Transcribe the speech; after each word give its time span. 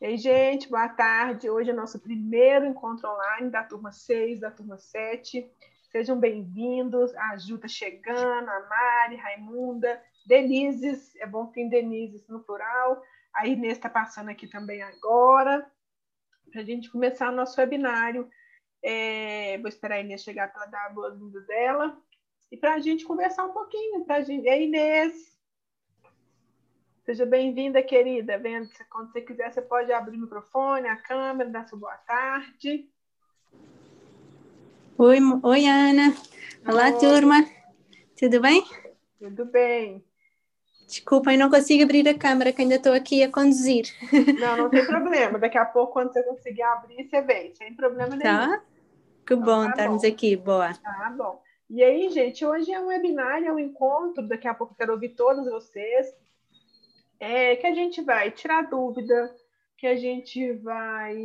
E 0.00 0.06
aí, 0.06 0.16
gente, 0.16 0.66
boa 0.66 0.88
tarde. 0.88 1.50
Hoje 1.50 1.68
é 1.68 1.74
nosso 1.74 2.00
primeiro 2.00 2.64
encontro 2.64 3.06
online 3.06 3.50
da 3.50 3.62
turma 3.62 3.92
6, 3.92 4.40
da 4.40 4.50
turma 4.50 4.78
7. 4.78 5.46
Sejam 5.92 6.18
bem-vindos. 6.18 7.14
A 7.16 7.36
Ju 7.36 7.56
está 7.56 7.68
chegando, 7.68 8.48
a 8.48 8.60
Mari, 8.66 9.16
Raimunda, 9.16 10.02
Denises, 10.24 11.14
é 11.16 11.26
bom 11.26 11.48
que 11.48 11.52
tem 11.52 11.68
Denises 11.68 12.26
no 12.28 12.40
plural. 12.42 13.02
A 13.34 13.46
Inês 13.46 13.74
está 13.74 13.90
passando 13.90 14.30
aqui 14.30 14.48
também 14.48 14.82
agora, 14.82 15.70
para 16.50 16.62
a 16.62 16.64
gente 16.64 16.90
começar 16.90 17.30
o 17.30 17.36
nosso 17.36 17.60
webinário. 17.60 18.26
É, 18.82 19.58
vou 19.58 19.68
esperar 19.68 19.96
a 19.96 20.00
Inês 20.00 20.22
chegar 20.22 20.50
para 20.50 20.64
dar 20.64 20.86
a 20.86 20.94
boa-vinda 20.94 21.42
dela. 21.42 21.94
E 22.50 22.56
para 22.56 22.72
a 22.72 22.78
gente 22.78 23.04
conversar 23.04 23.44
um 23.44 23.52
pouquinho. 23.52 24.02
Pra 24.06 24.22
gente... 24.22 24.46
E 24.46 24.48
aí, 24.48 24.64
Inês? 24.64 25.38
Seja 27.10 27.26
bem-vinda, 27.26 27.82
querida. 27.82 28.38
Vendo, 28.38 28.68
quando 28.88 29.10
você 29.10 29.20
quiser, 29.20 29.52
você 29.52 29.60
pode 29.60 29.90
abrir 29.92 30.16
o 30.16 30.20
microfone, 30.20 30.86
a 30.86 30.94
câmera, 30.94 31.50
dar 31.50 31.66
sua 31.66 31.76
boa 31.76 31.96
tarde. 32.06 32.88
Oi, 34.96 35.18
oi 35.42 35.66
Ana. 35.66 36.14
Olá, 36.64 36.84
oi. 36.84 36.98
turma. 37.00 37.44
Tudo 38.16 38.40
bem? 38.40 38.62
Tudo 39.18 39.44
bem. 39.44 40.04
Desculpa, 40.86 41.32
eu 41.32 41.38
não 41.40 41.50
consigo 41.50 41.82
abrir 41.82 42.08
a 42.08 42.16
câmera, 42.16 42.52
que 42.52 42.62
ainda 42.62 42.76
estou 42.76 42.92
aqui 42.92 43.24
a 43.24 43.28
conduzir. 43.28 43.86
Não, 44.38 44.56
não 44.56 44.70
tem 44.70 44.86
problema. 44.86 45.36
Daqui 45.36 45.58
a 45.58 45.64
pouco, 45.64 45.94
quando 45.94 46.12
você 46.12 46.22
conseguir 46.22 46.62
abrir, 46.62 47.08
você 47.08 47.22
vem, 47.22 47.52
sem 47.56 47.74
problema 47.74 48.10
nenhum. 48.10 48.22
Tá? 48.22 48.62
Que 49.26 49.34
então, 49.34 49.44
bom 49.44 49.64
tá 49.64 49.70
estarmos 49.70 50.02
bom. 50.02 50.08
aqui. 50.08 50.36
Boa. 50.36 50.74
Tá 50.74 51.12
bom. 51.18 51.42
E 51.68 51.82
aí, 51.82 52.08
gente, 52.10 52.46
hoje 52.46 52.72
é 52.72 52.78
um 52.78 52.86
webinar, 52.86 53.42
é 53.42 53.52
um 53.52 53.58
encontro. 53.58 54.28
Daqui 54.28 54.46
a 54.46 54.54
pouco 54.54 54.76
quero 54.76 54.92
ouvir 54.92 55.08
todos 55.08 55.44
vocês 55.50 56.06
é, 57.20 57.54
que 57.56 57.66
a 57.66 57.74
gente 57.74 58.00
vai 58.00 58.30
tirar 58.30 58.62
dúvida, 58.62 59.36
que 59.76 59.86
a 59.86 59.94
gente 59.94 60.52
vai 60.54 61.16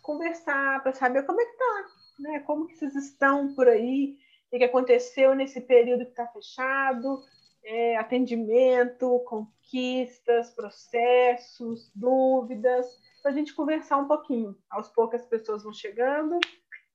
conversar 0.00 0.82
para 0.82 0.94
saber 0.94 1.24
como 1.24 1.40
é 1.40 1.44
que 1.44 1.56
tá, 1.56 1.86
né? 2.20 2.40
Como 2.40 2.66
que 2.66 2.76
vocês 2.76 2.94
estão 2.94 3.54
por 3.54 3.68
aí, 3.68 4.16
o 4.52 4.58
que 4.58 4.64
aconteceu 4.64 5.34
nesse 5.34 5.60
período 5.60 6.04
que 6.04 6.10
está 6.10 6.26
fechado, 6.28 7.22
é, 7.64 7.96
atendimento, 7.96 9.20
conquistas, 9.26 10.50
processos, 10.50 11.90
dúvidas, 11.94 12.86
para 13.22 13.32
a 13.32 13.34
gente 13.34 13.54
conversar 13.54 13.98
um 13.98 14.08
pouquinho. 14.08 14.56
Aos 14.70 14.88
poucos 14.88 15.20
as 15.20 15.26
pessoas 15.26 15.62
vão 15.62 15.72
chegando 15.72 16.38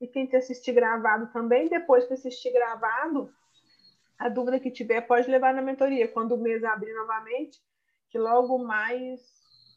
e 0.00 0.06
quem 0.06 0.26
te 0.26 0.36
assistir 0.36 0.72
gravado 0.72 1.32
também, 1.32 1.68
depois 1.68 2.06
que 2.06 2.14
assistir 2.14 2.52
gravado, 2.52 3.32
a 4.18 4.28
dúvida 4.28 4.58
que 4.58 4.70
tiver 4.70 5.02
pode 5.02 5.30
levar 5.30 5.54
na 5.54 5.62
mentoria. 5.62 6.08
Quando 6.08 6.34
o 6.34 6.38
mês 6.38 6.64
abrir 6.64 6.92
novamente, 6.92 7.60
que 8.10 8.18
logo 8.18 8.58
mais 8.58 9.20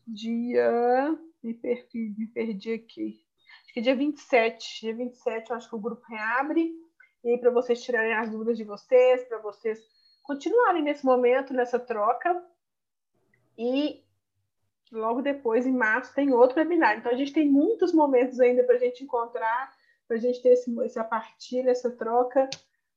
dia. 0.07 1.17
Me 1.43 1.53
perdi, 1.53 2.15
me 2.17 2.27
perdi 2.27 2.73
aqui. 2.73 3.19
Acho 3.63 3.73
que 3.73 3.81
dia 3.81 3.95
27. 3.95 4.81
Dia 4.81 4.95
27, 4.95 5.49
eu 5.49 5.55
acho 5.55 5.69
que 5.69 5.75
o 5.75 5.79
grupo 5.79 6.03
reabre. 6.07 6.71
E 7.23 7.29
aí, 7.29 7.37
para 7.37 7.51
vocês 7.51 7.81
tirarem 7.83 8.13
as 8.13 8.29
dúvidas 8.29 8.57
de 8.57 8.63
vocês, 8.63 9.23
para 9.25 9.37
vocês 9.39 9.79
continuarem 10.23 10.83
nesse 10.83 11.05
momento, 11.05 11.53
nessa 11.53 11.79
troca. 11.79 12.43
E 13.57 14.03
logo 14.91 15.21
depois, 15.21 15.67
em 15.67 15.75
março, 15.75 16.13
tem 16.15 16.33
outro 16.33 16.59
webinar. 16.59 16.97
Então, 16.97 17.11
a 17.11 17.15
gente 17.15 17.33
tem 17.33 17.47
muitos 17.47 17.93
momentos 17.93 18.39
ainda 18.39 18.63
para 18.63 18.75
a 18.75 18.79
gente 18.79 19.03
encontrar, 19.03 19.71
para 20.07 20.17
a 20.17 20.19
gente 20.19 20.41
ter 20.41 20.49
esse, 20.49 20.83
essa 20.83 21.03
partilha, 21.03 21.69
essa 21.69 21.91
troca 21.91 22.49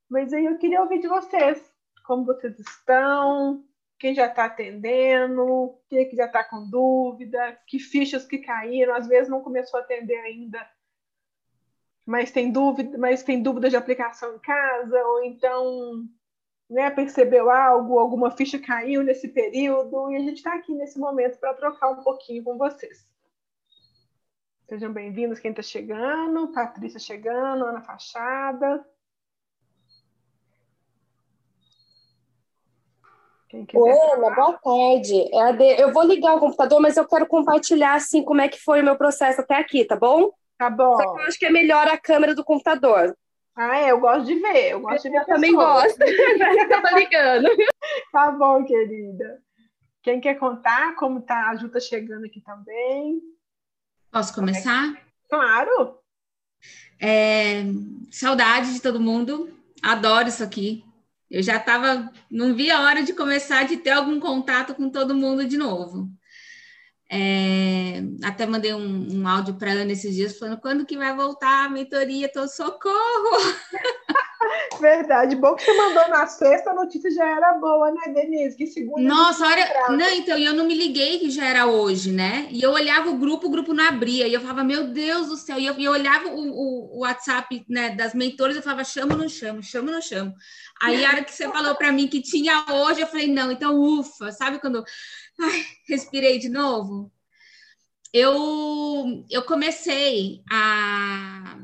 mas 0.09 0.33
aí 0.33 0.45
eu 0.45 0.57
queria 0.57 0.81
ouvir 0.81 0.99
de 0.99 1.07
vocês, 1.07 1.71
como 2.05 2.25
vocês 2.25 2.57
estão, 2.59 3.63
quem 3.97 4.13
já 4.13 4.27
está 4.27 4.45
atendendo, 4.45 5.77
quem 5.89 6.07
que 6.07 6.15
já 6.15 6.25
está 6.25 6.43
com 6.43 6.69
dúvida, 6.69 7.57
que 7.67 7.79
fichas 7.79 8.25
que 8.25 8.39
caíram, 8.39 8.93
às 8.93 9.07
vezes 9.07 9.29
não 9.29 9.41
começou 9.41 9.79
a 9.79 9.83
atender 9.83 10.17
ainda, 10.17 10.59
mas 12.05 12.31
tem 12.31 12.51
dúvida, 12.51 12.97
mas 12.97 13.23
tem 13.23 13.41
dúvida 13.41 13.69
de 13.69 13.75
aplicação 13.75 14.35
em 14.35 14.39
casa, 14.39 15.03
ou 15.03 15.23
então 15.23 16.07
né, 16.69 16.89
percebeu 16.91 17.49
algo, 17.49 17.97
alguma 17.97 18.31
ficha 18.31 18.59
caiu 18.59 19.03
nesse 19.03 19.27
período, 19.29 20.11
e 20.11 20.17
a 20.17 20.19
gente 20.19 20.37
está 20.37 20.53
aqui 20.53 20.73
nesse 20.73 20.99
momento 20.99 21.39
para 21.39 21.53
trocar 21.53 21.89
um 21.89 22.03
pouquinho 22.03 22.43
com 22.43 22.57
vocês. 22.57 23.07
Sejam 24.67 24.91
bem-vindos 24.91 25.39
quem 25.39 25.51
está 25.51 25.61
chegando, 25.61 26.51
Patrícia 26.51 26.99
chegando, 26.99 27.65
Ana 27.65 27.81
Fachada. 27.81 28.83
Ana, 33.55 34.35
boa 34.35 34.53
tarde. 34.53 35.29
É 35.33 35.83
eu 35.83 35.93
vou 35.93 36.03
ligar 36.03 36.35
o 36.35 36.39
computador, 36.39 36.81
mas 36.81 36.97
eu 36.97 37.07
quero 37.07 37.25
compartilhar 37.25 37.93
assim 37.93 38.23
como 38.23 38.41
é 38.41 38.47
que 38.47 38.59
foi 38.59 38.81
o 38.81 38.83
meu 38.83 38.97
processo 38.97 39.41
até 39.41 39.55
aqui, 39.55 39.85
tá 39.85 39.95
bom? 39.95 40.31
Tá 40.57 40.69
bom. 40.69 40.97
Só 40.97 41.13
que 41.13 41.21
eu 41.21 41.25
acho 41.25 41.39
que 41.39 41.45
é 41.45 41.51
melhor 41.51 41.87
a 41.87 41.97
câmera 41.97 42.33
do 42.33 42.43
computador. 42.43 43.15
Ah, 43.55 43.77
é, 43.77 43.91
eu 43.91 43.99
gosto 43.99 44.25
de 44.25 44.35
ver, 44.35 44.71
eu 44.71 44.81
gosto 44.81 45.03
de 45.03 45.09
ver. 45.09 45.19
Eu 45.19 45.25
também 45.25 45.53
gosto. 45.53 45.97
eu 46.01 46.81
tô 46.81 46.95
ligando. 46.97 47.47
Tá 48.11 48.31
bom, 48.31 48.63
querida. 48.65 49.41
Quem 50.01 50.19
quer 50.19 50.35
contar 50.35 50.95
como 50.95 51.21
tá? 51.21 51.49
A 51.49 51.55
Ju 51.55 51.69
tá 51.69 51.79
chegando 51.79 52.25
aqui 52.25 52.41
também. 52.41 53.21
Posso 54.11 54.33
começar? 54.33 54.93
Claro. 55.29 55.99
É, 56.99 57.63
saudade 58.11 58.73
de 58.73 58.81
todo 58.81 58.99
mundo. 58.99 59.53
Adoro 59.83 60.27
isso 60.27 60.43
aqui. 60.43 60.84
Eu 61.29 61.41
já 61.41 61.57
estava, 61.57 62.11
não 62.29 62.53
vi 62.55 62.69
a 62.69 62.81
hora 62.81 63.03
de 63.03 63.13
começar 63.13 63.63
de 63.63 63.77
ter 63.77 63.91
algum 63.91 64.19
contato 64.19 64.75
com 64.75 64.89
todo 64.89 65.15
mundo 65.15 65.45
de 65.45 65.57
novo. 65.57 66.09
É, 67.09 68.01
até 68.23 68.45
mandei 68.45 68.73
um, 68.73 69.19
um 69.21 69.27
áudio 69.27 69.55
para 69.55 69.71
Ana 69.71 69.91
esses 69.91 70.15
dias 70.15 70.37
falando 70.37 70.59
quando 70.59 70.85
que 70.85 70.97
vai 70.97 71.15
voltar 71.15 71.65
a 71.65 71.69
mentoria, 71.69 72.31
tô 72.31 72.47
socorro. 72.47 72.91
Verdade, 74.79 75.35
bom 75.35 75.55
que 75.55 75.63
você 75.63 75.73
mandou 75.75 76.07
na 76.09 76.27
sexta, 76.27 76.71
a 76.71 76.73
notícia 76.73 77.09
já 77.11 77.25
era 77.25 77.53
boa, 77.53 77.91
né, 77.91 78.13
Denise? 78.13 78.55
Que 78.55 78.67
segunda. 78.67 79.01
Nossa, 79.01 79.45
olha, 79.45 79.87
não, 79.89 80.09
então, 80.11 80.37
eu 80.37 80.53
não 80.53 80.65
me 80.65 80.75
liguei 80.75 81.19
que 81.19 81.29
já 81.29 81.45
era 81.45 81.65
hoje, 81.65 82.11
né? 82.11 82.47
E 82.51 82.61
eu 82.61 82.71
olhava 82.71 83.09
o 83.09 83.17
grupo, 83.17 83.47
o 83.47 83.49
grupo 83.49 83.73
não 83.73 83.83
abria, 83.83 84.27
e 84.27 84.33
eu 84.33 84.41
falava, 84.41 84.63
meu 84.63 84.87
Deus 84.87 85.27
do 85.27 85.37
céu, 85.37 85.59
e 85.59 85.65
eu, 85.65 85.79
eu 85.79 85.91
olhava 85.91 86.29
o, 86.29 86.39
o, 86.39 86.97
o, 86.97 86.99
WhatsApp 86.99 87.65
né, 87.69 87.95
das 87.95 88.13
mentores, 88.13 88.55
eu 88.55 88.61
falava, 88.61 88.83
chama 88.83 89.13
ou 89.13 89.19
não 89.19 89.29
chamo, 89.29 89.63
chama 89.63 89.87
ou 89.89 89.93
não 89.93 90.01
chamo. 90.01 90.33
Aí 90.81 91.03
a 91.05 91.09
hora 91.09 91.23
que 91.23 91.33
você 91.33 91.49
falou 91.49 91.75
para 91.75 91.91
mim 91.91 92.07
que 92.07 92.21
tinha 92.21 92.65
hoje, 92.71 93.01
eu 93.01 93.07
falei, 93.07 93.27
não, 93.27 93.51
então 93.51 93.79
ufa, 93.79 94.31
sabe 94.31 94.59
quando 94.59 94.83
ai, 95.39 95.63
respirei 95.87 96.39
de 96.39 96.49
novo? 96.49 97.11
Eu, 98.13 99.25
eu 99.29 99.43
comecei 99.43 100.41
a 100.49 101.57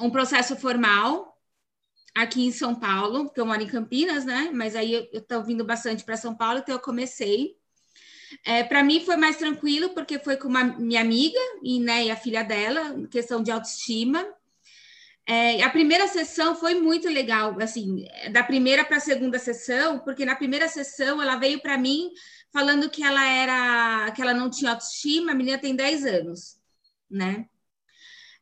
um 0.00 0.10
processo 0.10 0.56
formal 0.56 1.31
aqui 2.14 2.44
em 2.44 2.52
São 2.52 2.74
Paulo, 2.74 3.24
porque 3.24 3.40
eu 3.40 3.46
moro 3.46 3.62
em 3.62 3.66
Campinas, 3.66 4.24
né? 4.24 4.50
Mas 4.52 4.76
aí 4.76 4.92
eu 4.92 5.08
estou 5.12 5.42
vindo 5.42 5.64
bastante 5.64 6.04
para 6.04 6.16
São 6.16 6.34
Paulo, 6.34 6.58
então 6.58 6.74
eu 6.74 6.80
comecei. 6.80 7.56
É, 8.44 8.62
para 8.64 8.82
mim 8.82 9.04
foi 9.04 9.16
mais 9.16 9.36
tranquilo, 9.36 9.90
porque 9.90 10.18
foi 10.18 10.36
com 10.36 10.48
uma 10.48 10.64
minha 10.64 11.00
amiga 11.00 11.38
e, 11.62 11.78
né, 11.80 12.06
e 12.06 12.10
a 12.10 12.16
filha 12.16 12.42
dela, 12.42 13.06
questão 13.08 13.42
de 13.42 13.50
autoestima. 13.50 14.26
É, 15.26 15.62
a 15.62 15.70
primeira 15.70 16.08
sessão 16.08 16.56
foi 16.56 16.74
muito 16.74 17.08
legal, 17.08 17.56
assim, 17.60 18.04
da 18.32 18.42
primeira 18.42 18.84
para 18.84 18.96
a 18.96 19.00
segunda 19.00 19.38
sessão, 19.38 19.98
porque 20.00 20.24
na 20.24 20.34
primeira 20.34 20.66
sessão 20.68 21.22
ela 21.22 21.36
veio 21.36 21.60
para 21.60 21.78
mim 21.78 22.10
falando 22.52 22.90
que 22.90 23.04
ela 23.04 23.26
era, 23.28 24.10
que 24.10 24.20
ela 24.20 24.34
não 24.34 24.50
tinha 24.50 24.72
autoestima, 24.72 25.32
a 25.32 25.34
menina 25.34 25.58
tem 25.58 25.76
10 25.76 26.04
anos, 26.04 26.58
né? 27.08 27.46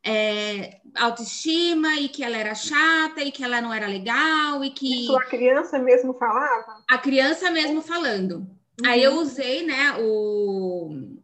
É, 0.04 0.80
autoestima 0.96 1.96
e 1.96 2.08
que 2.08 2.24
ela 2.24 2.36
era 2.36 2.54
chata 2.54 3.22
e 3.22 3.30
que 3.30 3.44
ela 3.44 3.60
não 3.60 3.72
era 3.72 3.86
legal 3.86 4.64
e 4.64 4.70
que. 4.70 5.04
Isso 5.04 5.16
a 5.16 5.24
criança 5.24 5.78
mesmo 5.78 6.14
falava? 6.14 6.82
A 6.88 6.98
criança 6.98 7.50
mesmo 7.50 7.82
falando. 7.82 8.38
Uhum. 8.80 8.86
Aí 8.86 9.02
eu 9.02 9.14
usei, 9.14 9.62
né, 9.62 9.96
o, 9.98 11.18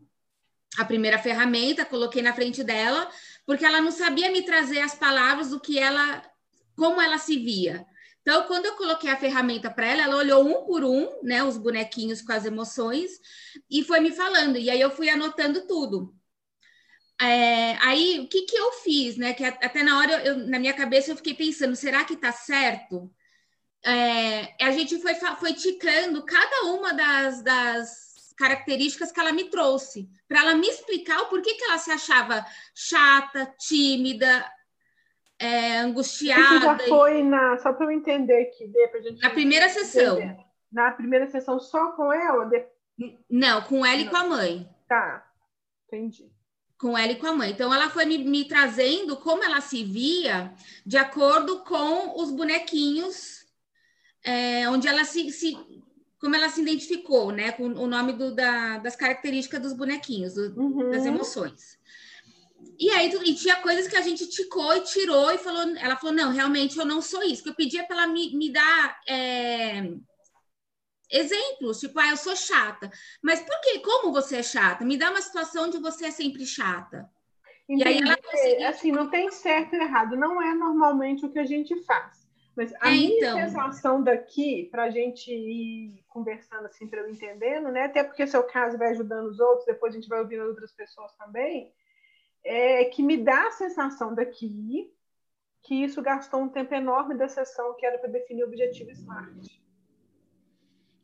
a 0.79 0.85
primeira 0.85 1.19
ferramenta, 1.19 1.85
coloquei 1.85 2.21
na 2.21 2.35
frente 2.35 2.63
dela, 2.63 3.09
porque 3.47 3.65
ela 3.65 3.81
não 3.81 3.91
sabia 3.91 4.31
me 4.31 4.43
trazer 4.43 4.81
as 4.81 4.95
palavras 4.95 5.51
do 5.51 5.61
que 5.61 5.79
ela, 5.79 6.23
como 6.77 7.01
ela 7.01 7.19
se 7.19 7.39
via. 7.39 7.87
Então, 8.21 8.43
quando 8.43 8.67
eu 8.67 8.75
coloquei 8.75 9.09
a 9.09 9.17
ferramenta 9.17 9.71
para 9.71 9.87
ela, 9.87 10.03
ela 10.03 10.17
olhou 10.17 10.45
um 10.45 10.65
por 10.65 10.85
um, 10.85 11.21
né, 11.23 11.45
os 11.45 11.57
bonequinhos 11.57 12.21
com 12.21 12.33
as 12.33 12.45
emoções, 12.45 13.21
e 13.71 13.85
foi 13.85 14.01
me 14.01 14.11
falando. 14.11 14.59
E 14.59 14.69
aí 14.69 14.81
eu 14.81 14.91
fui 14.91 15.09
anotando 15.09 15.67
tudo. 15.67 16.13
É, 17.21 17.77
aí, 17.81 18.21
o 18.21 18.29
que, 18.29 18.43
que 18.43 18.57
eu 18.57 18.73
fiz, 18.73 19.17
né? 19.17 19.33
Que 19.33 19.45
até 19.45 19.83
na 19.83 19.99
hora, 19.99 20.25
eu, 20.25 20.39
na 20.47 20.59
minha 20.59 20.75
cabeça, 20.75 21.11
eu 21.11 21.17
fiquei 21.17 21.35
pensando, 21.35 21.75
será 21.75 22.05
que 22.05 22.17
tá 22.17 22.31
certo? 22.31 23.11
É, 23.85 24.65
a 24.65 24.71
gente 24.71 25.01
foi, 25.01 25.15
foi 25.15 25.55
ticando 25.55 26.25
cada 26.25 26.65
uma 26.65 26.93
das, 26.93 27.43
das 27.43 28.35
características 28.37 29.11
que 29.11 29.21
ela 29.21 29.33
me 29.33 29.45
trouxe, 29.45 30.09
para 30.29 30.41
ela 30.41 30.55
me 30.55 30.69
explicar 30.69 31.23
o 31.23 31.29
porquê 31.29 31.55
que 31.55 31.65
ela 31.65 31.79
se 31.79 31.91
achava 31.91 32.45
chata, 32.75 33.47
tímida, 33.59 34.45
é, 35.39 35.79
angustiada. 35.79 36.43
Isso 36.43 36.61
já 36.61 36.79
foi 36.81 37.23
na. 37.23 37.57
Só 37.59 37.73
para 37.73 37.87
eu 37.87 37.91
entender 37.93 38.43
aqui, 38.43 38.67
dê 38.69 38.89
pra 38.89 39.01
gente. 39.01 39.23
Na 39.23 39.31
primeira 39.31 39.69
sessão. 39.69 40.19
Na 40.71 40.91
primeira 40.91 41.27
sessão, 41.29 41.59
só 41.59 41.93
com 41.93 42.13
ela? 42.13 42.45
De... 42.45 42.67
Não, 43.31 43.63
com 43.63 43.87
ela 43.87 43.97
Não. 43.97 44.05
e 44.05 44.11
com 44.11 44.17
a 44.17 44.25
mãe. 44.25 44.69
Tá. 44.89 45.27
entendi. 45.87 46.31
Com 46.79 46.97
ela 46.97 47.13
e 47.13 47.17
com 47.17 47.27
a 47.27 47.35
mãe. 47.35 47.51
Então, 47.51 47.73
ela 47.73 47.89
foi 47.89 48.05
me, 48.05 48.19
me 48.19 48.45
trazendo 48.45 49.17
como 49.17 49.43
ela 49.43 49.61
se 49.61 49.83
via 49.83 50.53
de 50.85 50.97
acordo 50.97 51.61
com 51.61 52.21
os 52.21 52.31
bonequinhos, 52.31 53.47
é, 54.23 54.69
onde 54.69 54.87
ela 54.87 55.05
se, 55.05 55.31
se, 55.31 55.57
como 56.21 56.37
ela 56.37 56.49
se 56.49 56.61
identificou, 56.61 57.31
né, 57.31 57.53
com 57.53 57.65
o 57.65 57.87
nome 57.87 58.13
do, 58.13 58.35
da, 58.35 58.79
das 58.79 58.97
características 58.97 59.61
dos 59.63 59.73
bonequinhos, 59.73 60.35
do, 60.35 60.61
uhum. 60.61 60.91
das 60.91 61.07
emoções. 61.07 61.79
E 62.79 62.91
aí 62.91 63.11
e 63.25 63.35
tinha 63.35 63.57
coisas 63.57 63.89
que 63.89 63.97
a 63.97 64.03
gente 64.03 64.29
ticou 64.29 64.75
e 64.77 64.81
tirou 64.81 65.31
e 65.31 65.39
falou, 65.39 65.63
ela 65.77 65.97
falou, 65.97 66.15
não, 66.15 66.33
realmente 66.33 66.77
eu 66.77 66.85
não 66.85 67.01
sou 67.01 67.23
isso, 67.23 67.43
que 67.43 67.49
eu 67.49 67.55
pedia 67.55 67.85
para 67.85 67.97
ela 67.97 68.07
me, 68.07 68.37
me 68.37 68.51
dar 68.51 69.01
é, 69.09 69.93
exemplos, 71.11 71.81
tipo, 71.81 71.99
ah, 71.99 72.11
eu 72.11 72.17
sou 72.17 72.37
chata. 72.37 72.91
Mas 73.23 73.41
por 73.41 73.61
quê? 73.61 73.79
Como 73.81 74.13
você 74.13 74.37
é 74.39 74.43
chata? 74.43 74.85
Me 74.85 74.97
dá 74.97 75.11
uma 75.11 75.21
situação 75.21 75.65
onde 75.65 75.79
você 75.79 76.07
é 76.07 76.11
sempre 76.11 76.45
chata. 76.45 77.09
Entendi. 77.69 77.83
E 77.83 77.89
aí 77.89 77.99
ela 77.99 78.17
conseguiu... 78.17 78.69
Assim, 78.69 78.93
não 78.93 79.11
tem 79.11 79.31
certo 79.31 79.75
e 79.75 79.79
errado, 79.79 80.17
não 80.17 80.41
é 80.41 80.55
normalmente 80.55 81.27
o 81.27 81.31
que 81.31 81.39
a 81.39 81.45
gente 81.45 81.75
faz. 81.85 82.27
Mas 82.57 82.73
a 82.81 82.89
é, 82.89 82.93
minha 82.93 83.17
então... 83.17 83.39
sensação 83.39 84.03
daqui, 84.03 84.69
para 84.71 84.85
a 84.85 84.91
gente 84.91 85.31
ir 85.31 86.03
conversando 86.09 86.67
assim, 86.67 86.89
para 86.89 87.01
eu 87.01 87.11
entendendo, 87.11 87.71
né? 87.71 87.85
Até 87.85 88.03
porque 88.03 88.27
seu 88.27 88.43
caso 88.45 88.79
vai 88.79 88.93
ajudando 88.93 89.27
os 89.27 89.39
outros, 89.39 89.67
depois 89.67 89.93
a 89.93 89.97
gente 89.97 90.09
vai 90.09 90.21
ouvindo 90.21 90.45
outras 90.45 90.73
pessoas 90.73 91.15
também, 91.17 91.73
é 92.43 92.85
que 92.87 93.03
me 93.03 93.19
dá 93.19 93.49
a 93.49 93.51
sensação 93.51 94.15
daqui 94.15 94.91
que 95.63 95.75
isso 95.75 96.01
gastou 96.01 96.41
um 96.41 96.49
tempo 96.49 96.73
enorme 96.75 97.17
da 97.17 97.29
sessão 97.29 97.75
que 97.75 97.85
era 97.85 97.99
para 97.99 98.09
definir 98.09 98.45
o 98.45 98.47
objetivo 98.47 98.91
SMART. 98.93 99.61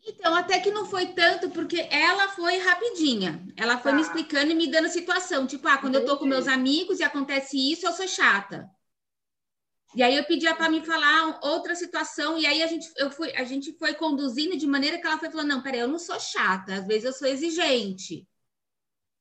Então, 0.05 0.35
até 0.35 0.59
que 0.59 0.71
não 0.71 0.85
foi 0.85 1.07
tanto, 1.07 1.51
porque 1.51 1.87
ela 1.91 2.29
foi 2.29 2.59
rapidinha. 2.59 3.45
Ela 3.57 3.79
foi 3.79 3.93
tá. 3.93 3.97
me 3.97 4.03
explicando 4.03 4.51
e 4.51 4.55
me 4.55 4.67
dando 4.67 4.89
situação. 4.89 5.47
Tipo, 5.47 5.69
ah, 5.69 5.79
quando 5.79 5.95
Entendi. 5.95 6.11
eu 6.11 6.15
tô 6.15 6.19
com 6.19 6.27
meus 6.27 6.49
amigos 6.49 6.99
e 6.99 7.05
acontece 7.05 7.57
isso, 7.57 7.87
eu 7.87 7.93
sou 7.93 8.09
chata. 8.09 8.69
E 9.95 10.03
aí 10.03 10.17
eu 10.17 10.25
pedia 10.25 10.55
para 10.55 10.71
me 10.71 10.85
falar 10.85 11.39
outra 11.43 11.75
situação, 11.75 12.39
e 12.39 12.47
aí 12.47 12.63
a 12.63 12.67
gente, 12.67 12.91
eu 12.97 13.11
fui, 13.11 13.31
a 13.37 13.45
gente 13.45 13.73
foi 13.75 13.93
conduzindo 13.93 14.57
de 14.57 14.67
maneira 14.67 14.99
que 14.99 15.07
ela 15.07 15.19
foi 15.19 15.31
falando, 15.31 15.49
não, 15.49 15.63
peraí, 15.63 15.81
eu 15.81 15.89
não 15.89 15.99
sou 15.99 16.19
chata, 16.19 16.75
às 16.75 16.87
vezes 16.87 17.05
eu 17.05 17.13
sou 17.13 17.29
exigente. 17.29 18.27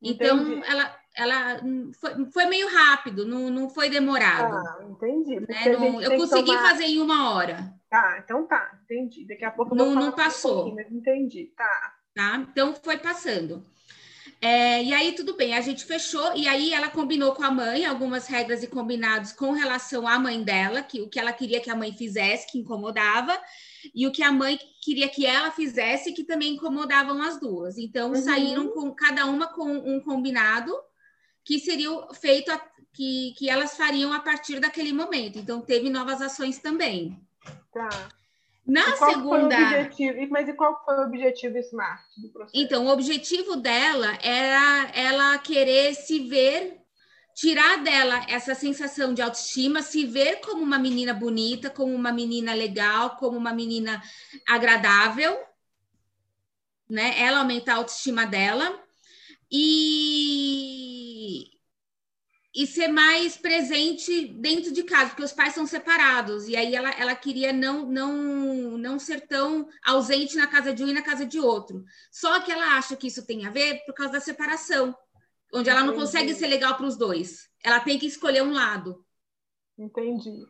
Então, 0.01 0.37
entendi. 0.37 0.59
Então, 0.59 0.71
ela, 0.71 0.99
ela 1.13 1.61
foi, 1.99 2.31
foi, 2.31 2.45
meio 2.45 2.69
rápido, 2.69 3.25
não, 3.25 3.49
não 3.49 3.69
foi 3.69 3.89
demorado. 3.89 4.55
Ah, 4.55 4.85
entendi. 4.89 5.41
Né? 5.41 5.77
Não, 5.77 6.01
eu 6.01 6.17
consegui 6.17 6.55
tomar... 6.55 6.69
fazer 6.69 6.85
em 6.85 6.99
uma 6.99 7.33
hora. 7.33 7.80
Tá, 7.91 8.21
então 8.23 8.47
tá, 8.47 8.79
entendi. 8.85 9.27
Daqui 9.27 9.43
a 9.43 9.51
pouco 9.51 9.73
eu 9.73 9.77
não, 9.77 9.93
não 9.93 10.11
passou. 10.13 10.73
Um 10.73 10.79
entendi, 10.79 11.51
tá. 11.57 11.93
Tá, 12.15 12.47
então 12.49 12.73
foi 12.73 12.97
passando. 12.97 13.65
É, 14.39 14.81
e 14.81 14.93
aí, 14.93 15.11
tudo 15.11 15.35
bem, 15.35 15.53
a 15.55 15.61
gente 15.61 15.83
fechou, 15.83 16.33
e 16.33 16.47
aí 16.47 16.73
ela 16.73 16.89
combinou 16.89 17.35
com 17.35 17.43
a 17.43 17.51
mãe 17.51 17.85
algumas 17.85 18.27
regras 18.27 18.63
e 18.63 18.67
combinados 18.67 19.33
com 19.33 19.51
relação 19.51 20.07
à 20.07 20.17
mãe 20.17 20.41
dela, 20.41 20.81
que 20.81 21.01
o 21.01 21.09
que 21.09 21.19
ela 21.19 21.33
queria 21.33 21.59
que 21.59 21.69
a 21.69 21.75
mãe 21.75 21.91
fizesse, 21.91 22.49
que 22.49 22.57
incomodava, 22.57 23.37
e 23.93 24.07
o 24.07 24.11
que 24.11 24.23
a 24.23 24.31
mãe 24.31 24.57
queria 24.81 25.09
que 25.09 25.25
ela 25.25 25.51
fizesse, 25.51 26.13
que 26.13 26.23
também 26.23 26.53
incomodavam 26.53 27.21
as 27.21 27.41
duas. 27.41 27.77
Então, 27.77 28.11
uhum. 28.11 28.15
saíram 28.15 28.69
com 28.69 28.89
cada 28.95 29.25
uma 29.25 29.47
com 29.47 29.69
um 29.69 29.99
combinado 29.99 30.73
que 31.43 31.59
seria 31.59 31.89
feito, 32.13 32.51
a, 32.51 32.57
que, 32.93 33.33
que 33.37 33.49
elas 33.49 33.75
fariam 33.75 34.13
a 34.13 34.21
partir 34.21 34.61
daquele 34.61 34.93
momento. 34.93 35.37
Então, 35.37 35.61
teve 35.61 35.89
novas 35.89 36.21
ações 36.21 36.57
também. 36.57 37.21
Tá. 37.73 37.89
Na 38.65 38.95
segunda. 38.95 39.57
Mas 40.29 40.47
e 40.47 40.53
qual 40.53 40.83
foi 40.85 40.95
o 40.97 41.03
objetivo 41.03 41.57
SMART 41.57 41.99
do 42.17 42.29
processo? 42.29 42.53
Então, 42.55 42.85
o 42.85 42.89
objetivo 42.89 43.55
dela 43.55 44.17
era 44.21 44.91
ela 44.93 45.37
querer 45.39 45.95
se 45.95 46.19
ver, 46.19 46.77
tirar 47.35 47.83
dela 47.83 48.23
essa 48.29 48.53
sensação 48.53 49.13
de 49.13 49.21
autoestima, 49.21 49.81
se 49.81 50.05
ver 50.05 50.41
como 50.41 50.61
uma 50.61 50.77
menina 50.77 51.13
bonita, 51.13 51.69
como 51.69 51.93
uma 51.93 52.11
menina 52.11 52.53
legal, 52.53 53.17
como 53.17 53.35
uma 53.37 53.51
menina 53.51 54.01
agradável, 54.47 55.37
né? 56.89 57.19
Ela 57.19 57.39
aumentar 57.39 57.73
a 57.73 57.77
autoestima 57.77 58.25
dela. 58.25 58.79
E 59.51 60.90
e 62.53 62.67
ser 62.67 62.89
mais 62.89 63.37
presente 63.37 64.27
dentro 64.27 64.73
de 64.73 64.83
casa, 64.83 65.09
porque 65.09 65.23
os 65.23 65.31
pais 65.31 65.53
são 65.53 65.65
separados, 65.65 66.49
e 66.49 66.55
aí 66.55 66.75
ela, 66.75 66.91
ela 66.91 67.15
queria 67.15 67.53
não, 67.53 67.85
não, 67.85 68.77
não 68.77 68.99
ser 68.99 69.21
tão 69.21 69.69
ausente 69.85 70.35
na 70.35 70.47
casa 70.47 70.73
de 70.73 70.83
um 70.83 70.87
e 70.87 70.93
na 70.93 71.01
casa 71.01 71.25
de 71.25 71.39
outro. 71.39 71.83
Só 72.11 72.41
que 72.41 72.51
ela 72.51 72.77
acha 72.77 72.95
que 72.95 73.07
isso 73.07 73.25
tem 73.25 73.45
a 73.45 73.49
ver 73.49 73.85
por 73.85 73.93
causa 73.93 74.13
da 74.13 74.19
separação, 74.19 74.95
onde 75.53 75.69
ela 75.69 75.83
não 75.83 75.95
consegue 75.95 76.33
ser 76.33 76.47
legal 76.47 76.75
para 76.75 76.85
os 76.85 76.97
dois. 76.97 77.49
Ela 77.63 77.79
tem 77.79 77.97
que 77.97 78.05
escolher 78.05 78.43
um 78.43 78.53
lado. 78.53 79.05
Entendi. 79.77 80.45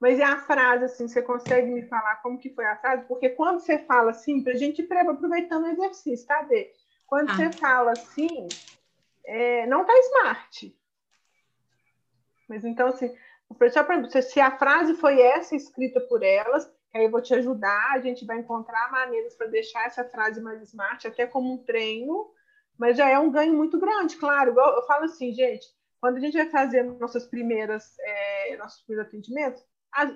Mas 0.00 0.18
e 0.18 0.22
a 0.22 0.38
frase, 0.38 0.84
assim, 0.84 1.06
você 1.06 1.22
consegue 1.22 1.70
me 1.70 1.86
falar 1.88 2.16
como 2.16 2.38
que 2.38 2.50
foi 2.54 2.64
a 2.64 2.76
frase? 2.76 3.06
Porque 3.06 3.28
quando 3.28 3.60
você 3.60 3.78
fala 3.78 4.10
assim, 4.10 4.42
para 4.42 4.54
a 4.54 4.56
gente 4.56 4.82
aproveitando 4.82 5.64
o 5.64 5.68
exercício, 5.68 6.26
tá, 6.26 6.42
Dê? 6.42 6.72
Quando 7.06 7.30
ah. 7.30 7.36
você 7.36 7.52
fala 7.52 7.92
assim, 7.92 8.48
é, 9.26 9.66
não 9.66 9.84
tá 9.84 9.92
smart 9.98 10.74
mas 12.48 12.64
então, 12.64 12.88
assim, 12.88 13.14
só 13.70 14.20
se 14.22 14.40
a 14.40 14.56
frase 14.56 14.94
foi 14.94 15.20
essa 15.20 15.54
escrita 15.54 16.00
por 16.00 16.22
elas, 16.22 16.70
aí 16.94 17.04
eu 17.04 17.10
vou 17.10 17.20
te 17.20 17.34
ajudar, 17.34 17.92
a 17.92 18.00
gente 18.00 18.24
vai 18.24 18.38
encontrar 18.38 18.90
maneiras 18.90 19.34
para 19.34 19.48
deixar 19.48 19.86
essa 19.86 20.04
frase 20.04 20.40
mais 20.40 20.62
smart, 20.62 21.06
até 21.06 21.26
como 21.26 21.52
um 21.52 21.64
treino, 21.64 22.30
mas 22.78 22.96
já 22.96 23.08
é 23.08 23.18
um 23.18 23.30
ganho 23.30 23.54
muito 23.54 23.78
grande, 23.78 24.16
claro. 24.16 24.54
Eu, 24.58 24.86
falo 24.86 25.04
assim, 25.04 25.32
gente, 25.32 25.66
quando 26.00 26.16
a 26.16 26.20
gente 26.20 26.36
vai 26.36 26.48
fazer 26.50 26.82
nossas 26.82 27.26
primeiras, 27.26 27.94
é, 28.00 28.56
nossos 28.56 28.82
primeiros 28.82 29.08
atendimentos, 29.08 29.62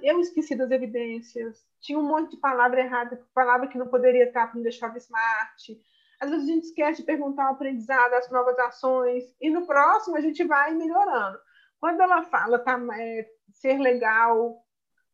eu 0.03 0.21
esqueci 0.21 0.57
das 0.57 0.71
evidências, 0.71 1.65
tinha 1.81 1.99
um 1.99 2.03
monte 2.03 2.33
de 2.33 2.37
palavra 2.39 2.81
errada, 2.81 3.25
palavra 3.33 3.69
que 3.69 3.79
não 3.79 3.87
poderia 3.87 4.25
estar 4.25 4.49
para 4.49 4.57
não 4.57 4.63
deixar 4.63 4.97
smart. 4.97 5.81
Às 6.21 6.31
vezes 6.31 6.49
a 6.49 6.53
gente 6.53 6.65
esquece 6.65 7.01
de 7.01 7.07
perguntar 7.07 7.49
o 7.49 7.53
aprendizado, 7.53 8.13
as 8.15 8.29
novas 8.31 8.59
ações, 8.59 9.25
e 9.41 9.51
no 9.51 9.67
próximo 9.67 10.17
a 10.17 10.21
gente 10.21 10.43
vai 10.45 10.75
melhorando. 10.75 11.39
Quando 11.81 12.01
ela 12.01 12.23
fala 12.25 12.59
tá, 12.59 12.79
é, 12.99 13.27
ser 13.53 13.79
legal, 13.79 14.65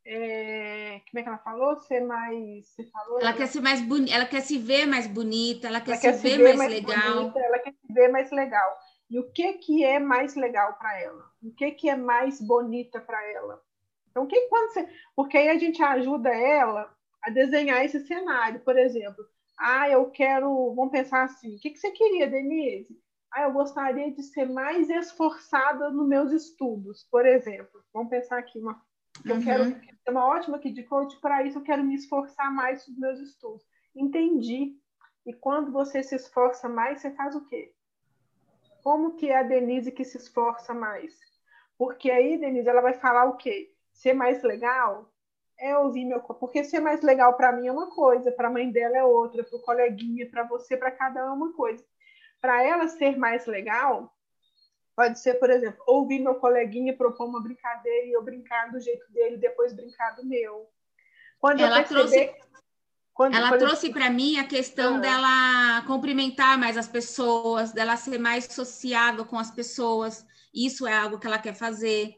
é, 0.06 1.00
como 1.10 1.18
é 1.18 1.22
que 1.22 1.28
ela 1.28 1.38
falou? 1.38 1.76
Ser 1.76 2.00
mais. 2.00 2.68
Você 2.68 2.84
falou, 2.90 3.20
ela 3.20 3.32
né? 3.32 3.36
quer 3.36 3.46
ser 3.46 3.60
mais 3.60 3.80
bonita, 3.80 4.14
ela 4.14 4.26
quer 4.26 4.40
se 4.40 4.58
ver 4.58 4.86
mais 4.86 5.06
bonita, 5.06 5.68
ela 5.68 5.80
quer, 5.80 5.92
ela 5.92 6.00
se, 6.00 6.06
quer 6.06 6.12
ver 6.12 6.30
se, 6.30 6.36
ver 6.36 6.42
mais, 6.42 6.56
mais 6.58 6.72
legal. 6.72 7.14
Bonita, 7.14 7.38
ela 7.40 7.58
quer 7.58 7.72
se 7.72 7.92
ver 7.92 8.08
mais 8.08 8.30
legal. 8.30 8.78
E 9.10 9.18
o 9.18 9.30
que, 9.32 9.52
que 9.54 9.84
é 9.84 9.98
mais 9.98 10.34
legal 10.34 10.74
para 10.74 11.00
ela? 11.00 11.24
O 11.42 11.54
que, 11.54 11.70
que 11.72 11.88
é 11.88 11.96
mais 11.96 12.40
bonita 12.40 13.00
para 13.00 13.22
ela? 13.32 13.62
Então, 14.10 14.26
que 14.26 14.48
quando 14.48 14.72
você. 14.72 14.88
Porque 15.16 15.36
aí 15.36 15.48
a 15.48 15.58
gente 15.58 15.82
ajuda 15.82 16.30
ela 16.30 16.94
a 17.22 17.30
desenhar 17.30 17.84
esse 17.84 18.06
cenário. 18.06 18.60
Por 18.60 18.78
exemplo, 18.78 19.24
ah, 19.58 19.88
eu 19.88 20.10
quero. 20.10 20.74
Vamos 20.74 20.92
pensar 20.92 21.24
assim: 21.24 21.56
o 21.56 21.58
que, 21.58 21.70
que 21.70 21.78
você 21.78 21.90
queria, 21.90 22.28
Denise? 22.28 22.96
Ah, 23.34 23.42
eu 23.42 23.52
gostaria 23.52 24.12
de 24.12 24.22
ser 24.22 24.48
mais 24.48 24.88
esforçada 24.88 25.90
nos 25.90 26.06
meus 26.06 26.30
estudos, 26.30 27.04
por 27.10 27.26
exemplo. 27.26 27.82
Vamos 27.92 28.08
pensar 28.08 28.38
aqui, 28.38 28.60
uma, 28.60 28.80
eu 29.24 29.34
uhum. 29.34 29.42
quero 29.42 29.80
ter 30.04 30.10
uma 30.12 30.24
ótima 30.24 30.56
de 30.58 30.82
coach, 30.84 31.18
para 31.20 31.42
isso 31.42 31.58
eu 31.58 31.62
quero 31.62 31.82
me 31.82 31.96
esforçar 31.96 32.52
mais 32.52 32.86
nos 32.86 32.96
meus 32.96 33.18
estudos. 33.18 33.64
Entendi. 33.94 34.76
E 35.26 35.32
quando 35.32 35.72
você 35.72 36.00
se 36.00 36.14
esforça 36.14 36.68
mais, 36.68 37.00
você 37.00 37.10
faz 37.10 37.34
o 37.34 37.44
quê? 37.46 37.74
Como 38.84 39.16
que 39.16 39.28
é 39.28 39.38
a 39.38 39.42
Denise 39.42 39.90
que 39.90 40.04
se 40.04 40.16
esforça 40.16 40.72
mais? 40.72 41.18
Porque 41.76 42.12
aí, 42.12 42.38
Denise, 42.38 42.68
ela 42.68 42.82
vai 42.82 42.94
falar 42.94 43.24
o 43.24 43.36
quê? 43.36 43.74
Ser 43.92 44.12
mais 44.12 44.44
legal 44.44 45.10
é 45.58 45.76
ouvir 45.76 46.04
meu 46.04 46.20
porque 46.20 46.62
ser 46.62 46.80
mais 46.80 47.00
legal 47.02 47.34
para 47.36 47.52
mim 47.52 47.66
é 47.66 47.72
uma 47.72 47.90
coisa, 47.90 48.30
para 48.30 48.48
a 48.48 48.50
mãe 48.50 48.70
dela 48.70 48.96
é 48.96 49.04
outra, 49.04 49.42
para 49.42 49.56
o 49.56 49.62
coleguinha, 49.62 50.28
para 50.28 50.44
você, 50.44 50.76
para 50.76 50.90
cada 50.90 51.24
um 51.24 51.28
é 51.30 51.32
uma 51.32 51.52
coisa 51.52 51.84
para 52.44 52.62
ela 52.62 52.86
ser 52.88 53.16
mais 53.16 53.46
legal, 53.46 54.14
pode 54.94 55.18
ser, 55.18 55.36
por 55.36 55.48
exemplo, 55.48 55.82
ouvir 55.86 56.18
meu 56.18 56.34
coleguinha 56.34 56.94
propor 56.94 57.26
uma 57.26 57.42
brincadeira 57.42 58.06
e 58.06 58.12
eu 58.12 58.22
brincar 58.22 58.70
do 58.70 58.78
jeito 58.78 59.10
dele, 59.10 59.38
depois 59.38 59.72
brincar 59.72 60.10
do 60.10 60.26
meu. 60.26 60.68
Quando 61.38 61.60
ela 61.60 61.76
perceber... 61.76 62.00
trouxe, 62.02 62.34
quando, 63.14 63.34
ela 63.34 63.56
trouxe 63.56 63.90
para 63.90 64.10
mim 64.10 64.36
a 64.38 64.46
questão 64.46 64.96
ah. 64.96 64.98
dela 64.98 65.86
cumprimentar 65.86 66.58
mais 66.58 66.76
as 66.76 66.86
pessoas, 66.86 67.72
dela 67.72 67.96
ser 67.96 68.18
mais 68.18 68.44
sociável 68.44 69.24
com 69.24 69.38
as 69.38 69.50
pessoas. 69.50 70.26
Isso 70.54 70.86
é 70.86 70.92
algo 70.92 71.18
que 71.18 71.26
ela 71.26 71.38
quer 71.38 71.54
fazer. 71.54 72.14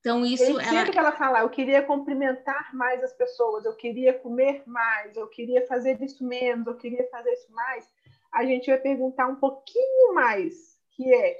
Então, 0.00 0.22
isso. 0.22 0.44
Sempre 0.44 0.66
ela... 0.66 0.90
que 0.90 0.98
ela 0.98 1.12
fala, 1.12 1.40
eu 1.40 1.48
queria 1.48 1.80
cumprimentar 1.80 2.76
mais 2.76 3.02
as 3.02 3.14
pessoas, 3.14 3.64
eu 3.64 3.74
queria 3.74 4.12
comer 4.12 4.62
mais, 4.66 5.16
eu 5.16 5.26
queria 5.28 5.66
fazer 5.66 5.98
isso 6.02 6.22
menos, 6.22 6.66
eu 6.66 6.76
queria 6.76 7.08
fazer 7.08 7.32
isso 7.32 7.50
mais 7.50 7.93
a 8.34 8.44
gente 8.44 8.68
vai 8.68 8.78
perguntar 8.78 9.28
um 9.28 9.36
pouquinho 9.36 10.12
mais, 10.12 10.76
que 10.90 11.14
é 11.14 11.38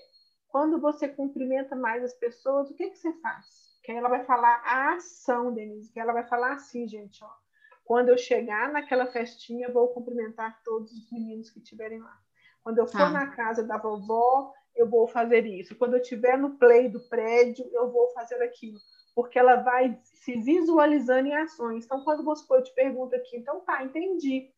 quando 0.49 0.81
você 0.81 1.09
cumprimenta 1.09 1.75
mais 1.75 2.05
as 2.05 2.15
pessoas, 2.15 2.71
o 2.71 2.75
que, 2.75 2.89
que 2.89 2.97
você 2.97 3.13
faz? 3.15 3.45
Que 3.83 3.91
aí 3.91 3.99
ela 3.99 4.09
vai 4.09 4.25
falar 4.25 4.63
a 4.65 4.95
ação, 4.95 5.53
Denise, 5.53 5.93
que 5.93 5.99
ela 5.99 6.13
vai 6.13 6.27
falar 6.29 6.53
assim, 6.53 6.87
gente, 6.87 7.23
ó. 7.25 7.31
Quando 7.85 8.09
eu 8.09 8.17
chegar 8.17 8.73
naquela 8.73 9.07
festinha, 9.07 9.71
vou 9.71 9.89
cumprimentar 9.89 10.63
todos 10.63 10.91
os 10.93 11.11
meninos 11.11 11.51
que 11.51 11.59
estiverem 11.59 11.99
lá. 11.99 12.17
Quando 12.63 12.79
eu 12.79 12.87
for 12.87 13.03
ah. 13.03 13.11
na 13.11 13.27
casa 13.27 13.63
da 13.63 13.77
vovó, 13.77 14.55
eu 14.75 14.89
vou 14.89 15.07
fazer 15.07 15.45
isso. 15.45 15.77
Quando 15.77 15.95
eu 15.95 16.01
estiver 16.01 16.39
no 16.39 16.57
play 16.57 16.89
do 16.89 17.01
prédio, 17.09 17.69
eu 17.73 17.91
vou 17.91 18.09
fazer 18.13 18.41
aquilo. 18.43 18.79
Porque 19.15 19.39
ela 19.39 19.57
vai 19.57 20.01
se 20.05 20.41
visualizando 20.41 21.29
em 21.29 21.35
ações. 21.35 21.85
Então, 21.85 22.03
quando 22.05 22.25
você 22.25 22.45
eu 22.51 22.63
te 22.63 22.73
pergunta 22.73 23.17
aqui, 23.17 23.37
então 23.37 23.61
tá, 23.61 23.83
entendi. 23.85 24.49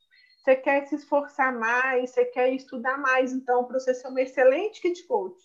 Você 0.47 0.55
quer 0.55 0.87
se 0.87 0.95
esforçar 0.95 1.53
mais, 1.53 2.11
você 2.11 2.25
quer 2.25 2.53
estudar 2.53 2.97
mais, 2.99 3.33
então, 3.33 3.65
para 3.65 3.81
você 3.81 3.93
ser 3.93 4.07
uma 4.07 4.23
excelente 4.23 4.81
kit 4.81 5.05
coach. 5.09 5.43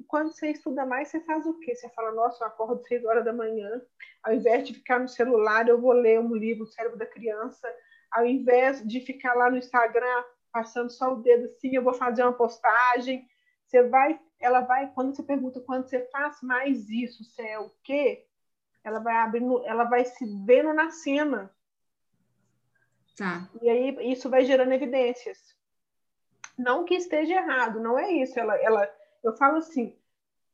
E 0.00 0.04
quando 0.04 0.32
você 0.32 0.50
estuda 0.50 0.86
mais, 0.86 1.08
você 1.08 1.20
faz 1.20 1.44
o 1.44 1.58
quê? 1.58 1.74
Você 1.74 1.86
fala, 1.90 2.12
nossa, 2.12 2.42
eu 2.42 2.48
acordo 2.48 2.82
seis 2.86 3.04
horas 3.04 3.26
da 3.26 3.32
manhã, 3.34 3.82
ao 4.22 4.32
invés 4.32 4.66
de 4.66 4.72
ficar 4.72 5.00
no 5.00 5.06
celular, 5.06 5.68
eu 5.68 5.78
vou 5.78 5.92
ler 5.92 6.18
um 6.18 6.34
livro, 6.34 6.64
O 6.64 6.66
Cérebro 6.66 6.96
da 6.96 7.04
Criança, 7.04 7.68
ao 8.10 8.24
invés 8.24 8.82
de 8.88 9.02
ficar 9.02 9.34
lá 9.34 9.50
no 9.50 9.58
Instagram 9.58 10.24
passando 10.50 10.88
só 10.88 11.12
o 11.12 11.16
dedo 11.16 11.44
assim, 11.44 11.76
eu 11.76 11.84
vou 11.84 11.92
fazer 11.92 12.22
uma 12.22 12.32
postagem. 12.32 13.28
Você 13.66 13.82
vai, 13.82 14.18
ela 14.40 14.62
vai, 14.62 14.90
quando 14.94 15.14
você 15.14 15.22
pergunta 15.22 15.60
quando 15.60 15.86
você 15.86 16.06
faz 16.06 16.40
mais 16.40 16.88
isso, 16.88 17.22
você 17.22 17.42
é 17.42 17.58
o 17.58 17.70
quê? 17.84 18.24
Ela 18.82 18.98
vai 18.98 19.16
abrindo, 19.16 19.62
ela 19.66 19.84
vai 19.84 20.06
se 20.06 20.24
vendo 20.46 20.72
na 20.72 20.88
cena. 20.88 21.54
Tá. 23.18 23.48
E 23.60 23.68
aí 23.68 24.12
isso 24.12 24.30
vai 24.30 24.44
gerando 24.44 24.72
evidências. 24.72 25.54
Não 26.56 26.84
que 26.84 26.94
esteja 26.94 27.34
errado, 27.34 27.80
não 27.80 27.98
é 27.98 28.10
isso. 28.12 28.38
Ela, 28.38 28.56
ela, 28.56 28.90
eu 29.22 29.36
falo 29.36 29.56
assim, 29.58 29.96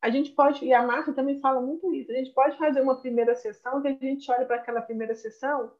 a 0.01 0.11
gente 0.11 0.31
pode, 0.33 0.65
e 0.65 0.73
a 0.73 0.83
Marta 0.83 1.13
também 1.13 1.41
fala 1.41 1.61
muito 1.61 1.95
isso, 1.95 2.11
a 2.11 2.15
gente 2.15 2.33
pode 2.33 2.59
fazer 2.59 2.81
uma 2.81 3.01
primeira 3.01 3.35
sessão 3.35 3.81
que 3.81 3.89
a 3.89 3.95
gente 3.95 4.31
olha 4.31 4.47
para 4.47 4.57
aquela 4.57 4.83
primeira 4.83 5.15
sessão 5.15 5.73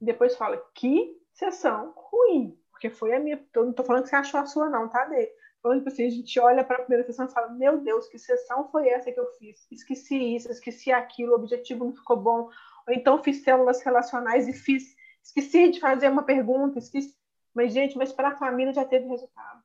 e 0.00 0.04
depois 0.04 0.36
fala, 0.36 0.56
que 0.74 1.20
sessão 1.32 1.92
ruim 1.96 2.58
porque 2.84 2.90
foi 2.90 3.14
a 3.14 3.20
minha. 3.20 3.40
Não 3.54 3.70
estou 3.70 3.84
falando 3.84 4.02
que 4.02 4.10
você 4.10 4.16
achou 4.16 4.40
a 4.40 4.46
sua, 4.46 4.68
não, 4.68 4.88
tá, 4.88 5.06
Dê? 5.06 5.32
Falando 5.62 5.82
que 5.82 5.88
assim, 5.88 6.06
a 6.06 6.10
gente 6.10 6.38
olha 6.38 6.62
para 6.62 6.76
a 6.76 6.80
primeira 6.80 7.06
sessão 7.06 7.26
e 7.26 7.32
fala: 7.32 7.48
Meu 7.48 7.78
Deus, 7.78 8.08
que 8.08 8.18
sessão 8.18 8.68
foi 8.70 8.88
essa 8.88 9.10
que 9.10 9.18
eu 9.18 9.26
fiz? 9.38 9.66
Esqueci 9.70 10.36
isso, 10.36 10.50
esqueci 10.50 10.92
aquilo, 10.92 11.32
o 11.32 11.36
objetivo 11.36 11.84
não 11.84 11.94
ficou 11.94 12.16
bom. 12.16 12.50
Ou 12.86 12.92
então 12.94 13.22
fiz 13.22 13.42
células 13.42 13.80
relacionais 13.80 14.46
e 14.48 14.52
fiz. 14.52 14.93
Esqueci 15.24 15.70
de 15.70 15.80
fazer 15.80 16.10
uma 16.10 16.22
pergunta, 16.22 16.78
esqueci. 16.78 17.16
Mas, 17.54 17.72
gente, 17.72 17.96
mas 17.96 18.12
para 18.12 18.28
a 18.28 18.36
família 18.36 18.74
já 18.74 18.84
teve 18.84 19.06
resultado. 19.06 19.62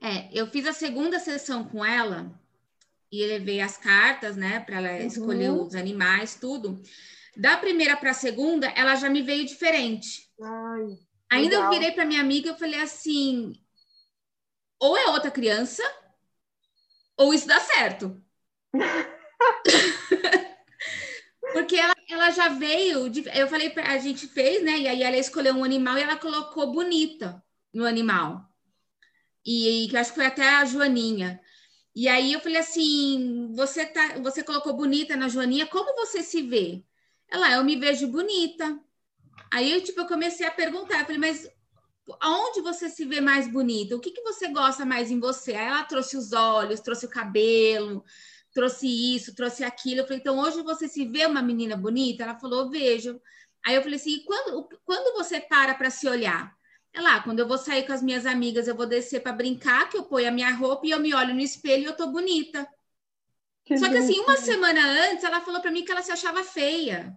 É, 0.00 0.28
eu 0.32 0.46
fiz 0.46 0.66
a 0.66 0.72
segunda 0.72 1.18
sessão 1.18 1.64
com 1.64 1.84
ela 1.84 2.30
e 3.10 3.26
levei 3.26 3.60
as 3.60 3.76
cartas, 3.76 4.36
né, 4.36 4.60
para 4.60 4.76
ela 4.76 5.00
uhum. 5.00 5.06
escolher 5.06 5.50
os 5.50 5.74
animais, 5.74 6.36
tudo. 6.36 6.80
Da 7.36 7.56
primeira 7.56 7.96
para 7.96 8.10
a 8.10 8.14
segunda, 8.14 8.68
ela 8.68 8.94
já 8.94 9.10
me 9.10 9.22
veio 9.22 9.44
diferente. 9.44 10.30
Ai. 10.40 10.98
Ainda 11.30 11.56
Legal. 11.56 11.64
eu 11.64 11.70
virei 11.70 11.92
para 11.92 12.04
minha 12.04 12.20
amiga 12.20 12.50
e 12.50 12.58
falei 12.58 12.80
assim: 12.80 13.52
ou 14.78 14.96
é 14.96 15.06
outra 15.06 15.30
criança, 15.30 15.82
ou 17.16 17.34
isso 17.34 17.48
dá 17.48 17.58
certo. 17.58 18.22
Porque 21.52 21.76
ela, 21.76 21.95
ela 22.08 22.30
já 22.30 22.48
veio, 22.48 23.08
de, 23.10 23.24
eu 23.34 23.48
falei, 23.48 23.70
pra, 23.70 23.92
a 23.92 23.98
gente 23.98 24.26
fez, 24.26 24.62
né? 24.62 24.78
E 24.78 24.88
aí 24.88 25.02
ela 25.02 25.16
escolheu 25.16 25.54
um 25.54 25.64
animal 25.64 25.98
e 25.98 26.02
ela 26.02 26.16
colocou 26.16 26.72
bonita 26.72 27.42
no 27.72 27.84
animal. 27.84 28.48
E, 29.44 29.86
que 29.88 29.96
acho 29.96 30.10
que 30.10 30.16
foi 30.16 30.26
até 30.26 30.48
a 30.48 30.64
Joaninha. 30.64 31.40
E 31.94 32.08
aí 32.08 32.32
eu 32.32 32.40
falei 32.40 32.58
assim: 32.58 33.52
você, 33.54 33.86
tá, 33.86 34.18
você 34.18 34.42
colocou 34.42 34.74
bonita 34.74 35.16
na 35.16 35.28
Joaninha, 35.28 35.66
como 35.66 35.94
você 35.94 36.22
se 36.22 36.42
vê? 36.42 36.84
Ela, 37.30 37.52
eu 37.52 37.64
me 37.64 37.76
vejo 37.76 38.08
bonita. 38.08 38.78
Aí 39.52 39.72
eu, 39.72 39.82
tipo, 39.82 40.00
eu 40.00 40.06
comecei 40.06 40.46
a 40.46 40.50
perguntar, 40.50 41.00
eu 41.00 41.06
falei, 41.06 41.18
mas 41.18 41.48
aonde 42.20 42.60
você 42.60 42.88
se 42.88 43.04
vê 43.04 43.20
mais 43.20 43.50
bonita? 43.50 43.96
O 43.96 44.00
que, 44.00 44.10
que 44.10 44.22
você 44.22 44.48
gosta 44.48 44.84
mais 44.84 45.10
em 45.10 45.18
você? 45.18 45.54
Aí 45.54 45.66
ela 45.66 45.84
trouxe 45.84 46.16
os 46.16 46.32
olhos, 46.32 46.80
trouxe 46.80 47.06
o 47.06 47.10
cabelo, 47.10 48.04
trouxe 48.56 48.86
isso, 48.86 49.34
trouxe 49.34 49.62
aquilo. 49.62 50.00
Eu 50.00 50.04
falei, 50.04 50.18
então 50.18 50.38
hoje 50.38 50.62
você 50.62 50.88
se 50.88 51.04
vê 51.04 51.26
uma 51.26 51.42
menina 51.42 51.76
bonita? 51.76 52.22
Ela 52.22 52.38
falou, 52.38 52.70
vejo. 52.70 53.20
Aí 53.66 53.74
eu 53.74 53.82
falei 53.82 53.96
assim, 53.96 54.24
quando, 54.24 54.66
quando 54.82 55.14
você 55.14 55.38
para 55.38 55.74
para 55.74 55.90
se 55.90 56.08
olhar? 56.08 56.56
Ela, 56.90 57.16
ah, 57.16 57.22
quando 57.22 57.40
eu 57.40 57.46
vou 57.46 57.58
sair 57.58 57.86
com 57.86 57.92
as 57.92 58.02
minhas 58.02 58.24
amigas, 58.24 58.66
eu 58.66 58.74
vou 58.74 58.86
descer 58.86 59.20
para 59.20 59.34
brincar, 59.34 59.90
que 59.90 59.98
eu 59.98 60.04
ponho 60.04 60.26
a 60.26 60.30
minha 60.30 60.50
roupa 60.54 60.86
e 60.86 60.90
eu 60.90 60.98
me 60.98 61.14
olho 61.14 61.34
no 61.34 61.40
espelho 61.40 61.82
e 61.82 61.84
eu 61.84 61.94
tô 61.94 62.06
bonita. 62.06 62.66
Que 63.62 63.76
Só 63.76 63.90
que 63.90 63.98
assim, 63.98 64.18
uma 64.20 64.38
semana 64.38 64.80
antes, 65.10 65.22
ela 65.22 65.42
falou 65.42 65.60
para 65.60 65.70
mim 65.70 65.84
que 65.84 65.92
ela 65.92 66.00
se 66.00 66.12
achava 66.12 66.42
feia. 66.42 67.14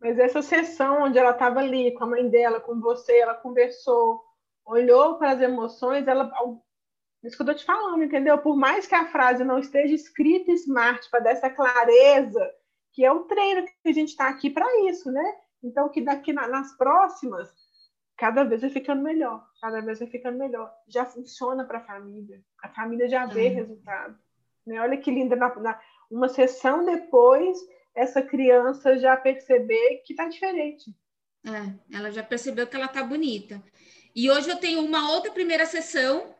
Mas 0.00 0.18
essa 0.18 0.42
sessão 0.42 1.04
onde 1.04 1.16
ela 1.16 1.30
estava 1.30 1.60
ali 1.60 1.94
com 1.94 2.02
a 2.02 2.08
mãe 2.08 2.28
dela, 2.28 2.58
com 2.58 2.80
você, 2.80 3.18
ela 3.18 3.34
conversou, 3.34 4.20
olhou 4.64 5.16
para 5.16 5.30
as 5.30 5.40
emoções, 5.40 6.08
ela. 6.08 6.32
Isso 7.24 7.36
que 7.36 7.42
eu 7.42 7.52
estou 7.52 7.54
te 7.54 7.64
falando, 7.64 8.04
entendeu? 8.04 8.36
Por 8.38 8.54
mais 8.54 8.86
que 8.86 8.94
a 8.94 9.06
frase 9.06 9.42
não 9.42 9.58
esteja 9.58 9.94
escrita 9.94 10.52
smart 10.52 11.08
para 11.10 11.20
dar 11.20 11.30
essa 11.30 11.48
clareza, 11.48 12.52
que 12.92 13.04
é 13.04 13.10
o 13.10 13.20
treino 13.20 13.64
que 13.64 13.88
a 13.88 13.92
gente 13.92 14.10
está 14.10 14.28
aqui 14.28 14.50
para 14.50 14.66
isso, 14.88 15.10
né? 15.10 15.34
Então, 15.62 15.88
que 15.88 16.02
daqui 16.02 16.32
na, 16.32 16.46
nas 16.46 16.76
próximas, 16.76 17.50
cada 18.16 18.44
vez 18.44 18.60
vai 18.60 18.70
ficando 18.70 19.02
melhor, 19.02 19.42
cada 19.58 19.80
vez 19.80 19.98
vai 19.98 20.08
ficando 20.08 20.38
melhor. 20.38 20.70
Já 20.86 21.06
funciona 21.06 21.64
para 21.64 21.78
a 21.78 21.84
família, 21.84 22.42
a 22.62 22.68
família 22.68 23.08
já 23.08 23.24
vê 23.24 23.48
uhum. 23.48 23.54
resultado. 23.54 24.18
Né? 24.66 24.78
Olha 24.80 24.98
que 24.98 25.10
linda, 25.10 25.34
na, 25.34 25.54
na, 25.56 25.80
uma 26.10 26.28
sessão 26.28 26.84
depois, 26.84 27.58
essa 27.94 28.20
criança 28.20 28.98
já 28.98 29.16
perceber 29.16 30.02
que 30.04 30.12
está 30.12 30.28
diferente. 30.28 30.94
É, 31.46 31.96
ela 31.96 32.10
já 32.10 32.22
percebeu 32.22 32.66
que 32.66 32.76
ela 32.76 32.86
está 32.86 33.02
bonita. 33.02 33.62
E 34.14 34.30
hoje 34.30 34.50
eu 34.50 34.56
tenho 34.56 34.84
uma 34.84 35.10
outra 35.12 35.32
primeira 35.32 35.64
sessão 35.64 36.33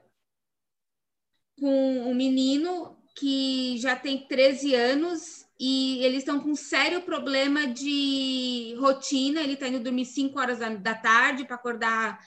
com 1.59 2.11
um 2.11 2.15
menino 2.15 2.97
que 3.17 3.77
já 3.79 3.95
tem 3.95 4.27
13 4.27 4.75
anos 4.75 5.47
e 5.59 6.05
eles 6.05 6.19
estão 6.19 6.41
com 6.41 6.51
um 6.51 6.57
sério 6.57 7.03
problema 7.03 7.67
de 7.67 8.75
rotina. 8.79 9.41
Ele 9.41 9.55
está 9.55 9.69
indo 9.69 9.81
dormir 9.81 10.05
5 10.05 10.39
horas 10.39 10.59
da 10.59 10.95
tarde 10.95 11.45
para 11.45 11.57
acordar. 11.57 12.19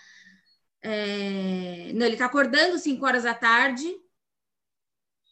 É... 0.81 1.91
Não, 1.93 2.05
ele 2.05 2.15
está 2.15 2.25
acordando 2.25 2.77
5 2.77 3.05
horas 3.05 3.23
da 3.23 3.33
tarde 3.33 3.93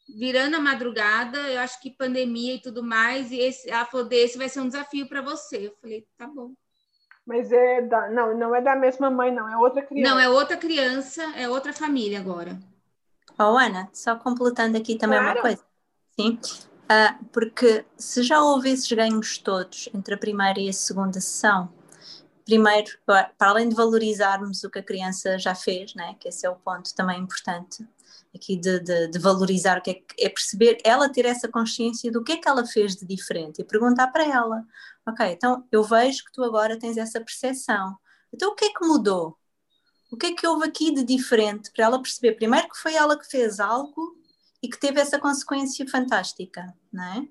virando 0.08 0.56
a 0.56 0.60
madrugada, 0.60 1.38
eu 1.50 1.60
acho 1.60 1.82
que 1.82 1.90
pandemia 1.90 2.56
e 2.56 2.62
tudo 2.62 2.84
mais, 2.84 3.32
e 3.32 3.40
esse, 3.40 3.70
ela 3.70 3.86
falou, 3.86 4.08
desse 4.08 4.38
vai 4.38 4.48
ser 4.48 4.62
um 4.62 4.68
desafio 4.68 5.08
para 5.08 5.22
você. 5.22 5.68
Eu 5.68 5.76
falei, 5.82 6.06
tá 6.18 6.28
bom. 6.28 6.54
Mas 7.26 7.52
é 7.52 7.82
da, 7.82 8.10
não, 8.10 8.38
não 8.38 8.56
é 8.56 8.62
da 8.62 8.76
mesma 8.76 9.10
mãe, 9.10 9.34
não, 9.34 9.50
é 9.50 9.58
outra 9.58 9.82
criança. 9.82 10.10
Não, 10.10 10.20
é 10.20 10.30
outra 10.30 10.58
criança, 10.58 11.24
é 11.36 11.50
outra 11.50 11.74
família 11.74 12.20
agora. 12.20 12.58
Oh, 13.38 13.58
Ana, 13.58 13.90
só 13.94 14.16
completando 14.16 14.78
aqui 14.78 14.96
também 14.96 15.20
claro. 15.20 15.36
uma 15.36 15.42
coisa. 15.42 15.64
Sim, 16.18 16.40
uh, 16.86 17.26
porque 17.34 17.86
se 17.98 18.24
já 18.24 18.42
houve 18.42 18.70
esses 18.70 18.90
ganhos 18.92 19.38
todos 19.38 19.90
entre 19.94 20.16
a 20.16 20.18
primeira 20.18 20.60
e 20.60 20.70
a 20.70 20.74
segunda 20.74 21.20
sessão, 21.20 21.70
primeiro, 22.46 22.92
para 23.06 23.32
além 23.40 23.68
de 23.68 23.76
valorizarmos 23.76 24.64
o 24.64 24.70
que 24.70 24.80
a 24.80 24.84
criança 24.84 25.38
já 25.38 25.54
fez, 25.54 25.94
né, 25.96 26.16
que 26.20 26.30
esse 26.30 26.46
é 26.46 26.50
o 26.50 26.56
ponto 26.56 26.94
também 26.96 27.20
importante, 27.20 27.86
aqui 28.34 28.56
de, 28.56 28.80
de, 28.80 29.08
de, 29.08 29.20
valorizar 29.20 29.80
o 29.80 29.82
que 29.82 29.92
é, 29.92 30.26
é 30.26 30.30
perceber, 30.30 30.78
ela 30.84 31.10
ter 31.10 31.26
essa 31.26 31.48
consciência 31.48 32.12
do 32.12 32.24
que 32.24 32.34
é 32.34 32.38
que 32.38 32.48
ela 32.48 32.66
fez 32.66 32.96
de 32.96 33.06
diferente 33.06 33.62
e 33.62 33.66
perguntar 33.66 34.08
para 34.08 34.26
ela, 34.26 34.64
ok, 35.08 35.26
então 35.32 35.66
eu 35.72 35.84
vejo 35.84 36.24
que 36.24 36.32
tu 36.32 36.44
agora 36.44 36.78
tens 36.78 36.98
essa 36.98 37.20
percepção, 37.20 37.98
então 38.32 38.52
o 38.52 38.56
que 38.56 38.66
é 38.66 38.70
que 38.70 38.86
mudou? 38.86 39.38
O 40.12 40.18
que 40.18 40.28
é 40.28 40.36
que 40.36 40.48
houve 40.48 40.66
aqui 40.66 40.94
de 40.94 41.04
diferente 41.04 41.72
para 41.72 41.86
ela 41.86 42.02
perceber 42.02 42.34
primeiro 42.34 42.70
que 42.70 42.78
foi 42.78 42.94
ela 42.94 43.18
que 43.18 43.28
fez 43.28 43.60
algo 43.60 44.18
e 44.62 44.70
que 44.70 44.80
teve 44.80 45.00
essa 45.00 45.20
consequência 45.20 45.88
fantástica, 45.88 46.74
não 46.92 47.04
é? 47.04 47.28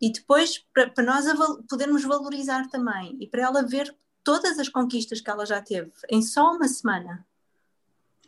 E 0.00 0.12
depois 0.12 0.58
para, 0.72 0.90
para 0.90 1.04
nós 1.04 1.26
podermos 1.68 2.04
valorizar 2.04 2.68
também 2.68 3.16
e 3.20 3.26
para 3.26 3.42
ela 3.42 3.62
ver 3.62 3.94
todas 4.22 4.58
as 4.58 4.68
conquistas 4.68 5.20
que 5.20 5.30
ela 5.30 5.44
já 5.44 5.60
teve 5.60 5.92
em 6.10 6.22
só 6.22 6.52
uma 6.52 6.68
semana 6.68 7.26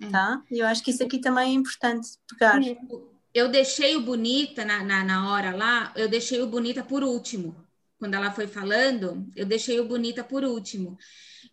Hum. 0.03 0.11
tá? 0.11 0.43
E 0.51 0.59
eu 0.59 0.67
acho 0.67 0.83
que 0.83 0.91
isso 0.91 1.03
aqui 1.03 1.19
também 1.19 1.51
é 1.51 1.55
importante 1.55 2.11
pegar. 2.29 2.61
Eu 3.35 3.49
deixei 3.49 3.97
o 3.97 4.03
Bonita 4.03 4.65
na, 4.65 4.85
na, 4.85 5.03
na 5.03 5.33
hora 5.33 5.57
lá, 5.57 5.93
eu 5.97 6.09
deixei 6.09 6.43
o 6.43 6.47
Bonita 6.47 6.83
por 6.83 7.03
último. 7.03 7.57
Quando 7.99 8.15
ela 8.15 8.31
foi 8.31 8.47
falando, 8.47 9.27
eu 9.35 9.47
deixei 9.47 9.81
o 9.81 9.87
Bonita 9.87 10.23
por 10.23 10.45
último. 10.45 10.99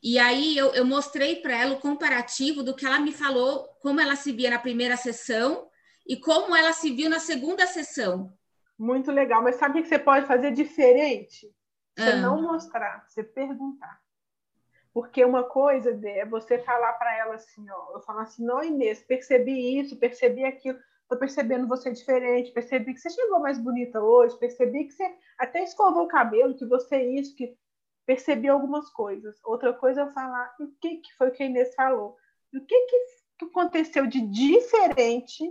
E 0.02 0.18
aí 0.18 0.58
eu, 0.58 0.74
eu 0.74 0.86
mostrei 0.86 1.38
para 1.38 1.58
ela 1.58 1.74
o 1.74 1.80
comparativo 1.80 2.64
do 2.64 2.76
que 2.76 2.86
ela 2.86 3.00
me 3.00 3.12
falou, 3.12 3.68
como 3.82 4.00
ela 4.00 4.16
se 4.16 4.32
via 4.32 4.50
na 4.50 4.60
primeira 4.60 4.96
sessão 4.96 5.68
e 6.08 6.18
como 6.18 6.56
ela 6.56 6.72
se 6.72 6.92
viu 6.92 7.10
na 7.10 7.20
segunda 7.20 7.68
sessão. 7.68 8.32
Muito 8.78 9.12
legal, 9.12 9.44
mas 9.44 9.58
sabe 9.58 9.80
o 9.80 9.84
que 9.84 9.90
você 9.90 10.00
pode 10.00 10.26
fazer 10.26 10.52
diferente? 10.52 11.54
Você 11.98 12.12
ah. 12.12 12.16
não 12.16 12.42
mostrar, 12.42 13.06
você 13.08 13.22
perguntar. 13.24 14.00
Porque 14.94 15.24
uma 15.24 15.44
coisa 15.44 16.00
é 16.08 16.26
você 16.26 16.58
falar 16.60 16.94
para 16.94 17.16
ela 17.18 17.36
assim, 17.36 17.70
ó, 17.70 17.96
eu 17.96 18.02
falo 18.02 18.20
assim, 18.20 18.44
não, 18.44 18.64
Inês, 18.64 19.04
percebi 19.04 19.80
isso, 19.80 19.98
percebi 19.98 20.46
aquilo, 20.46 20.80
tô 21.10 21.18
percebendo 21.18 21.68
você 21.68 21.92
diferente, 21.92 22.52
percebi 22.52 22.94
que 22.94 23.00
você 23.00 23.10
chegou 23.10 23.40
mais 23.40 23.58
bonita 23.58 24.02
hoje, 24.02 24.40
percebi 24.40 24.86
que 24.86 24.94
você 24.94 25.14
até 25.38 25.64
escovou 25.64 26.06
o 26.06 26.08
cabelo, 26.08 26.56
que 26.56 26.66
você 26.66 26.96
é 26.96 27.06
isso, 27.06 27.36
que 27.36 27.56
percebi 28.10 28.48
algumas 28.48 28.90
coisas. 28.90 29.40
Outra 29.46 29.72
coisa 29.72 30.02
é 30.02 30.04
eu 30.04 30.12
falar, 30.14 30.56
o 30.60 30.68
que, 30.82 30.98
que 30.98 31.16
foi 31.16 31.30
que 31.30 31.44
a 31.44 31.46
Inês 31.46 31.76
falou? 31.76 32.18
O 32.52 32.60
que, 32.66 32.88
que 32.88 33.46
aconteceu 33.46 34.08
de 34.08 34.20
diferente 34.20 35.44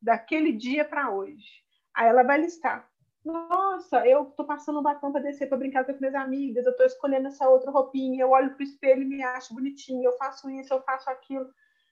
daquele 0.00 0.50
dia 0.50 0.82
para 0.82 1.10
hoje? 1.10 1.62
Aí 1.92 2.08
ela 2.08 2.22
vai 2.22 2.40
listar. 2.40 2.88
Nossa, 3.22 4.06
eu 4.06 4.24
tô 4.34 4.44
passando 4.46 4.78
um 4.80 4.82
batom 4.82 5.12
para 5.12 5.20
descer 5.20 5.46
para 5.46 5.58
brincar 5.58 5.84
com 5.84 5.92
as 5.92 6.00
minhas 6.00 6.14
amigas, 6.14 6.64
eu 6.64 6.74
tô 6.74 6.84
escolhendo 6.84 7.28
essa 7.28 7.46
outra 7.50 7.70
roupinha, 7.70 8.22
eu 8.22 8.30
olho 8.30 8.54
pro 8.54 8.62
espelho 8.62 9.02
e 9.02 9.04
me 9.04 9.22
acho 9.22 9.52
bonitinha, 9.52 10.08
eu 10.08 10.16
faço 10.16 10.48
isso, 10.48 10.72
eu 10.72 10.82
faço 10.84 11.10
aquilo. 11.10 11.46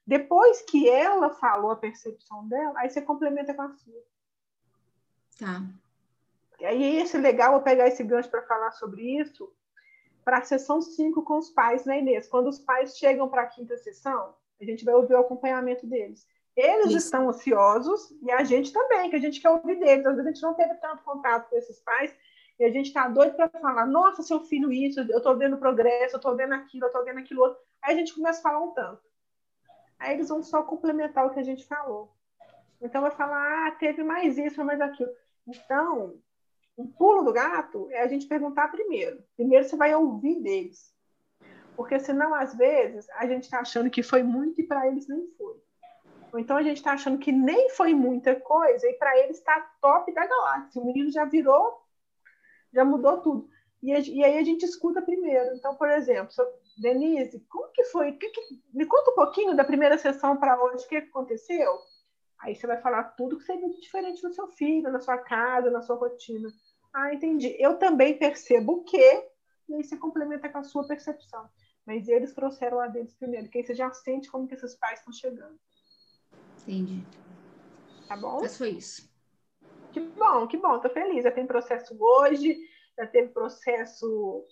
Depois 0.06 0.62
que 0.62 0.88
ela 0.88 1.34
falou 1.34 1.70
a 1.70 1.76
percepção 1.76 2.48
dela, 2.48 2.72
aí 2.78 2.88
você 2.88 3.02
complementa 3.02 3.52
com 3.52 3.60
a 3.60 3.70
sua. 3.72 4.02
Tá. 5.38 5.62
E 6.60 6.64
aí 6.64 6.96
esse 6.96 7.18
legal, 7.18 7.52
vou 7.52 7.60
pegar 7.60 7.88
esse 7.88 8.02
gancho 8.02 8.30
para 8.30 8.46
falar 8.46 8.70
sobre 8.70 9.02
isso, 9.20 9.52
para 10.24 10.38
a 10.38 10.42
sessão 10.42 10.80
5 10.80 11.22
com 11.22 11.38
os 11.38 11.50
pais, 11.50 11.84
né, 11.84 11.98
Inês? 11.98 12.28
Quando 12.28 12.48
os 12.48 12.58
pais 12.58 12.96
chegam 12.96 13.28
para 13.28 13.42
a 13.42 13.46
quinta 13.46 13.76
sessão, 13.76 14.34
a 14.60 14.64
gente 14.64 14.84
vai 14.84 14.94
ouvir 14.94 15.14
o 15.14 15.18
acompanhamento 15.18 15.86
deles. 15.86 16.26
Eles 16.56 16.86
Isso. 16.86 16.98
estão 16.98 17.28
ansiosos 17.28 18.12
e 18.22 18.30
a 18.30 18.44
gente 18.44 18.72
também, 18.72 19.10
que 19.10 19.16
a 19.16 19.20
gente 19.20 19.40
quer 19.40 19.50
ouvir 19.50 19.78
deles. 19.78 20.06
Às 20.06 20.14
vezes 20.14 20.26
a 20.26 20.32
gente 20.32 20.42
não 20.42 20.54
teve 20.54 20.74
tanto 20.74 21.02
contato 21.02 21.50
com 21.50 21.56
esses 21.56 21.80
pais 21.80 22.14
e 22.58 22.64
a 22.64 22.70
gente 22.70 22.86
está 22.86 23.08
doido 23.08 23.34
para 23.34 23.48
falar: 23.48 23.86
nossa, 23.86 24.22
seu 24.22 24.40
filho, 24.40 24.72
isso, 24.72 25.00
eu 25.00 25.18
estou 25.18 25.36
vendo 25.36 25.58
progresso, 25.58 26.14
eu 26.14 26.18
estou 26.18 26.36
vendo 26.36 26.54
aquilo, 26.54 26.84
eu 26.84 26.88
estou 26.88 27.04
vendo 27.04 27.18
aquilo 27.18 27.42
outro. 27.42 27.58
Aí 27.82 27.94
a 27.94 27.98
gente 27.98 28.14
começa 28.14 28.38
a 28.38 28.42
falar 28.42 28.64
um 28.64 28.72
tanto. 28.72 29.02
Aí 29.98 30.14
eles 30.14 30.28
vão 30.28 30.42
só 30.42 30.62
complementar 30.62 31.26
o 31.26 31.30
que 31.30 31.40
a 31.40 31.44
gente 31.44 31.66
falou. 31.66 32.12
Então 32.80 33.02
vai 33.02 33.10
falar: 33.10 33.68
ah, 33.68 33.70
teve 33.72 34.04
mais 34.04 34.38
isso, 34.38 34.64
mais 34.64 34.80
aquilo. 34.80 35.10
Então, 35.46 36.14
um 36.76 36.86
pulo 36.86 37.22
do 37.22 37.32
gato 37.32 37.88
é 37.90 38.02
a 38.02 38.08
gente 38.08 38.26
perguntar 38.26 38.68
primeiro. 38.68 39.22
Primeiro 39.36 39.64
você 39.64 39.76
vai 39.76 39.94
ouvir 39.94 40.42
deles. 40.42 40.92
Porque 41.76 41.98
senão, 41.98 42.34
às 42.34 42.54
vezes, 42.54 43.08
a 43.10 43.26
gente 43.26 43.44
está 43.44 43.60
achando 43.60 43.90
que 43.90 44.02
foi 44.02 44.22
muito 44.22 44.60
e 44.60 44.66
para 44.66 44.86
eles 44.86 45.08
nem 45.08 45.28
foi. 45.36 45.54
Ou 46.32 46.38
então 46.40 46.56
a 46.56 46.62
gente 46.62 46.78
está 46.78 46.92
achando 46.92 47.18
que 47.18 47.30
nem 47.30 47.70
foi 47.70 47.94
muita 47.94 48.34
coisa 48.34 48.88
e 48.88 48.94
para 48.94 49.16
ele 49.18 49.30
está 49.30 49.60
top 49.80 50.12
da 50.12 50.26
galáxia. 50.26 50.82
O 50.82 50.86
menino 50.86 51.10
já 51.10 51.24
virou, 51.24 51.80
já 52.72 52.84
mudou 52.84 53.20
tudo. 53.20 53.48
E, 53.80 53.92
e 53.92 54.24
aí 54.24 54.38
a 54.38 54.42
gente 54.42 54.64
escuta 54.64 55.00
primeiro. 55.00 55.54
Então, 55.54 55.76
por 55.76 55.88
exemplo, 55.90 56.32
Denise, 56.76 57.38
como 57.48 57.70
que 57.70 57.84
foi? 57.84 58.12
Que, 58.12 58.30
que, 58.30 58.40
me 58.72 58.84
conta 58.84 59.12
um 59.12 59.14
pouquinho 59.14 59.54
da 59.54 59.64
primeira 59.64 59.96
sessão 59.96 60.36
para 60.36 60.60
hoje, 60.60 60.84
o 60.84 60.88
que 60.88 60.96
aconteceu? 60.96 61.78
Aí 62.44 62.54
você 62.54 62.66
vai 62.66 62.78
falar 62.78 63.04
tudo 63.16 63.38
que 63.38 63.44
seria 63.44 63.70
diferente 63.70 64.22
no 64.22 64.30
seu 64.30 64.46
filho, 64.48 64.92
na 64.92 65.00
sua 65.00 65.16
casa, 65.16 65.70
na 65.70 65.80
sua 65.80 65.96
rotina. 65.96 66.52
Ah, 66.92 67.12
entendi. 67.14 67.56
Eu 67.58 67.78
também 67.78 68.18
percebo 68.18 68.74
o 68.74 68.84
quê? 68.84 69.26
E 69.66 69.74
aí 69.74 69.82
você 69.82 69.96
complementa 69.96 70.46
com 70.50 70.58
a 70.58 70.62
sua 70.62 70.86
percepção. 70.86 71.48
Mas 71.86 72.06
eles 72.06 72.34
trouxeram 72.34 72.80
a 72.80 72.86
deles 72.86 73.14
primeiro, 73.14 73.48
que 73.48 73.56
aí 73.56 73.64
você 73.64 73.74
já 73.74 73.90
sente 73.92 74.30
como 74.30 74.46
que 74.46 74.54
esses 74.54 74.74
pais 74.74 74.98
estão 74.98 75.12
chegando. 75.12 75.58
Entendi. 76.60 77.02
Tá 78.06 78.14
bom? 78.14 78.40
Mas 78.42 78.58
foi 78.58 78.70
isso. 78.72 79.10
Que 79.94 80.00
bom, 80.00 80.46
que 80.46 80.58
bom. 80.58 80.78
Tô 80.80 80.90
feliz. 80.90 81.24
Já 81.24 81.30
tem 81.30 81.46
processo 81.46 81.96
hoje, 81.98 82.58
já 82.98 83.06
teve 83.06 83.28
processo 83.30 84.44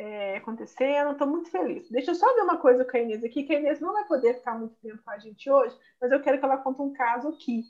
é, 0.00 0.38
acontecendo. 0.38 1.16
Tô 1.16 1.26
muito 1.26 1.50
feliz. 1.50 1.88
Deixa 1.90 2.12
eu 2.12 2.14
só 2.14 2.34
ver 2.34 2.40
uma 2.40 2.56
coisa 2.56 2.84
com 2.84 2.96
a 2.96 3.00
Inês 3.00 3.22
aqui, 3.22 3.42
que 3.42 3.54
a 3.54 3.60
Inês 3.60 3.80
não 3.80 3.92
vai 3.92 4.04
poder 4.06 4.34
ficar 4.34 4.58
muito 4.58 4.74
tempo 4.76 5.02
com 5.04 5.10
a 5.10 5.18
gente 5.18 5.50
hoje, 5.50 5.76
mas 6.00 6.10
eu 6.10 6.22
quero 6.22 6.38
que 6.38 6.44
ela 6.44 6.56
conte 6.56 6.80
um 6.80 6.92
caso 6.92 7.28
aqui. 7.28 7.64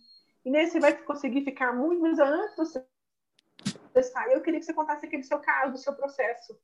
Inês, 0.44 0.70
você 0.70 0.78
vai 0.78 0.96
conseguir 0.96 1.42
ficar 1.44 1.72
muito, 1.72 2.00
mas 2.00 2.20
antes 2.20 2.56
você 2.56 2.84
sair, 4.02 4.34
eu 4.34 4.40
queria 4.40 4.60
que 4.60 4.66
você 4.66 4.72
contasse 4.72 5.04
aqui 5.04 5.18
do 5.18 5.26
seu 5.26 5.40
caso, 5.40 5.72
do 5.72 5.78
seu 5.78 5.92
processo. 5.92 6.56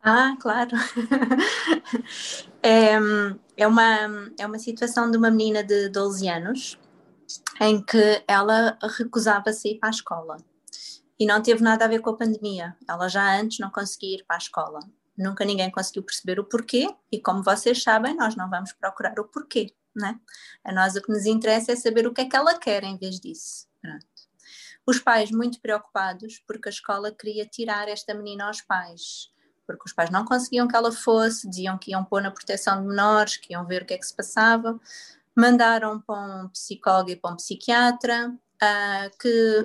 Ah, 0.00 0.36
claro. 0.40 0.70
é, 2.62 2.92
é, 3.56 3.66
uma, 3.66 4.30
é 4.38 4.46
uma 4.46 4.58
situação 4.58 5.10
de 5.10 5.18
uma 5.18 5.30
menina 5.32 5.64
de 5.64 5.88
12 5.88 6.28
anos 6.28 6.78
em 7.60 7.82
que 7.82 8.22
ela 8.28 8.78
recusava-se 8.96 9.68
ir 9.68 9.78
para 9.80 9.88
a 9.88 9.90
escola. 9.90 10.36
E 11.18 11.26
não 11.26 11.42
teve 11.42 11.62
nada 11.62 11.84
a 11.84 11.88
ver 11.88 12.00
com 12.00 12.10
a 12.10 12.16
pandemia. 12.16 12.76
Ela 12.88 13.08
já 13.08 13.38
antes 13.38 13.58
não 13.58 13.70
conseguia 13.70 14.16
ir 14.16 14.24
para 14.24 14.36
a 14.36 14.38
escola. 14.38 14.80
Nunca 15.16 15.44
ninguém 15.44 15.70
conseguiu 15.70 16.02
perceber 16.02 16.38
o 16.38 16.44
porquê, 16.44 16.94
e 17.10 17.18
como 17.18 17.42
vocês 17.42 17.82
sabem, 17.82 18.14
nós 18.14 18.36
não 18.36 18.50
vamos 18.50 18.72
procurar 18.74 19.18
o 19.18 19.24
porquê, 19.24 19.74
né? 19.94 20.20
A 20.62 20.72
nós 20.72 20.94
o 20.94 21.00
que 21.00 21.10
nos 21.10 21.24
interessa 21.24 21.72
é 21.72 21.76
saber 21.76 22.06
o 22.06 22.12
que 22.12 22.20
é 22.20 22.28
que 22.28 22.36
ela 22.36 22.58
quer 22.58 22.84
em 22.84 22.98
vez 22.98 23.18
disso. 23.18 23.66
Pronto. 23.80 24.06
Os 24.86 24.98
pais 24.98 25.30
muito 25.30 25.58
preocupados 25.60 26.42
porque 26.46 26.68
a 26.68 26.70
escola 26.70 27.10
queria 27.10 27.46
tirar 27.46 27.88
esta 27.88 28.12
menina 28.12 28.46
aos 28.46 28.60
pais 28.60 29.34
porque 29.66 29.82
os 29.84 29.92
pais 29.92 30.10
não 30.10 30.24
conseguiam 30.24 30.68
que 30.68 30.76
ela 30.76 30.92
fosse, 30.92 31.48
diziam 31.50 31.76
que 31.76 31.90
iam 31.90 32.04
pôr 32.04 32.22
na 32.22 32.30
proteção 32.30 32.80
de 32.80 32.88
menores, 32.88 33.36
que 33.36 33.52
iam 33.52 33.66
ver 33.66 33.82
o 33.82 33.84
que 33.84 33.94
é 33.94 33.98
que 33.98 34.06
se 34.06 34.14
passava. 34.14 34.78
Mandaram 35.34 36.00
para 36.00 36.44
um 36.44 36.48
psicólogo 36.48 37.10
e 37.10 37.16
para 37.16 37.32
um 37.32 37.36
psiquiatra. 37.36 38.32
Uh, 38.56 39.18
que 39.18 39.62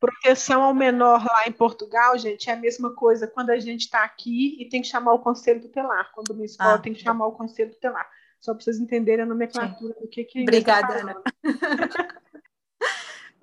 proteção 0.00 0.62
ao 0.62 0.74
menor 0.74 1.24
lá 1.24 1.44
em 1.46 1.52
Portugal, 1.52 2.16
gente, 2.18 2.48
é 2.48 2.52
a 2.52 2.56
mesma 2.56 2.94
coisa 2.94 3.26
quando 3.26 3.50
a 3.50 3.58
gente 3.58 3.82
está 3.82 4.04
aqui 4.04 4.56
e 4.60 4.68
tem 4.68 4.80
que 4.80 4.88
chamar 4.88 5.12
o 5.12 5.18
conselho 5.18 5.60
tutelar. 5.60 6.10
Quando 6.14 6.30
uma 6.30 6.44
escola 6.44 6.74
ah, 6.74 6.78
tem 6.78 6.92
que 6.92 7.02
chamar 7.02 7.26
o 7.26 7.32
conselho 7.32 7.70
tutelar. 7.72 8.08
Só 8.40 8.54
para 8.54 8.62
vocês 8.62 8.78
entenderem 8.78 9.24
a 9.24 9.26
nomenclatura 9.26 9.94
Sim. 9.94 10.00
do 10.00 10.08
que 10.08 10.24
que 10.24 10.42
Obrigada, 10.42 11.00
Ana. 11.00 11.22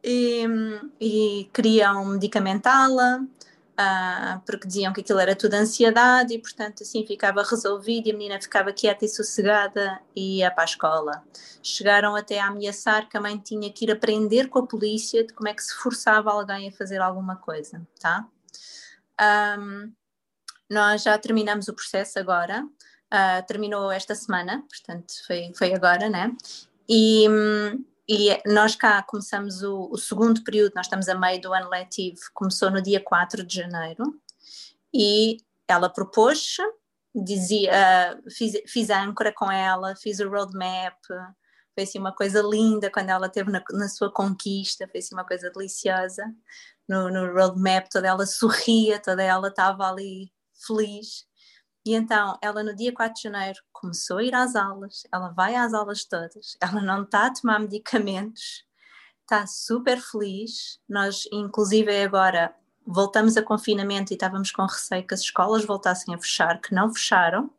e, 0.03 0.45
e 0.99 1.49
queriam 1.53 2.05
medicamentá-la, 2.05 3.25
Uh, 3.77 4.39
porque 4.45 4.65
diziam 4.65 4.93
que 4.93 5.01
aquilo 5.01 5.19
era 5.19 5.35
tudo 5.35 5.53
ansiedade 5.55 6.33
e, 6.33 6.39
portanto, 6.39 6.81
assim 6.83 7.05
ficava 7.05 7.43
resolvido 7.43 8.07
e 8.07 8.11
a 8.11 8.13
menina 8.13 8.41
ficava 8.41 8.71
quieta 8.71 9.03
e 9.03 9.09
sossegada 9.09 9.99
e 10.15 10.37
ia 10.37 10.49
para 10.49 10.63
a 10.63 10.65
escola. 10.65 11.23
Chegaram 11.61 12.15
até 12.15 12.39
a 12.39 12.47
ameaçar 12.47 13.09
que 13.09 13.17
a 13.17 13.21
mãe 13.21 13.37
tinha 13.37 13.69
que 13.69 13.83
ir 13.83 13.91
aprender 13.91 14.47
com 14.47 14.59
a 14.59 14.65
polícia 14.65 15.25
de 15.25 15.33
como 15.33 15.49
é 15.49 15.53
que 15.53 15.61
se 15.61 15.75
forçava 15.75 16.31
alguém 16.31 16.69
a 16.69 16.71
fazer 16.71 17.01
alguma 17.01 17.35
coisa, 17.35 17.85
tá? 17.99 18.25
Um, 19.59 19.91
nós 20.69 21.03
já 21.03 21.17
terminamos 21.17 21.67
o 21.67 21.73
processo 21.73 22.17
agora, 22.17 22.63
uh, 22.63 23.45
terminou 23.45 23.91
esta 23.91 24.15
semana, 24.15 24.63
portanto, 24.69 25.13
foi, 25.27 25.51
foi 25.53 25.73
agora, 25.73 26.09
né? 26.09 26.31
E. 26.87 27.27
Um, 27.29 27.94
e 28.07 28.41
nós 28.45 28.75
cá 28.75 29.01
começamos 29.03 29.63
o, 29.63 29.89
o, 29.91 29.97
segundo 29.97 30.43
período, 30.43 30.73
nós 30.75 30.85
estamos 30.85 31.09
a 31.09 31.15
meio 31.15 31.41
do 31.41 31.53
ano 31.53 31.69
letivo, 31.69 32.19
começou 32.33 32.69
no 32.69 32.81
dia 32.81 32.99
4 32.99 33.43
de 33.43 33.55
janeiro, 33.55 34.03
e 34.93 35.37
ela 35.67 35.89
propôs, 35.89 36.57
dizia, 37.13 37.71
uh, 37.71 38.31
fiz, 38.31 38.53
fiz 38.67 38.89
a 38.89 39.01
âncora 39.01 39.33
com 39.33 39.51
ela, 39.51 39.95
fiz 39.95 40.19
o 40.19 40.29
roadmap, 40.29 40.95
foi 41.75 41.83
assim 41.83 41.99
uma 41.99 42.13
coisa 42.13 42.41
linda 42.41 42.89
quando 42.89 43.09
ela 43.09 43.27
esteve 43.27 43.51
na, 43.51 43.61
na 43.71 43.89
sua 43.89 44.11
conquista, 44.11 44.87
foi 44.87 44.99
assim 44.99 45.13
uma 45.13 45.25
coisa 45.25 45.51
deliciosa. 45.51 46.23
No, 46.87 47.09
no 47.09 47.33
roadmap 47.33 47.87
toda 47.91 48.07
ela 48.07 48.25
sorria, 48.25 48.99
toda 48.99 49.21
ela 49.21 49.49
estava 49.49 49.89
ali 49.89 50.31
feliz. 50.65 51.25
E 51.85 51.93
então, 51.93 52.37
ela 52.41 52.63
no 52.63 52.75
dia 52.75 52.91
4 52.91 53.13
de 53.13 53.21
janeiro 53.21 53.59
começou 53.71 54.17
a 54.17 54.23
ir 54.23 54.33
às 54.33 54.55
aulas, 54.55 55.03
ela 55.13 55.29
vai 55.29 55.55
às 55.55 55.73
aulas 55.73 56.03
todas, 56.03 56.57
ela 56.61 56.81
não 56.81 57.03
está 57.03 57.27
a 57.27 57.33
tomar 57.33 57.59
medicamentos, 57.59 58.65
está 59.21 59.45
super 59.45 59.99
feliz. 60.01 60.79
Nós, 60.89 61.27
inclusive, 61.31 62.03
agora 62.03 62.55
voltamos 62.85 63.37
a 63.37 63.43
confinamento 63.43 64.11
e 64.11 64.15
estávamos 64.15 64.51
com 64.51 64.63
receio 64.63 65.05
que 65.05 65.13
as 65.13 65.21
escolas 65.21 65.65
voltassem 65.65 66.13
a 66.15 66.17
fechar, 66.17 66.59
que 66.59 66.73
não 66.73 66.91
fecharam. 66.93 67.51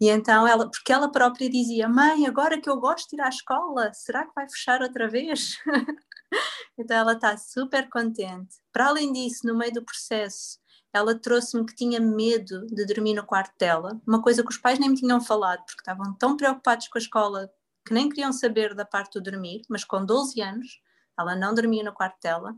E 0.00 0.08
então 0.08 0.46
ela, 0.46 0.70
porque 0.70 0.92
ela 0.92 1.10
própria 1.10 1.50
dizia: 1.50 1.88
Mãe, 1.88 2.26
agora 2.26 2.60
que 2.60 2.70
eu 2.70 2.78
gosto 2.80 3.10
de 3.10 3.16
ir 3.16 3.20
à 3.20 3.28
escola, 3.28 3.92
será 3.92 4.24
que 4.26 4.34
vai 4.34 4.48
fechar 4.48 4.80
outra 4.80 5.08
vez? 5.08 5.58
então 6.78 6.96
ela 6.96 7.12
está 7.14 7.36
super 7.36 7.88
contente. 7.90 8.56
Para 8.72 8.88
além 8.88 9.12
disso, 9.12 9.46
no 9.46 9.56
meio 9.58 9.72
do 9.74 9.84
processo, 9.84 10.58
ela 10.92 11.14
trouxe-me 11.14 11.64
que 11.64 11.74
tinha 11.74 12.00
medo 12.00 12.66
de 12.66 12.84
dormir 12.84 13.14
no 13.14 13.24
quarto 13.24 13.56
dela, 13.58 14.00
uma 14.06 14.20
coisa 14.22 14.42
que 14.42 14.50
os 14.50 14.58
pais 14.58 14.78
nem 14.78 14.90
me 14.90 14.96
tinham 14.96 15.20
falado, 15.20 15.64
porque 15.64 15.80
estavam 15.80 16.12
tão 16.14 16.36
preocupados 16.36 16.88
com 16.88 16.98
a 16.98 17.00
escola 17.00 17.52
que 17.86 17.94
nem 17.94 18.08
queriam 18.08 18.32
saber 18.32 18.74
da 18.74 18.84
parte 18.84 19.14
do 19.14 19.30
dormir, 19.30 19.62
mas 19.68 19.84
com 19.84 20.04
12 20.04 20.40
anos 20.40 20.80
ela 21.18 21.36
não 21.36 21.54
dormia 21.54 21.84
no 21.84 21.92
quarto 21.92 22.20
dela. 22.20 22.54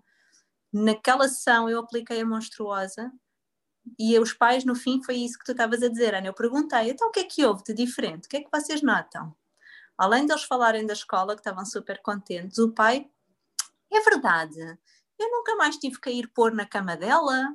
Naquela 0.72 1.28
sessão 1.28 1.68
eu 1.68 1.78
apliquei 1.78 2.20
a 2.20 2.26
monstruosa 2.26 3.12
e 3.98 4.18
os 4.18 4.32
pais, 4.32 4.64
no 4.64 4.74
fim, 4.74 5.02
foi 5.02 5.16
isso 5.16 5.38
que 5.38 5.44
tu 5.44 5.52
estavas 5.52 5.82
a 5.82 5.88
dizer, 5.88 6.14
Ana. 6.14 6.28
Eu 6.28 6.34
perguntei, 6.34 6.90
então 6.90 7.08
o 7.08 7.10
que 7.10 7.20
é 7.20 7.24
que 7.24 7.44
houve 7.44 7.62
de 7.64 7.74
diferente? 7.74 8.26
O 8.26 8.28
que 8.28 8.36
é 8.38 8.40
que 8.40 8.50
vocês 8.50 8.80
notam? 8.82 9.34
Além 9.98 10.26
deles 10.26 10.44
falarem 10.44 10.86
da 10.86 10.92
escola, 10.92 11.34
que 11.34 11.40
estavam 11.40 11.64
super 11.64 12.00
contentes, 12.00 12.58
o 12.58 12.72
pai, 12.72 13.10
é 13.92 14.00
verdade, 14.00 14.58
eu 15.18 15.30
nunca 15.30 15.54
mais 15.56 15.76
tive 15.76 16.00
que 16.00 16.10
ir 16.10 16.28
pôr 16.28 16.52
na 16.52 16.64
cama 16.64 16.96
dela, 16.96 17.54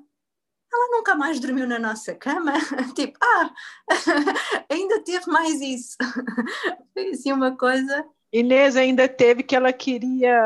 ela 0.72 0.98
nunca 0.98 1.16
mais 1.16 1.40
dormiu 1.40 1.68
na 1.68 1.80
nossa 1.80 2.14
cama. 2.14 2.54
tipo, 2.96 3.18
ah, 3.22 3.52
ainda 4.70 5.00
teve 5.02 5.28
mais 5.28 5.62
isso. 5.62 5.98
Foi 6.94 7.10
assim 7.10 7.32
uma 7.32 7.56
coisa. 7.56 8.06
Inês 8.32 8.76
ainda 8.76 9.08
teve 9.08 9.44
que 9.44 9.56
ela 9.56 9.72
queria. 9.72 10.42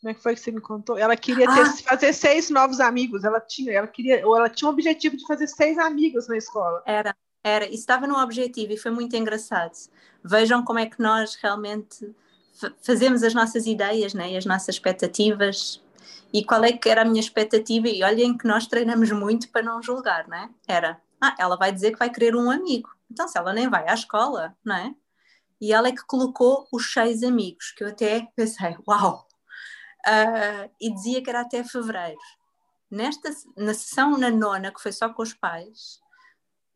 Como 0.00 0.10
é 0.10 0.14
que 0.14 0.22
foi 0.22 0.34
que 0.34 0.40
você 0.40 0.50
me 0.50 0.60
contou? 0.60 0.98
Ela 0.98 1.16
queria 1.16 1.46
ter, 1.46 1.60
ah. 1.60 1.76
fazer 1.84 2.12
seis 2.12 2.50
novos 2.50 2.80
amigos. 2.80 3.22
Ela 3.22 3.40
tinha, 3.40 3.72
ela 3.72 3.86
queria, 3.86 4.26
ou 4.26 4.36
ela 4.36 4.48
tinha 4.48 4.68
o 4.68 4.72
objetivo 4.72 5.16
de 5.16 5.24
fazer 5.26 5.46
seis 5.46 5.78
amigos 5.78 6.26
na 6.26 6.36
escola. 6.36 6.82
Era. 6.86 7.14
Era, 7.44 7.64
isso 7.66 7.78
estava 7.78 8.06
no 8.06 8.16
objetivo 8.18 8.72
e 8.72 8.76
foi 8.76 8.92
muito 8.92 9.16
engraçado. 9.16 9.72
Vejam 10.24 10.64
como 10.64 10.78
é 10.78 10.86
que 10.86 11.00
nós 11.00 11.34
realmente 11.34 12.14
fazemos 12.82 13.22
as 13.22 13.34
nossas 13.34 13.66
ideias 13.66 14.14
né, 14.14 14.32
e 14.32 14.36
as 14.36 14.44
nossas 14.44 14.76
expectativas. 14.76 15.82
E 16.32 16.44
qual 16.44 16.64
é 16.64 16.72
que 16.72 16.88
era 16.88 17.02
a 17.02 17.04
minha 17.04 17.20
expectativa? 17.20 17.88
E 17.88 18.02
olhem 18.02 18.36
que 18.36 18.46
nós 18.46 18.66
treinamos 18.66 19.10
muito 19.10 19.50
para 19.50 19.62
não 19.62 19.82
julgar, 19.82 20.26
não 20.26 20.36
é? 20.36 20.50
Era, 20.66 21.00
ah, 21.20 21.34
ela 21.38 21.56
vai 21.56 21.70
dizer 21.70 21.92
que 21.92 21.98
vai 21.98 22.10
querer 22.10 22.34
um 22.34 22.50
amigo. 22.50 22.88
Então, 23.10 23.28
se 23.28 23.36
ela 23.36 23.52
nem 23.52 23.68
vai 23.68 23.86
à 23.88 23.94
escola, 23.94 24.56
não 24.64 24.74
é? 24.74 24.94
E 25.60 25.72
ela 25.72 25.88
é 25.88 25.92
que 25.92 26.04
colocou 26.06 26.66
os 26.72 26.92
seis 26.92 27.22
amigos, 27.22 27.72
que 27.72 27.84
eu 27.84 27.88
até 27.88 28.26
pensei, 28.34 28.76
uau! 28.88 29.28
Uh, 30.06 30.68
e 30.80 30.92
dizia 30.92 31.22
que 31.22 31.30
era 31.30 31.42
até 31.42 31.62
fevereiro. 31.62 32.18
Nesta, 32.90 33.30
na 33.56 33.72
sessão 33.72 34.18
na 34.18 34.30
nona, 34.30 34.72
que 34.72 34.82
foi 34.82 34.90
só 34.90 35.08
com 35.08 35.22
os 35.22 35.32
pais, 35.32 36.00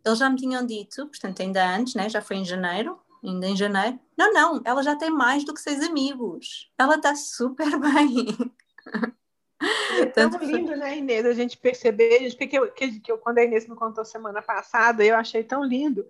eles 0.05 0.19
já 0.19 0.31
me 0.31 0.37
tinham 0.37 0.65
dito, 0.65 1.07
portanto, 1.09 1.43
ainda 1.43 1.69
antes, 1.69 1.95
né? 1.95 2.09
já 2.09 2.23
foi 2.23 2.37
em 2.37 2.45
janeiro, 2.45 3.01
ainda 3.25 3.49
em 3.49 3.57
janeiro. 3.57 3.99
Não, 4.17 4.33
não, 4.33 4.63
ela 4.65 4.83
já 4.83 4.95
tem 4.95 5.11
mais 5.11 5.45
do 5.45 5.53
que 5.53 5.61
seis 5.61 5.83
amigos. 5.83 6.71
Ela 6.79 6.95
está 6.95 7.17
super 7.17 7.69
bem. 7.81 8.37
É 9.99 10.07
tão 10.07 10.29
lindo, 10.39 10.77
né, 10.77 10.99
Inês, 10.99 11.25
a 11.25 11.33
gente 11.33 11.57
perceber, 11.57 12.31
que, 12.37 12.47
que, 12.47 12.67
que, 12.71 13.01
que 13.01 13.13
eu, 13.13 13.19
quando 13.19 13.39
a 13.39 13.45
Inês 13.45 13.67
me 13.67 13.75
contou 13.75 14.05
semana 14.05 14.43
passada, 14.43 15.05
eu 15.05 15.17
achei 15.17 15.43
tão 15.43 15.65
lindo, 15.65 16.07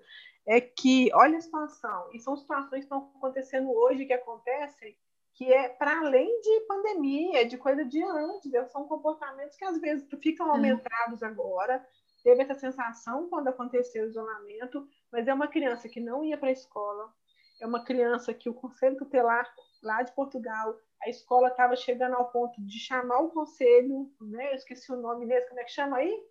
é 0.47 0.61
que, 0.61 1.11
olha 1.15 1.39
a 1.39 1.41
situação, 1.41 2.09
e 2.13 2.21
são 2.21 2.37
situações 2.37 2.81
que 2.81 2.85
estão 2.85 3.11
acontecendo 3.17 3.71
hoje, 3.71 4.07
que 4.07 4.13
acontecem, 4.13 4.97
que 5.35 5.53
é 5.53 5.69
para 5.69 5.99
além 6.01 6.41
de 6.41 6.61
pandemia, 6.63 7.47
de 7.47 7.59
coisa 7.59 7.85
de 7.85 8.03
antes, 8.03 8.51
são 8.73 8.89
comportamentos 8.89 9.57
que 9.57 9.65
às 9.65 9.79
vezes 9.81 10.07
ficam 10.23 10.49
é. 10.49 10.51
aumentados 10.51 11.23
agora, 11.23 11.85
teve 12.23 12.43
essa 12.43 12.55
sensação 12.55 13.29
quando 13.29 13.49
aconteceu 13.49 14.05
o 14.05 14.09
isolamento, 14.09 14.89
mas 15.13 15.29
é 15.29 15.35
uma 15.35 15.47
criança 15.47 15.89
que 15.89 16.01
não 16.01 16.25
ia 16.25 16.39
para 16.39 16.49
a 16.49 16.53
escola, 16.53 17.13
é 17.61 17.67
uma 17.67 17.85
criança 17.85 18.35
que 18.35 18.49
o 18.49 18.55
Conselho 18.55 18.97
Tutelar 18.97 19.51
lá 19.83 20.03
de 20.03 20.13
Portugal, 20.13 20.77
a 21.03 21.09
escola 21.09 21.49
estava 21.49 21.77
chegando 21.77 22.15
ao 22.15 22.31
ponto 22.31 22.61
de 22.61 22.79
chamar 22.79 23.21
o 23.21 23.31
conselho, 23.31 24.11
né? 24.21 24.53
Eu 24.53 24.57
esqueci 24.57 24.91
o 24.93 24.97
nome 24.97 25.27
desse, 25.27 25.49
como 25.49 25.61
é 25.61 25.65
que 25.65 25.73
chama 25.73 25.99
aí? 25.99 26.25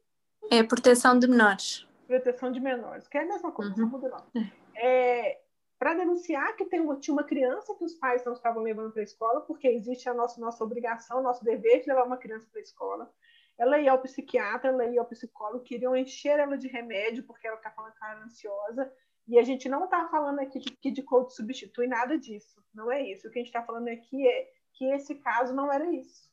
É 0.52 0.64
proteção 0.64 1.18
de 1.18 1.28
menores. 1.28 1.88
Proteção 2.08 2.52
de 2.52 2.60
menores, 2.60 3.08
que 3.08 3.18
é 3.18 3.22
a 3.22 3.26
mesma 3.26 3.52
coisa, 3.52 3.82
uhum. 3.82 3.90
muda 3.90 4.10
não. 4.10 4.44
É, 4.76 5.40
para 5.80 5.94
denunciar 5.96 6.56
que 6.56 6.66
tem 6.66 6.80
uma, 6.80 6.98
tinha 6.98 7.14
uma 7.14 7.24
criança 7.24 7.74
que 7.76 7.84
os 7.84 7.94
pais 7.96 8.24
não 8.26 8.34
estavam 8.34 8.62
levando 8.62 8.92
para 8.92 9.02
a 9.02 9.06
escola, 9.06 9.42
porque 9.42 9.68
existe 9.68 10.08
a 10.10 10.14
nossa, 10.14 10.40
nossa 10.40 10.64
obrigação, 10.64 11.24
nosso 11.24 11.44
dever 11.44 11.82
de 11.82 11.88
levar 11.88 12.06
uma 12.06 12.18
criança 12.18 12.48
para 12.52 12.60
a 12.60 12.64
escola. 12.64 13.12
Ela 13.58 13.80
ia 13.80 13.92
ao 13.92 14.02
psiquiatra, 14.02 14.70
ela 14.70 14.86
ia 14.86 15.00
ao 15.00 15.08
psicólogo, 15.08 15.64
queriam 15.64 15.96
encher 15.96 16.40
ela 16.40 16.58
de 16.58 16.68
remédio, 16.68 17.24
porque 17.24 17.48
ela 17.48 17.58
está 17.58 17.72
falando 17.72 17.94
que 17.94 18.06
era 18.06 18.24
ansiosa. 18.24 18.92
E 19.28 19.40
a 19.40 19.44
gente 19.44 19.68
não 19.68 19.86
está 19.86 20.08
falando 20.08 20.40
aqui 20.40 20.60
de 20.60 20.72
que 20.72 20.92
de 20.92 21.02
coach 21.02 21.34
substitui 21.34 21.88
nada 21.88 22.18
disso. 22.18 22.64
Não 22.74 22.92
é 22.92 23.02
isso. 23.02 23.28
O 23.28 23.32
que 23.32 23.40
a 23.40 23.42
gente 23.42 23.48
está 23.48 23.64
falando 23.64 23.88
aqui 23.88 24.28
é 24.28 24.52
que 24.74 24.86
esse 24.92 25.16
caso 25.16 25.54
não 25.54 25.72
era 25.72 25.92
isso. 25.92 26.30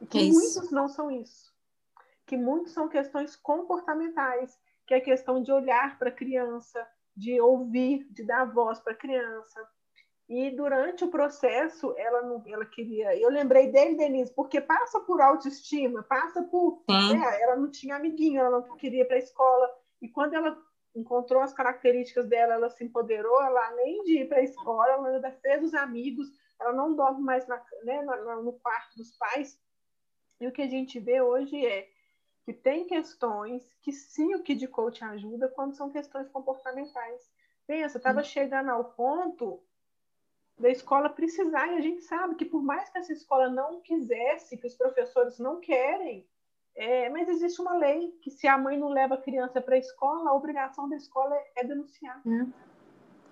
E 0.00 0.06
que 0.06 0.18
é 0.18 0.32
muitos 0.32 0.70
não 0.70 0.88
são 0.88 1.10
isso. 1.10 1.52
Que 2.26 2.36
muitos 2.36 2.72
são 2.72 2.88
questões 2.88 3.36
comportamentais, 3.36 4.58
que 4.86 4.94
é 4.94 5.00
questão 5.00 5.42
de 5.42 5.52
olhar 5.52 5.98
para 5.98 6.08
a 6.08 6.14
criança, 6.14 6.86
de 7.14 7.40
ouvir, 7.40 8.06
de 8.10 8.24
dar 8.24 8.44
voz 8.44 8.78
para 8.80 8.92
a 8.92 8.96
criança. 8.96 9.68
E 10.28 10.50
durante 10.50 11.04
o 11.04 11.10
processo, 11.10 11.94
ela 11.96 12.22
não, 12.22 12.42
ela 12.46 12.64
queria. 12.66 13.18
Eu 13.18 13.30
lembrei 13.30 13.72
dele, 13.72 13.96
Denise, 13.96 14.32
porque 14.34 14.60
passa 14.60 15.00
por 15.00 15.20
autoestima, 15.20 16.02
passa 16.02 16.42
por. 16.42 16.84
Né, 16.88 17.42
ela 17.42 17.56
não 17.56 17.70
tinha 17.70 17.96
amiguinho, 17.96 18.40
ela 18.40 18.60
não 18.60 18.76
queria 18.76 19.02
ir 19.02 19.06
para 19.06 19.16
a 19.16 19.20
escola. 19.20 19.68
E 20.00 20.08
quando 20.08 20.34
ela 20.34 20.56
encontrou 20.98 21.42
as 21.42 21.52
características 21.52 22.26
dela, 22.26 22.54
ela 22.54 22.70
se 22.70 22.84
empoderou, 22.84 23.42
ela 23.42 23.68
além 23.68 24.02
de 24.04 24.20
ir 24.20 24.28
para 24.28 24.38
a 24.38 24.42
escola, 24.42 24.92
ela 24.92 25.08
ainda 25.08 25.32
fez 25.32 25.62
os 25.62 25.74
amigos, 25.74 26.28
ela 26.60 26.72
não 26.72 26.94
dorme 26.94 27.22
mais 27.22 27.46
na, 27.46 27.62
né, 27.84 28.02
no 28.02 28.52
quarto 28.54 28.96
dos 28.96 29.12
pais. 29.16 29.60
E 30.40 30.46
o 30.46 30.52
que 30.52 30.62
a 30.62 30.68
gente 30.68 30.98
vê 30.98 31.20
hoje 31.20 31.64
é 31.64 31.88
que 32.44 32.52
tem 32.52 32.86
questões 32.86 33.62
que 33.82 33.92
sim 33.92 34.34
o 34.34 34.42
Kid 34.42 34.66
Coach 34.68 35.04
ajuda 35.04 35.48
quando 35.48 35.74
são 35.74 35.90
questões 35.90 36.28
comportamentais. 36.28 37.30
Pensa, 37.66 37.98
estava 37.98 38.22
chegando 38.22 38.70
ao 38.70 38.84
ponto 38.92 39.62
da 40.58 40.70
escola 40.70 41.08
precisar, 41.08 41.68
e 41.68 41.76
a 41.76 41.80
gente 41.80 42.02
sabe 42.02 42.34
que 42.34 42.44
por 42.44 42.62
mais 42.62 42.88
que 42.88 42.98
essa 42.98 43.12
escola 43.12 43.48
não 43.48 43.80
quisesse, 43.80 44.56
que 44.56 44.66
os 44.66 44.74
professores 44.74 45.38
não 45.38 45.60
querem, 45.60 46.26
é, 46.78 47.10
mas 47.10 47.28
existe 47.28 47.60
uma 47.60 47.76
lei 47.76 48.12
que 48.22 48.30
se 48.30 48.46
a 48.46 48.56
mãe 48.56 48.78
não 48.78 48.88
leva 48.88 49.16
a 49.16 49.20
criança 49.20 49.60
para 49.60 49.74
a 49.74 49.78
escola, 49.78 50.30
a 50.30 50.34
obrigação 50.34 50.88
da 50.88 50.94
escola 50.94 51.34
é, 51.34 51.52
é 51.56 51.64
denunciar. 51.64 52.22
Hum. 52.24 52.52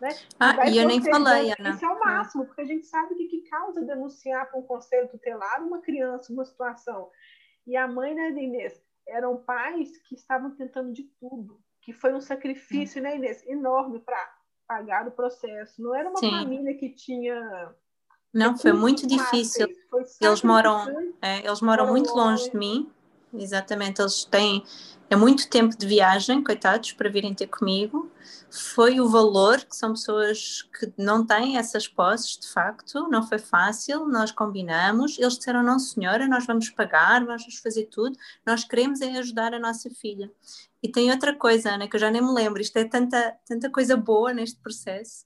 Né? 0.00 0.08
Ah, 0.40 0.68
e 0.68 0.76
eu 0.76 0.86
nem 0.86 1.00
falei, 1.00 1.54
Ana. 1.56 1.70
Isso 1.70 1.84
é 1.84 1.88
o 1.88 2.00
máximo, 2.00 2.44
porque 2.44 2.62
a 2.62 2.66
gente 2.66 2.84
sabe 2.86 3.14
que, 3.14 3.28
que 3.28 3.48
causa 3.48 3.82
denunciar 3.82 4.50
para 4.50 4.58
um 4.58 4.62
conselho 4.62 5.08
tutelar 5.08 5.62
uma 5.62 5.80
criança, 5.80 6.32
uma 6.32 6.44
situação. 6.44 7.08
E 7.64 7.76
a 7.76 7.86
mãe, 7.86 8.16
né, 8.16 8.30
Inês, 8.30 8.82
eram 9.06 9.36
pais 9.36 9.96
que 9.98 10.16
estavam 10.16 10.50
tentando 10.56 10.92
de 10.92 11.04
tudo, 11.20 11.60
que 11.80 11.92
foi 11.92 12.12
um 12.12 12.20
sacrifício, 12.20 13.00
hum. 13.00 13.04
né, 13.04 13.14
Inês, 13.14 13.46
enorme 13.46 14.00
para 14.00 14.18
pagar 14.66 15.06
o 15.06 15.12
processo. 15.12 15.80
Não 15.80 15.94
era 15.94 16.10
uma 16.10 16.18
Sim. 16.18 16.30
família 16.30 16.76
que 16.76 16.90
tinha. 16.90 17.72
Não, 18.34 18.58
foi 18.58 18.72
muito 18.72 19.06
difícil. 19.06 19.68
Foi 19.88 20.02
eles 20.20 20.42
moram, 20.42 21.14
é, 21.22 21.46
eles 21.46 21.60
moram 21.62 21.86
muito 21.86 22.08
longe, 22.08 22.40
longe 22.40 22.50
de 22.50 22.56
mim. 22.56 22.92
Exatamente, 23.32 24.00
eles 24.00 24.24
têm 24.24 24.62
é 25.08 25.14
muito 25.14 25.48
tempo 25.48 25.76
de 25.76 25.86
viagem, 25.86 26.42
coitados, 26.42 26.92
para 26.92 27.08
virem 27.08 27.32
ter 27.32 27.46
comigo. 27.46 28.10
Foi 28.50 29.00
o 29.00 29.08
valor, 29.08 29.58
que 29.58 29.76
são 29.76 29.92
pessoas 29.92 30.62
que 30.62 30.92
não 30.98 31.24
têm 31.24 31.58
essas 31.58 31.86
posses, 31.86 32.36
de 32.38 32.48
facto, 32.48 33.08
não 33.08 33.22
foi 33.22 33.38
fácil, 33.38 34.08
nós 34.08 34.32
combinamos. 34.32 35.16
Eles 35.16 35.38
disseram: 35.38 35.62
não, 35.62 35.78
senhora, 35.78 36.26
nós 36.26 36.44
vamos 36.44 36.70
pagar, 36.70 37.24
vamos 37.24 37.58
fazer 37.58 37.84
tudo, 37.84 38.18
nós 38.44 38.64
queremos 38.64 39.00
é 39.00 39.18
ajudar 39.18 39.54
a 39.54 39.60
nossa 39.60 39.88
filha. 39.90 40.30
E 40.82 40.88
tem 40.90 41.10
outra 41.10 41.34
coisa, 41.36 41.74
Ana, 41.74 41.88
que 41.88 41.94
eu 41.94 42.00
já 42.00 42.10
nem 42.10 42.22
me 42.22 42.32
lembro, 42.32 42.60
isto 42.60 42.76
é 42.76 42.84
tanta, 42.84 43.36
tanta 43.46 43.70
coisa 43.70 43.96
boa 43.96 44.32
neste 44.32 44.58
processo. 44.60 45.24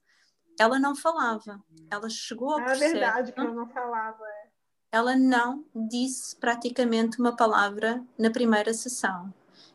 Ela 0.59 0.79
não 0.79 0.95
falava, 0.95 1.59
ela 1.91 2.11
chegou 2.11 2.53
ao 2.53 2.61
é 2.61 2.65
processo. 2.65 2.85
É 2.85 2.93
verdade 2.93 3.33
que 3.33 3.41
ela 3.41 3.53
não 3.53 3.67
falava, 3.67 4.23
é. 4.27 4.40
Ela 4.93 5.17
não 5.17 5.65
disse 5.75 6.37
praticamente 6.37 7.21
uma 7.21 7.37
palavra 7.37 8.05
na 8.19 8.31
primeira 8.31 8.75
sessão 8.75 9.33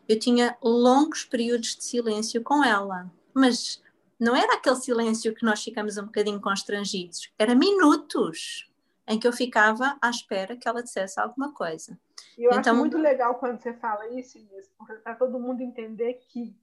eu 0.08 0.18
tinha 0.18 0.56
longos 0.62 1.24
períodos 1.24 1.76
de 1.76 1.84
silêncio 1.84 2.42
com 2.42 2.62
ela, 2.62 3.10
mas 3.34 3.82
não 4.18 4.36
era 4.36 4.54
aquele 4.54 4.76
silêncio 4.76 5.34
que 5.34 5.44
nós 5.44 5.62
ficamos 5.62 5.96
um 5.98 6.06
bocadinho 6.06 6.40
constrangidos, 6.40 7.32
era 7.38 7.54
minutos 7.54 8.70
em 9.06 9.18
que 9.18 9.26
eu 9.26 9.32
ficava 9.32 9.96
à 10.00 10.10
espera 10.10 10.56
que 10.56 10.66
ela 10.66 10.82
dissesse 10.82 11.20
alguma 11.20 11.52
coisa. 11.52 11.98
Eu 12.36 12.50
então, 12.50 12.72
acho 12.72 12.76
muito 12.76 12.98
legal 12.98 13.36
quando 13.36 13.60
você 13.60 13.72
fala 13.72 14.08
isso, 14.08 14.38
Inês, 14.38 14.68
para 15.02 15.14
todo 15.14 15.38
mundo 15.38 15.60
entender 15.60 16.14
que 16.28 16.56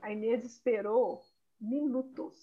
a 0.00 0.10
Inês 0.10 0.44
esperou 0.44 1.22
minutos. 1.60 2.34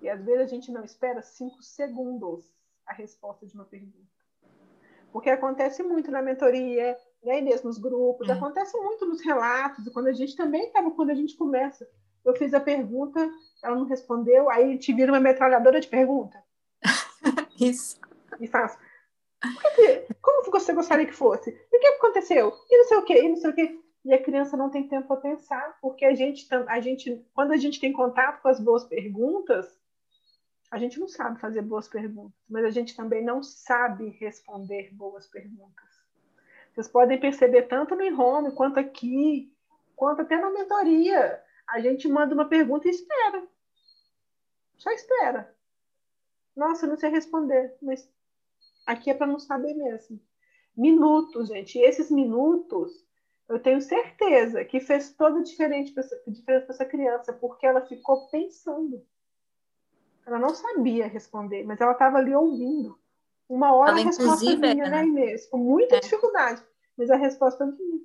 E 0.00 0.08
às 0.08 0.24
vezes 0.24 0.40
a 0.40 0.46
gente 0.46 0.70
não 0.70 0.84
espera 0.84 1.20
cinco 1.20 1.62
segundos 1.62 2.46
a 2.86 2.94
resposta 2.94 3.46
de 3.46 3.54
uma 3.54 3.64
pergunta. 3.64 4.19
Porque 5.12 5.30
acontece 5.30 5.82
muito 5.82 6.10
na 6.10 6.22
mentoria, 6.22 6.96
né, 7.24 7.38
Inês, 7.38 7.62
nos 7.62 7.78
grupos, 7.78 8.28
é. 8.28 8.32
acontece 8.32 8.76
muito 8.78 9.06
nos 9.06 9.20
relatos, 9.20 9.86
e 9.86 9.90
quando 9.90 10.06
a 10.06 10.12
gente 10.12 10.36
também 10.36 10.66
estava, 10.66 10.90
quando 10.90 11.10
a 11.10 11.14
gente 11.14 11.36
começa, 11.36 11.88
eu 12.24 12.34
fiz 12.34 12.54
a 12.54 12.60
pergunta, 12.60 13.28
ela 13.62 13.76
não 13.76 13.84
respondeu, 13.84 14.50
aí 14.50 14.78
te 14.78 14.92
vira 14.92 15.12
uma 15.12 15.20
metralhadora 15.20 15.80
de 15.80 15.88
pergunta. 15.88 16.42
Isso. 17.60 17.98
E 18.38 18.46
faz. 18.46 18.78
Como 20.20 20.50
você 20.50 20.72
gostaria 20.72 21.06
que 21.06 21.14
fosse? 21.14 21.50
E 21.50 21.76
o 21.76 21.80
que 21.80 21.86
aconteceu? 21.86 22.52
E 22.70 22.78
não 22.78 22.84
sei 22.84 22.96
o 22.98 23.04
quê, 23.04 23.22
e 23.22 23.28
não 23.28 23.36
sei 23.36 23.50
o 23.50 23.54
quê. 23.54 23.80
E 24.04 24.14
a 24.14 24.22
criança 24.22 24.56
não 24.56 24.70
tem 24.70 24.88
tempo 24.88 25.08
para 25.08 25.16
pensar, 25.16 25.78
porque 25.80 26.04
a 26.04 26.14
gente, 26.14 26.46
a 26.66 26.80
gente, 26.80 27.24
quando 27.34 27.52
a 27.52 27.56
gente 27.56 27.80
tem 27.80 27.92
contato 27.92 28.40
com 28.40 28.48
as 28.48 28.60
boas 28.60 28.84
perguntas, 28.84 29.78
a 30.70 30.78
gente 30.78 31.00
não 31.00 31.08
sabe 31.08 31.40
fazer 31.40 31.62
boas 31.62 31.88
perguntas, 31.88 32.38
mas 32.48 32.64
a 32.64 32.70
gente 32.70 32.94
também 32.94 33.24
não 33.24 33.42
sabe 33.42 34.10
responder 34.10 34.94
boas 34.94 35.26
perguntas. 35.26 35.88
Vocês 36.72 36.86
podem 36.86 37.18
perceber 37.18 37.62
tanto 37.62 37.96
no 37.96 38.22
home 38.22 38.52
quanto 38.52 38.78
aqui, 38.78 39.52
quanto 39.96 40.22
até 40.22 40.36
na 40.36 40.50
mentoria. 40.50 41.42
A 41.68 41.80
gente 41.80 42.06
manda 42.08 42.34
uma 42.34 42.48
pergunta 42.48 42.86
e 42.86 42.90
espera. 42.90 43.46
Só 44.78 44.90
espera. 44.92 45.54
Nossa, 46.54 46.86
não 46.86 46.96
sei 46.96 47.10
responder, 47.10 47.76
mas 47.82 48.08
aqui 48.86 49.10
é 49.10 49.14
para 49.14 49.26
não 49.26 49.38
saber 49.38 49.74
mesmo. 49.74 50.20
Minutos, 50.76 51.48
gente. 51.48 51.78
E 51.78 51.82
esses 51.82 52.10
minutos, 52.10 53.04
eu 53.48 53.58
tenho 53.60 53.80
certeza 53.80 54.64
que 54.64 54.78
fez 54.78 55.12
toda 55.12 55.40
a 55.40 55.42
diferença 55.42 55.92
para 56.44 56.54
essa 56.54 56.84
criança, 56.84 57.32
porque 57.32 57.66
ela 57.66 57.84
ficou 57.86 58.28
pensando. 58.28 59.04
Ela 60.30 60.38
não 60.38 60.54
sabia 60.54 61.08
responder, 61.08 61.64
mas 61.64 61.80
ela 61.80 61.90
estava 61.90 62.18
ali 62.18 62.32
ouvindo. 62.32 62.96
Uma 63.48 63.74
hora 63.74 63.90
ela, 63.90 64.00
a 64.00 64.04
resposta 64.04 64.56
vinha, 64.56 64.88
né, 64.88 65.04
Inês? 65.04 65.46
Com 65.46 65.58
muita 65.58 65.96
é. 65.96 66.00
dificuldade, 66.00 66.62
mas 66.96 67.10
a 67.10 67.16
resposta 67.16 67.66
vinha. 67.66 68.00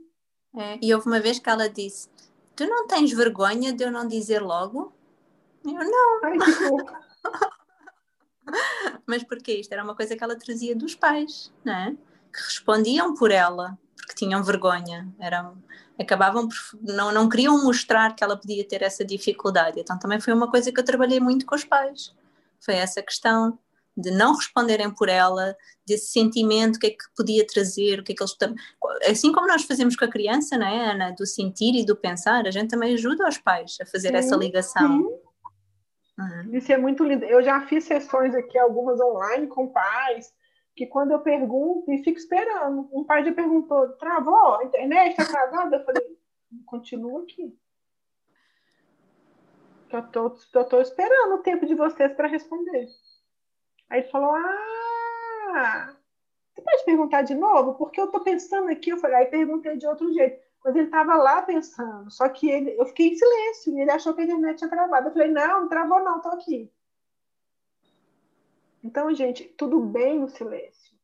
É, 0.57 0.79
e 0.81 0.91
houve 0.91 1.05
uma 1.05 1.19
vez 1.19 1.37
que 1.37 1.47
ela 1.47 1.69
disse: 1.69 2.09
Tu 2.55 2.65
não 2.65 2.87
tens 2.87 3.13
vergonha 3.13 3.71
de 3.71 3.83
eu 3.83 3.91
não 3.91 4.07
dizer 4.07 4.41
logo? 4.41 4.91
Eu 5.63 5.73
não. 5.73 6.21
Ai, 6.23 6.37
que 6.39 6.45
Mas 9.05 9.23
porquê? 9.23 9.59
Isto 9.59 9.73
era 9.73 9.83
uma 9.83 9.95
coisa 9.95 10.15
que 10.15 10.23
ela 10.23 10.35
trazia 10.35 10.75
dos 10.75 10.95
pais, 10.95 11.53
não 11.63 11.73
é? 11.73 11.91
Que 12.33 12.41
respondiam 12.41 13.13
por 13.13 13.29
ela, 13.29 13.77
porque 13.95 14.15
tinham 14.15 14.43
vergonha. 14.43 15.07
Eram, 15.19 15.61
acabavam 15.99 16.47
por. 16.47 16.57
Não, 16.81 17.11
não 17.11 17.29
queriam 17.29 17.63
mostrar 17.63 18.15
que 18.15 18.23
ela 18.23 18.37
podia 18.37 18.67
ter 18.67 18.81
essa 18.81 19.03
dificuldade. 19.03 19.79
Então 19.79 19.97
também 19.97 20.19
foi 20.19 20.33
uma 20.33 20.49
coisa 20.49 20.71
que 20.71 20.79
eu 20.79 20.85
trabalhei 20.85 21.19
muito 21.19 21.45
com 21.45 21.55
os 21.55 21.63
pais. 21.63 22.13
Foi 22.59 22.75
essa 22.75 23.01
questão 23.01 23.57
de 23.97 24.11
não 24.11 24.35
responderem 24.35 24.91
por 24.91 25.07
ela, 25.07 25.55
desse 25.87 26.07
sentimento, 26.07 26.77
que 26.79 26.87
é 26.87 26.89
que 26.89 27.05
podia 27.15 27.47
trazer, 27.47 27.99
o 27.99 28.03
que 28.03 28.11
é 28.11 28.15
que 28.15 28.21
eles. 28.21 28.35
Assim 29.09 29.31
como 29.31 29.47
nós 29.47 29.63
fazemos 29.63 29.95
com 29.95 30.03
a 30.03 30.09
criança, 30.09 30.57
não 30.57 30.67
é, 30.67 30.91
Ana? 30.91 31.11
Do 31.11 31.25
sentir 31.25 31.75
e 31.75 31.85
do 31.85 31.95
pensar, 31.95 32.45
a 32.45 32.51
gente 32.51 32.69
também 32.69 32.93
ajuda 32.93 33.27
os 33.27 33.37
pais 33.37 33.77
a 33.81 33.85
fazer 33.85 34.09
sim, 34.09 34.15
essa 34.15 34.35
ligação. 34.35 34.87
Sim. 34.87 35.25
Uhum. 36.17 36.55
Isso 36.55 36.71
é 36.71 36.77
muito 36.77 37.03
lindo. 37.03 37.25
Eu 37.25 37.43
já 37.43 37.61
fiz 37.61 37.85
sessões 37.85 38.33
aqui, 38.33 38.57
algumas 38.57 38.99
online, 38.99 39.47
com 39.47 39.67
pais, 39.67 40.33
que 40.75 40.85
quando 40.85 41.11
eu 41.11 41.19
pergunto 41.19 41.91
e 41.91 42.03
fico 42.03 42.17
esperando. 42.17 42.89
Um 42.91 43.03
pai 43.03 43.23
já 43.23 43.33
perguntou: 43.33 43.93
travou? 43.93 44.59
A 44.59 44.65
internet 44.65 45.11
está 45.11 45.25
travada? 45.25 45.77
Eu 45.77 45.85
falei: 45.85 46.17
continua 46.65 47.23
aqui. 47.23 47.57
Eu 49.91 50.03
tô, 50.11 50.35
eu 50.53 50.65
tô 50.65 50.81
esperando 50.81 51.35
o 51.35 51.43
tempo 51.43 51.65
de 51.65 51.75
vocês 51.75 52.13
para 52.13 52.27
responder. 52.27 52.87
Aí 53.89 54.01
ele 54.01 54.09
falou: 54.09 54.31
Ah, 54.35 55.95
você 56.53 56.61
pode 56.61 56.85
perguntar 56.85 57.21
de 57.21 57.35
novo? 57.35 57.75
Porque 57.75 58.01
eu 58.01 58.11
tô 58.11 58.19
pensando 58.19 58.69
aqui. 58.69 58.89
Eu 58.89 58.97
falei: 58.97 59.17
Aí 59.17 59.25
perguntei 59.27 59.77
de 59.77 59.87
outro 59.87 60.11
jeito. 60.13 60.43
Mas 60.63 60.75
ele 60.75 60.85
estava 60.85 61.15
lá 61.15 61.43
pensando. 61.43 62.11
Só 62.11 62.27
que 62.27 62.49
ele, 62.49 62.75
eu 62.77 62.85
fiquei 62.87 63.09
em 63.09 63.15
silêncio. 63.15 63.77
E 63.77 63.81
ele 63.81 63.91
achou 63.91 64.13
que 64.13 64.21
a 64.21 64.25
internet 64.25 64.57
tinha 64.57 64.69
travado. 64.69 65.07
Eu 65.07 65.13
falei: 65.13 65.29
Não, 65.29 65.61
não 65.61 65.69
travou, 65.69 66.03
não, 66.03 66.21
tô 66.21 66.29
aqui. 66.29 66.69
Então, 68.85 69.11
gente, 69.15 69.43
tudo 69.57 69.79
bem 69.81 70.19
no 70.19 70.29
silêncio. 70.29 70.95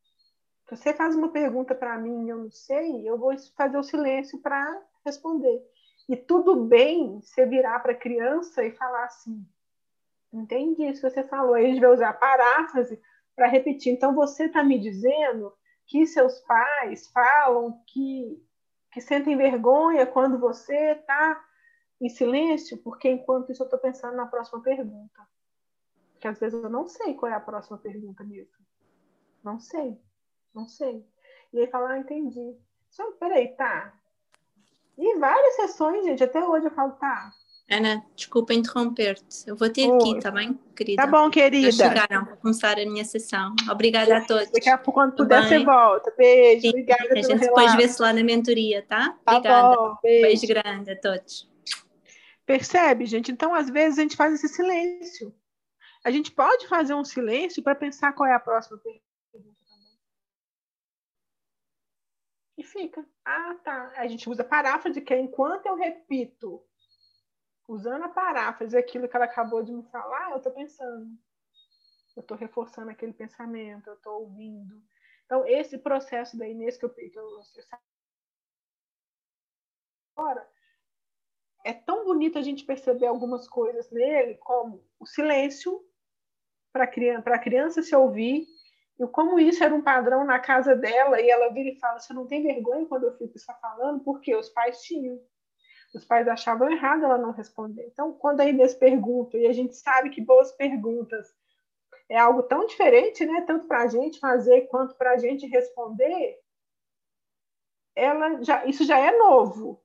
Se 0.70 0.78
você 0.78 0.94
faz 0.94 1.15
uma 1.15 1.30
pergunta 1.30 1.74
para 1.74 1.98
mim 1.98 2.28
e 2.28 2.30
eu 2.30 2.38
não 2.38 2.52
sei, 2.52 3.10
eu 3.10 3.17
vou 3.17 3.34
fazer 3.58 3.76
o 3.76 3.84
silêncio 3.84 4.39
para 4.39 4.80
responder. 5.04 5.60
E 6.08 6.15
tudo 6.15 6.63
bem 6.63 7.20
você 7.20 7.44
virar 7.44 7.80
para 7.80 7.94
a 7.94 7.98
criança 7.98 8.63
e 8.63 8.70
falar 8.76 9.06
assim: 9.06 9.44
Entendi 10.32 10.84
isso 10.84 11.02
que 11.02 11.10
você 11.10 11.24
falou. 11.24 11.56
Aí 11.56 11.65
a 11.65 11.70
gente 11.70 11.82
vai 11.82 11.91
usar 11.91 12.13
paráfrase 12.13 13.02
para 13.36 13.48
repetir. 13.48 13.91
Então, 13.91 14.13
você 14.13 14.46
está 14.46 14.63
me 14.63 14.78
dizendo 14.78 15.52
que 15.88 16.06
seus 16.06 16.39
pais 16.41 17.08
falam 17.08 17.82
que, 17.88 18.39
que 18.94 19.02
sentem 19.02 19.36
vergonha 19.36 20.06
quando 20.06 20.39
você 20.39 20.91
está 20.91 21.44
em 22.00 22.10
silêncio, 22.10 22.78
porque 22.84 23.10
enquanto 23.10 23.52
isso 23.52 23.63
eu 23.63 23.65
estou 23.65 23.80
pensando 23.80 24.15
na 24.15 24.28
próxima 24.28 24.62
pergunta. 24.62 25.28
Porque 26.22 26.28
às 26.28 26.40
vezes 26.40 26.64
eu 26.64 26.70
não 26.70 26.88
sei 26.88 27.16
qual 27.16 27.32
é 27.32 27.36
a 27.36 27.40
próxima 27.40 27.80
pergunta 27.80 28.24
mesmo. 28.24 28.54
Não 29.44 29.60
sei. 29.60 30.00
Não 30.54 30.68
sei. 30.68 31.04
E 31.52 31.60
aí 31.60 31.66
fala, 31.66 31.94
ah, 31.94 31.98
entendi. 31.98 32.56
Só, 32.92 33.12
peraí, 33.14 33.48
tá. 33.56 33.92
E 34.96 35.18
várias 35.18 35.56
sessões, 35.56 36.06
gente, 36.06 36.24
até 36.24 36.46
hoje 36.46 36.68
eu 36.68 36.72
falo, 36.72 36.92
tá, 36.92 37.34
Ana, 37.72 38.06
desculpa 38.16 38.54
interromper-te. 38.54 39.48
Eu 39.48 39.56
vou 39.56 39.68
ter 39.70 39.90
Oi. 39.90 39.98
que 39.98 40.10
ir, 40.10 40.20
tá 40.20 40.30
bem, 40.30 40.60
querida? 40.76 41.02
Tá 41.02 41.10
bom, 41.10 41.30
querida. 41.32 41.72
Já 41.72 41.88
chegaram 41.88 42.26
para 42.26 42.36
começar 42.36 42.78
a 42.78 42.86
minha 42.86 43.06
sessão. 43.06 43.56
Obrigada 43.72 44.18
a 44.18 44.22
todos. 44.26 44.52
Daqui 44.52 44.70
a 44.70 44.78
pouco, 44.78 45.00
quando 45.00 45.16
puder, 45.16 45.48
você 45.48 45.64
volta. 45.64 46.14
Beijo. 46.16 46.62
Sim, 46.62 46.70
obrigada. 46.70 47.08
A 47.10 47.16
gente 47.16 47.40
depois 47.40 47.74
vê-se 47.76 48.00
lá 48.00 48.14
na 48.14 48.24
mentoria, 48.24 48.86
tá? 48.88 49.18
tá 49.26 49.38
Obrigada. 49.38 49.76
Bom, 49.76 49.98
beijo. 50.04 50.22
beijo 50.22 50.48
grande 50.48 50.92
a 50.92 51.00
todos. 51.00 51.50
Percebe, 52.46 53.06
gente? 53.06 53.32
Então, 53.32 53.56
às 53.56 53.70
vezes, 53.70 53.98
a 53.98 54.02
gente 54.02 54.18
faz 54.18 54.34
esse 54.34 54.50
silêncio. 54.50 55.34
A 56.04 56.10
gente 56.10 56.32
pode 56.32 56.68
fazer 56.68 56.94
um 56.94 57.06
silêncio 57.06 57.62
para 57.62 57.76
pensar 57.76 58.14
qual 58.14 58.28
é 58.28 58.34
a 58.34 58.40
próxima 58.40 58.78
pergunta 58.80 59.06
também. 59.32 59.56
E 62.58 62.64
fica. 62.64 63.06
Ah, 63.24 63.56
tá. 63.64 63.94
A 63.96 64.08
gente 64.08 64.30
usa 64.30 64.44
paráfrase, 64.44 65.02
que 65.02 65.14
é 65.14 65.20
enquanto 65.20 65.68
eu 65.68 65.76
repito 65.76 66.66
usando 67.68 68.04
a 68.04 68.10
paráfrase 68.10 68.78
aquilo 68.78 69.08
que 69.08 69.16
ela 69.16 69.26
acabou 69.26 69.64
de 69.64 69.72
me 69.72 69.84
falar, 69.84 70.32
eu 70.32 70.38
estou 70.38 70.52
pensando. 70.52 71.18
Eu 72.16 72.22
estou 72.22 72.36
reforçando 72.36 72.90
aquele 72.90 73.14
pensamento, 73.14 73.88
eu 73.88 73.94
estou 73.94 74.22
ouvindo. 74.22 74.84
Então, 75.26 75.46
esse 75.48 75.78
processo 75.78 76.38
da 76.38 76.48
Inês 76.48 76.78
que 76.78 76.84
eu, 76.84 76.90
que 76.90 77.12
eu, 77.16 77.24
eu 77.24 77.64
agora, 80.18 80.50
é 81.64 81.74
tão 81.74 82.04
bonito 82.04 82.38
a 82.38 82.42
gente 82.42 82.66
perceber 82.66 83.06
algumas 83.06 83.48
coisas 83.48 83.90
nele, 83.92 84.36
como 84.36 84.86
o 85.00 85.06
silêncio 85.06 85.82
para 86.72 86.86
a 86.86 87.40
criança 87.40 87.82
se 87.82 87.96
ouvir, 87.96 88.46
e 89.00 89.08
como 89.08 89.40
isso 89.40 89.64
era 89.64 89.74
um 89.74 89.82
padrão 89.82 90.24
na 90.24 90.40
casa 90.40 90.76
dela, 90.76 91.20
e 91.20 91.30
ela 91.30 91.50
vira 91.50 91.70
e 91.70 91.80
fala: 91.80 92.00
Você 92.00 92.14
não 92.14 92.28
tem 92.28 92.44
vergonha 92.44 92.86
quando 92.86 93.06
eu 93.06 93.18
fico 93.18 93.38
só 93.40 93.54
falando? 93.60 94.04
Porque 94.04 94.36
os 94.36 94.50
pais 94.50 94.82
tinham 94.82 95.20
os 95.94 96.06
pais 96.06 96.28
achavam 96.28 96.72
errado 96.72 97.04
ela 97.04 97.18
não 97.18 97.32
responder. 97.32 97.86
Então, 97.88 98.14
quando 98.14 98.42
a 98.42 98.46
Inês 98.46 98.74
pergunta, 98.74 99.38
e 99.38 99.46
a 99.46 99.54
gente 99.54 99.76
sabe 99.76 100.10
que 100.10 100.22
boas 100.22 100.52
perguntas 100.54 101.28
é 102.10 102.18
algo 102.18 102.44
tão 102.44 102.66
diferente, 102.66 103.26
né? 103.26 103.42
Tanto 103.42 103.68
para 103.68 103.84
a 103.84 103.88
gente 103.88 104.20
fazer 104.20 104.62
quanto 104.68 104.96
para 104.96 105.12
a 105.12 105.18
gente 105.18 105.46
responder, 105.48 106.40
ela 107.96 108.42
já, 108.42 108.66
isso 108.66 108.86
já 108.86 108.98
é 108.98 109.18
novo 109.18 109.84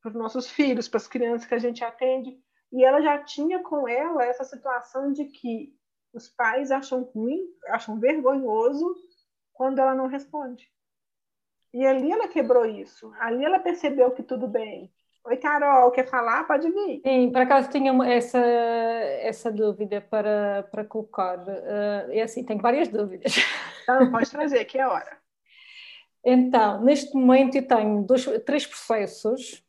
para 0.00 0.10
os 0.10 0.14
nossos 0.14 0.50
filhos, 0.50 0.88
para 0.88 0.98
as 0.98 1.08
crianças 1.08 1.48
que 1.48 1.54
a 1.54 1.58
gente 1.58 1.82
atende. 1.82 2.38
E 2.70 2.84
ela 2.84 3.00
já 3.00 3.18
tinha 3.24 3.62
com 3.62 3.88
ela 3.88 4.24
essa 4.24 4.44
situação 4.44 5.12
de 5.12 5.24
que 5.24 5.74
os 6.12 6.28
pais 6.28 6.70
acham 6.70 7.02
ruim, 7.02 7.40
acham 7.68 7.98
vergonhoso 7.98 8.94
quando 9.52 9.78
ela 9.78 9.94
não 9.94 10.06
responde. 10.06 10.70
E 11.72 11.86
ali 11.86 12.10
ela 12.10 12.28
quebrou 12.28 12.64
isso. 12.64 13.12
Ali 13.20 13.44
ela 13.44 13.58
percebeu 13.58 14.10
que 14.10 14.22
tudo 14.22 14.46
bem. 14.46 14.90
Oi, 15.24 15.36
Carol, 15.36 15.90
quer 15.90 16.08
falar? 16.08 16.44
Pode 16.44 16.70
vir. 16.70 17.02
Sim, 17.04 17.30
por 17.30 17.42
acaso 17.42 17.68
tinha 17.68 17.92
essa, 18.06 18.38
essa 18.38 19.52
dúvida 19.52 20.00
para, 20.00 20.62
para 20.70 20.84
colocar. 20.84 21.38
Uh, 21.38 22.10
é 22.10 22.22
assim, 22.22 22.44
tenho 22.44 22.62
várias 22.62 22.88
dúvidas. 22.88 23.34
Então, 23.82 24.10
pode 24.10 24.30
trazer, 24.30 24.64
que 24.64 24.78
é 24.78 24.82
a 24.82 24.90
hora. 24.90 25.18
Então, 26.24 26.82
neste 26.82 27.14
momento 27.14 27.56
eu 27.56 27.66
tenho 27.66 28.02
dois, 28.02 28.24
três 28.44 28.66
processos. 28.66 29.62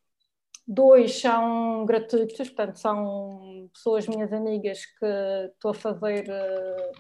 Dois 0.72 1.20
são 1.20 1.84
gratuitos, 1.84 2.48
portanto, 2.48 2.76
são 2.76 3.68
pessoas 3.74 4.08
minhas 4.08 4.32
amigas 4.32 4.86
que 4.86 5.06
estou 5.52 5.72
a 5.72 5.74
fazer 5.74 6.30
uh, 6.30 6.92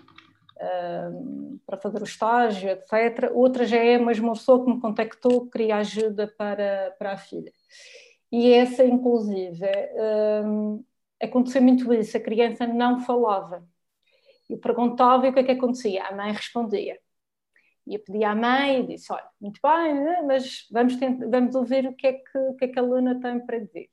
uh, 0.56 1.60
para 1.68 1.78
fazer 1.78 2.02
o 2.02 2.04
estágio, 2.04 2.72
etc. 2.72 3.30
Outra 3.32 3.68
já 3.68 3.78
é 3.78 4.00
mais 4.00 4.18
uma 4.18 4.34
pessoa 4.34 4.66
que 4.66 4.72
me 4.72 4.82
contactou, 4.82 5.46
que 5.46 5.52
queria 5.52 5.76
ajuda 5.76 6.28
para, 6.36 6.96
para 6.98 7.12
a 7.12 7.18
filha. 7.18 7.54
E 8.32 8.52
essa, 8.52 8.84
inclusive, 8.84 9.68
um, 10.44 10.84
aconteceu 11.22 11.62
muito 11.62 11.94
isso, 11.94 12.18
a 12.18 12.20
criança 12.20 12.66
não 12.66 13.00
falava. 13.02 13.64
Eu 14.50 14.58
perguntava 14.58 15.28
e 15.28 15.30
o 15.30 15.34
que 15.34 15.42
é 15.42 15.44
que 15.44 15.52
acontecia? 15.52 16.06
A 16.06 16.16
mãe 16.16 16.32
respondia. 16.32 17.00
E 17.90 17.96
eu 17.96 18.00
pedi 18.00 18.24
à 18.24 18.36
mãe 18.36 18.82
e 18.82 18.88
disse, 18.88 19.12
olha, 19.12 19.28
muito 19.42 19.60
bem, 19.62 19.94
né, 19.96 20.22
mas 20.22 20.68
vamos, 20.72 20.96
tentar, 20.96 21.28
vamos 21.28 21.56
ouvir 21.56 21.88
o 21.88 21.94
que, 21.94 22.08
é 22.08 22.14
que, 22.14 22.38
o 22.38 22.56
que 22.56 22.66
é 22.66 22.68
que 22.68 22.80
a 22.80 22.84
Luna 22.84 23.20
tem 23.20 23.40
para 23.46 23.60
dizer. 23.60 23.90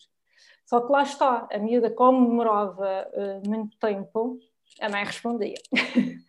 Só 0.67 0.81
que 0.81 0.93
lá 0.93 1.03
está, 1.03 1.49
a 1.51 1.59
miúda, 1.59 1.91
como 1.91 2.29
demorava 2.29 3.09
uh, 3.15 3.49
muito 3.49 3.79
tempo, 3.79 4.39
a 4.81 4.89
mãe 4.89 5.05
respondia. 5.05 5.55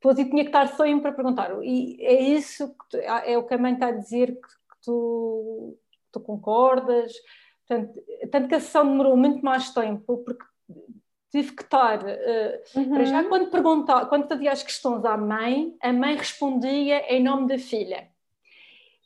Depois 0.00 0.18
eu 0.18 0.28
tinha 0.30 0.44
que 0.44 0.50
estar 0.50 0.68
sempre 0.68 1.00
para 1.00 1.12
perguntar, 1.12 1.50
e 1.62 1.96
é 2.00 2.22
isso, 2.22 2.68
que 2.68 2.88
tu, 2.90 2.96
é 2.98 3.36
o 3.36 3.44
que 3.44 3.54
a 3.54 3.58
mãe 3.58 3.72
está 3.72 3.88
a 3.88 3.92
dizer 3.92 4.28
que, 4.34 4.40
que 4.40 4.80
tu 4.84 5.76
tu 6.14 6.20
concordas? 6.20 7.12
Portanto, 7.66 8.00
tanto 8.30 8.48
que 8.48 8.54
a 8.54 8.60
sessão 8.60 8.86
demorou 8.86 9.16
muito 9.16 9.44
mais 9.44 9.72
tempo, 9.72 10.18
porque 10.18 10.44
tive 11.34 11.52
que 11.52 11.62
estar. 11.62 11.98
Uh, 11.98 12.78
uhum. 12.78 12.90
Para 12.90 13.04
já, 13.04 13.22
uhum. 13.22 13.28
quando, 13.28 13.50
perguntava, 13.50 14.06
quando 14.06 14.28
fazia 14.28 14.52
as 14.52 14.62
questões 14.62 15.04
à 15.04 15.16
mãe, 15.16 15.76
a 15.82 15.92
mãe 15.92 16.16
respondia 16.16 17.12
em 17.12 17.22
nome 17.22 17.48
da 17.48 17.58
filha. 17.58 18.08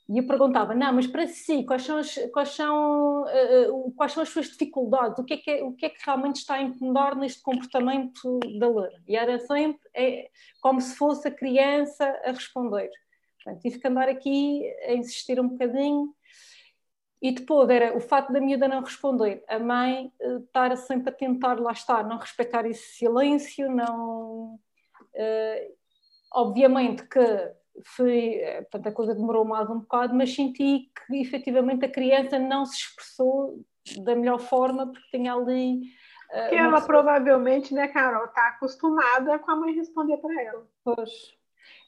E 0.07 0.17
eu 0.17 0.25
perguntava, 0.25 0.73
não, 0.73 0.93
mas 0.93 1.05
para 1.05 1.27
si, 1.27 1.63
quais 1.63 1.83
são 1.83 1.97
as, 1.97 2.15
quais 2.31 2.49
são, 2.49 3.23
uh, 3.23 3.91
quais 3.95 4.11
são 4.11 4.23
as 4.23 4.29
suas 4.29 4.47
dificuldades? 4.47 5.17
O 5.19 5.23
que, 5.23 5.35
é 5.35 5.37
que, 5.37 5.61
o 5.63 5.73
que 5.73 5.85
é 5.87 5.89
que 5.89 6.03
realmente 6.05 6.37
está 6.37 6.55
a 6.55 6.61
incomodar 6.61 7.15
neste 7.15 7.41
comportamento 7.41 8.39
da 8.59 8.67
Loura? 8.67 9.01
E 9.07 9.15
era 9.15 9.39
sempre 9.39 9.81
é, 9.95 10.29
como 10.61 10.81
se 10.81 10.95
fosse 10.95 11.27
a 11.27 11.31
criança 11.31 12.05
a 12.23 12.31
responder. 12.31 12.89
Portanto, 13.43 13.61
tive 13.61 13.79
que 13.79 13.87
andar 13.87 14.09
aqui 14.09 14.63
a 14.87 14.93
insistir 14.93 15.39
um 15.39 15.47
bocadinho 15.47 16.13
e 17.21 17.31
depois 17.31 17.69
era 17.69 17.95
o 17.95 17.99
fato 17.99 18.31
da 18.31 18.39
miúda 18.39 18.67
não 18.67 18.81
responder, 18.81 19.43
a 19.47 19.59
mãe 19.59 20.11
uh, 20.21 20.37
estar 20.37 20.75
sempre 20.77 21.09
a 21.09 21.13
tentar, 21.13 21.59
lá 21.59 21.71
estar, 21.71 22.03
não 22.07 22.17
respeitar 22.17 22.65
esse 22.65 22.97
silêncio, 22.97 23.69
não. 23.69 24.59
Uh, 25.13 25.79
obviamente 26.31 27.07
que 27.07 27.19
foi, 27.85 28.35
eh, 28.35 28.61
portanto, 28.63 28.87
a 28.87 28.91
coisa 28.91 29.15
demorou 29.15 29.45
mais 29.45 29.69
um 29.69 29.79
bocado, 29.79 30.13
mas 30.13 30.33
senti 30.35 30.91
que 31.07 31.21
efetivamente 31.21 31.85
a 31.85 31.91
criança 31.91 32.37
não 32.37 32.65
se 32.65 32.77
expressou 32.77 33.63
da 34.03 34.15
melhor 34.15 34.39
forma, 34.39 34.87
porque 34.87 35.09
tem 35.11 35.29
ali. 35.29 35.81
Uh, 36.29 36.49
que 36.49 36.55
ela 36.55 36.73
pessoa... 36.73 36.87
provavelmente, 36.87 37.73
né, 37.73 37.87
Carol, 37.87 38.25
está 38.25 38.49
acostumada 38.49 39.39
com 39.39 39.51
a 39.51 39.55
mãe 39.55 39.73
responder 39.73 40.17
para 40.17 40.43
ela. 40.43 40.67
Pois. 40.83 41.38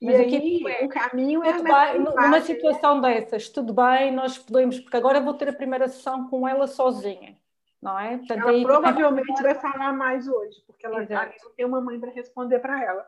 Mas 0.02 0.18
e 0.18 0.22
aqui 0.24 0.68
aí, 0.68 0.86
o 0.86 0.90
caminho 0.90 1.44
é 1.44 1.62
bem, 1.62 2.00
numa 2.00 2.30
né? 2.30 2.42
situação 2.42 3.00
dessas, 3.00 3.50
tudo 3.50 3.72
bem, 3.72 4.12
nós 4.12 4.36
podemos, 4.36 4.80
porque 4.80 4.98
agora 4.98 5.22
vou 5.22 5.36
ter 5.36 5.50
a 5.50 5.54
primeira 5.54 5.88
sessão 5.88 6.28
com 6.28 6.48
ela 6.48 6.66
sozinha, 6.66 7.38
não 7.80 8.00
é? 8.00 8.18
Portanto, 8.18 8.40
ela 8.40 8.52
aí, 8.52 8.64
provavelmente 8.64 9.44
vai 9.44 9.54
falar 9.54 9.94
mais 9.94 10.28
hoje, 10.28 10.64
porque 10.66 10.88
ela 10.88 11.06
já 11.06 11.32
não 11.44 11.52
tem 11.56 11.66
uma 11.66 11.80
mãe 11.80 12.00
para 12.00 12.10
responder 12.10 12.58
para 12.58 12.84
ela. 12.84 13.08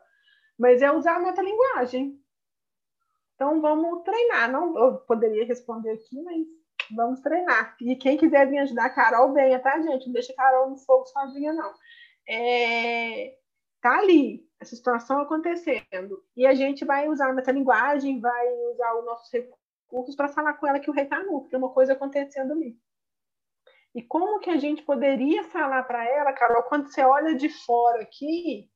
Mas 0.56 0.82
é 0.82 0.92
usar 0.92 1.16
a 1.16 1.18
metalinguagem. 1.18 2.16
Então 3.34 3.60
vamos 3.60 4.04
treinar. 4.04 4.50
Não, 4.52 4.78
eu 4.78 4.98
poderia 4.98 5.44
responder 5.44 5.90
aqui, 5.90 6.22
mas 6.22 6.46
vamos 6.94 7.18
treinar. 7.20 7.76
E 7.80 7.96
quem 7.96 8.16
quiser 8.16 8.48
vir 8.48 8.58
ajudar 8.58 8.84
a 8.84 8.90
Carol, 8.90 9.32
venha, 9.32 9.58
tá, 9.58 9.80
gente? 9.80 10.06
Não 10.06 10.12
deixa 10.12 10.32
a 10.32 10.36
Carol 10.36 10.70
no 10.70 10.76
fogo 10.76 11.06
sozinha, 11.06 11.52
não. 11.52 11.72
É, 12.28 13.34
tá 13.84 13.98
ali, 13.98 14.48
essa 14.58 14.74
situação 14.74 15.20
acontecendo. 15.20 16.24
E 16.34 16.46
a 16.46 16.54
gente 16.54 16.86
vai 16.86 17.06
usar 17.06 17.28
a 17.28 17.34
metalinguagem, 17.34 18.18
vai 18.18 18.48
usar 18.72 18.94
os 18.94 19.04
nossos 19.04 19.30
recursos 19.30 20.16
para 20.16 20.28
falar 20.28 20.54
com 20.54 20.66
ela 20.66 20.80
que 20.80 20.88
o 20.88 20.92
rei 20.94 21.04
está 21.04 21.22
nu, 21.22 21.40
porque 21.40 21.50
tem 21.50 21.58
uma 21.58 21.68
coisa 21.68 21.92
acontecendo 21.92 22.54
ali. 22.54 22.78
E 23.94 24.02
como 24.02 24.40
que 24.40 24.48
a 24.48 24.56
gente 24.56 24.82
poderia 24.82 25.44
falar 25.44 25.82
para 25.82 26.02
ela, 26.02 26.32
Carol, 26.32 26.62
quando 26.62 26.88
você 26.88 27.02
olha 27.02 27.34
de 27.34 27.50
fora 27.50 28.00
aqui, 28.00 28.70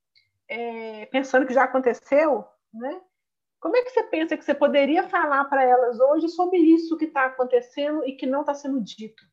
é, 0.47 1.07
pensando 1.07 1.47
que 1.47 1.55
já 1.55 1.65
aconteceu, 1.65 2.45
né? 2.73 3.01
Como 3.59 3.77
é 3.77 3.83
que 3.83 3.91
você 3.91 4.05
pensa 4.05 4.37
que 4.37 4.45
você 4.45 4.55
poderia 4.55 5.09
falar 5.09 5.47
para 5.47 5.65
elas 5.65 5.99
hoje 5.99 6.29
sobre 6.29 6.59
isso 6.59 6.99
que 6.99 7.07
está 7.07 7.25
acontecendo 7.25 8.05
e 8.05 8.13
que 8.13 8.27
não 8.27 8.43
está 8.43 8.55
sendo 8.55 8.79
dito? 8.81 9.25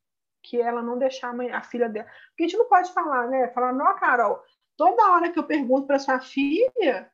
Que 0.41 0.59
ela 0.59 0.81
não 0.81 0.97
deixar 0.97 1.29
a, 1.29 1.33
mãe, 1.33 1.51
a 1.51 1.61
filha 1.61 1.89
dela. 1.89 2.07
Porque 2.29 2.43
a 2.43 2.47
gente 2.47 2.57
não 2.57 2.69
pode 2.69 2.91
falar, 2.93 3.27
né? 3.27 3.49
Falar, 3.49 3.73
não, 3.73 3.93
Carol, 3.97 4.41
toda 4.77 5.11
hora 5.11 5.31
que 5.31 5.39
eu 5.39 5.43
pergunto 5.43 5.87
para 5.87 5.99
sua 5.99 6.19
filha, 6.19 7.11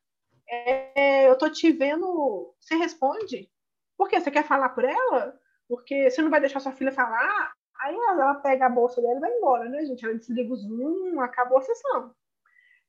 é, 0.48 1.28
eu 1.28 1.36
tô 1.36 1.48
te 1.50 1.70
vendo, 1.72 2.54
você 2.60 2.74
responde. 2.76 3.50
Por 3.96 4.08
quê? 4.08 4.20
Você 4.20 4.30
quer 4.30 4.44
falar 4.44 4.70
por 4.70 4.84
ela? 4.84 5.38
Porque 5.68 6.10
você 6.10 6.20
não 6.22 6.30
vai 6.30 6.40
deixar 6.40 6.60
sua 6.60 6.72
filha 6.72 6.92
falar, 6.92 7.52
aí 7.80 7.94
ela 7.94 8.34
pega 8.36 8.66
a 8.66 8.70
bolsa 8.70 9.00
dela 9.00 9.16
e 9.16 9.20
vai 9.20 9.30
embora, 9.30 9.68
né, 9.68 9.84
gente? 9.84 10.04
Ela 10.04 10.18
desliga 10.18 10.52
o 10.52 10.56
Zoom, 10.56 11.20
acabou 11.20 11.58
a 11.58 11.62
sessão. 11.62 12.14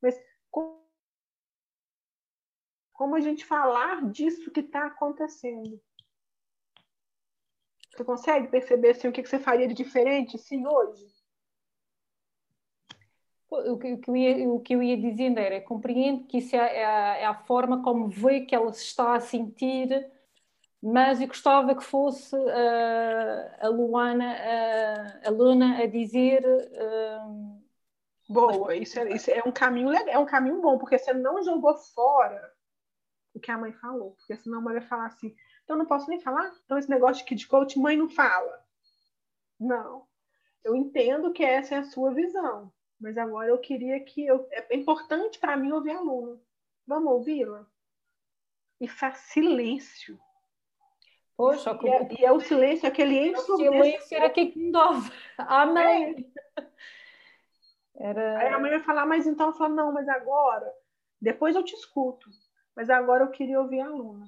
Mas 0.02 0.20
como 2.94 3.16
a 3.16 3.20
gente 3.20 3.46
falar 3.46 4.10
disso 4.12 4.52
que 4.52 4.62
está 4.62 4.86
acontecendo? 4.86 5.82
Você 7.92 8.04
consegue 8.04 8.48
perceber 8.48 8.92
assim, 8.92 9.08
o 9.08 9.12
que 9.12 9.26
você 9.26 9.38
faria 9.38 9.68
de 9.68 9.74
diferente 9.74 10.38
sim, 10.38 10.66
hoje? 10.66 11.06
O 13.54 13.78
que, 13.78 13.94
o 13.94 13.98
que, 13.98 14.10
eu 14.10 14.16
ia, 14.16 14.50
o 14.50 14.60
que 14.60 14.76
eu 14.76 14.84
ia 14.84 14.98
dizendo 14.98 15.40
era, 15.40 15.62
compreendo 15.62 16.26
que 16.26 16.38
isso 16.38 16.56
é, 16.56 16.78
é, 16.78 16.86
a, 16.86 17.18
é, 17.18 17.26
a, 17.26 17.34
forma 17.34 17.84
como 17.84 18.10
vê 18.10 18.42
que 18.42 18.56
ela 18.56 18.72
se 18.74 18.84
está 18.84 19.16
a 19.16 19.20
sentir, 19.20 20.10
mas 20.82 21.22
eu 21.22 21.28
gostava 21.28 21.76
que 21.76 21.84
fosse 21.84 22.36
uh, 22.36 23.52
a 23.62 23.68
Luana, 23.70 24.34
uh, 24.34 25.28
a 25.28 25.32
Luna 25.32 25.78
a 25.78 25.86
dizer... 25.86 26.44
Uh, 26.46 27.64
Boa, 28.30 28.76
isso 28.76 29.00
é, 29.00 29.14
isso 29.14 29.30
é 29.30 29.44
um 29.46 29.52
caminho 29.52 29.90
legal, 29.90 30.08
é 30.10 30.18
um 30.18 30.26
caminho 30.26 30.62
bom, 30.62 30.78
porque 30.78 30.98
você 30.98 31.14
não 31.14 31.44
jogou 31.44 31.76
fora 31.76 32.52
o 33.34 33.40
que 33.40 33.52
a 33.52 33.58
mãe 33.58 33.74
falou, 33.74 34.12
porque 34.12 34.36
senão 34.38 34.60
a 34.60 34.62
mãe 34.62 34.74
vai 34.76 34.88
falar 34.88 35.08
assim, 35.08 35.36
então 35.64 35.78
não 35.78 35.86
posso 35.86 36.10
nem 36.10 36.20
falar? 36.20 36.52
Então 36.66 36.78
esse 36.78 36.90
negócio 36.90 37.26
de 37.26 37.36
de 37.36 37.48
coach, 37.48 37.80
mãe 37.80 37.98
não 37.98 38.10
fala. 38.10 38.64
Não. 39.60 40.08
Eu 40.64 40.76
entendo 40.76 41.34
que 41.34 41.44
essa 41.44 41.76
é 41.76 41.78
a 41.80 41.84
sua 41.84 42.14
visão, 42.14 42.72
mas 43.04 43.18
agora 43.18 43.50
eu 43.50 43.58
queria 43.58 44.00
que 44.00 44.26
eu, 44.26 44.48
é 44.50 44.74
importante 44.74 45.38
para 45.38 45.58
mim 45.58 45.74
ouvir 45.74 45.92
a 45.92 45.98
aluna. 45.98 46.40
Vamos 46.88 47.12
ouvi-la? 47.12 47.68
E 48.80 48.88
faz 48.88 49.18
silêncio. 49.18 50.18
Poxa, 51.36 51.78
e, 51.84 51.90
é, 51.90 52.22
e 52.22 52.26
é 52.26 52.32
o 52.32 52.40
silêncio, 52.40 52.88
aquele 52.88 53.28
ensurdecedor. 53.28 53.82
O 53.82 53.84
silêncio 53.84 54.18
era 54.18 54.30
que 54.30 54.72
dava. 54.72 55.12
Amém. 55.38 56.34
É. 57.96 58.08
Era... 58.08 58.40
Aí 58.40 58.48
a 58.48 58.60
mãe 58.60 58.72
vai 58.72 58.80
falar, 58.80 59.06
mas 59.06 59.28
então 59.28 59.48
eu 59.48 59.54
falo, 59.54 59.76
não, 59.76 59.92
mas 59.92 60.08
agora, 60.08 60.72
depois 61.22 61.58
eu 61.58 61.64
te 61.64 61.76
escuto. 61.76 62.30
Mas 62.74 62.90
agora 62.90 63.26
eu 63.26 63.32
queria 63.32 63.60
ouvir 63.60 63.82
a 63.82 63.86
aluna. 63.86 64.26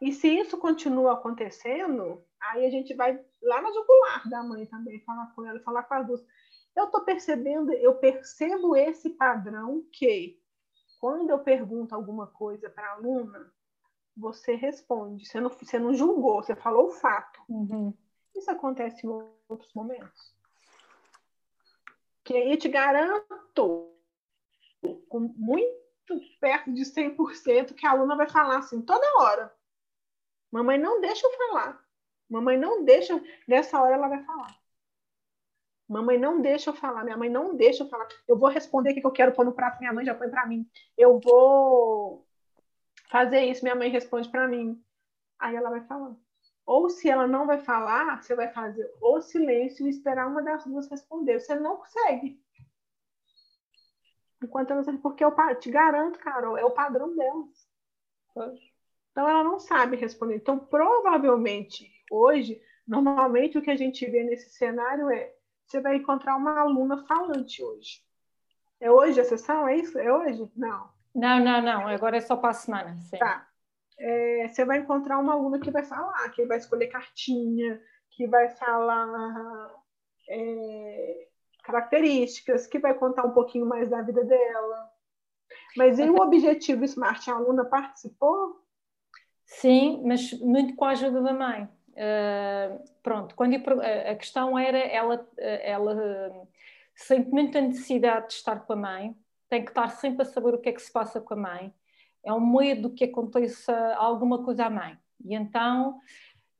E 0.00 0.12
se 0.12 0.28
isso 0.28 0.56
continua 0.56 1.14
acontecendo, 1.14 2.24
aí 2.40 2.64
a 2.64 2.70
gente 2.70 2.94
vai 2.94 3.20
lá 3.42 3.60
no 3.60 3.74
jugular 3.74 4.28
da 4.28 4.42
mãe 4.44 4.66
também, 4.66 5.00
falar 5.04 5.32
com 5.34 5.44
ela, 5.44 5.58
falar 5.60 5.82
com 5.82 5.94
as 5.94 6.06
duas 6.06 6.24
eu 6.74 6.84
estou 6.84 7.04
percebendo, 7.04 7.72
eu 7.72 7.94
percebo 7.96 8.74
esse 8.76 9.10
padrão 9.10 9.84
que 9.92 10.40
quando 11.00 11.30
eu 11.30 11.38
pergunto 11.38 11.94
alguma 11.94 12.26
coisa 12.26 12.70
para 12.70 12.86
a 12.86 12.92
aluna, 12.92 13.52
você 14.16 14.54
responde, 14.54 15.26
você 15.26 15.40
não, 15.40 15.50
você 15.50 15.78
não 15.78 15.94
julgou, 15.94 16.42
você 16.42 16.54
falou 16.54 16.86
o 16.86 16.92
fato. 16.92 17.42
Uhum. 17.48 17.92
Isso 18.34 18.50
acontece 18.50 19.06
em 19.06 19.10
outros 19.48 19.72
momentos. 19.74 20.34
Que 22.24 22.36
aí 22.36 22.52
eu 22.52 22.58
te 22.58 22.68
garanto, 22.68 23.92
com 25.08 25.20
muito 25.20 25.82
perto 26.40 26.72
de 26.72 26.82
100%, 26.82 27.74
que 27.74 27.86
a 27.86 27.90
aluna 27.90 28.16
vai 28.16 28.28
falar 28.28 28.58
assim 28.58 28.80
toda 28.80 29.20
hora. 29.20 29.54
Mamãe 30.50 30.78
não 30.78 31.00
deixa 31.00 31.26
eu 31.26 31.32
falar. 31.32 31.84
Mamãe 32.28 32.56
não 32.56 32.84
deixa, 32.84 33.20
nessa 33.46 33.80
hora 33.80 33.94
ela 33.94 34.08
vai 34.08 34.22
falar. 34.24 34.61
Mamãe 35.88 36.18
não 36.18 36.40
deixa 36.40 36.70
eu 36.70 36.74
falar, 36.74 37.04
minha 37.04 37.16
mãe 37.16 37.28
não 37.28 37.54
deixa 37.54 37.82
eu 37.82 37.88
falar. 37.88 38.08
Eu 38.26 38.38
vou 38.38 38.48
responder 38.48 38.92
o 38.92 38.94
que 38.94 39.06
eu 39.06 39.10
quero 39.10 39.32
pôr 39.32 39.44
no 39.44 39.52
prato, 39.52 39.78
minha 39.78 39.92
mãe 39.92 40.04
já 40.04 40.14
põe 40.14 40.30
para 40.30 40.46
mim. 40.46 40.66
Eu 40.96 41.20
vou 41.20 42.26
fazer 43.10 43.40
isso, 43.40 43.62
minha 43.62 43.74
mãe 43.74 43.90
responde 43.90 44.28
para 44.28 44.48
mim. 44.48 44.82
Aí 45.38 45.54
ela 45.54 45.70
vai 45.70 45.82
falar. 45.82 46.14
Ou 46.64 46.88
se 46.88 47.10
ela 47.10 47.26
não 47.26 47.46
vai 47.46 47.58
falar, 47.58 48.22
você 48.22 48.34
vai 48.34 48.48
fazer 48.52 48.88
o 49.00 49.20
silêncio 49.20 49.86
e 49.86 49.90
esperar 49.90 50.28
uma 50.28 50.42
das 50.42 50.64
duas 50.64 50.88
responder. 50.88 51.40
Você 51.40 51.54
não 51.56 51.76
consegue. 51.76 52.40
Enquanto 54.42 54.70
ela 54.70 54.82
não 54.82 54.98
porque 54.98 55.24
eu 55.24 55.34
te 55.58 55.70
garanto, 55.70 56.18
Carol, 56.18 56.56
é 56.56 56.64
o 56.64 56.70
padrão 56.70 57.14
delas. 57.14 57.68
Então 59.10 59.28
ela 59.28 59.44
não 59.44 59.58
sabe 59.58 59.96
responder. 59.96 60.36
Então, 60.36 60.58
provavelmente, 60.58 61.90
hoje, 62.10 62.60
normalmente 62.86 63.58
o 63.58 63.62
que 63.62 63.70
a 63.70 63.76
gente 63.76 64.08
vê 64.10 64.24
nesse 64.24 64.50
cenário 64.50 65.10
é 65.10 65.32
você 65.72 65.80
vai 65.80 65.96
encontrar 65.96 66.36
uma 66.36 66.60
aluna 66.60 66.98
falante 67.06 67.64
hoje. 67.64 68.02
É 68.78 68.90
hoje 68.90 69.18
a 69.20 69.24
sessão? 69.24 69.66
É 69.66 69.76
isso? 69.76 69.98
É 69.98 70.12
hoje? 70.12 70.46
Não. 70.54 70.90
Não, 71.14 71.40
não, 71.42 71.62
não. 71.62 71.88
Agora 71.88 72.18
é 72.18 72.20
só 72.20 72.36
para 72.36 72.50
a 72.50 72.54
semana. 72.54 72.94
Sim. 73.00 73.16
Tá. 73.16 73.48
É, 73.98 74.48
você 74.48 74.64
vai 74.64 74.78
encontrar 74.78 75.18
uma 75.18 75.32
aluna 75.32 75.58
que 75.58 75.70
vai 75.70 75.82
falar, 75.82 76.28
que 76.30 76.44
vai 76.44 76.58
escolher 76.58 76.88
cartinha, 76.88 77.80
que 78.10 78.26
vai 78.26 78.50
falar 78.50 79.70
é, 80.28 81.28
características, 81.64 82.66
que 82.66 82.78
vai 82.78 82.92
contar 82.92 83.24
um 83.24 83.32
pouquinho 83.32 83.64
mais 83.64 83.88
da 83.88 84.02
vida 84.02 84.24
dela. 84.24 84.90
Mas 85.76 85.98
e 85.98 86.10
o 86.10 86.16
objetivo 86.16 86.84
Smart? 86.84 87.30
A 87.30 87.34
aluna 87.34 87.64
participou? 87.64 88.60
Sim, 89.46 90.02
mas 90.04 90.32
muito 90.40 90.74
com 90.74 90.84
a 90.84 90.90
ajuda 90.90 91.22
da 91.22 91.32
mãe. 91.32 91.68
Uh, 91.92 92.82
pronto, 93.02 93.34
quando 93.34 93.52
eu, 93.52 93.60
a 94.10 94.14
questão 94.14 94.58
era, 94.58 94.78
ela, 94.78 95.28
ela 95.38 96.48
sente 96.94 97.30
muita 97.30 97.60
necessidade 97.60 98.28
de 98.28 98.34
estar 98.34 98.60
com 98.60 98.72
a 98.72 98.76
mãe, 98.76 99.16
tem 99.48 99.62
que 99.62 99.70
estar 99.70 99.88
sempre 99.88 100.22
a 100.22 100.24
saber 100.24 100.54
o 100.54 100.58
que 100.58 100.70
é 100.70 100.72
que 100.72 100.80
se 100.80 100.90
passa 100.90 101.20
com 101.20 101.34
a 101.34 101.36
mãe, 101.36 101.74
é 102.24 102.32
um 102.32 102.40
medo 102.40 102.90
que 102.90 103.04
aconteça 103.04 103.94
alguma 103.96 104.42
coisa 104.42 104.66
à 104.66 104.70
mãe. 104.70 104.96
E 105.24 105.34
então, 105.34 106.00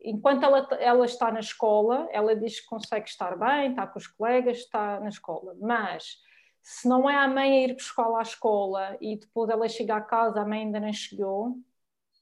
enquanto 0.01 0.45
ela, 0.45 0.69
ela 0.79 1.05
está 1.07 1.31
na 1.31 1.41
escola, 1.41 2.09
ela 2.13 2.37
diz 2.37 2.61
que 2.61 2.67
consegue 2.67 3.09
estar 3.09 3.37
bem, 3.37 3.71
está 3.71 3.87
com 3.87 3.99
os 3.99 4.07
colegas, 4.07 4.59
está 4.59 5.01
na 5.01 5.09
escola, 5.09 5.57
mas 5.61 6.19
se 6.63 6.89
não 6.89 7.09
é 7.09 7.17
a 7.17 7.29
mãe 7.29 7.51
a 7.51 7.69
ir 7.69 7.75
buscá-la 7.75 8.19
à 8.19 8.23
escola 8.23 8.97
e 9.01 9.17
depois 9.17 9.51
ela 9.51 9.69
chega 9.69 9.97
a 9.97 10.01
casa, 10.01 10.41
a 10.41 10.47
mãe 10.47 10.61
ainda 10.61 10.81
não 10.81 10.93
chegou, 10.93 11.57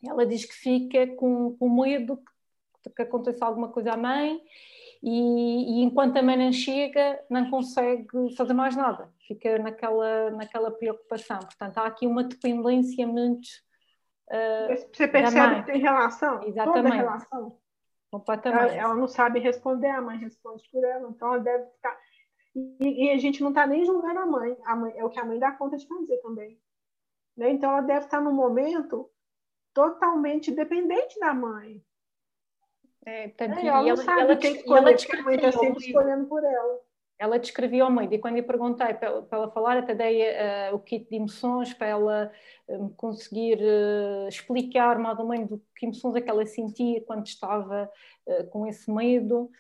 ela 0.06 0.24
diz 0.24 0.44
que 0.44 0.54
fica 0.54 1.06
com, 1.16 1.56
com 1.56 1.68
medo 1.68 2.16
que 2.16 2.32
que 2.88 3.02
aconteça 3.02 3.44
alguma 3.44 3.68
coisa 3.68 3.92
à 3.92 3.96
mãe 3.96 4.40
e, 5.02 5.80
e, 5.80 5.82
enquanto 5.82 6.18
a 6.18 6.22
mãe 6.22 6.36
não 6.36 6.52
chega 6.52 7.22
não 7.30 7.50
consegue 7.50 8.06
fazer 8.36 8.52
mais 8.52 8.76
nada, 8.76 9.10
fica 9.26 9.58
naquela, 9.58 10.30
naquela 10.30 10.70
preocupação. 10.70 11.38
Portanto, 11.38 11.78
há 11.78 11.86
aqui 11.86 12.06
uma 12.06 12.22
dependência 12.22 13.06
muito. 13.06 13.48
Uh, 14.28 14.76
Você 14.92 15.08
percebe 15.08 15.56
que 15.56 15.72
tem 15.72 15.80
relação? 15.80 16.42
Exatamente. 16.44 16.82
Toda 16.82 16.94
relação. 16.94 17.58
Completamente. 18.10 18.74
Ela, 18.74 18.74
ela, 18.74 18.94
não 18.94 19.08
sabe 19.08 19.40
responder, 19.40 19.88
a 19.88 20.02
mãe 20.02 20.18
responde 20.18 20.68
por 20.70 20.84
ela, 20.84 21.08
então 21.08 21.34
ela 21.34 21.42
deve 21.42 21.64
ficar. 21.70 21.96
E, 22.54 23.06
e 23.06 23.10
a 23.10 23.16
gente 23.16 23.40
não 23.40 23.50
está 23.50 23.66
nem 23.66 23.84
julgando 23.84 24.18
a 24.18 24.26
mãe. 24.26 24.56
a 24.64 24.76
mãe, 24.76 24.92
é 24.96 25.04
o 25.04 25.08
que 25.08 25.18
a 25.18 25.24
mãe 25.24 25.38
dá 25.38 25.52
conta 25.52 25.76
de 25.76 25.86
fazer 25.86 26.18
também. 26.18 26.60
Né? 27.36 27.52
Então 27.52 27.70
ela 27.70 27.80
deve 27.80 28.04
estar 28.04 28.20
num 28.20 28.34
momento 28.34 29.10
totalmente 29.72 30.50
dependente 30.50 31.18
da 31.18 31.32
mãe 31.32 31.82
É, 33.06 33.28
portanto, 33.28 33.58
é, 33.58 33.66
ela, 33.66 33.88
ela, 33.88 34.02
ela, 34.02 34.20
ela, 34.20 34.78
ela 34.78 34.92
descrevia, 34.92 35.48
a 35.48 35.52
sempre 35.52 35.86
escolhendo 35.86 36.26
por 36.26 36.44
ela. 36.44 36.80
Ela 37.18 37.38
descrevia 37.38 37.84
ao 37.84 37.90
meio, 37.90 38.12
e 38.12 38.18
quando 38.18 38.36
lhe 38.36 38.42
perguntei 38.42 38.94
para, 38.94 39.22
para 39.22 39.38
ela 39.38 39.50
falar, 39.50 39.76
até 39.76 39.94
dei 39.94 40.22
uh, 40.22 40.74
o 40.74 40.78
kit 40.78 41.06
de 41.08 41.16
emoções 41.16 41.74
para 41.74 41.86
ela 41.86 42.32
um, 42.66 42.88
conseguir 42.88 43.58
uh, 43.58 44.26
explicar 44.26 44.98
mais 44.98 45.18
ou 45.18 45.28
menos 45.28 45.60
que 45.76 45.84
emoções 45.84 46.16
é 46.16 46.20
que 46.22 46.30
ela 46.30 46.46
sentia 46.46 47.02
quando 47.02 47.26
estava 47.26 47.90
uh, 48.26 48.46
com 48.46 48.66
esse 48.66 48.90
medo. 48.90 49.50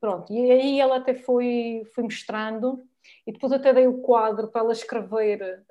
Pronto, 0.00 0.32
e 0.32 0.50
aí 0.50 0.80
ela 0.80 0.96
até 0.96 1.14
foi, 1.14 1.82
foi 1.94 2.04
mostrando, 2.04 2.82
e 3.26 3.32
depois 3.32 3.52
até 3.52 3.72
dei 3.72 3.86
o 3.86 3.98
quadro 3.98 4.48
para 4.48 4.62
ela 4.62 4.72
escrever, 4.72 5.64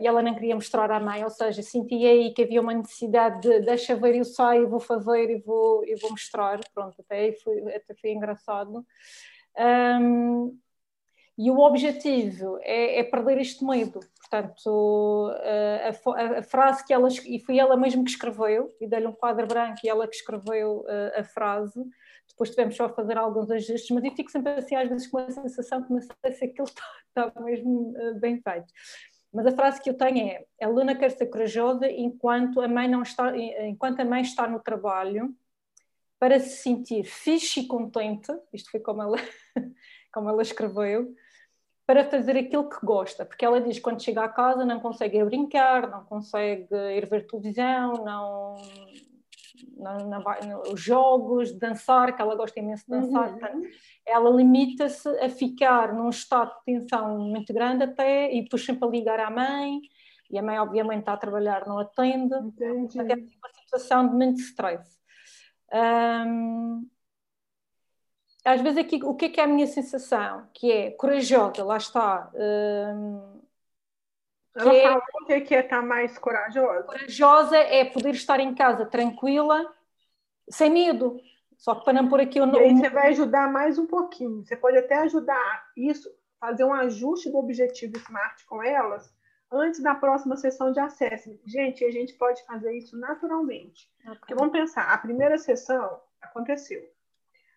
e 0.00 0.06
ela 0.06 0.22
não 0.22 0.34
queria 0.34 0.54
mostrar 0.54 0.90
à 0.90 1.00
mãe, 1.00 1.22
ou 1.24 1.30
seja, 1.30 1.62
senti 1.62 2.06
aí 2.06 2.32
que 2.32 2.42
havia 2.42 2.60
uma 2.60 2.74
necessidade 2.74 3.40
de 3.40 3.60
deixa 3.60 3.94
ver, 3.94 4.16
eu 4.16 4.24
saio, 4.24 4.68
vou 4.68 4.80
fazer 4.80 5.30
e 5.30 5.38
vou, 5.40 5.84
e 5.84 5.94
vou 5.96 6.10
mostrar. 6.10 6.60
Pronto, 6.74 6.96
até 7.00 7.20
aí 7.20 7.32
foi, 7.32 7.60
até 7.74 7.94
foi 7.94 8.10
engraçado. 8.12 8.84
Um, 9.58 10.58
e 11.42 11.50
o 11.50 11.58
objetivo 11.58 12.58
é, 12.60 13.00
é 13.00 13.04
perder 13.04 13.38
este 13.38 13.64
medo. 13.64 14.00
Portanto, 14.20 15.32
a, 15.42 15.88
a, 15.88 16.38
a, 16.38 16.42
frase 16.42 16.86
que 16.86 16.92
ela, 16.92 17.08
e 17.26 17.40
foi 17.40 17.58
ela 17.58 17.76
mesmo 17.76 18.04
que 18.04 18.10
escreveu, 18.10 18.70
e 18.80 18.86
dei-lhe 18.86 19.06
um 19.06 19.12
quadro 19.12 19.46
branco 19.46 19.78
e 19.82 19.88
ela 19.88 20.06
que 20.06 20.14
escreveu 20.14 20.84
a, 20.86 21.20
a 21.20 21.24
frase. 21.24 21.82
Depois 22.40 22.50
tivemos 22.52 22.74
só 22.74 22.86
a 22.86 22.88
fazer 22.88 23.18
alguns 23.18 23.50
ajustes, 23.50 23.90
mas 23.90 24.02
eu 24.02 24.12
fico 24.12 24.30
sempre 24.30 24.52
assim, 24.52 24.74
às 24.74 24.88
vezes, 24.88 25.06
com 25.08 25.18
a 25.18 25.30
sensação 25.30 25.82
que 25.82 25.92
não 25.92 26.00
sei 26.00 26.32
se 26.32 26.44
aquilo 26.46 26.64
está, 27.12 27.28
está 27.28 27.40
mesmo 27.42 27.92
eh, 27.98 28.14
bem 28.14 28.40
feito. 28.40 28.72
Mas 29.30 29.44
a 29.44 29.52
frase 29.52 29.82
que 29.82 29.90
eu 29.90 29.94
tenho 29.94 30.26
é: 30.26 30.46
a 30.62 30.66
Luna 30.66 30.94
quer 30.94 31.10
ser 31.10 31.26
corajosa 31.26 31.86
enquanto 31.86 32.62
a 32.62 32.66
mãe 32.66 32.88
não 32.88 33.02
está, 33.02 33.36
enquanto 33.36 34.00
a 34.00 34.06
mãe 34.06 34.22
está 34.22 34.48
no 34.48 34.58
trabalho, 34.58 35.36
para 36.18 36.40
se 36.40 36.62
sentir 36.62 37.04
fixe 37.04 37.60
e 37.60 37.66
contente. 37.66 38.32
Isto 38.54 38.70
foi 38.70 38.80
como 38.80 39.02
ela, 39.02 39.18
como 40.10 40.30
ela 40.30 40.40
escreveu 40.40 41.14
para 41.86 42.08
fazer 42.08 42.38
aquilo 42.38 42.70
que 42.70 42.86
gosta, 42.86 43.26
porque 43.26 43.44
ela 43.44 43.60
diz 43.60 43.76
que 43.76 43.82
quando 43.82 44.02
chega 44.02 44.24
a 44.24 44.28
casa 44.30 44.64
não 44.64 44.80
consegue 44.80 45.22
brincar, 45.24 45.90
não 45.90 46.06
consegue 46.06 46.74
ir 46.96 47.06
ver 47.06 47.26
televisão, 47.26 48.02
não, 48.02 48.54
não, 49.76 49.98
não 50.08 50.22
vai, 50.22 50.40
os 50.72 50.80
jogos, 50.80 51.52
dançar, 51.52 52.14
que 52.14 52.22
ela 52.22 52.34
gosta 52.34 52.58
imenso 52.60 52.84
de 52.84 52.90
dançar, 52.90 53.32
uhum. 53.32 53.62
ela 54.06 54.30
limita-se 54.30 55.08
a 55.20 55.28
ficar 55.28 55.92
num 55.92 56.10
estado 56.10 56.50
de 56.58 56.64
tensão 56.64 57.18
muito 57.18 57.52
grande 57.52 57.84
até, 57.84 58.32
e 58.34 58.42
depois 58.42 58.64
sempre 58.64 58.86
a 58.86 58.90
ligar 58.90 59.20
à 59.20 59.30
mãe, 59.30 59.80
e 60.30 60.38
a 60.38 60.42
mãe 60.42 60.58
obviamente 60.58 61.00
está 61.00 61.12
a 61.14 61.16
trabalhar, 61.16 61.66
não 61.66 61.78
atende, 61.78 62.34
Entendi. 62.34 62.98
é 62.98 63.14
uma 63.14 63.50
situação 63.64 64.08
de 64.08 64.14
muito 64.14 64.40
stress. 64.40 64.98
Às 68.44 68.60
vezes 68.62 68.78
aqui, 68.78 69.00
o 69.04 69.14
que 69.14 69.26
é 69.26 69.28
que 69.28 69.40
é 69.40 69.44
a 69.44 69.46
minha 69.46 69.66
sensação? 69.66 70.48
Que 70.54 70.72
é 70.72 70.90
corajosa, 70.92 71.62
lá 71.62 71.76
está. 71.76 72.30
Hum, 72.34 73.39
Ela 74.54 74.74
é, 74.74 74.82
fala 74.82 75.02
o 75.22 75.26
que 75.26 75.32
é, 75.32 75.40
que 75.40 75.54
é 75.54 75.60
estar 75.60 75.82
mais 75.82 76.18
corajosa. 76.18 76.84
Corajosa 76.84 77.56
é 77.56 77.84
poder 77.84 78.10
estar 78.10 78.40
em 78.40 78.54
casa 78.54 78.84
tranquila, 78.84 79.72
sem 80.48 80.70
medo. 80.70 81.20
Só 81.56 81.74
que 81.74 81.84
para 81.84 81.92
não 81.92 82.08
pôr 82.08 82.20
aqui 82.20 82.40
o 82.40 82.46
nome. 82.46 82.58
E 82.58 82.62
aí 82.62 82.76
você 82.76 82.88
vai 82.88 83.08
ajudar 83.08 83.52
mais 83.52 83.78
um 83.78 83.86
pouquinho. 83.86 84.44
Você 84.44 84.56
pode 84.56 84.78
até 84.78 84.96
ajudar 85.00 85.70
isso, 85.76 86.10
fazer 86.40 86.64
um 86.64 86.72
ajuste 86.72 87.30
do 87.30 87.38
objetivo 87.38 87.96
SMART 87.98 88.44
com 88.46 88.62
elas 88.62 89.14
antes 89.52 89.80
da 89.80 89.94
próxima 89.94 90.36
sessão 90.36 90.72
de 90.72 90.80
acesso. 90.80 91.38
Gente, 91.44 91.84
a 91.84 91.90
gente 91.90 92.14
pode 92.14 92.44
fazer 92.46 92.72
isso 92.72 92.98
naturalmente. 92.98 93.90
Okay. 94.02 94.14
Porque 94.16 94.34
vamos 94.34 94.52
pensar, 94.52 94.92
a 94.92 94.98
primeira 94.98 95.36
sessão 95.38 96.00
aconteceu. 96.20 96.82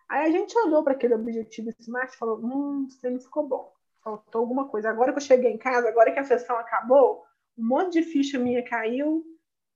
Aí 0.10 0.28
a 0.28 0.32
gente 0.32 0.58
olhou 0.60 0.84
para 0.84 0.94
aquele 0.94 1.16
objetivo 1.16 1.70
SMART 1.80 2.14
e 2.14 2.18
falou: 2.18 2.40
hum, 2.40 2.86
isso 2.90 3.10
não 3.10 3.20
ficou 3.20 3.48
bom. 3.48 3.74
Faltou 4.04 4.42
alguma 4.42 4.68
coisa. 4.68 4.90
Agora 4.90 5.12
que 5.12 5.20
eu 5.20 5.24
cheguei 5.24 5.52
em 5.52 5.58
casa, 5.58 5.88
agora 5.88 6.12
que 6.12 6.20
a 6.20 6.24
sessão 6.24 6.58
acabou, 6.58 7.24
um 7.58 7.68
monte 7.68 7.94
de 7.94 8.04
ficha 8.04 8.38
minha 8.38 8.64
caiu. 8.64 9.24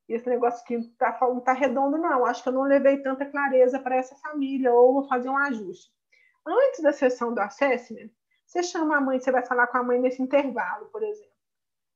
E 0.10 0.14
esse 0.14 0.28
negócio 0.28 0.64
não 0.70 0.90
tá, 0.98 1.18
não 1.22 1.40
tá 1.40 1.54
redondo, 1.54 1.98
não. 1.98 2.26
Acho 2.26 2.44
que 2.44 2.50
eu 2.50 2.54
não 2.54 2.64
levei 2.64 2.98
tanta 3.02 3.26
clareza 3.26 3.80
para 3.80 3.96
essa 3.96 4.16
família, 4.16 4.74
ou 4.74 4.94
vou 4.94 5.08
fazer 5.08 5.30
um 5.30 5.38
ajuste. 5.38 5.92
Antes 6.46 6.82
da 6.82 6.94
sessão 6.94 7.34
do 7.34 7.40
assessment, 7.40 8.10
você 8.46 8.64
chama 8.64 8.98
a 8.98 9.02
mãe, 9.02 9.20
você 9.20 9.32
vai 9.32 9.46
falar 9.46 9.68
com 9.68 9.78
a 9.78 9.84
mãe 9.84 10.00
nesse 10.00 10.22
intervalo, 10.22 10.86
por 10.86 11.04
exemplo. 11.04 11.36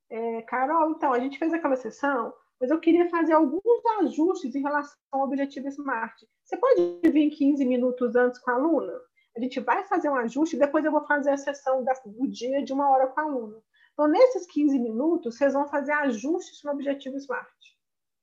É, 0.09 0.41
Carol, 0.41 0.91
então, 0.91 1.13
a 1.13 1.19
gente 1.19 1.39
fez 1.39 1.53
aquela 1.53 1.77
sessão, 1.77 2.33
mas 2.59 2.69
eu 2.69 2.79
queria 2.81 3.09
fazer 3.09 3.31
alguns 3.31 3.61
ajustes 4.01 4.53
em 4.53 4.61
relação 4.61 4.97
ao 5.09 5.21
objetivo 5.21 5.69
SMART. 5.69 6.21
Você 6.43 6.57
pode 6.57 6.99
vir 7.09 7.29
15 7.29 7.65
minutos 7.65 8.13
antes 8.15 8.39
com 8.39 8.51
a 8.51 8.55
aluna? 8.55 8.93
A 9.35 9.39
gente 9.39 9.59
vai 9.59 9.83
fazer 9.85 10.09
um 10.09 10.15
ajuste 10.15 10.55
e 10.55 10.59
depois 10.59 10.83
eu 10.83 10.91
vou 10.91 11.05
fazer 11.05 11.31
a 11.31 11.37
sessão 11.37 11.83
do 12.05 12.27
dia 12.27 12.63
de 12.63 12.73
uma 12.73 12.89
hora 12.89 13.07
com 13.07 13.19
a 13.19 13.23
aluna. 13.23 13.61
Então, 13.93 14.07
nesses 14.07 14.45
15 14.47 14.77
minutos, 14.79 15.37
vocês 15.37 15.53
vão 15.53 15.67
fazer 15.67 15.91
ajustes 15.93 16.63
no 16.63 16.71
objetivo 16.71 17.17
SMART. 17.17 17.47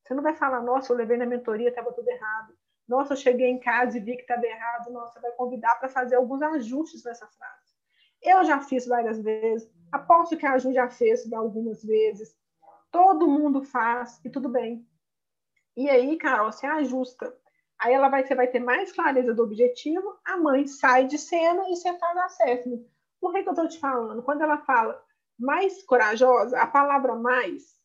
Você 0.02 0.14
não 0.14 0.22
vai 0.22 0.34
falar, 0.34 0.62
nossa, 0.62 0.92
eu 0.92 0.96
levei 0.96 1.16
na 1.16 1.26
mentoria, 1.26 1.68
estava 1.68 1.92
tudo 1.92 2.08
errado. 2.08 2.54
Nossa, 2.86 3.12
eu 3.12 3.16
cheguei 3.16 3.48
em 3.48 3.60
casa 3.60 3.98
e 3.98 4.00
vi 4.00 4.16
que 4.16 4.22
estava 4.22 4.46
errado. 4.46 4.90
Nossa, 4.90 5.14
você 5.14 5.20
vai 5.20 5.32
convidar 5.32 5.74
para 5.76 5.88
fazer 5.88 6.16
alguns 6.16 6.40
ajustes 6.40 7.04
nessa 7.04 7.26
frase. 7.26 7.74
Eu 8.22 8.44
já 8.44 8.60
fiz 8.60 8.86
várias 8.86 9.20
vezes. 9.20 9.70
Aposto 9.92 10.36
que 10.36 10.46
a 10.46 10.58
Ju 10.58 10.72
já 10.72 10.88
fez 10.88 11.30
algumas 11.32 11.82
vezes 11.82 12.36
todo 12.90 13.28
mundo 13.28 13.62
faz 13.62 14.20
e 14.24 14.30
tudo 14.30 14.48
bem. 14.48 14.86
E 15.76 15.88
aí, 15.88 16.16
Carol, 16.16 16.50
você 16.50 16.66
ajusta. 16.66 17.32
Aí 17.80 17.92
ela 17.94 18.08
vai, 18.08 18.26
você 18.26 18.34
vai 18.34 18.48
ter 18.48 18.60
mais 18.60 18.92
clareza 18.92 19.32
do 19.32 19.42
objetivo, 19.42 20.18
a 20.24 20.36
mãe 20.36 20.66
sai 20.66 21.06
de 21.06 21.16
cena 21.16 21.62
e 21.68 21.76
você 21.76 21.96
faz 21.98 22.16
assessment. 22.18 22.84
Por 23.20 23.32
que, 23.32 23.42
que 23.42 23.48
eu 23.48 23.52
estou 23.52 23.68
te 23.68 23.78
falando? 23.78 24.22
Quando 24.22 24.42
ela 24.42 24.58
fala 24.58 25.00
mais 25.38 25.82
corajosa, 25.84 26.58
a 26.58 26.66
palavra 26.66 27.14
mais 27.14 27.78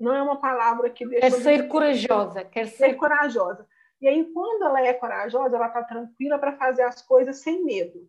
não 0.00 0.14
é 0.14 0.22
uma 0.22 0.40
palavra 0.40 0.90
que 0.90 1.06
deixa. 1.06 1.30
Quer 1.30 1.42
ser 1.42 1.68
corajosa, 1.68 2.44
quer 2.44 2.66
ser... 2.68 2.88
ser 2.88 2.94
corajosa. 2.94 3.66
E 4.00 4.08
aí, 4.08 4.24
quando 4.32 4.64
ela 4.64 4.80
é 4.80 4.92
corajosa, 4.92 5.56
ela 5.56 5.68
está 5.68 5.82
tranquila 5.82 6.38
para 6.38 6.56
fazer 6.56 6.82
as 6.82 7.00
coisas 7.00 7.38
sem 7.38 7.64
medo. 7.64 8.08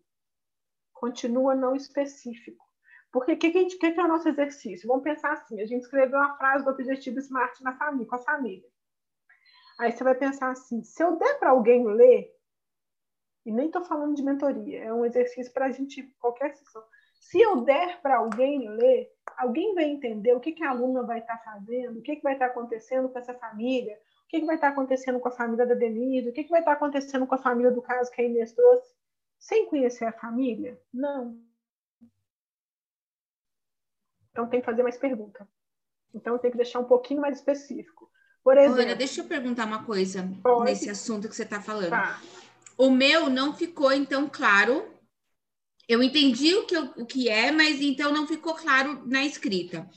Continua 0.92 1.54
não 1.54 1.76
específico. 1.76 2.64
Porque 3.12 3.32
o 3.32 3.38
que, 3.38 3.50
que, 3.50 3.78
que, 3.78 4.00
é 4.00 4.04
o 4.04 4.08
nosso 4.08 4.28
exercício? 4.28 4.88
Vamos 4.88 5.04
pensar 5.04 5.32
assim: 5.32 5.60
a 5.60 5.66
gente 5.66 5.82
escreveu 5.82 6.18
uma 6.18 6.36
frase 6.36 6.64
do 6.64 6.70
objetivo 6.70 7.18
SMART 7.18 7.60
na 7.60 7.76
família, 7.76 8.06
com 8.06 8.16
a 8.16 8.18
família. 8.18 8.68
Aí 9.78 9.92
você 9.92 10.02
vai 10.02 10.14
pensar 10.14 10.50
assim: 10.50 10.82
se 10.82 11.02
eu 11.02 11.16
der 11.16 11.38
para 11.38 11.50
alguém 11.50 11.86
ler, 11.86 12.34
e 13.44 13.52
nem 13.52 13.66
estou 13.66 13.84
falando 13.84 14.14
de 14.14 14.22
mentoria, 14.22 14.84
é 14.84 14.92
um 14.92 15.04
exercício 15.04 15.52
para 15.52 15.66
a 15.66 15.72
gente, 15.72 16.02
qualquer 16.18 16.54
sessão. 16.54 16.82
Se 17.20 17.40
eu 17.40 17.62
der 17.62 18.00
para 18.02 18.16
alguém 18.16 18.68
ler, 18.68 19.10
alguém 19.36 19.74
vai 19.74 19.84
entender 19.84 20.32
o 20.32 20.40
que, 20.40 20.52
que 20.52 20.64
a 20.64 20.70
aluna 20.70 21.02
vai 21.02 21.20
estar 21.20 21.36
tá 21.38 21.52
fazendo, 21.52 21.98
o 21.98 22.02
que, 22.02 22.16
que 22.16 22.22
vai 22.22 22.34
estar 22.34 22.46
tá 22.46 22.52
acontecendo 22.52 23.08
com 23.08 23.18
essa 23.18 23.34
família, 23.34 23.94
o 24.24 24.28
que, 24.28 24.40
que 24.40 24.46
vai 24.46 24.56
estar 24.56 24.68
tá 24.68 24.72
acontecendo 24.72 25.20
com 25.20 25.28
a 25.28 25.32
família 25.32 25.66
da 25.66 25.74
Denise, 25.74 26.28
o 26.28 26.32
que, 26.32 26.44
que 26.44 26.50
vai 26.50 26.60
estar 26.60 26.72
tá 26.72 26.76
acontecendo 26.76 27.26
com 27.26 27.34
a 27.34 27.38
família 27.38 27.70
do 27.70 27.82
caso 27.82 28.10
que 28.10 28.20
a 28.20 28.24
Inês 28.24 28.52
trouxe, 28.52 28.94
sem 29.38 29.66
conhecer 29.66 30.04
a 30.04 30.12
família? 30.12 30.80
Não. 30.92 31.40
Então 34.30 34.48
tem 34.48 34.60
que 34.60 34.66
fazer 34.66 34.82
mais 34.82 34.98
pergunta. 34.98 35.48
Então 36.12 36.38
tem 36.38 36.50
que 36.50 36.56
deixar 36.56 36.80
um 36.80 36.84
pouquinho 36.84 37.20
mais 37.20 37.38
específico. 37.38 38.10
Por 38.46 38.56
exemplo. 38.56 38.80
Olha, 38.80 38.94
deixa 38.94 39.22
eu 39.22 39.24
perguntar 39.24 39.66
uma 39.66 39.82
coisa 39.82 40.32
pode. 40.40 40.66
nesse 40.66 40.88
assunto 40.88 41.28
que 41.28 41.34
você 41.34 41.42
está 41.42 41.60
falando. 41.60 41.90
Tá. 41.90 42.20
O 42.78 42.90
meu 42.90 43.28
não 43.28 43.52
ficou 43.52 43.92
então 43.92 44.28
claro. 44.32 44.88
Eu 45.88 46.00
entendi 46.00 46.54
o 46.54 46.64
que, 46.64 46.76
eu, 46.76 46.84
o 46.96 47.04
que 47.04 47.28
é, 47.28 47.50
mas 47.50 47.80
então 47.80 48.12
não 48.12 48.24
ficou 48.24 48.54
claro 48.54 49.02
na 49.04 49.24
escrita. 49.24 49.90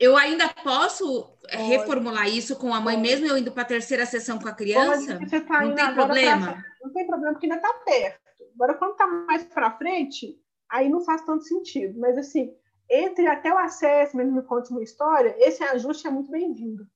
Eu 0.00 0.16
ainda 0.16 0.48
posso 0.48 1.36
eh, 1.48 1.58
pode. 1.58 1.68
reformular 1.68 2.26
isso 2.30 2.56
com 2.56 2.72
a 2.72 2.80
mãe, 2.80 2.96
pode. 2.96 3.08
mesmo 3.08 3.26
eu 3.26 3.36
indo 3.36 3.52
para 3.52 3.62
a 3.62 3.66
terceira 3.66 4.06
sessão 4.06 4.38
com 4.38 4.48
a 4.48 4.54
criança? 4.54 5.20
Tá 5.46 5.66
não 5.66 5.74
tem 5.74 5.94
problema? 5.94 6.46
Pra... 6.46 6.64
não 6.82 6.92
tem 6.94 7.06
problema, 7.06 7.34
porque 7.34 7.44
ainda 7.44 7.56
está 7.56 7.74
perto. 7.84 8.20
Agora, 8.54 8.72
quando 8.72 8.92
está 8.92 9.06
mais 9.06 9.44
para 9.44 9.76
frente, 9.76 10.40
aí 10.70 10.88
não 10.88 11.04
faz 11.04 11.22
tanto 11.26 11.44
sentido. 11.44 12.00
Mas, 12.00 12.16
assim, 12.16 12.54
entre 12.90 13.26
até 13.26 13.52
o 13.52 13.58
acesso, 13.58 14.16
mesmo 14.16 14.32
me 14.32 14.42
conta 14.42 14.70
uma 14.70 14.82
história, 14.82 15.36
esse 15.40 15.62
ajuste 15.62 16.06
é 16.06 16.10
muito 16.10 16.30
bem-vindo. 16.30 16.88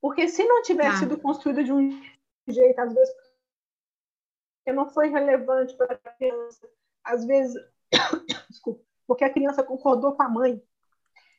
Porque 0.00 0.28
se 0.28 0.44
não 0.44 0.62
tivesse 0.62 0.90
tá. 0.90 0.98
sido 0.98 1.18
construído 1.18 1.64
de 1.64 1.72
um 1.72 1.90
jeito, 2.46 2.78
às 2.78 2.92
vezes, 2.92 3.14
que 4.64 4.72
não 4.72 4.88
foi 4.90 5.08
relevante 5.08 5.76
para 5.76 5.94
a 5.94 6.12
criança, 6.12 6.68
às 7.04 7.24
vezes, 7.24 7.54
desculpa, 8.50 8.84
porque 9.06 9.24
a 9.24 9.32
criança 9.32 9.62
concordou 9.62 10.14
com 10.14 10.22
a 10.22 10.28
mãe 10.28 10.62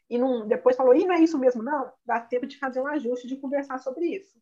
e 0.09 0.17
não, 0.17 0.47
depois 0.47 0.75
falou, 0.75 0.95
e 0.95 1.05
não 1.05 1.15
é 1.15 1.19
isso 1.19 1.37
mesmo, 1.37 1.61
não, 1.61 1.91
dá 2.05 2.19
tempo 2.19 2.47
de 2.47 2.57
fazer 2.57 2.79
um 2.79 2.87
ajuste, 2.87 3.27
de 3.27 3.35
conversar 3.35 3.77
sobre 3.79 4.05
isso. 4.05 4.41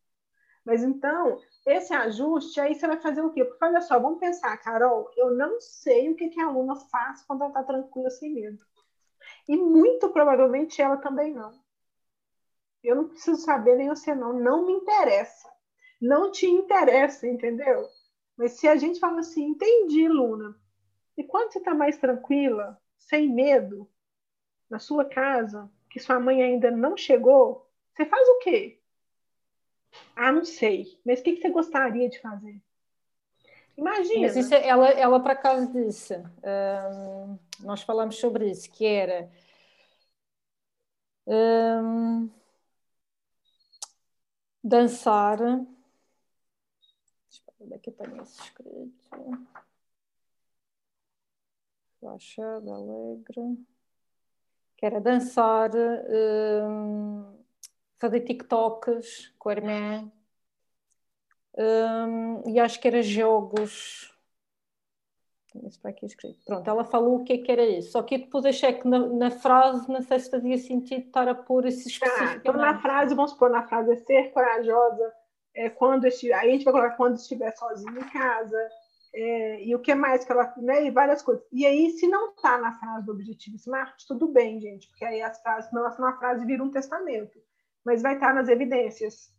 Mas 0.64 0.84
então, 0.84 1.40
esse 1.66 1.94
ajuste, 1.94 2.60
aí 2.60 2.74
você 2.74 2.88
vai 2.88 3.00
fazer 3.00 3.22
o 3.22 3.32
quê? 3.32 3.46
Porque 3.46 3.64
olha 3.64 3.82
só, 3.82 4.00
vamos 4.00 4.20
pensar, 4.20 4.58
Carol, 4.58 5.10
eu 5.16 5.32
não 5.32 5.60
sei 5.62 6.10
o 6.10 6.16
que, 6.16 6.30
que 6.30 6.42
a 6.42 6.48
aluna 6.48 6.76
faz 6.76 7.24
quando 7.24 7.42
ela 7.42 7.50
está 7.50 7.64
tranquila 7.64 8.10
sem 8.10 8.34
medo. 8.34 8.60
E 9.48 9.56
muito 9.56 10.10
provavelmente 10.10 10.82
ela 10.82 10.98
também 10.98 11.34
não. 11.34 11.54
Eu 12.86 12.96
não 12.96 13.08
preciso 13.10 13.42
saber, 13.42 13.76
nem 13.76 13.90
você 13.90 14.14
não. 14.14 14.34
Não 14.34 14.66
me 14.66 14.74
interessa. 14.74 15.50
não 16.02 16.32
te 16.32 16.46
interessa, 16.46 17.28
entendeu? 17.28 17.88
Mas 18.38 18.54
se 18.54 18.68
a 18.68 18.76
gente 18.76 19.00
fala 19.00 19.22
assim, 19.22 19.46
entendi, 19.46 20.08
Luna. 20.08 20.56
E 21.18 21.24
quando 21.24 21.52
você 21.52 21.60
está 21.60 21.74
mais 21.74 21.98
tranquila, 21.98 22.80
sem 22.98 23.34
medo, 23.34 23.90
na 24.70 24.78
sua 24.78 25.06
casa, 25.06 25.70
que 25.90 26.00
sua 26.00 26.20
mãe 26.20 26.44
ainda 26.44 26.70
não 26.70 26.98
chegou, 26.98 27.70
você 27.94 28.06
faz 28.06 28.28
o 28.28 28.40
quê? 28.40 28.80
Ah, 30.16 30.32
não 30.32 30.44
sei. 30.44 31.00
Mas 31.06 31.22
o 31.22 31.24
que, 31.24 31.38
você 31.38 31.50
gostaria 31.50 32.10
de 32.10 32.20
fazer? 32.20 32.62
Imagina. 33.78 34.22
Mas 34.22 34.36
isso, 34.36 34.54
é, 34.54 34.68
ela, 34.68 34.90
ela 34.90 35.20
por 35.20 35.32
acaso 35.32 35.72
disse, 35.72 36.18
hum, 36.18 37.38
nós 37.62 37.82
falamos 37.82 38.18
sobre 38.18 38.50
isso, 38.50 38.72
que 38.72 38.86
era 38.86 39.30
hum, 41.28 42.30
dançar. 44.66 45.40
Onde 47.60 47.74
é 47.76 47.78
que 47.78 47.92
tenho 47.92 48.24
isso 48.24 48.42
escrito? 48.42 49.46
Relaxada, 52.02 52.72
alegre. 52.74 53.64
Que 54.76 54.86
era 54.86 55.00
dançar, 55.00 55.72
hum, 55.74 57.44
fazer 57.98 58.22
TikToks 58.22 59.34
com 59.38 59.50
a 59.50 59.54
irmã. 59.54 60.12
Hum, 61.58 62.44
e 62.50 62.60
acho 62.60 62.80
que 62.82 62.88
era 62.88 63.02
jogos. 63.02 64.15
Isso 65.64 65.80
para 65.80 65.92
aqui 65.92 66.06
escrito. 66.06 66.40
Pronto, 66.46 66.70
ela 66.70 66.84
falou 66.84 67.18
o 67.18 67.24
que 67.24 67.34
é 67.34 67.38
que 67.38 67.52
era 67.52 67.66
isso. 67.66 67.92
Só 67.92 68.04
que 68.04 68.18
depois 68.18 68.46
achei 68.46 68.74
que 68.74 68.88
na, 68.88 69.00
na 69.00 69.32
frase 69.32 69.90
não 69.90 70.02
sei 70.02 70.20
se 70.20 70.30
fazia 70.30 70.58
sentido 70.58 71.08
estar 71.08 71.28
a 71.28 71.36
pôr 71.36 71.66
esse 71.66 71.88
específico. 71.88 72.30
Ah, 72.30 72.36
então 72.36 72.54
na 72.54 72.80
frase, 72.82 73.16
vamos 73.16 73.32
supor, 73.32 73.50
na 73.50 73.68
frase 73.68 73.94
é 73.94 73.96
ser 73.96 74.32
corajosa, 74.32 75.14
é 75.56 75.70
quando 75.70 76.06
estiver, 76.06 76.34
aí 76.34 76.50
a 76.50 76.52
gente 76.52 76.66
vai 76.66 76.74
colocar 76.74 76.98
quando 76.98 77.16
estiver 77.16 77.56
sozinho 77.56 77.98
em 77.98 78.10
casa, 78.10 78.58
é, 79.14 79.64
e 79.64 79.74
o 79.74 79.80
que 79.80 79.96
mais 79.96 80.26
que 80.26 80.32
ela, 80.32 80.54
né, 80.58 80.86
e 80.86 80.92
várias 80.92 81.22
coisas. 81.22 81.44
E 81.52 81.66
aí, 81.66 81.92
se 81.92 82.08
não 82.08 82.32
está 82.32 82.58
na 82.58 82.74
frase 82.74 83.06
do 83.06 83.14
objetivo 83.14 83.56
SMART, 83.56 83.96
tudo 84.08 84.28
bem, 84.28 84.60
gente, 84.60 84.90
porque 84.90 85.06
aí 85.06 85.22
as 85.22 85.42
frases, 85.42 85.72
não, 85.72 85.84
uma 85.84 86.18
frase 86.18 86.46
vira 86.46 86.62
um 86.62 86.70
testamento, 86.70 87.40
mas 87.86 88.02
vai 88.02 88.16
estar 88.16 88.34
nas 88.34 88.50
evidências. 88.50 89.34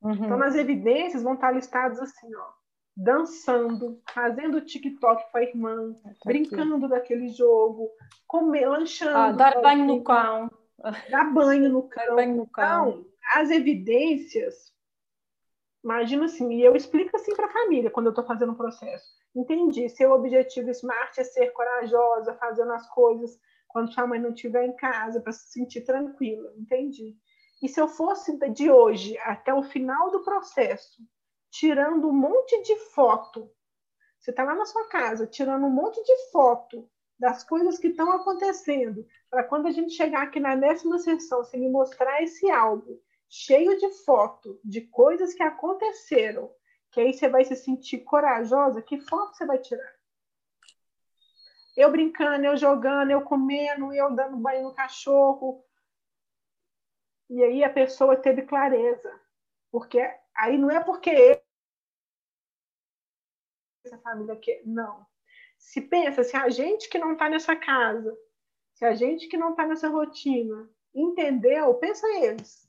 Uhum. 0.00 0.14
Então, 0.14 0.38
nas 0.38 0.54
evidências 0.54 1.22
vão 1.22 1.34
estar 1.34 1.50
listados 1.50 1.98
assim, 2.00 2.34
ó, 2.34 2.48
dançando, 2.96 4.00
fazendo 4.12 4.60
TikTok 4.60 5.30
com 5.30 5.38
a 5.38 5.42
irmã, 5.42 5.92
tá 6.02 6.10
brincando 6.24 6.76
aqui. 6.76 6.88
daquele 6.88 7.28
jogo, 7.28 7.90
comer, 8.26 8.66
lanchando. 8.66 9.16
Ah, 9.16 9.32
dar 9.32 9.60
banho 9.60 9.84
no 9.84 10.02
cão. 10.02 10.50
Dar 11.10 11.32
banho 11.32 11.68
no 11.68 11.82
cão. 11.82 12.06
Dar 12.06 12.14
banho 12.14 12.36
no 12.36 12.46
cão. 12.46 12.88
Então, 12.88 13.06
as 13.34 13.50
evidências 13.50 14.74
Imagina 15.86 16.24
assim, 16.24 16.52
e 16.52 16.64
eu 16.64 16.74
explico 16.74 17.16
assim 17.16 17.32
para 17.32 17.46
a 17.46 17.52
família 17.52 17.92
quando 17.92 18.06
eu 18.06 18.10
estou 18.10 18.26
fazendo 18.26 18.50
o 18.50 18.56
processo. 18.56 19.06
Entendi, 19.36 19.88
seu 19.88 20.10
objetivo 20.10 20.68
smart 20.70 21.20
é 21.20 21.22
ser 21.22 21.52
corajosa, 21.52 22.34
fazendo 22.34 22.72
as 22.72 22.88
coisas 22.90 23.38
quando 23.68 23.92
sua 23.92 24.04
mãe 24.04 24.18
não 24.18 24.30
estiver 24.30 24.64
em 24.66 24.74
casa, 24.74 25.20
para 25.20 25.30
se 25.30 25.52
sentir 25.52 25.82
tranquila. 25.82 26.52
Entendi. 26.56 27.14
E 27.62 27.68
se 27.68 27.80
eu 27.80 27.86
fosse 27.86 28.36
de 28.50 28.68
hoje 28.68 29.16
até 29.18 29.54
o 29.54 29.62
final 29.62 30.10
do 30.10 30.24
processo, 30.24 31.00
tirando 31.58 32.08
um 32.08 32.12
monte 32.12 32.62
de 32.62 32.76
foto, 32.76 33.50
você 34.18 34.30
está 34.30 34.44
lá 34.44 34.54
na 34.54 34.66
sua 34.66 34.88
casa, 34.88 35.26
tirando 35.26 35.64
um 35.64 35.70
monte 35.70 36.02
de 36.02 36.30
foto 36.30 36.88
das 37.18 37.42
coisas 37.44 37.78
que 37.78 37.88
estão 37.88 38.12
acontecendo, 38.12 39.06
para 39.30 39.42
quando 39.42 39.66
a 39.66 39.70
gente 39.70 39.94
chegar 39.94 40.24
aqui 40.24 40.38
na 40.38 40.54
décima 40.54 40.98
sessão, 40.98 41.42
você 41.42 41.56
me 41.56 41.70
mostrar 41.70 42.22
esse 42.22 42.50
álbum 42.50 42.98
cheio 43.26 43.78
de 43.78 43.88
foto 44.04 44.60
de 44.62 44.82
coisas 44.82 45.32
que 45.32 45.42
aconteceram, 45.42 46.52
que 46.90 47.00
aí 47.00 47.14
você 47.14 47.26
vai 47.26 47.42
se 47.42 47.56
sentir 47.56 48.00
corajosa, 48.00 48.82
que 48.82 49.00
foto 49.00 49.34
você 49.34 49.46
vai 49.46 49.58
tirar? 49.58 49.96
Eu 51.74 51.90
brincando, 51.90 52.44
eu 52.44 52.56
jogando, 52.56 53.10
eu 53.10 53.22
comendo, 53.22 53.94
eu 53.94 54.14
dando 54.14 54.36
banho 54.36 54.62
no 54.62 54.74
cachorro. 54.74 55.64
E 57.28 57.42
aí 57.42 57.64
a 57.64 57.70
pessoa 57.70 58.16
teve 58.16 58.42
clareza. 58.42 59.20
Porque 59.70 60.00
aí 60.34 60.56
não 60.56 60.70
é 60.70 60.82
porque 60.82 61.42
essa 63.86 63.98
família 63.98 64.36
quer, 64.36 64.62
não. 64.64 65.06
Se 65.58 65.80
pensa, 65.80 66.22
se 66.22 66.36
a 66.36 66.48
gente 66.48 66.88
que 66.88 66.98
não 66.98 67.12
está 67.12 67.28
nessa 67.28 67.56
casa, 67.56 68.16
se 68.74 68.84
a 68.84 68.94
gente 68.94 69.28
que 69.28 69.36
não 69.36 69.50
está 69.50 69.66
nessa 69.66 69.88
rotina, 69.88 70.68
entendeu, 70.94 71.74
pensa 71.74 72.06
eles 72.20 72.66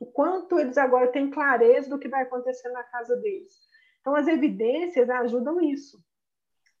o 0.00 0.06
quanto 0.06 0.58
eles 0.58 0.76
agora 0.76 1.10
têm 1.10 1.30
clareza 1.30 1.88
do 1.88 1.98
que 1.98 2.08
vai 2.08 2.22
acontecer 2.22 2.68
na 2.70 2.82
casa 2.84 3.16
deles. 3.16 3.54
Então, 4.00 4.14
as 4.14 4.26
evidências 4.28 5.08
ajudam 5.08 5.60
isso. 5.60 6.02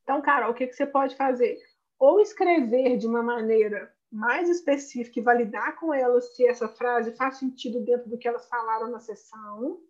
Então, 0.02 0.22
Carol, 0.22 0.50
o 0.50 0.54
que, 0.54 0.66
que 0.66 0.74
você 0.74 0.86
pode 0.86 1.16
fazer? 1.16 1.58
Ou 1.98 2.20
escrever 2.20 2.96
de 2.96 3.06
uma 3.06 3.22
maneira 3.22 3.92
mais 4.12 4.48
específica 4.48 5.18
e 5.18 5.22
validar 5.22 5.76
com 5.76 5.92
elas 5.92 6.36
se 6.36 6.46
essa 6.46 6.68
frase 6.68 7.16
faz 7.16 7.38
sentido 7.38 7.80
dentro 7.80 8.08
do 8.08 8.18
que 8.18 8.28
elas 8.28 8.48
falaram 8.48 8.88
na 8.88 9.00
sessão, 9.00 9.80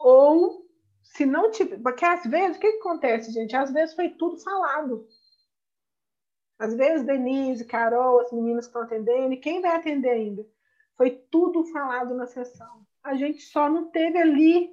ou 0.00 0.66
se 1.12 1.26
não 1.26 1.50
tiver. 1.50 1.78
Porque 1.80 2.04
às 2.04 2.24
vezes, 2.24 2.56
o 2.56 2.60
que, 2.60 2.72
que 2.72 2.78
acontece, 2.78 3.32
gente? 3.32 3.54
Às 3.54 3.70
vezes 3.70 3.94
foi 3.94 4.10
tudo 4.10 4.38
falado. 4.38 5.06
Às 6.58 6.74
vezes, 6.74 7.04
Denise, 7.04 7.64
Carol, 7.66 8.20
as 8.20 8.32
meninas 8.32 8.66
que 8.66 8.70
estão 8.70 8.82
atendendo, 8.82 9.32
e 9.32 9.36
quem 9.36 9.60
vai 9.60 9.76
atender 9.76 10.10
ainda? 10.10 10.46
Foi 10.96 11.10
tudo 11.10 11.64
falado 11.66 12.14
na 12.14 12.26
sessão. 12.26 12.86
A 13.02 13.14
gente 13.14 13.42
só 13.42 13.68
não 13.68 13.90
teve 13.90 14.18
ali 14.18 14.70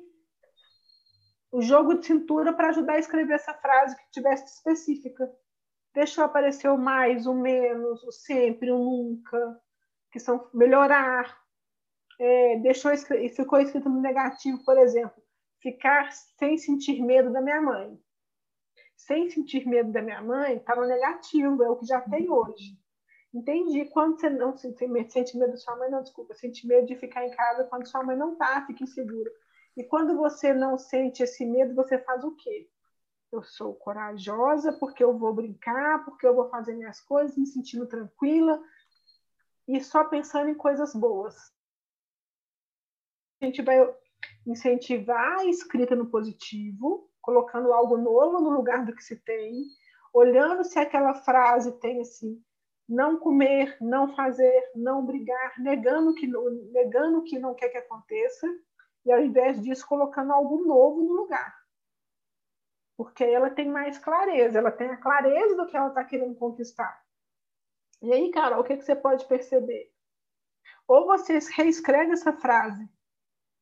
o 1.52 1.62
jogo 1.62 1.96
de 1.96 2.06
cintura 2.06 2.54
para 2.54 2.70
ajudar 2.70 2.94
a 2.94 3.00
escrever 3.00 3.34
essa 3.34 3.54
frase 3.56 3.96
que 3.96 4.12
tivesse 4.12 4.46
específica. 4.46 5.30
Deixou 5.94 6.24
aparecer 6.24 6.70
o 6.70 6.78
mais, 6.78 7.26
o 7.26 7.34
menos, 7.34 8.04
o 8.04 8.12
sempre, 8.12 8.72
o 8.72 8.78
nunca, 8.78 9.60
que 10.12 10.20
são 10.20 10.48
melhorar. 10.54 11.38
É, 12.20 12.58
deixou 12.60 12.92
ficou 13.36 13.60
escrito 13.60 13.90
no 13.90 14.00
negativo, 14.00 14.64
por 14.64 14.78
exemplo, 14.78 15.24
ficar 15.62 16.12
sem 16.12 16.58
sentir 16.58 17.02
medo 17.02 17.32
da 17.32 17.42
minha 17.42 17.62
mãe. 17.62 18.00
Sem 18.96 19.30
sentir 19.30 19.66
medo 19.66 19.92
da 19.92 20.02
minha 20.02 20.22
mãe, 20.22 20.58
está 20.58 20.76
no 20.76 20.86
negativo, 20.86 21.64
é 21.64 21.70
o 21.70 21.78
que 21.78 21.86
já 21.86 22.02
tem 22.02 22.30
hoje. 22.30 22.78
Entendi. 23.34 23.86
Quando 23.86 24.20
você 24.20 24.30
não 24.30 24.58
sente 24.58 24.88
medo, 24.88 25.12
sente 25.12 25.38
medo 25.38 25.52
da 25.52 25.58
sua 25.58 25.76
mãe, 25.78 25.90
não, 25.90 26.02
desculpa, 26.02 26.34
sente 26.34 26.68
medo 26.68 26.88
de 26.88 26.96
ficar 26.96 27.26
em 27.26 27.32
casa 27.32 27.64
quando 27.66 27.88
sua 27.88 28.04
mãe 28.04 28.18
não 28.18 28.36
tá, 28.36 28.66
fica 28.66 28.84
insegura. 28.84 29.32
E 29.78 29.84
quando 29.84 30.18
você 30.18 30.54
não 30.54 30.78
sente 30.78 31.24
esse 31.24 31.46
medo, 31.46 31.76
você 31.76 31.98
faz 32.00 32.24
o 32.24 32.36
quê? 32.36 32.70
Eu 33.32 33.44
sou 33.44 33.76
corajosa 33.76 34.74
porque 34.74 35.04
eu 35.04 35.18
vou 35.18 35.34
brincar, 35.34 36.04
porque 36.04 36.26
eu 36.26 36.36
vou 36.36 36.50
fazer 36.50 36.74
minhas 36.76 37.00
coisas, 37.00 37.38
me 37.38 37.46
sentindo 37.46 37.88
tranquila 37.88 38.62
e 39.68 39.80
só 39.80 40.04
pensando 40.04 40.50
em 40.50 40.56
coisas 40.56 40.96
boas. 40.96 41.36
A 43.40 43.46
gente 43.46 43.62
vai 43.62 43.78
incentivar 44.46 45.40
a 45.40 45.46
escrita 45.46 45.96
no 45.96 46.08
positivo, 46.08 47.10
colocando 47.22 47.74
algo 47.74 47.98
novo 47.98 48.40
no 48.40 48.50
lugar 48.50 48.86
do 48.86 48.96
que 48.96 49.04
se 49.04 49.16
tem, 49.18 49.64
olhando 50.14 50.64
se 50.64 50.80
aquela 50.80 51.14
frase 51.14 51.80
tem 51.80 52.02
assim 52.02 52.42
não 52.90 53.20
comer, 53.20 53.78
não 53.80 54.16
fazer, 54.16 54.72
não 54.74 55.06
brigar, 55.06 55.54
negando 55.60 56.16
que, 56.16 56.26
negando 56.72 57.22
que 57.22 57.38
não 57.38 57.54
quer 57.54 57.70
que 57.70 57.78
aconteça, 57.78 58.48
e 59.06 59.12
ao 59.12 59.22
invés 59.22 59.62
disso, 59.62 59.88
colocando 59.88 60.34
algo 60.34 60.66
novo 60.66 61.04
no 61.04 61.14
lugar. 61.14 61.56
Porque 62.98 63.24
ela 63.24 63.52
tem 63.52 63.70
mais 63.70 64.00
clareza, 64.00 64.58
ela 64.58 64.72
tem 64.72 64.90
a 64.90 64.98
clareza 64.98 65.56
do 65.56 65.68
que 65.68 65.78
ela 65.78 65.90
está 65.90 66.04
querendo 66.04 66.36
conquistar. 66.36 67.00
E 68.02 68.12
aí, 68.12 68.32
Carol, 68.32 68.62
o 68.62 68.64
que, 68.64 68.76
que 68.76 68.84
você 68.84 68.96
pode 68.96 69.26
perceber? 69.28 69.94
Ou 70.88 71.06
você 71.06 71.38
reescreve 71.56 72.14
essa 72.14 72.34
frase 72.34 72.90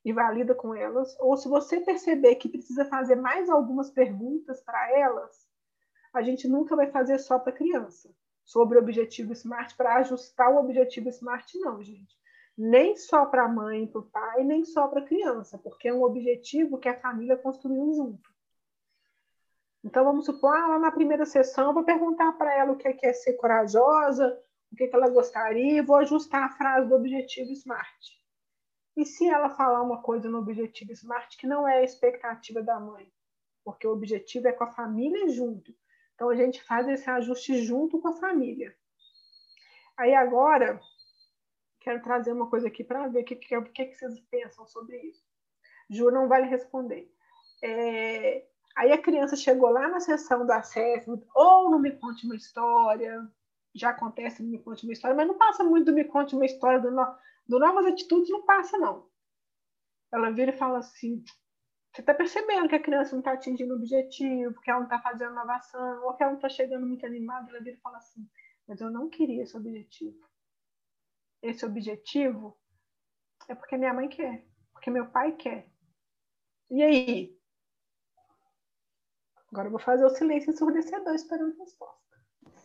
e 0.08 0.14
valida 0.14 0.56
com 0.56 0.74
elas, 0.74 1.18
ou 1.20 1.36
se 1.36 1.50
você 1.50 1.82
perceber 1.82 2.36
que 2.36 2.48
precisa 2.48 2.86
fazer 2.86 3.18
mais 3.18 3.50
algumas 3.50 3.92
perguntas 3.92 4.62
para 4.62 4.98
elas, 4.98 5.46
a 6.14 6.22
gente 6.22 6.48
nunca 6.48 6.78
vai 6.78 6.90
fazer 6.90 7.20
só 7.20 7.38
para 7.38 7.52
criança 7.52 8.10
sobre 8.46 8.78
o 8.78 8.82
objetivo 8.82 9.34
SMART 9.34 9.76
para 9.76 9.98
ajustar 9.98 10.50
o 10.50 10.60
objetivo 10.60 11.10
SMART, 11.10 11.54
não, 11.56 11.84
gente. 11.84 12.16
Nem 12.58 12.96
só 12.96 13.26
para 13.26 13.44
a 13.44 13.48
mãe 13.50 13.86
para 13.86 14.00
o 14.00 14.04
pai, 14.10 14.46
nem 14.46 14.64
só 14.64 14.88
para 14.88 15.02
a 15.02 15.06
criança, 15.06 15.58
porque 15.58 15.90
é 15.90 15.94
um 15.94 16.04
objetivo 16.04 16.78
que 16.78 16.88
a 16.88 16.98
família 16.98 17.36
construiu 17.36 17.94
junto. 17.94 18.30
Então, 19.84 20.06
vamos 20.06 20.26
supor, 20.26 20.56
ah, 20.56 20.68
lá 20.68 20.80
na 20.80 20.92
primeira 20.92 21.26
sessão, 21.26 21.68
eu 21.68 21.74
vou 21.74 21.84
perguntar 21.84 22.32
para 22.38 22.58
ela 22.58 22.72
o 22.72 22.78
que 22.78 22.88
é, 23.06 23.12
ser 23.12 23.34
corajosa, 23.34 24.42
o 24.72 24.76
que, 24.78 24.86
é 24.86 24.88
que 24.88 24.96
ela 24.96 25.10
gostaria, 25.10 25.80
e 25.80 25.82
vou 25.82 25.98
ajustar 25.98 26.46
a 26.46 26.56
frase 26.56 26.88
do 26.88 26.96
objetivo 26.96 27.52
SMART. 27.52 28.17
E 28.98 29.06
se 29.06 29.30
ela 29.30 29.52
falar 29.52 29.84
uma 29.84 30.02
coisa 30.02 30.28
no 30.28 30.40
objetivo 30.40 30.92
SMART 30.92 31.38
que 31.38 31.46
não 31.46 31.68
é 31.68 31.78
a 31.78 31.84
expectativa 31.84 32.64
da 32.64 32.80
mãe? 32.80 33.08
Porque 33.64 33.86
o 33.86 33.92
objetivo 33.92 34.48
é 34.48 34.52
com 34.52 34.64
a 34.64 34.72
família 34.72 35.30
junto. 35.30 35.72
Então, 36.16 36.30
a 36.30 36.36
gente 36.36 36.64
faz 36.64 36.88
esse 36.88 37.08
ajuste 37.08 37.62
junto 37.62 38.02
com 38.02 38.08
a 38.08 38.16
família. 38.16 38.76
Aí, 39.96 40.16
agora, 40.16 40.82
quero 41.80 42.02
trazer 42.02 42.32
uma 42.32 42.50
coisa 42.50 42.68
aqui 42.70 42.84
para 42.84 43.08
ver 43.08 43.22
o 43.22 43.24
que, 43.24 43.36
que, 43.36 43.62
que, 43.62 43.94
vocês 43.94 44.20
pensam 44.32 44.66
sobre 44.66 44.98
isso. 44.98 45.24
Ju 45.92 46.10
não 46.10 46.28
vai 46.28 46.42
lhe 46.42 46.48
responder. 46.48 47.08
É, 47.64 48.48
aí 48.76 48.92
a 48.92 49.02
criança 49.02 49.36
chegou 49.36 49.70
lá 49.70 49.88
na 49.90 50.00
sessão 50.00 50.44
do 50.44 50.52
assessment, 50.52 51.22
ou 51.36 51.70
não 51.70 51.78
me 51.78 51.92
conte 51.92 52.26
uma 52.26 52.36
história, 52.36 53.32
já 53.76 53.90
acontece 53.90 54.42
no 54.42 54.50
Me 54.50 54.58
Conte 54.58 54.86
Uma 54.86 54.94
História, 54.94 55.16
mas 55.16 55.28
não 55.28 55.38
passa 55.38 55.64
muito 55.64 55.86
do 55.86 55.94
Me 55.94 56.04
Conte 56.04 56.36
Uma 56.36 56.46
História, 56.46 56.80
do, 56.80 56.90
do 57.48 57.60
Novas 57.60 57.86
Atitudes 57.86 58.30
não 58.30 58.46
passa, 58.46 58.78
não. 58.78 59.08
Ela 60.12 60.32
vira 60.32 60.52
e 60.52 60.58
fala 60.58 60.80
assim, 60.80 61.24
você 61.94 62.02
está 62.02 62.14
percebendo 62.14 62.70
que 62.70 62.76
a 62.76 62.82
criança 62.82 63.14
não 63.14 63.20
está 63.20 63.34
atingindo 63.34 63.74
o 63.74 63.78
objetivo, 63.78 64.60
que 64.62 64.70
ela 64.70 64.82
não 64.82 64.88
está 64.88 65.02
fazendo 65.02 65.32
inovação, 65.32 66.06
ou 66.06 66.14
que 66.14 66.24
ela 66.24 66.34
não 66.34 66.38
está 66.38 66.50
chegando 66.50 66.86
muito 66.86 67.06
animada, 67.06 67.50
ela 67.50 67.60
vira 67.60 67.76
e 67.76 67.82
fala 67.82 67.98
assim, 67.98 68.28
mas 68.68 68.80
eu 68.82 68.92
não 68.92 69.10
queria 69.10 69.44
esse 69.44 69.56
objetivo. 69.56 70.20
Esse 71.42 71.66
objetivo 71.66 72.58
é 73.48 73.56
porque 73.56 73.78
minha 73.78 73.94
mãe 73.94 74.10
quer, 74.10 74.46
porque 74.74 74.90
meu 74.90 75.08
pai 75.08 75.32
quer. 75.34 75.70
E 76.70 76.84
aí? 76.84 77.38
Agora 79.52 79.68
eu 79.68 79.72
vou 79.72 79.80
fazer 79.80 80.06
o 80.06 80.10
silêncio 80.10 80.52
ensurdecedor 80.52 81.16
esperando 81.16 81.56
a 81.56 81.64
resposta. 81.64 81.98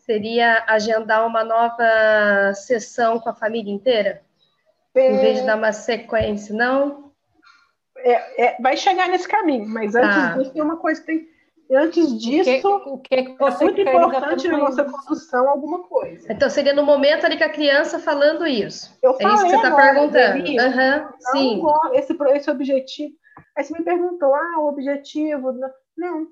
Seria 0.04 0.64
agendar 0.66 1.26
uma 1.26 1.44
nova 1.44 2.52
sessão 2.54 3.20
com 3.20 3.28
a 3.28 3.34
família 3.34 3.72
inteira? 3.72 4.26
É... 4.94 5.12
Em 5.12 5.18
vez 5.18 5.40
de 5.40 5.46
dar 5.46 5.56
uma 5.56 5.72
sequência, 5.72 6.54
não? 6.54 7.12
É, 7.96 8.44
é, 8.44 8.56
vai 8.60 8.76
chegar 8.76 9.08
nesse 9.08 9.28
caminho, 9.28 9.66
mas 9.68 9.94
antes 9.94 10.16
ah. 10.16 10.36
disso 10.36 10.52
tem 10.52 10.62
uma 10.62 10.76
coisa 10.76 11.00
que 11.00 11.06
tem. 11.06 11.32
Antes 11.70 12.18
disso, 12.18 12.50
o 12.50 12.60
que, 12.60 12.90
o 12.90 12.98
que, 12.98 13.22
que 13.22 13.42
é 13.42 13.50
muito 13.60 13.80
importante 13.80 14.48
na 14.48 14.58
nossa 14.58 14.84
construção 14.84 15.48
alguma 15.48 15.84
coisa. 15.84 16.30
Então 16.30 16.50
seria 16.50 16.74
no 16.74 16.84
momento 16.84 17.24
ali 17.24 17.38
com 17.38 17.44
a 17.44 17.48
criança 17.48 17.98
falando 17.98 18.46
isso. 18.46 18.94
Eu 19.02 19.16
é 19.18 19.24
isso 19.24 19.44
que 19.44 19.50
você 19.50 19.56
está 19.56 19.74
perguntando. 19.74 20.38
Uhum, 20.38 21.12
sim. 21.32 21.62
Esse, 21.94 22.14
esse 22.34 22.50
objetivo. 22.50 23.14
Aí 23.56 23.64
você 23.64 23.72
me 23.72 23.84
perguntou, 23.84 24.34
ah, 24.34 24.58
o 24.58 24.68
objetivo. 24.68 25.54
Não, 25.96 26.26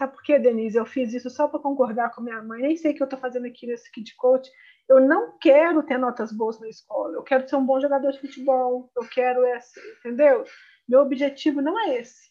Sabe 0.00 0.14
por 0.14 0.22
quê, 0.22 0.38
Denise? 0.38 0.78
Eu 0.78 0.86
fiz 0.86 1.12
isso 1.12 1.28
só 1.28 1.46
para 1.46 1.60
concordar 1.60 2.10
com 2.10 2.22
minha 2.22 2.42
mãe. 2.42 2.62
Nem 2.62 2.74
sei 2.74 2.92
o 2.92 2.94
que 2.94 3.02
eu 3.02 3.04
estou 3.04 3.18
fazendo 3.18 3.46
aqui 3.46 3.66
nesse 3.66 3.92
Kid 3.92 4.16
Coach. 4.16 4.50
Eu 4.90 4.98
não 4.98 5.38
quero 5.38 5.84
ter 5.84 5.96
notas 5.96 6.32
boas 6.32 6.58
na 6.58 6.68
escola. 6.68 7.14
Eu 7.14 7.22
quero 7.22 7.48
ser 7.48 7.54
um 7.54 7.64
bom 7.64 7.80
jogador 7.80 8.10
de 8.10 8.20
futebol. 8.20 8.90
Eu 8.96 9.08
quero 9.08 9.46
esse, 9.46 9.78
entendeu? 9.98 10.44
Meu 10.88 11.02
objetivo 11.02 11.62
não 11.62 11.78
é 11.78 12.00
esse. 12.00 12.28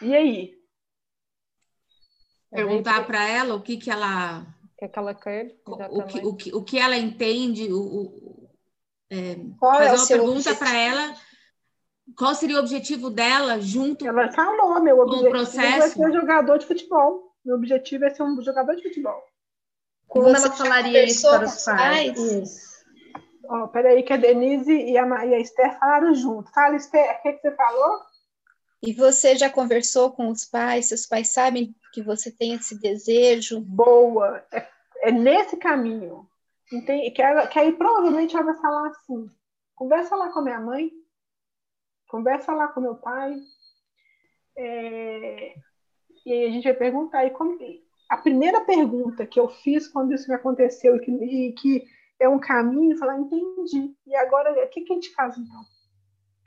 E 0.00 0.16
aí? 0.16 0.54
Perguntar 2.50 3.06
para 3.06 3.28
ela 3.28 3.54
o 3.56 3.60
que 3.60 3.76
que 3.76 3.90
ela 3.90 4.40
o 4.40 4.78
que, 4.78 4.84
é 4.86 4.88
que 4.88 4.98
ela 4.98 5.14
quer, 5.14 5.54
o 5.66 6.02
que, 6.04 6.18
o 6.26 6.34
que, 6.34 6.54
o 6.54 6.64
que 6.64 6.78
ela 6.78 6.96
entende, 6.96 7.70
o, 7.70 7.78
o 7.78 8.50
é, 9.10 9.36
fazer 9.60 9.84
é 9.84 9.92
uma 9.92 10.06
pergunta 10.06 10.54
para 10.54 10.74
ela 10.74 11.14
qual 12.16 12.34
seria 12.34 12.56
o 12.56 12.60
objetivo 12.60 13.10
dela 13.10 13.60
junto 13.60 14.06
Ela 14.06 14.32
falou, 14.32 14.80
meu 14.80 14.98
objetivo 14.98 15.30
processo? 15.30 15.82
é 15.82 15.88
ser 15.90 16.12
jogador 16.12 16.56
de 16.56 16.66
futebol. 16.66 17.34
Meu 17.44 17.56
objetivo 17.56 18.04
é 18.06 18.10
ser 18.10 18.22
um 18.22 18.40
jogador 18.40 18.76
de 18.76 18.82
futebol. 18.82 19.22
Como 20.08 20.28
ela 20.28 20.50
falaria 20.52 21.04
isso 21.04 21.28
para 21.28 21.44
os 21.44 21.64
pais? 21.64 22.18
Isso. 22.18 22.66
Oh, 23.48 23.68
peraí, 23.68 24.02
que 24.02 24.12
a 24.12 24.16
Denise 24.16 24.72
e 24.72 24.98
a, 24.98 25.26
e 25.26 25.34
a 25.34 25.38
Esther 25.38 25.78
falaram 25.78 26.14
junto. 26.14 26.50
Fala, 26.52 26.76
Esther, 26.76 27.18
o 27.18 27.22
que, 27.22 27.32
que 27.34 27.42
você 27.42 27.54
falou? 27.54 28.00
E 28.82 28.92
você 28.92 29.36
já 29.36 29.48
conversou 29.48 30.12
com 30.12 30.28
os 30.28 30.44
pais? 30.44 30.86
Seus 30.86 31.06
pais 31.06 31.32
sabem 31.32 31.74
que 31.92 32.02
você 32.02 32.30
tem 32.30 32.54
esse 32.54 32.78
desejo? 32.78 33.60
Boa. 33.60 34.44
É, 34.52 34.68
é 35.02 35.12
nesse 35.12 35.56
caminho. 35.56 36.28
Entende? 36.72 37.10
Que, 37.12 37.22
ela, 37.22 37.46
que 37.46 37.58
aí 37.58 37.72
provavelmente 37.72 38.34
ela 38.34 38.52
vai 38.52 38.60
falar 38.60 38.88
assim: 38.88 39.30
conversa 39.74 40.16
lá 40.16 40.30
com 40.30 40.40
a 40.40 40.42
minha 40.42 40.60
mãe, 40.60 40.90
conversa 42.08 42.52
lá 42.52 42.68
com 42.68 42.80
meu 42.80 42.96
pai. 42.96 43.36
É, 44.56 45.54
e 46.24 46.32
aí 46.32 46.46
a 46.46 46.50
gente 46.50 46.64
vai 46.64 46.74
perguntar. 46.74 47.24
E 47.24 47.30
como, 47.30 47.56
a 48.08 48.16
primeira 48.16 48.60
pergunta 48.60 49.26
que 49.26 49.38
eu 49.38 49.48
fiz 49.48 49.88
quando 49.88 50.14
isso 50.14 50.28
me 50.28 50.34
aconteceu 50.34 50.96
e 50.96 51.00
que, 51.00 51.10
e 51.10 51.52
que 51.52 51.84
é 52.18 52.28
um 52.28 52.38
caminho, 52.38 52.96
falar, 52.96 53.18
entendi. 53.18 53.94
E 54.06 54.14
agora, 54.16 54.52
o 54.52 54.68
que, 54.68 54.82
que 54.82 54.92
a 54.92 54.96
gente 54.96 55.14
faz 55.14 55.36
então? 55.36 55.62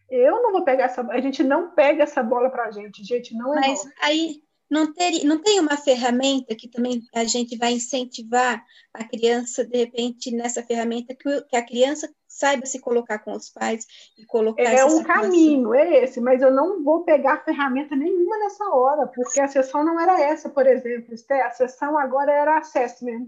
Eu 0.09 0.41
não 0.41 0.51
vou 0.51 0.63
pegar 0.63 0.85
essa 0.85 1.01
a 1.01 1.21
gente 1.21 1.43
não 1.43 1.71
pega 1.71 2.03
essa 2.03 2.23
bola 2.23 2.49
para 2.49 2.65
a 2.65 2.71
gente, 2.71 3.03
gente, 3.03 3.35
não 3.35 3.55
é 3.55 3.67
Mas 3.67 3.87
aí 4.01 4.41
não, 4.69 4.93
ter, 4.93 5.23
não 5.23 5.39
tem 5.39 5.59
uma 5.59 5.75
ferramenta 5.75 6.55
que 6.55 6.67
também 6.67 7.01
a 7.13 7.23
gente 7.23 7.57
vai 7.57 7.73
incentivar 7.73 8.63
a 8.93 9.03
criança, 9.03 9.65
de 9.65 9.77
repente, 9.77 10.31
nessa 10.31 10.61
ferramenta, 10.63 11.15
que, 11.15 11.41
que 11.43 11.55
a 11.55 11.65
criança 11.65 12.09
saiba 12.27 12.65
se 12.65 12.79
colocar 12.79 13.19
com 13.19 13.31
os 13.31 13.49
pais 13.49 13.85
e 14.17 14.25
colocar 14.25 14.61
É 14.63 14.85
um 14.85 15.03
caminho, 15.03 15.73
é 15.73 16.03
esse, 16.03 16.21
mas 16.21 16.41
eu 16.41 16.51
não 16.51 16.83
vou 16.83 17.03
pegar 17.03 17.43
ferramenta 17.43 17.95
nenhuma 17.95 18.37
nessa 18.37 18.63
hora, 18.69 19.07
porque 19.07 19.41
a 19.41 19.47
sessão 19.47 19.83
não 19.83 19.99
era 19.99 20.21
essa, 20.21 20.49
por 20.49 20.67
exemplo, 20.67 21.13
a 21.13 21.49
sessão 21.49 21.97
agora 21.97 22.31
era 22.31 22.59
assessment, 22.59 23.27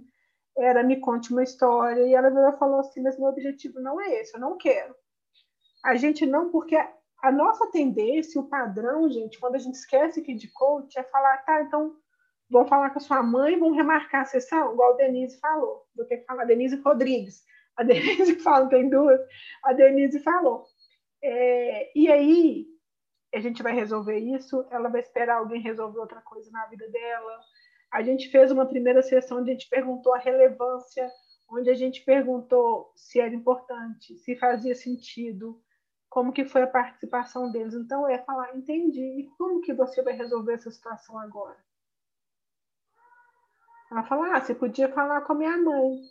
era 0.55 0.83
me 0.83 0.99
conte 0.99 1.31
uma 1.31 1.43
história, 1.43 2.05
e 2.05 2.13
ela 2.13 2.53
falou 2.53 2.79
assim, 2.79 3.01
mas 3.01 3.17
meu 3.17 3.29
objetivo 3.29 3.79
não 3.79 3.99
é 3.99 4.21
esse, 4.21 4.35
eu 4.35 4.39
não 4.39 4.57
quero. 4.57 4.93
A 5.83 5.95
gente 5.95 6.25
não, 6.27 6.51
porque 6.51 6.77
a 7.22 7.32
nossa 7.32 7.69
tendência, 7.72 8.41
o 8.41 8.47
padrão, 8.47 9.09
gente, 9.09 9.39
quando 9.39 9.55
a 9.55 9.59
gente 9.59 9.76
esquece 9.76 10.22
que 10.22 10.34
de 10.34 10.47
coach, 10.47 10.97
é 10.97 11.03
falar, 11.03 11.38
tá, 11.39 11.61
então 11.61 11.95
vão 12.49 12.65
falar 12.65 12.89
com 12.89 12.99
a 12.99 13.01
sua 13.01 13.24
mãe, 13.24 13.57
vão 13.57 13.72
remarcar 13.72 14.22
a 14.22 14.26
sessão, 14.26 14.74
igual 14.74 14.93
a 14.93 14.97
Denise 14.97 15.39
falou, 15.39 15.86
do 15.95 16.05
que 16.05 16.17
falar 16.19 16.45
Denise 16.45 16.76
Rodrigues 16.78 17.43
a 17.78 17.84
Denise 17.84 18.36
fala, 18.39 18.69
tem 18.69 18.89
duas, 18.89 19.19
a 19.63 19.74
Denise 19.74 20.19
falou. 20.19 20.65
É, 21.24 21.91
e 21.97 22.11
aí, 22.11 22.67
a 23.34 23.39
gente 23.39 23.63
vai 23.63 23.74
resolver 23.74 24.17
isso, 24.17 24.65
ela 24.69 24.89
vai 24.89 25.01
esperar 25.01 25.38
alguém 25.38 25.61
resolver 25.61 25.99
outra 25.99 26.22
coisa 26.22 26.51
na 26.51 26.65
vida 26.65 26.88
dela. 26.89 27.39
A 27.91 28.01
gente 28.03 28.30
fez 28.30 28.51
uma 28.51 28.65
primeira 28.65 29.01
sessão 29.01 29.39
onde 29.39 29.51
a 29.51 29.53
gente 29.53 29.69
perguntou 29.69 30.13
a 30.13 30.19
relevância, 30.19 31.09
onde 31.49 31.69
a 31.69 31.74
gente 31.74 32.03
perguntou 32.03 32.91
se 32.95 33.19
era 33.19 33.34
importante, 33.34 34.17
se 34.17 34.36
fazia 34.36 34.76
sentido, 34.76 35.61
como 36.12 36.32
que 36.32 36.45
foi 36.45 36.62
a 36.62 36.68
participação 36.68 37.51
deles. 37.51 37.74
Então, 37.74 38.07
é 38.07 38.20
falar, 38.20 38.55
entendi, 38.55 39.01
e 39.01 39.28
como 39.38 39.62
que 39.62 39.74
você 39.74 40.03
vai 40.03 40.14
resolver 40.14 40.53
essa 40.53 40.70
situação 40.70 41.18
agora? 41.18 41.57
Ela 43.89 44.03
fala, 44.03 44.36
ah, 44.36 44.39
você 44.39 44.53
podia 44.53 44.93
falar 44.93 45.22
com 45.22 45.34
a 45.34 45.36
minha 45.36 45.57
mãe. 45.57 46.01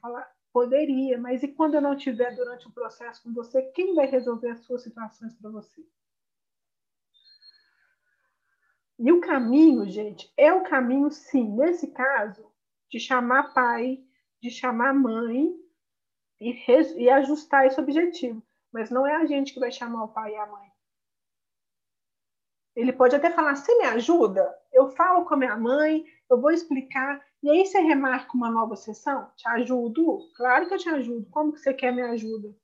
Falar, 0.00 0.30
Poderia, 0.56 1.18
mas 1.18 1.42
e 1.42 1.48
quando 1.48 1.74
eu 1.74 1.82
não 1.82 1.92
estiver 1.92 2.34
durante 2.34 2.66
o 2.66 2.72
processo 2.72 3.22
com 3.22 3.30
você, 3.34 3.60
quem 3.72 3.94
vai 3.94 4.06
resolver 4.06 4.48
as 4.48 4.60
suas 4.60 4.82
situações 4.82 5.34
para 5.34 5.50
você? 5.50 5.86
E 8.98 9.12
o 9.12 9.20
caminho, 9.20 9.86
gente, 9.86 10.32
é 10.34 10.50
o 10.54 10.62
caminho, 10.62 11.10
sim, 11.10 11.54
nesse 11.54 11.88
caso, 11.88 12.50
de 12.90 12.98
chamar 12.98 13.52
pai, 13.52 14.02
de 14.40 14.50
chamar 14.50 14.94
mãe 14.94 15.54
e, 16.40 16.54
e 16.96 17.10
ajustar 17.10 17.66
esse 17.66 17.78
objetivo. 17.78 18.42
Mas 18.76 18.90
não 18.90 19.06
é 19.06 19.16
a 19.16 19.24
gente 19.24 19.54
que 19.54 19.58
vai 19.58 19.72
chamar 19.72 20.04
o 20.04 20.08
pai 20.08 20.34
e 20.34 20.36
a 20.36 20.44
mãe. 20.44 20.70
Ele 22.76 22.92
pode 22.92 23.16
até 23.16 23.30
falar: 23.30 23.56
você 23.56 23.74
me 23.78 23.86
ajuda? 23.86 24.54
Eu 24.70 24.90
falo 24.90 25.24
com 25.24 25.32
a 25.32 25.36
minha 25.38 25.56
mãe, 25.56 26.04
eu 26.28 26.38
vou 26.38 26.50
explicar. 26.50 27.24
E 27.42 27.48
aí 27.48 27.64
você 27.64 27.80
remarca 27.80 28.36
uma 28.36 28.50
nova 28.50 28.76
sessão? 28.76 29.30
Te 29.34 29.48
ajudo? 29.48 30.30
Claro 30.36 30.68
que 30.68 30.74
eu 30.74 30.78
te 30.78 30.90
ajudo. 30.90 31.26
Como 31.30 31.54
que 31.54 31.60
você 31.60 31.72
quer 31.72 31.90
me 31.90 32.02
ajuda? 32.02 32.54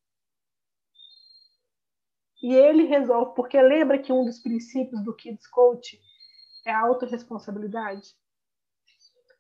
E 2.43 2.55
ele 2.55 2.83
resolve, 2.85 3.35
porque 3.35 3.59
lembra 3.63 3.99
que 3.99 4.13
um 4.13 4.27
dos 4.27 4.39
princípios 4.39 5.03
do 5.03 5.17
Kids 5.17 5.47
Coach 5.47 5.99
é 6.67 6.73
a 6.73 6.81
autorresponsabilidade? 6.81 8.15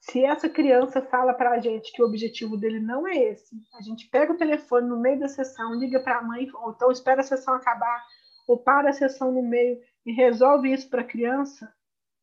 Se 0.03 0.25
essa 0.25 0.49
criança 0.49 1.01
fala 1.01 1.33
para 1.33 1.53
a 1.53 1.61
gente 1.61 1.93
que 1.93 2.03
o 2.03 2.07
objetivo 2.07 2.57
dele 2.57 2.81
não 2.81 3.07
é 3.07 3.17
esse, 3.17 3.55
a 3.73 3.81
gente 3.81 4.09
pega 4.09 4.33
o 4.33 4.37
telefone 4.37 4.89
no 4.89 4.99
meio 4.99 5.21
da 5.21 5.29
sessão, 5.29 5.75
liga 5.75 6.01
para 6.01 6.19
a 6.19 6.23
mãe, 6.23 6.51
ou 6.55 6.73
então 6.73 6.91
espera 6.91 7.21
a 7.21 7.25
sessão 7.25 7.55
acabar, 7.55 8.05
ou 8.49 8.59
para 8.59 8.91
a 8.91 8.93
sessão 8.93 9.31
no 9.31 9.43
meio 9.43 9.81
e 10.05 10.13
resolve 10.13 10.73
isso 10.73 10.91
para 10.91 11.03
a 11.03 11.07
criança, 11.07 11.73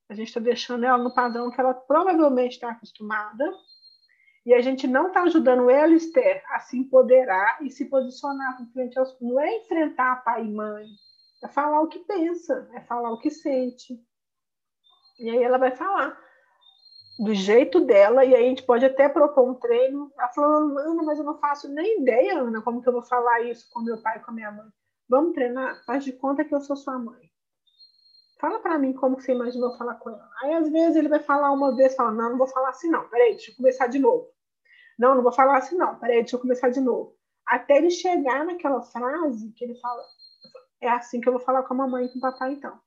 a 0.09 0.13
gente 0.13 0.27
está 0.27 0.41
deixando 0.41 0.85
ela 0.85 0.97
no 0.97 1.13
padrão 1.13 1.49
que 1.49 1.61
ela 1.61 1.73
provavelmente 1.73 2.53
está 2.53 2.71
acostumada. 2.71 3.49
E 4.45 4.53
a 4.53 4.61
gente 4.61 4.87
não 4.87 5.07
está 5.07 5.21
ajudando 5.23 5.69
ela, 5.69 5.93
Esther, 5.93 6.43
a 6.49 6.59
se 6.59 6.77
empoderar 6.77 7.63
e 7.63 7.69
se 7.69 7.85
posicionar 7.85 8.57
frente 8.73 8.97
aos. 8.97 9.15
Não 9.21 9.39
é 9.39 9.57
enfrentar 9.57 10.23
pai 10.23 10.43
e 10.43 10.51
mãe, 10.51 10.85
é 11.43 11.47
falar 11.47 11.81
o 11.81 11.87
que 11.87 11.99
pensa, 11.99 12.69
é 12.73 12.81
falar 12.81 13.11
o 13.11 13.19
que 13.19 13.29
sente. 13.29 14.03
E 15.19 15.29
aí 15.29 15.43
ela 15.43 15.57
vai 15.57 15.71
falar 15.71 16.17
do 17.19 17.35
jeito 17.35 17.81
dela, 17.81 18.23
e 18.23 18.33
aí 18.33 18.45
a 18.45 18.47
gente 18.47 18.63
pode 18.63 18.85
até 18.85 19.09
propor 19.09 19.49
um 19.49 19.53
treino. 19.53 20.09
Ela 20.17 20.29
falou, 20.29 20.79
Ana, 20.79 21.03
mas 21.03 21.19
eu 21.19 21.25
não 21.25 21.37
faço 21.37 21.67
nem 21.67 22.01
ideia, 22.01 22.39
Ana, 22.39 22.61
como 22.61 22.81
que 22.81 22.87
eu 22.87 22.93
vou 22.93 23.03
falar 23.03 23.41
isso 23.41 23.69
com 23.71 23.81
meu 23.81 24.01
pai 24.01 24.17
e 24.17 24.21
com 24.21 24.31
a 24.31 24.33
minha 24.33 24.51
mãe. 24.51 24.67
Vamos 25.09 25.33
treinar? 25.33 25.83
Faz 25.85 26.05
de 26.05 26.13
conta 26.13 26.45
que 26.45 26.55
eu 26.55 26.61
sou 26.61 26.77
sua 26.77 26.97
mãe. 26.97 27.29
Fala 28.39 28.59
para 28.59 28.79
mim 28.79 28.93
como 28.93 29.19
você 29.19 29.33
imaginou 29.33 29.77
falar 29.77 29.95
com 29.95 30.11
ela. 30.11 30.29
Aí, 30.41 30.53
às 30.53 30.69
vezes, 30.69 30.95
ele 30.95 31.09
vai 31.09 31.19
falar 31.19 31.51
uma 31.51 31.75
vez, 31.75 31.93
fala, 31.93 32.11
não, 32.11 32.29
não 32.29 32.37
vou 32.37 32.47
falar 32.47 32.69
assim, 32.69 32.89
não. 32.89 33.09
Peraí, 33.09 33.31
deixa 33.31 33.51
eu 33.51 33.55
começar 33.57 33.87
de 33.87 33.99
novo. 33.99 34.29
Não, 34.97 35.13
não 35.15 35.21
vou 35.21 35.33
falar 35.33 35.57
assim, 35.57 35.75
não. 35.75 35.99
Peraí, 35.99 36.19
deixa 36.19 36.37
eu 36.37 36.39
começar 36.39 36.69
de 36.69 36.79
novo. 36.79 37.17
Até 37.45 37.77
ele 37.77 37.89
chegar 37.89 38.45
naquela 38.45 38.81
frase 38.81 39.51
que 39.51 39.65
ele 39.65 39.75
fala, 39.81 40.01
É 40.79 40.89
assim 40.89 41.19
que 41.19 41.27
eu 41.27 41.33
vou 41.33 41.41
falar 41.41 41.63
com 41.63 41.73
a 41.73 41.77
mamãe 41.77 42.05
e 42.05 42.09
com 42.09 42.19
o 42.19 42.21
papai, 42.21 42.53
então. 42.53 42.79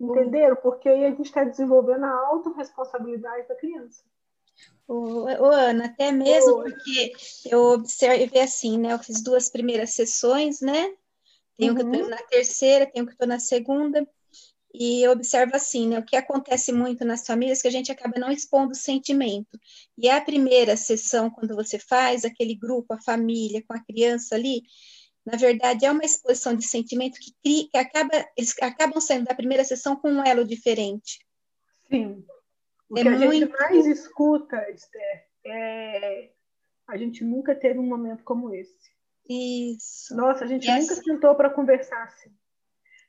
Entenderam? 0.00 0.56
Porque 0.56 0.88
aí 0.88 1.04
a 1.04 1.10
gente 1.10 1.26
está 1.26 1.44
desenvolvendo 1.44 2.04
a 2.04 2.26
autorresponsabilidade 2.28 3.48
da 3.48 3.54
criança. 3.54 4.02
Ô, 4.86 5.24
ô, 5.24 5.46
Ana, 5.46 5.86
até 5.86 6.12
mesmo 6.12 6.56
Oi. 6.56 6.70
porque 6.70 7.12
eu 7.46 7.60
observei 7.72 8.42
assim, 8.42 8.78
né? 8.78 8.92
Eu 8.92 8.98
fiz 8.98 9.22
duas 9.22 9.48
primeiras 9.48 9.90
sessões, 9.90 10.60
né? 10.60 10.92
Tenho 11.56 11.72
uhum. 11.72 11.90
que 11.90 11.96
estou 11.96 12.10
na 12.10 12.22
terceira, 12.24 12.86
tenho 12.86 13.06
que 13.06 13.12
estou 13.12 13.26
na 13.26 13.38
segunda. 13.38 14.06
E 14.72 15.02
eu 15.02 15.12
observo 15.12 15.54
assim, 15.54 15.88
né? 15.88 16.00
O 16.00 16.04
que 16.04 16.16
acontece 16.16 16.72
muito 16.72 17.04
nas 17.04 17.24
famílias 17.24 17.60
é 17.60 17.62
que 17.62 17.68
a 17.68 17.70
gente 17.70 17.92
acaba 17.92 18.18
não 18.18 18.30
expondo 18.30 18.72
o 18.72 18.76
sentimento. 18.76 19.58
E 19.96 20.10
a 20.10 20.20
primeira 20.20 20.76
sessão, 20.76 21.30
quando 21.30 21.54
você 21.54 21.78
faz 21.78 22.24
aquele 22.24 22.56
grupo, 22.56 22.92
a 22.92 23.00
família, 23.00 23.62
com 23.66 23.72
a 23.72 23.84
criança 23.84 24.34
ali, 24.34 24.62
na 25.24 25.36
verdade, 25.36 25.86
é 25.86 25.90
uma 25.90 26.04
exposição 26.04 26.54
de 26.54 26.66
sentimento 26.66 27.18
que, 27.18 27.32
cria, 27.42 27.68
que 27.70 27.78
acaba, 27.78 28.10
eles 28.36 28.54
acabam 28.60 29.00
saindo 29.00 29.24
da 29.24 29.34
primeira 29.34 29.64
sessão 29.64 29.96
com 29.96 30.10
um 30.10 30.24
elo 30.24 30.44
diferente. 30.44 31.24
Sim. 31.88 32.24
O 32.88 32.98
é 32.98 33.02
que 33.02 33.08
a 33.08 33.10
muito... 33.12 33.32
gente 33.32 33.52
mais 33.52 33.86
escuta, 33.86 34.70
Esther, 34.70 35.26
é 35.46 36.30
a 36.86 36.96
gente 36.96 37.24
nunca 37.24 37.54
teve 37.54 37.78
um 37.78 37.86
momento 37.86 38.22
como 38.24 38.54
esse. 38.54 38.92
Isso. 39.28 40.14
Nossa, 40.14 40.44
a 40.44 40.46
gente 40.46 40.66
nunca 40.66 40.92
assim... 40.92 41.02
sentou 41.02 41.34
para 41.34 41.50
conversar 41.50 42.02
assim. 42.04 42.30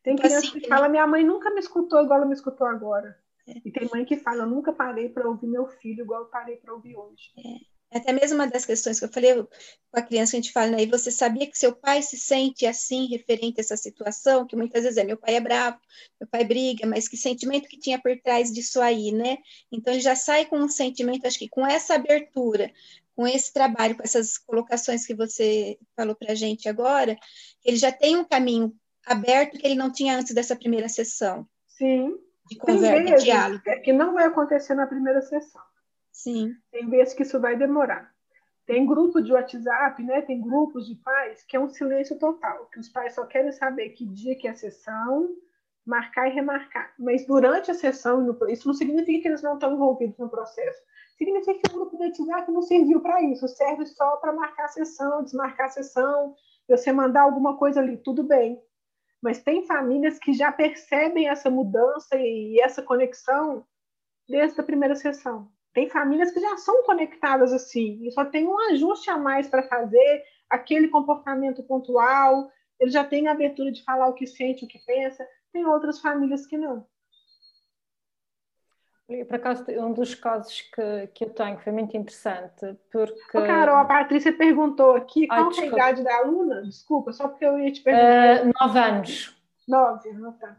Tem 0.01 0.16
tipo 0.16 0.28
criança 0.28 0.47
assim, 0.47 0.59
que 0.59 0.68
fala, 0.68 0.88
minha 0.88 1.05
mãe 1.05 1.24
nunca 1.24 1.49
me 1.49 1.59
escutou 1.59 2.01
igual 2.01 2.20
ela 2.20 2.28
me 2.28 2.34
escutou 2.34 2.68
agora. 2.68 3.18
É. 3.47 3.53
E 3.66 3.72
tem 3.72 3.89
mãe 3.91 4.05
que 4.05 4.18
fala, 4.18 4.43
eu 4.43 4.47
nunca 4.47 4.72
parei 4.72 5.09
para 5.09 5.28
ouvir 5.28 5.47
meu 5.47 5.68
filho 5.68 6.03
igual 6.03 6.22
eu 6.22 6.28
parei 6.28 6.57
para 6.57 6.74
ouvir 6.74 6.95
hoje. 6.95 7.32
É. 7.38 7.74
Até 7.91 8.11
mesmo 8.11 8.36
uma 8.36 8.47
das 8.47 8.65
questões 8.65 8.99
que 8.99 9.05
eu 9.05 9.11
falei 9.11 9.33
com 9.36 9.47
a 9.93 10.01
criança 10.01 10.31
que 10.31 10.38
a 10.38 10.41
gente 10.41 10.51
fala, 10.51 10.71
né? 10.71 10.83
E 10.83 10.86
você 10.88 11.11
sabia 11.11 11.47
que 11.49 11.57
seu 11.57 11.73
pai 11.73 12.01
se 12.01 12.17
sente 12.17 12.65
assim, 12.65 13.07
referente 13.07 13.59
a 13.59 13.61
essa 13.61 13.77
situação, 13.77 14.45
que 14.45 14.55
muitas 14.55 14.83
vezes 14.83 14.97
é 14.97 15.03
meu 15.03 15.17
pai 15.17 15.36
é 15.36 15.39
bravo, 15.39 15.79
meu 16.19 16.27
pai 16.27 16.43
briga, 16.43 16.86
mas 16.86 17.07
que 17.07 17.15
sentimento 17.15 17.69
que 17.69 17.79
tinha 17.79 18.01
por 18.01 18.19
trás 18.19 18.51
disso 18.51 18.81
aí, 18.81 19.11
né? 19.11 19.38
Então 19.71 19.93
ele 19.93 20.01
já 20.01 20.15
sai 20.15 20.45
com 20.45 20.57
um 20.57 20.67
sentimento, 20.67 21.25
acho 21.25 21.39
que 21.39 21.47
com 21.47 21.65
essa 21.65 21.95
abertura, 21.95 22.71
com 23.15 23.25
esse 23.25 23.53
trabalho, 23.53 23.95
com 23.95 24.03
essas 24.03 24.38
colocações 24.38 25.05
que 25.05 25.15
você 25.15 25.77
falou 25.95 26.15
para 26.15 26.33
a 26.33 26.36
gente 26.36 26.67
agora, 26.67 27.17
ele 27.63 27.77
já 27.77 27.91
tem 27.91 28.17
um 28.17 28.25
caminho 28.25 28.75
aberto 29.05 29.57
que 29.57 29.65
ele 29.65 29.75
não 29.75 29.91
tinha 29.91 30.17
antes 30.17 30.33
dessa 30.33 30.55
primeira 30.55 30.89
sessão. 30.89 31.47
Sim. 31.67 32.17
De 32.49 32.57
conversa, 32.57 33.15
de 33.15 33.23
diálogo. 33.23 33.61
É 33.65 33.79
que 33.79 33.93
não 33.93 34.13
vai 34.13 34.25
acontecer 34.25 34.75
na 34.75 34.86
primeira 34.86 35.21
sessão. 35.21 35.61
Sim. 36.16 36.55
Tem 36.72 36.89
vezes 36.89 37.13
que 37.13 37.24
isso 37.24 37.41
vai 37.41 37.57
demorar. 37.57 38.09
Tem 38.66 38.86
grupo 38.86 39.22
de 39.22 39.34
WhatsApp, 39.34 40.01
né? 40.01 40.22
Tem 40.22 40.41
grupos 40.41 40.88
de 40.88 40.95
pais 40.95 41.43
que 41.43 41.57
é 41.57 41.59
um 41.59 41.68
silêncio 41.68 42.18
total, 42.18 42.68
que 42.68 42.80
os 42.80 42.88
pais 42.88 43.13
só 43.13 43.26
querem 43.26 43.51
saber 43.51 43.89
que 43.89 44.05
dia 44.05 44.36
que 44.38 44.47
é 44.47 44.51
a 44.51 44.55
sessão, 44.55 45.36
marcar 45.86 46.30
e 46.30 46.34
remarcar. 46.34 46.93
Mas 46.97 47.28
durante 47.28 47.70
a 47.70 47.74
sessão, 47.74 48.26
isso 48.47 48.66
não 48.66 48.74
significa 48.74 49.24
que 49.24 49.28
eles 49.28 49.43
não 49.43 49.55
estão 49.55 49.74
envolvidos 49.74 50.18
no 50.18 50.30
processo. 50.30 50.82
Significa 51.18 51.59
que 51.59 51.76
o 51.76 51.80
grupo 51.80 51.97
de 51.97 52.05
WhatsApp 52.05 52.49
não 52.49 52.61
serviu 52.61 53.01
para 53.01 53.22
isso, 53.22 53.47
serve 53.49 53.86
só 53.86 54.16
para 54.16 54.32
marcar 54.32 54.66
a 54.66 54.70
sessão, 54.70 55.22
desmarcar 55.22 55.68
a 55.68 55.70
sessão, 55.70 56.34
você 56.68 56.93
mandar 56.93 57.24
alguma 57.24 57.57
coisa 57.57 57.82
ali, 57.82 57.97
tudo 57.97 58.24
bem. 58.24 58.63
Mas 59.22 59.43
tem 59.43 59.66
famílias 59.68 60.18
que 60.18 60.32
já 60.34 60.49
percebem 60.49 61.28
essa 61.28 61.49
mudança 61.49 62.16
e 62.16 62.59
essa 62.61 62.82
conexão 62.82 63.66
desde 64.30 64.59
a 64.61 64.63
primeira 64.63 64.95
sessão. 64.95 65.53
Tem 65.76 65.89
famílias 65.89 66.32
que 66.32 66.39
já 66.39 66.55
são 66.55 66.84
conectadas 66.84 67.51
assim, 67.51 67.99
e 68.01 68.11
só 68.11 68.23
tem 68.23 68.47
um 68.47 68.57
ajuste 68.71 69.09
a 69.09 69.17
mais 69.17 69.49
para 69.49 69.67
fazer, 69.67 70.23
aquele 70.49 70.88
comportamento 70.88 71.61
pontual, 71.63 72.49
ele 72.80 72.89
já 72.89 73.03
tem 73.03 73.28
a 73.28 73.34
abertura 73.34 73.73
de 73.73 73.84
falar 73.84 74.07
o 74.07 74.13
que 74.13 74.26
sente, 74.26 74.63
o 74.63 74.67
que 74.69 74.80
pensa. 74.80 75.28
Tem 75.51 75.65
outras 75.65 75.99
famílias 75.99 76.47
que 76.47 76.57
não. 76.57 76.88
Por 79.28 79.36
acaso, 79.36 79.65
um 79.69 79.91
dos 79.91 80.15
casos 80.15 80.61
que, 80.61 81.07
que 81.13 81.26
eu 81.26 81.30
tenho 81.30 81.59
foi 81.59 81.73
muito 81.73 81.95
interessante, 81.95 82.76
porque... 82.89 83.38
Ô, 83.38 83.45
Carol, 83.45 83.76
a 83.76 83.86
Patrícia 83.86 84.32
perguntou 84.32 84.95
aqui 84.95 85.28
Ai, 85.30 85.43
qual 85.43 85.51
é 85.51 85.59
a 85.59 85.65
idade 85.65 86.03
da 86.03 86.15
aluna? 86.19 86.63
Desculpa, 86.63 87.11
só 87.11 87.28
porque 87.28 87.45
eu 87.45 87.59
ia 87.59 87.71
te 87.71 87.82
perguntar. 87.82 88.45
Uh, 88.45 88.51
nove 88.59 88.80
anos. 88.80 89.38
Nove, 89.67 90.13
não 90.13 90.32
tá. 90.32 90.57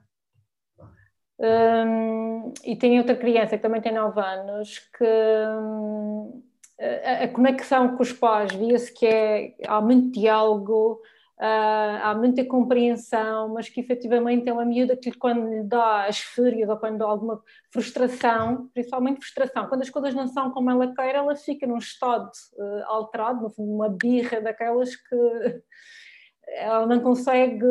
Um, 1.39 2.55
e 2.65 2.77
tem 2.77 2.99
outra 2.99 3.15
criança 3.15 3.57
que 3.57 3.63
também 3.63 3.83
tem 3.83 3.93
9 3.93 4.19
anos 4.19 4.79
que 4.97 5.05
um, 5.05 6.43
a, 6.81 7.25
a, 7.25 7.29
conexão 7.29 7.95
com 7.95 8.03
os 8.03 8.13
pais 8.13 8.53
via-se 8.53 8.93
que 8.93 9.07
é, 9.07 9.55
há 9.67 9.81
muito 9.81 10.19
diálogo, 10.19 11.03
uh, 11.39 12.03
há 12.03 12.15
muita 12.15 12.43
compreensão, 12.45 13.53
mas 13.53 13.69
que 13.69 13.81
efetivamente 13.81 14.49
é 14.49 14.53
uma 14.53 14.65
miúda 14.65 14.97
que 14.97 15.13
quando 15.13 15.47
lhe 15.47 15.63
dá 15.63 16.07
as 16.07 16.21
fúrias 16.21 16.71
ou 16.71 16.77
quando 16.79 16.99
dá 16.99 17.05
alguma 17.05 17.43
frustração, 17.71 18.71
principalmente 18.73 19.21
frustração, 19.21 19.69
quando 19.69 19.83
as 19.83 19.91
coisas 19.91 20.15
não 20.15 20.27
são 20.29 20.51
como 20.51 20.71
ela 20.71 20.95
quer, 20.95 21.17
ela 21.17 21.37
fica 21.37 21.67
num 21.67 21.79
estado 21.79 22.31
uh, 22.57 22.85
alterado, 22.87 23.53
uma 23.59 23.91
birra 23.91 24.41
daquelas 24.41 24.97
que 24.97 25.17
ela 26.49 26.87
não 26.87 27.01
consegue 27.01 27.67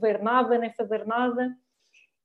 ver 0.00 0.22
nada 0.22 0.56
nem 0.56 0.72
fazer 0.72 1.04
nada. 1.04 1.52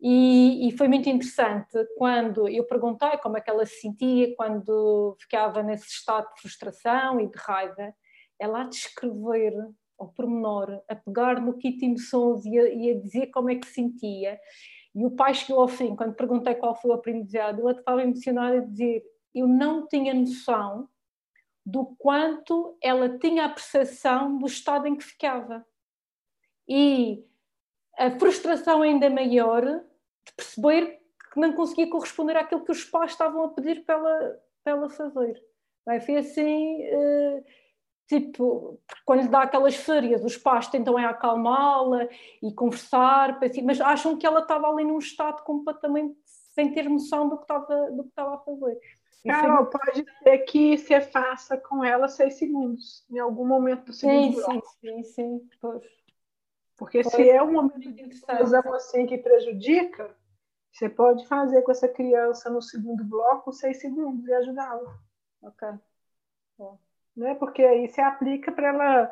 E, 0.04 0.68
e, 0.68 0.78
foi 0.78 0.88
muito 0.88 1.08
interessante 1.08 1.78
quando 1.96 2.48
eu 2.48 2.64
perguntei 2.66 3.18
como 3.20 3.38
é 3.38 3.42
que 3.42 3.52
ela 3.52 3.66
se 3.68 3.82
sentia 3.82 4.36
quando 4.36 5.16
ficava 5.20 5.62
nesse 5.62 5.88
estado 5.88 6.28
de 6.34 6.42
frustração 6.42 7.20
e 7.20 7.28
de 7.28 7.38
raiva, 7.38 7.94
ela 8.40 8.62
a 8.62 8.68
descrever 8.68 9.54
ao 10.00 10.08
pormenor, 10.08 10.82
a 10.90 10.96
pegar 10.96 11.40
no 11.40 11.56
kit 11.56 11.86
emoções 11.86 12.44
e 12.46 12.58
a, 12.58 12.74
e 12.74 12.90
a 12.90 13.00
dizer 13.00 13.28
como 13.28 13.52
é 13.52 13.56
que 13.56 13.68
se 13.68 13.74
sentia. 13.74 14.40
E 14.96 15.06
o 15.06 15.12
pai 15.12 15.36
chegou 15.36 15.62
ao 15.62 15.68
fim, 15.68 15.96
quando 15.96 16.16
perguntei 16.16 16.56
qual 16.56 16.74
foi 16.74 16.90
o 16.90 16.96
aprendizado, 16.96 17.60
ela 17.60 17.72
estava 17.72 18.02
emocionada 18.02 18.58
a 18.58 18.66
dizer: 18.66 19.04
Eu 19.36 19.48
não 19.48 19.88
tinha 19.88 20.16
noção 20.16 20.90
do 21.64 21.86
quanto 22.00 22.76
ela 22.82 23.20
tinha 23.20 23.46
a 23.46 23.50
percepção 23.50 24.36
do 24.40 24.48
estado 24.48 24.88
em 24.88 24.96
que 24.96 25.04
ficava. 25.04 25.64
E 26.68 27.24
a 28.00 28.10
frustração 28.10 28.82
ainda 28.82 29.08
maior 29.08 29.84
de 30.26 30.34
perceber 30.36 31.00
que 31.34 31.40
não 31.40 31.54
conseguia 31.54 31.90
corresponder 31.90 32.38
àquilo 32.38 32.64
que 32.64 32.72
os 32.72 32.84
pais 32.84 33.12
estavam 33.12 33.44
a 33.46 33.50
pedir 33.50 33.86
para 33.86 33.96
ela, 33.96 34.40
para 34.64 34.74
ela 34.74 34.90
fazer. 34.90 35.42
Bem, 35.86 36.00
foi 36.02 36.18
assim, 36.18 36.84
uh, 36.84 37.44
tipo, 38.08 38.80
quando 39.06 39.22
lhe 39.22 39.30
dá 39.30 39.44
aquelas 39.44 39.76
férias, 39.76 40.24
os 40.24 40.38
pais 40.38 40.68
tentam 40.68 41.00
é 41.00 41.06
acalmá-la 41.06 42.08
e 42.44 42.54
conversar, 42.54 43.40
mas 43.64 43.80
acham 43.80 44.18
que 44.18 44.26
ela 44.26 44.42
estava 44.42 44.68
ali 44.68 44.84
num 44.84 45.00
estado 45.00 45.42
completamente 45.44 46.16
sem 46.54 46.74
ter 46.74 46.90
noção 46.90 47.30
do 47.30 47.38
que 47.38 47.44
estava, 47.44 47.92
do 47.92 48.04
que 48.04 48.10
estava 48.10 48.36
a 48.36 48.40
fazer. 48.40 48.78
Carol, 49.26 49.70
foi... 49.72 49.80
pode 49.80 50.06
ser 50.24 50.38
que 50.40 50.78
você 50.78 51.02
faça 51.02 51.58
com 51.58 51.84
ela 51.84 52.08
seis 52.08 52.36
segundos, 52.36 53.06
em 53.10 53.20
algum 53.20 53.48
momento 53.48 53.86
do 53.86 53.94
segundo 53.94 54.34
sim, 54.34 54.42
bloco. 54.42 54.68
Sim, 54.82 55.04
sim, 55.04 55.04
sim, 55.04 55.50
pois. 55.62 55.84
Porque 56.82 57.04
se 57.04 57.30
é 57.30 57.44
um 57.44 57.52
momento 57.52 57.94
de 57.94 58.02
exclusão 58.10 58.74
assim 58.74 59.06
que 59.06 59.16
prejudica, 59.16 60.16
você 60.72 60.90
pode 60.90 61.28
fazer 61.28 61.62
com 61.62 61.70
essa 61.70 61.88
criança 61.88 62.50
no 62.50 62.60
segundo 62.60 63.04
bloco 63.04 63.52
seis 63.52 63.80
segundos 63.80 64.28
e 64.28 64.34
ajudá-la. 64.34 64.98
Ok. 65.44 65.68
Bom. 66.58 66.80
Né? 67.16 67.36
Porque 67.36 67.62
aí 67.62 67.88
você 67.88 68.02
aplica 68.02 68.52
para 68.52 68.70
ela. 68.70 69.12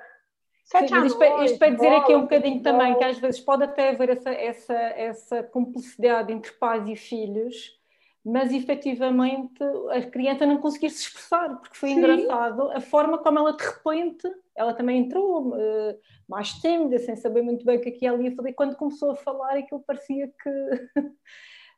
Sim, 0.63 0.85
isto, 1.05 1.19
noite, 1.19 1.45
isto 1.45 1.59
para 1.59 1.69
dizer 1.69 1.89
bola, 1.89 2.01
aqui 2.01 2.15
um 2.15 2.21
bocadinho 2.21 2.63
também 2.63 2.97
que 2.97 3.03
às 3.03 3.19
vezes 3.19 3.39
pode 3.39 3.63
até 3.65 3.89
haver 3.89 4.09
essa, 4.09 4.31
essa, 4.31 4.73
essa 4.73 5.43
cumplicidade 5.43 6.33
entre 6.33 6.51
pais 6.53 6.89
e 6.89 6.95
filhos, 6.95 7.79
mas 8.25 8.51
efetivamente 8.51 9.63
a 9.91 10.01
criança 10.09 10.43
não 10.47 10.57
conseguir 10.57 10.89
se 10.89 11.03
expressar, 11.03 11.55
porque 11.59 11.77
foi 11.77 11.89
Sim. 11.89 11.99
engraçado 11.99 12.71
a 12.71 12.81
forma 12.81 13.19
como 13.19 13.37
ela 13.37 13.55
de 13.55 13.63
repente, 13.63 14.27
ela 14.59 14.73
também 14.73 14.99
entrou 14.99 15.53
uh, 15.53 15.99
mais 16.27 16.49
tímida, 16.51 16.99
sem 16.99 17.15
saber 17.15 17.41
muito 17.41 17.63
bem 17.63 17.77
o 17.77 17.81
que 17.81 17.87
é 17.87 17.91
que 17.93 18.05
ela 18.05 18.21
ia 18.21 18.35
fazer, 18.35 18.51
quando 18.51 18.75
começou 18.75 19.11
a 19.11 19.15
falar 19.15 19.57
aquilo 19.57 19.81
parecia 19.87 20.27
que... 20.27 20.49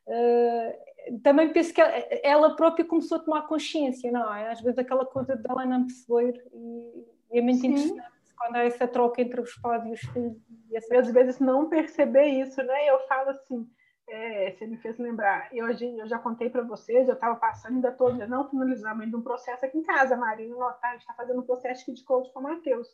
uh, 0.08 0.72
também 1.22 1.52
penso 1.52 1.72
que 1.72 1.80
ela 2.24 2.56
própria 2.56 2.84
começou 2.84 3.18
a 3.18 3.20
tomar 3.22 3.42
consciência, 3.42 4.10
não 4.10 4.34
é? 4.34 4.50
Às 4.50 4.60
vezes 4.60 4.78
aquela 4.78 5.06
coisa 5.06 5.36
dela 5.36 5.64
não 5.64 5.86
perceber 5.86 6.42
e, 6.52 7.06
e 7.30 7.38
é 7.38 7.40
muito 7.40 7.60
Sim. 7.60 7.68
interessante 7.68 8.34
quando 8.36 8.56
há 8.56 8.64
essa 8.64 8.88
troca 8.88 9.22
entre 9.22 9.40
os 9.40 9.54
pais 9.54 9.86
e 9.86 9.92
os 9.92 10.00
filhos. 10.00 10.36
E 10.68 10.76
às 10.76 11.12
vezes 11.12 11.38
não 11.38 11.68
perceber 11.68 12.26
isso, 12.26 12.60
né? 12.64 12.90
Eu 12.90 12.98
falo 13.06 13.30
assim, 13.30 13.64
é, 14.08 14.50
você 14.52 14.66
me 14.66 14.76
fez 14.78 14.98
lembrar. 14.98 15.48
Eu, 15.54 15.66
eu 15.68 16.06
já 16.06 16.18
contei 16.18 16.50
para 16.50 16.62
vocês, 16.62 17.08
eu 17.08 17.14
estava 17.14 17.36
passando, 17.36 17.76
ainda 17.76 17.88
estou 17.88 18.12
não 18.14 18.48
finalizando 18.48 19.02
ainda 19.02 19.16
um 19.16 19.22
processo 19.22 19.64
aqui 19.64 19.78
em 19.78 19.82
casa, 19.82 20.16
Marina. 20.16 20.56
A 20.82 20.92
gente 20.92 21.00
está 21.00 21.14
fazendo 21.14 21.40
um 21.40 21.46
processo 21.46 21.92
de 21.92 22.04
coach 22.04 22.32
com 22.32 22.40
o 22.40 22.42
Matheus. 22.42 22.88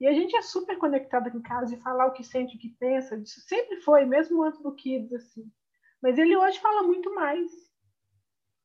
E 0.00 0.06
a 0.06 0.12
gente 0.12 0.34
é 0.34 0.42
super 0.42 0.76
conectado 0.78 1.28
aqui 1.28 1.36
em 1.36 1.42
casa 1.42 1.76
de 1.76 1.80
falar 1.82 2.06
o 2.06 2.12
que 2.12 2.24
sente, 2.24 2.56
o 2.56 2.58
que 2.58 2.70
pensa. 2.70 3.16
Isso 3.16 3.40
sempre 3.42 3.80
foi, 3.82 4.04
mesmo 4.04 4.42
antes 4.42 4.60
do 4.60 4.74
Kids, 4.74 5.12
assim. 5.12 5.48
Mas 6.02 6.18
ele 6.18 6.36
hoje 6.36 6.58
fala 6.58 6.82
muito 6.82 7.14
mais. 7.14 7.52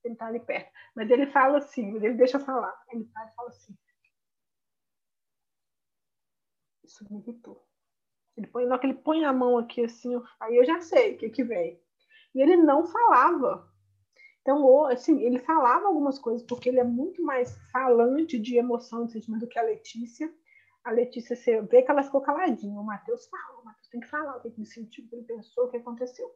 Ele 0.04 0.14
está 0.14 0.28
ali 0.28 0.40
perto. 0.40 0.72
Mas 0.96 1.12
ele 1.12 1.28
fala 1.28 1.60
assim, 1.60 1.96
ele 1.98 2.16
deixa 2.16 2.38
eu 2.38 2.42
falar. 2.42 2.76
Ele 2.92 3.06
fala 3.14 3.50
assim. 3.50 3.78
Isso 6.84 7.06
me 7.12 7.20
irritou. 7.20 7.67
Ele 8.38 8.48
põe, 8.48 8.66
na 8.66 8.78
que 8.78 8.86
ele 8.86 8.94
põe 8.94 9.26
a 9.26 9.34
mão 9.34 9.58
aqui 9.58 9.84
assim, 9.84 10.22
aí 10.40 10.56
eu 10.56 10.64
já 10.64 10.80
sei 10.80 11.16
o 11.16 11.18
que, 11.18 11.30
que 11.30 11.44
vem. 11.44 11.82
E 12.36 12.42
ele 12.42 12.56
não 12.56 12.86
falava. 12.86 13.68
Então, 14.42 14.86
assim, 14.86 15.22
ele 15.24 15.40
falava 15.40 15.88
algumas 15.88 16.20
coisas, 16.20 16.46
porque 16.46 16.70
ele 16.70 16.80
é 16.80 16.84
muito 16.84 17.22
mais 17.24 17.58
falante 17.72 18.38
de 18.40 18.56
emoção 18.56 19.04
e 19.04 19.10
sentimento 19.10 19.42
do 19.42 19.48
que 19.48 19.60
a 19.60 19.64
Letícia. 19.64 20.32
A 20.84 20.92
Letícia, 20.92 21.36
você 21.36 21.62
vê 21.64 21.82
que 21.82 21.92
ela 21.92 22.04
ficou 22.04 22.22
caladinha. 22.22 22.80
O 22.80 22.86
Matheus 22.86 23.28
fala, 23.28 23.60
o 23.60 23.66
Matheus 23.66 23.90
tem 23.90 24.00
que 24.00 24.08
falar 24.08 24.38
o 24.38 24.42
que 24.42 24.48
ele 24.48 24.66
sentiu, 24.66 25.04
o 25.04 25.10
que 25.10 25.16
ele 25.16 25.26
pensou, 25.26 25.66
o 25.66 25.70
que 25.70 25.78
aconteceu. 25.78 26.32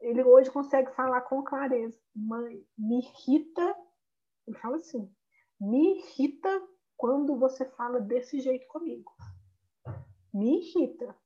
Ele 0.00 0.24
hoje 0.24 0.50
consegue 0.50 0.90
falar 0.92 1.20
com 1.20 1.44
clareza. 1.44 1.98
Mãe, 2.16 2.66
me 2.76 2.98
irrita. 2.98 3.76
Ele 4.46 4.56
fala 4.58 4.76
assim: 4.76 5.08
me 5.60 5.98
irrita 5.98 6.50
quando 6.96 7.38
você 7.38 7.64
fala 7.64 8.00
desse 8.00 8.40
jeito 8.40 8.66
comigo. 8.66 9.12
Me 10.34 10.58
irrita. 10.58 11.16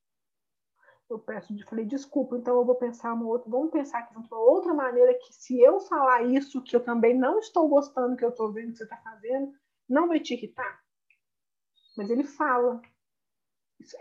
Eu 1.08 1.18
peço, 1.18 1.56
falei, 1.66 1.86
desculpa, 1.86 2.36
então 2.36 2.54
eu 2.56 2.66
vou 2.66 2.74
pensar 2.74 3.14
uma 3.14 3.24
outra, 3.24 3.50
vamos 3.50 3.70
pensar 3.70 4.00
aqui 4.00 4.14
uma 4.14 4.38
outra 4.38 4.74
maneira 4.74 5.14
que 5.14 5.32
se 5.32 5.58
eu 5.58 5.80
falar 5.80 6.22
isso, 6.24 6.62
que 6.62 6.76
eu 6.76 6.84
também 6.84 7.18
não 7.18 7.38
estou 7.38 7.66
gostando 7.66 8.14
que 8.14 8.24
eu 8.24 8.28
estou 8.28 8.52
vendo 8.52 8.72
que 8.72 8.76
você 8.76 8.84
está 8.84 8.98
fazendo, 8.98 9.50
não 9.88 10.06
vai 10.06 10.20
te 10.20 10.34
irritar. 10.34 10.84
Mas 11.96 12.10
ele 12.10 12.24
fala. 12.24 12.82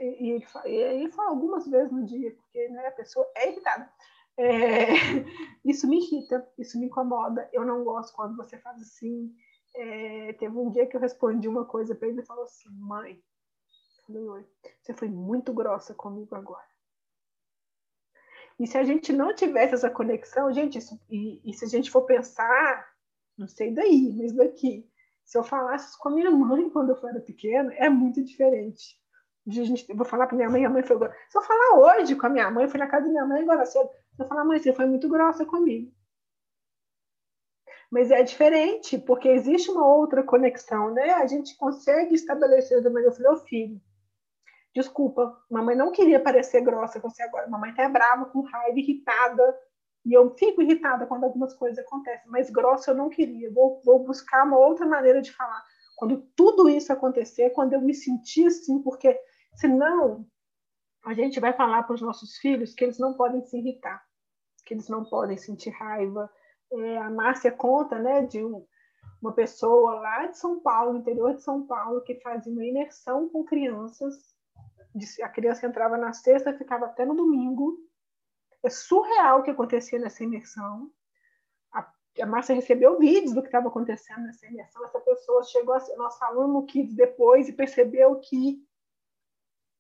E 0.01 0.32
ele, 0.32 0.45
fala, 0.45 0.68
ele 0.68 1.12
fala 1.12 1.30
algumas 1.30 1.66
vezes 1.68 1.91
no 1.91 2.03
dia, 2.03 2.36
porque 2.36 2.68
né, 2.68 2.88
a 2.88 2.91
pessoa 2.91 3.26
é 3.36 3.51
irritada. 3.51 3.89
É, 4.36 4.88
isso 5.64 5.88
me 5.88 5.99
irrita, 5.99 6.45
isso 6.58 6.78
me 6.78 6.88
incomoda. 6.88 7.49
Eu 7.53 7.64
não 7.66 7.86
gosto 7.86 8.14
quando 8.14 8.36
você 8.36 8.58
faz 8.58 8.82
assim. 8.82 9.34
É, 9.74 10.34
teve 10.34 10.58
um 10.58 10.70
dia 10.70 10.86
que 10.86 10.97
eu 10.97 11.01
respondi 11.01 11.47
uma 11.47 11.64
coisa 11.64 11.95
para 11.95 12.10
ele 12.10 12.20
e 12.20 12.26
falou 12.26 12.43
assim: 12.43 12.70
Mãe, 12.72 13.24
falei, 14.08 14.45
você 14.82 14.93
foi 14.93 15.10
muito 15.10 15.53
grossa 15.53 15.93
comigo 15.93 16.34
agora. 16.34 16.66
E 18.60 18.66
se 18.66 18.78
a 18.78 18.84
gente 18.84 19.14
não 19.14 19.36
tivesse 19.36 19.76
essa 19.76 19.89
conexão, 19.89 20.51
gente, 20.51 20.80
isso, 20.80 20.99
e, 21.10 21.41
e, 21.45 21.53
se 21.53 21.66
a 21.66 21.68
gente 21.68 21.91
for 21.91 22.03
pensar, 22.03 22.88
não 23.38 23.47
sei 23.47 23.72
daí, 23.72 24.14
mas 24.18 24.34
daqui, 24.34 24.89
se 25.24 25.38
eu 25.38 25.43
falasse 25.43 25.97
com 25.99 26.10
a 26.10 26.12
minha 26.12 26.32
mãe 26.32 26.70
quando 26.70 26.89
eu 26.89 27.10
era 27.10 27.20
pequena, 27.20 27.72
é 27.76 27.88
muito 27.88 28.24
diferente. 28.24 28.99
De, 29.45 29.64
gente, 29.64 29.93
vou 29.93 30.05
falar 30.05 30.26
para 30.26 30.36
minha 30.36 30.49
mãe, 30.49 30.66
a 30.66 30.70
mãe 30.70 30.82
foi. 30.82 30.97
Se 31.30 31.38
eu 31.38 31.41
falar 31.41 31.78
hoje 31.78 32.16
com 32.16 32.26
a 32.26 32.30
minha 32.30 32.49
mãe, 32.49 32.64
eu 32.64 32.70
fui 32.70 32.80
na 32.80 32.88
casa 32.88 33.05
da 33.05 33.12
minha 33.12 33.26
mãe 33.26 33.43
agora 33.43 33.66
cedo, 33.66 33.89
eu 34.18 34.28
falar, 34.28 34.43
mãe, 34.43 34.60
você 34.60 34.74
foi 34.74 34.86
muito 34.88 35.08
grossa 35.08 35.45
comigo. 35.45 35.93
Mas 37.89 38.12
é 38.12 38.22
diferente, 38.24 38.97
porque 38.97 39.30
existe 39.30 39.70
uma 39.72 39.88
outra 39.88 40.24
conexão, 40.24 40.93
né? 40.93 41.12
A 41.14 41.28
gente 41.28 41.55
consegue 41.55 42.16
estabelecer, 42.16 42.82
mas 42.91 43.05
eu 43.05 43.14
falei, 43.14 43.32
ô 43.32 43.38
filho, 43.38 43.82
Desculpa, 44.78 45.36
mamãe 45.50 45.76
não 45.76 45.92
queria 45.92 46.20
parecer 46.20 46.62
grossa 46.62 47.00
com 47.00 47.10
você 47.10 47.24
agora. 47.24 47.50
Mamãe 47.50 47.74
tá 47.74 47.90
brava, 47.90 48.26
com 48.26 48.42
raiva, 48.42 48.78
irritada. 48.78 49.60
E 50.06 50.14
eu 50.14 50.36
fico 50.36 50.62
irritada 50.62 51.08
quando 51.08 51.24
algumas 51.24 51.52
coisas 51.56 51.84
acontecem, 51.84 52.30
mas 52.30 52.52
grossa 52.52 52.92
eu 52.92 52.96
não 52.96 53.10
queria. 53.10 53.52
Vou, 53.52 53.82
vou 53.84 54.06
buscar 54.06 54.46
uma 54.46 54.60
outra 54.60 54.86
maneira 54.86 55.20
de 55.20 55.32
falar. 55.32 55.64
Quando 55.96 56.22
tudo 56.36 56.70
isso 56.70 56.94
acontecer, 56.94 57.50
quando 57.50 57.74
eu 57.74 57.82
me 57.82 57.92
sentir 57.92 58.46
assim, 58.46 58.80
porque 58.84 59.20
senão 59.56 60.28
a 61.04 61.16
gente 61.16 61.40
vai 61.40 61.54
falar 61.54 61.82
para 61.82 61.96
os 61.96 62.02
nossos 62.02 62.38
filhos 62.38 62.76
que 62.76 62.84
eles 62.84 63.00
não 63.00 63.16
podem 63.16 63.42
se 63.42 63.58
irritar, 63.58 64.06
que 64.64 64.76
eles 64.76 64.88
não 64.88 65.04
podem 65.04 65.38
sentir 65.38 65.72
raiva. 65.72 66.30
É, 66.72 66.98
a 67.00 67.10
Márcia 67.10 67.52
conta 67.52 67.98
né, 67.98 68.28
de 68.28 68.46
um, 68.46 68.64
uma 69.24 69.34
pessoa 69.34 69.96
lá 69.96 70.28
de 70.28 70.38
São 70.38 70.60
Paulo, 70.60 71.00
interior 71.00 71.34
de 71.34 71.42
São 71.42 71.66
Paulo, 71.66 72.02
que 72.02 72.22
fazia 72.22 72.54
uma 72.54 72.64
imersão 72.64 73.28
com 73.28 73.44
crianças 73.44 74.37
a 75.22 75.30
criança 75.30 75.66
entrava 75.66 75.98
na 75.98 76.14
sexta 76.14 76.54
ficava 76.54 76.86
até 76.86 77.06
no 77.06 77.16
domingo. 77.16 77.78
É 78.64 78.70
surreal 78.70 79.39
o 79.39 79.43
que 79.43 79.52
acontecia 79.52 80.00
nessa 80.00 80.24
imersão. 80.24 80.91
A, 81.72 81.91
a 82.22 82.26
Márcia 82.26 82.56
recebeu 82.56 82.98
vídeos 82.98 83.34
do 83.34 83.41
que 83.41 83.48
estava 83.48 83.68
acontecendo 83.68 84.22
nessa 84.24 84.45
imersão. 84.48 84.84
Essa 84.84 85.00
pessoa 85.00 85.43
chegou 85.43 85.74
a 85.74 85.80
ser 85.80 85.95
nossa 85.95 86.26
aluna 86.26 86.54
no 86.54 86.66
Kids 86.66 86.95
depois 86.95 87.48
e 87.48 87.54
percebeu 87.54 88.20
que, 88.20 88.64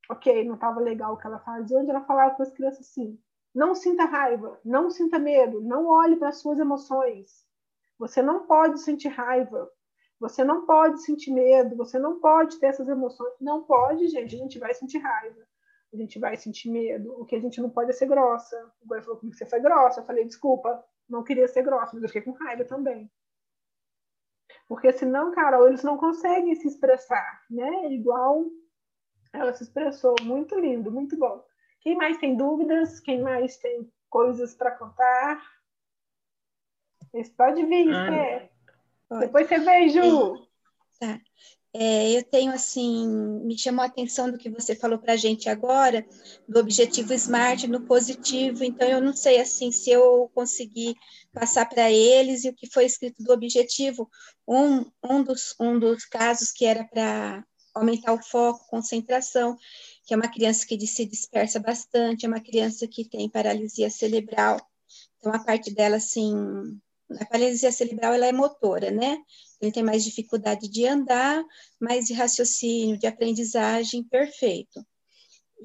ok, 0.09 0.43
não 0.43 0.55
estava 0.55 0.79
legal 0.79 1.13
o 1.13 1.17
que 1.17 1.27
ela 1.27 1.39
fazia, 1.39 1.79
onde 1.79 1.89
ela 1.89 2.05
falava 2.05 2.35
com 2.35 2.43
as 2.43 2.51
crianças 2.51 2.87
assim: 2.87 3.19
não 3.53 3.73
sinta 3.73 4.05
raiva, 4.05 4.59
não 4.63 4.89
sinta 4.89 5.17
medo, 5.17 5.61
não 5.61 5.87
olhe 5.87 6.15
para 6.15 6.29
as 6.29 6.37
suas 6.37 6.59
emoções. 6.59 7.45
Você 7.97 8.21
não 8.21 8.45
pode 8.45 8.79
sentir 8.79 9.07
raiva, 9.07 9.71
você 10.19 10.43
não 10.43 10.65
pode 10.65 11.03
sentir 11.03 11.31
medo, 11.31 11.75
você 11.75 11.99
não 11.99 12.19
pode 12.19 12.59
ter 12.59 12.67
essas 12.67 12.87
emoções. 12.87 13.33
Não 13.39 13.63
pode, 13.63 14.07
gente. 14.07 14.35
A 14.35 14.39
gente 14.39 14.59
vai 14.59 14.73
sentir 14.73 14.97
raiva, 14.97 15.47
a 15.93 15.97
gente 15.97 16.17
vai 16.19 16.35
sentir 16.35 16.69
medo. 16.69 17.21
O 17.21 17.25
que 17.25 17.35
a 17.35 17.39
gente 17.39 17.61
não 17.61 17.69
pode 17.69 17.91
é 17.91 17.93
ser 17.93 18.07
grossa. 18.07 18.55
O 18.81 18.87
Goi 18.87 19.01
falou 19.01 19.17
comigo 19.17 19.37
que 19.37 19.43
você 19.43 19.49
foi 19.49 19.59
grossa. 19.59 19.99
Eu 19.99 20.05
falei, 20.05 20.25
desculpa, 20.25 20.83
não 21.07 21.23
queria 21.23 21.47
ser 21.47 21.61
grossa, 21.61 21.91
mas 21.93 22.03
eu 22.03 22.09
fiquei 22.09 22.21
com 22.21 22.31
raiva 22.31 22.65
também. 22.65 23.09
Porque 24.67 24.91
senão, 24.91 25.31
Carol, 25.31 25.67
eles 25.67 25.83
não 25.83 25.97
conseguem 25.97 26.55
se 26.55 26.67
expressar, 26.67 27.43
né? 27.49 27.91
Igual 27.91 28.45
ela 29.31 29.53
se 29.53 29.63
expressou. 29.63 30.15
Muito 30.23 30.59
lindo, 30.59 30.91
muito 30.91 31.15
bom. 31.17 31.45
Quem 31.79 31.95
mais 31.95 32.17
tem 32.17 32.35
dúvidas? 32.35 32.99
Quem 32.99 33.21
mais 33.21 33.57
tem 33.57 33.89
coisas 34.09 34.55
para 34.55 34.71
contar? 34.71 35.41
Pode 37.37 37.65
vir, 37.65 37.87
Esther. 37.87 38.56
Pode. 39.09 39.25
Depois 39.25 39.47
você 39.47 39.59
vê, 39.59 39.89
Ju. 39.89 40.35
É, 41.01 41.05
tá. 41.05 41.21
É, 41.73 42.17
eu 42.17 42.23
tenho, 42.23 42.51
assim, 42.51 43.07
me 43.43 43.57
chamou 43.57 43.83
a 43.83 43.87
atenção 43.87 44.31
do 44.31 44.37
que 44.37 44.49
você 44.49 44.75
falou 44.75 44.97
para 44.97 45.13
a 45.13 45.17
gente 45.17 45.47
agora, 45.47 46.03
do 46.47 46.59
objetivo 46.59 47.13
SMART 47.13 47.65
no 47.67 47.85
positivo, 47.85 48.63
então 48.63 48.87
eu 48.87 48.99
não 48.99 49.13
sei, 49.13 49.39
assim, 49.39 49.71
se 49.71 49.91
eu 49.91 50.31
consegui 50.33 50.95
passar 51.31 51.67
para 51.67 51.91
eles 51.91 52.45
e 52.45 52.49
o 52.49 52.53
que 52.55 52.71
foi 52.71 52.85
escrito 52.85 53.21
do 53.21 53.31
objetivo. 53.31 54.09
Um, 54.47 54.85
um, 55.03 55.21
dos, 55.21 55.53
um 55.59 55.77
dos 55.77 56.03
casos 56.05 56.51
que 56.51 56.65
era 56.65 56.83
para 56.83 57.45
aumentar 57.75 58.13
o 58.13 58.23
foco, 58.23 58.65
concentração, 58.69 59.55
que 60.05 60.13
é 60.15 60.17
uma 60.17 60.31
criança 60.31 60.65
que 60.65 60.79
se 60.87 61.05
dispersa 61.05 61.59
bastante, 61.59 62.25
é 62.25 62.27
uma 62.27 62.41
criança 62.41 62.87
que 62.87 63.07
tem 63.07 63.29
paralisia 63.29 63.89
cerebral, 63.89 64.59
então 65.19 65.31
a 65.31 65.43
parte 65.43 65.73
dela, 65.73 65.97
assim, 65.97 66.33
a 67.19 67.25
paralisia 67.25 67.71
cerebral 67.71 68.13
ela 68.13 68.25
é 68.25 68.31
motora, 68.31 68.91
né? 68.91 69.17
Ele 69.61 69.71
tem 69.71 69.83
mais 69.83 70.03
dificuldade 70.03 70.69
de 70.69 70.85
andar, 70.85 71.43
mais 71.79 72.05
de 72.05 72.13
raciocínio, 72.13 72.97
de 72.97 73.07
aprendizagem, 73.07 74.03
perfeito. 74.03 74.85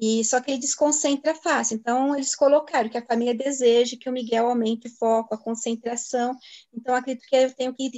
E 0.01 0.23
só 0.25 0.41
que 0.41 0.51
ele 0.51 0.59
desconcentra 0.59 1.35
fácil. 1.35 1.75
Então 1.75 2.15
eles 2.15 2.35
colocaram 2.35 2.89
que 2.89 2.97
a 2.97 3.05
família 3.05 3.35
deseja 3.35 3.97
que 3.99 4.09
o 4.09 4.13
Miguel 4.13 4.47
aumente 4.47 4.87
o 4.87 4.97
foco, 4.97 5.35
a 5.35 5.37
concentração. 5.37 6.35
Então 6.73 6.95
acredito 6.95 7.27
que 7.27 7.35
eu 7.35 7.53
tenho 7.53 7.73
que 7.73 7.91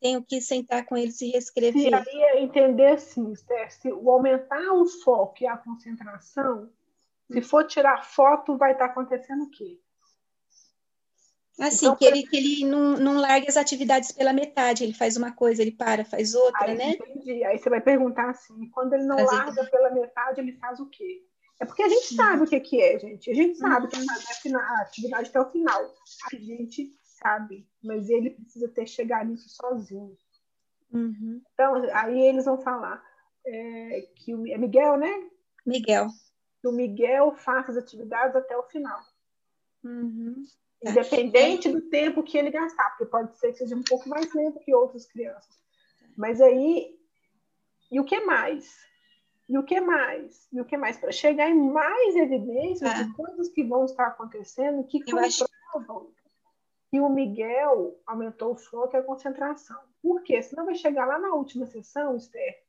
tenho 0.00 0.22
que 0.22 0.40
sentar 0.40 0.84
com 0.84 0.96
eles 0.96 1.20
e 1.20 1.30
reescrever. 1.30 1.94
Aí 1.94 2.22
é 2.22 2.42
entender 2.42 2.92
assim, 2.92 3.32
Esther, 3.32 3.72
se 3.72 3.90
o 3.90 4.10
aumentar 4.10 4.72
o 4.72 4.86
foco 4.86 5.36
e 5.40 5.46
a 5.46 5.56
concentração, 5.56 6.68
se 7.30 7.40
for 7.40 7.64
tirar 7.66 8.04
foto, 8.04 8.56
vai 8.56 8.72
estar 8.72 8.86
acontecendo 8.86 9.44
o 9.44 9.50
quê? 9.50 9.80
Assim, 11.58 11.86
então, 11.86 11.96
que, 11.96 12.04
ele, 12.04 12.22
que 12.22 12.36
ele 12.36 12.64
não, 12.66 12.98
não 12.98 13.18
largue 13.18 13.48
as 13.48 13.56
atividades 13.56 14.12
pela 14.12 14.32
metade, 14.32 14.84
ele 14.84 14.92
faz 14.92 15.16
uma 15.16 15.32
coisa, 15.32 15.62
ele 15.62 15.72
para, 15.72 16.04
faz 16.04 16.34
outra, 16.34 16.66
aí, 16.66 16.76
né? 16.76 16.90
Entendi. 16.90 17.42
Aí 17.44 17.58
você 17.58 17.70
vai 17.70 17.80
perguntar 17.80 18.28
assim, 18.28 18.68
quando 18.70 18.92
ele 18.92 19.04
não 19.04 19.16
larga 19.16 19.64
pela 19.64 19.90
metade, 19.90 20.40
ele 20.40 20.52
faz 20.52 20.80
o 20.80 20.86
quê? 20.86 21.24
É 21.58 21.64
porque 21.64 21.82
a 21.82 21.88
gente 21.88 22.14
sabe 22.14 22.42
o 22.42 22.46
que, 22.46 22.60
que 22.60 22.82
é, 22.82 22.98
gente. 22.98 23.30
A 23.30 23.34
gente 23.34 23.56
sabe 23.56 23.88
que 23.88 23.96
é 23.96 24.54
a 24.54 24.80
atividade 24.82 25.30
até 25.30 25.40
o 25.40 25.50
final. 25.50 25.94
A 26.30 26.36
gente 26.36 26.90
sabe, 27.00 27.66
mas 27.82 28.10
ele 28.10 28.30
precisa 28.30 28.68
ter 28.68 28.86
chegado 28.86 29.30
nisso 29.30 29.48
sozinho. 29.48 30.14
Uhum. 30.92 31.40
Então, 31.54 31.74
aí 31.94 32.20
eles 32.20 32.44
vão 32.44 32.58
falar 32.58 33.02
é, 33.46 34.02
que 34.16 34.34
o 34.34 34.46
é 34.46 34.58
Miguel, 34.58 34.98
né? 34.98 35.10
Miguel. 35.64 36.08
Que 36.60 36.68
o 36.68 36.72
Miguel 36.72 37.32
faça 37.32 37.70
as 37.70 37.78
atividades 37.78 38.36
até 38.36 38.54
o 38.56 38.62
final. 38.64 39.00
Uhum. 39.82 40.44
Independente 40.84 41.68
do 41.68 41.80
tempo 41.80 42.22
que 42.22 42.36
ele 42.36 42.50
gastar, 42.50 42.90
porque 42.90 43.06
pode 43.06 43.36
ser 43.38 43.52
que 43.52 43.58
seja 43.58 43.74
um 43.74 43.82
pouco 43.82 44.08
mais 44.08 44.32
lento 44.34 44.60
que 44.60 44.74
outras 44.74 45.06
crianças. 45.06 45.58
Mas 46.16 46.40
aí, 46.40 46.98
e 47.90 47.98
o 47.98 48.04
que 48.04 48.20
mais? 48.20 48.76
E 49.48 49.56
o 49.56 49.62
que 49.62 49.80
mais? 49.80 50.48
E 50.52 50.60
o 50.60 50.64
que 50.64 50.76
mais? 50.76 50.96
Para 50.96 51.12
chegar 51.12 51.48
em 51.48 51.70
mais 51.70 52.16
evidências 52.16 52.92
de 52.94 53.12
coisas 53.14 53.48
que 53.48 53.62
vão 53.62 53.84
estar 53.84 54.08
acontecendo 54.08 54.84
que 54.84 55.00
comprovam 55.04 56.12
que 56.90 57.00
o 57.00 57.08
Miguel 57.08 58.00
aumentou 58.06 58.52
o 58.52 58.56
foco 58.56 58.96
e 58.96 58.98
a 58.98 59.02
concentração. 59.02 59.80
Por 60.02 60.22
quê? 60.22 60.40
Senão 60.42 60.64
vai 60.64 60.74
chegar 60.74 61.04
lá 61.04 61.18
na 61.18 61.34
última 61.34 61.66
sessão, 61.66 62.16
Esther, 62.16 62.62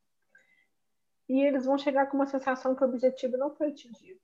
e 1.29 1.41
eles 1.41 1.65
vão 1.65 1.77
chegar 1.77 2.07
com 2.07 2.17
uma 2.17 2.25
sensação 2.25 2.75
que 2.75 2.83
o 2.83 2.87
objetivo 2.87 3.37
não 3.37 3.55
foi 3.55 3.69
atingido. 3.69 4.19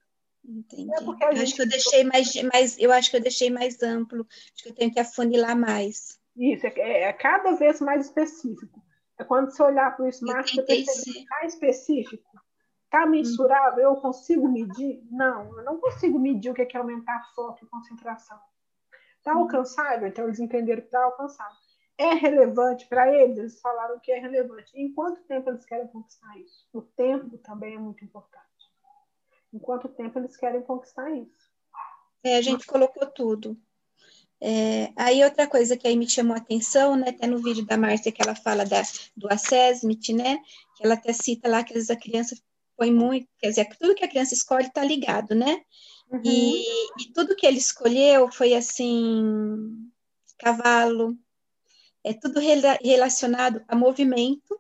Entendi. 0.46 0.92
É 0.92 1.04
eu 1.04 1.42
acho 1.42 1.56
que 1.56 1.62
eu 1.62 1.70
deixei 1.70 2.04
mais, 2.04 2.34
mais, 2.52 2.78
eu 2.78 2.92
acho 2.92 3.10
que 3.10 3.18
eu 3.18 3.22
deixei 3.22 3.50
mais 3.50 3.82
amplo. 3.82 4.28
Acho 4.30 4.64
que 4.64 4.70
eu 4.70 4.76
tenho 4.76 4.92
que 4.92 5.00
afunilar 5.00 5.58
mais. 5.58 6.20
Isso, 6.36 6.66
é, 6.68 7.04
é 7.04 7.14
cada 7.14 7.54
vez 7.54 7.80
mais 7.80 8.08
específico. 8.08 8.82
É 9.18 9.24
quando 9.24 9.52
você 9.52 9.62
olhar 9.64 9.96
para 9.96 10.06
o 10.06 10.10
Smart, 10.10 10.54
você 10.54 10.64
perceber 10.64 11.26
mais 11.30 11.54
específico. 11.54 12.24
Está 12.86 13.06
mensurável? 13.06 13.84
Eu 13.84 13.96
consigo 13.96 14.48
medir? 14.48 15.04
Não, 15.10 15.58
eu 15.58 15.64
não 15.64 15.80
consigo 15.80 16.20
medir 16.20 16.52
o 16.52 16.54
que 16.54 16.62
é 16.62 16.78
aumentar 16.78 17.24
foco 17.34 17.64
e 17.64 17.68
concentração. 17.68 18.40
Está 19.18 19.34
alcançável? 19.34 20.08
Então 20.08 20.26
eles 20.26 20.40
entenderam 20.40 20.82
que 20.82 20.88
está 20.88 21.04
alcançável. 21.04 21.56
É 21.98 22.14
relevante 22.14 22.88
para 22.88 23.12
eles? 23.12 23.38
Eles 23.38 23.62
falaram 23.62 24.00
que 24.00 24.12
é 24.12 24.20
relevante. 24.20 24.72
Em 24.76 24.94
quanto 24.94 25.24
tempo 25.24 25.50
eles 25.50 25.66
querem 25.66 25.88
conquistar 25.88 26.38
isso? 26.40 26.68
O 26.74 26.82
tempo 26.82 27.38
também 27.38 27.76
é 27.76 27.80
muito 27.80 28.04
importante. 28.04 28.53
Em 29.54 29.60
quanto 29.60 29.88
tempo 29.90 30.18
eles 30.18 30.36
querem 30.36 30.62
conquistar 30.62 31.10
isso? 31.12 31.52
É, 32.24 32.38
a 32.38 32.42
gente 32.42 32.66
colocou 32.66 33.06
tudo. 33.06 33.58
É, 34.42 34.92
aí 34.98 35.24
outra 35.24 35.48
coisa 35.48 35.78
que 35.78 35.88
aí 35.88 35.96
me 35.96 36.10
chamou 36.10 36.36
a 36.36 36.40
atenção, 36.40 36.98
né, 36.98 37.10
até 37.10 37.28
no 37.28 37.38
vídeo 37.38 37.66
da 37.66 37.78
Márcia 37.78 38.12
que 38.12 38.22
ela 38.22 38.36
fala 38.36 38.66
da, 38.66 38.82
do 39.16 39.32
assessment, 39.32 40.02
né, 40.14 40.38
que 40.76 40.84
ela 40.84 40.96
até 40.96 41.14
cita 41.14 41.48
lá 41.48 41.64
que 41.64 41.72
às 41.72 41.76
vezes 41.76 41.90
a 41.90 41.96
criança 41.96 42.36
põe 42.76 42.92
muito, 42.92 43.28
quer 43.40 43.50
dizer, 43.50 43.70
tudo 43.80 43.96
que 43.96 44.04
a 44.04 44.10
criança 44.10 44.34
escolhe 44.34 44.68
está 44.68 44.84
ligado, 44.84 45.34
né? 45.36 45.64
Uhum. 46.10 46.22
E, 46.26 46.64
e, 47.00 47.14
tudo 47.14 47.36
que 47.36 47.46
ele 47.46 47.58
escolheu 47.58 48.32
foi 48.32 48.54
assim, 48.54 49.90
cavalo, 50.38 51.18
é 52.04 52.14
tudo 52.14 52.40
relacionado 52.40 53.64
a 53.68 53.76
movimento, 53.76 54.60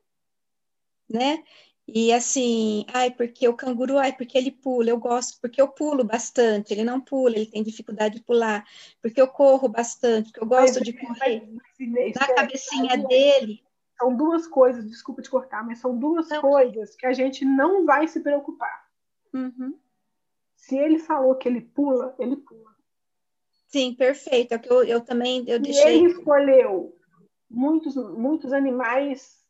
né? 1.09 1.43
E 1.87 2.13
assim, 2.13 2.85
ai, 2.93 3.11
porque 3.11 3.47
o 3.47 3.55
canguru, 3.55 3.97
ai, 3.97 4.13
porque 4.13 4.37
ele 4.37 4.51
pula, 4.51 4.89
eu 4.89 4.97
gosto, 4.97 5.39
porque 5.41 5.61
eu 5.61 5.67
pulo 5.67 6.03
bastante, 6.03 6.73
ele 6.73 6.83
não 6.83 7.01
pula, 7.01 7.35
ele 7.35 7.45
tem 7.45 7.61
dificuldade 7.61 8.15
de 8.15 8.23
pular, 8.23 8.65
porque 9.01 9.21
eu 9.21 9.27
corro 9.27 9.67
bastante, 9.67 10.31
porque 10.31 10.43
eu 10.43 10.47
gosto 10.47 10.75
mas, 10.75 10.83
de 10.83 10.93
correr. 10.93 11.47
Mas, 11.51 12.15
na 12.15 12.25
é, 12.25 12.35
cabecinha 12.35 12.93
é, 12.93 12.97
dele. 12.97 13.61
São 13.99 14.15
duas 14.15 14.47
coisas, 14.47 14.89
desculpa 14.89 15.21
te 15.21 15.29
cortar, 15.29 15.65
mas 15.65 15.79
são 15.79 15.97
duas 15.97 16.29
não. 16.29 16.41
coisas 16.41 16.95
que 16.95 17.05
a 17.05 17.13
gente 17.13 17.43
não 17.43 17.85
vai 17.85 18.07
se 18.07 18.21
preocupar. 18.21 18.87
Uhum. 19.33 19.77
Se 20.55 20.77
ele 20.77 20.99
falou 20.99 21.35
que 21.35 21.49
ele 21.49 21.61
pula, 21.61 22.15
ele 22.17 22.37
pula. 22.37 22.73
Sim, 23.67 23.93
perfeito. 23.93 24.53
É 24.53 24.57
que 24.57 24.71
eu, 24.71 24.83
eu 24.83 25.01
também 25.01 25.43
eu 25.47 25.57
Se 25.57 25.63
deixei. 25.63 25.97
Ele 25.97 26.11
escolheu 26.11 26.97
muitos, 27.49 27.95
muitos 27.95 28.53
animais 28.53 29.42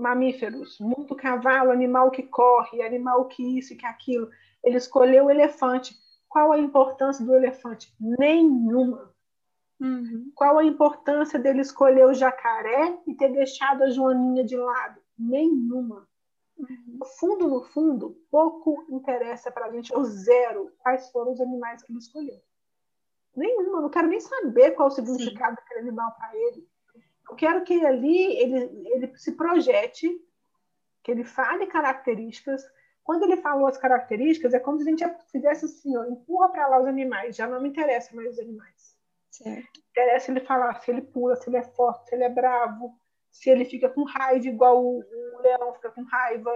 mamíferos, 0.00 0.78
muito 0.80 1.14
cavalo, 1.14 1.70
animal 1.70 2.10
que 2.10 2.22
corre, 2.22 2.82
animal 2.82 3.26
que 3.26 3.58
isso 3.58 3.72
e 3.72 3.76
que 3.76 3.86
aquilo. 3.86 4.30
Ele 4.64 4.76
escolheu 4.76 5.26
o 5.26 5.30
elefante. 5.30 5.94
Qual 6.28 6.52
a 6.52 6.58
importância 6.58 7.24
do 7.24 7.34
elefante? 7.34 7.94
Nenhuma. 8.00 9.12
Uhum. 9.80 10.30
Qual 10.34 10.58
a 10.58 10.64
importância 10.64 11.38
dele 11.38 11.60
escolher 11.60 12.04
o 12.06 12.14
jacaré 12.14 12.98
e 13.06 13.14
ter 13.14 13.32
deixado 13.32 13.82
a 13.82 13.90
joaninha 13.90 14.44
de 14.44 14.56
lado? 14.56 15.00
Nenhuma. 15.18 16.06
Uhum. 16.58 16.98
No 16.98 17.06
fundo, 17.06 17.48
no 17.48 17.62
fundo, 17.62 18.16
pouco 18.30 18.84
interessa 18.90 19.50
para 19.50 19.66
a 19.66 19.72
gente, 19.72 19.94
ou 19.94 20.04
zero, 20.04 20.70
quais 20.78 21.10
foram 21.10 21.32
os 21.32 21.40
animais 21.40 21.82
que 21.82 21.92
ele 21.92 21.98
escolheu. 21.98 22.40
Nenhuma. 23.34 23.80
Não 23.80 23.90
quero 23.90 24.08
nem 24.08 24.20
saber 24.20 24.72
qual 24.72 24.88
o 24.88 24.90
significado 24.90 25.50
Sim. 25.50 25.56
daquele 25.56 25.80
animal 25.80 26.12
para 26.12 26.36
ele. 26.36 26.68
Eu 27.30 27.36
quero 27.36 27.62
que 27.62 27.84
ali 27.86 28.36
ele, 28.38 28.88
ele 28.92 29.16
se 29.16 29.32
projete, 29.32 30.08
que 31.02 31.12
ele 31.12 31.24
fale 31.24 31.66
características. 31.66 32.62
Quando 33.04 33.22
ele 33.22 33.36
falou 33.36 33.66
as 33.66 33.78
características, 33.78 34.52
é 34.52 34.58
como 34.58 34.78
se 34.78 34.82
a 34.82 34.90
gente 34.90 35.04
fizesse 35.30 35.64
assim, 35.64 35.96
ó, 35.96 36.04
empurra 36.04 36.48
para 36.50 36.66
lá 36.66 36.80
os 36.80 36.86
animais, 36.86 37.36
já 37.36 37.46
não 37.46 37.62
me 37.62 37.68
interessa 37.68 38.14
mais 38.14 38.32
os 38.32 38.38
animais. 38.40 38.96
Certo. 39.30 39.80
Interessa 39.90 40.30
ele 40.30 40.40
falar 40.40 40.74
se 40.80 40.90
ele 40.90 41.02
pula, 41.02 41.36
se 41.36 41.48
ele 41.48 41.56
é 41.56 41.62
forte, 41.62 42.08
se 42.08 42.14
ele 42.14 42.24
é 42.24 42.28
bravo, 42.28 42.98
se 43.30 43.48
ele 43.48 43.64
fica 43.64 43.88
com 43.88 44.02
raiva 44.02 44.46
igual 44.46 44.84
o, 44.84 44.98
o 44.98 45.40
leão 45.40 45.72
fica 45.74 45.90
com 45.90 46.02
raiva. 46.02 46.50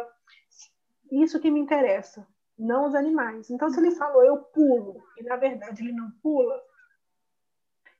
Isso 1.10 1.40
que 1.40 1.50
me 1.50 1.60
interessa, 1.60 2.26
não 2.58 2.86
os 2.86 2.94
animais. 2.96 3.48
Então, 3.48 3.70
se 3.70 3.78
ele 3.78 3.92
falou 3.92 4.24
eu 4.24 4.38
pulo, 4.38 5.02
e 5.16 5.22
na 5.22 5.36
verdade 5.36 5.82
ele 5.82 5.92
não 5.92 6.10
pula, 6.20 6.60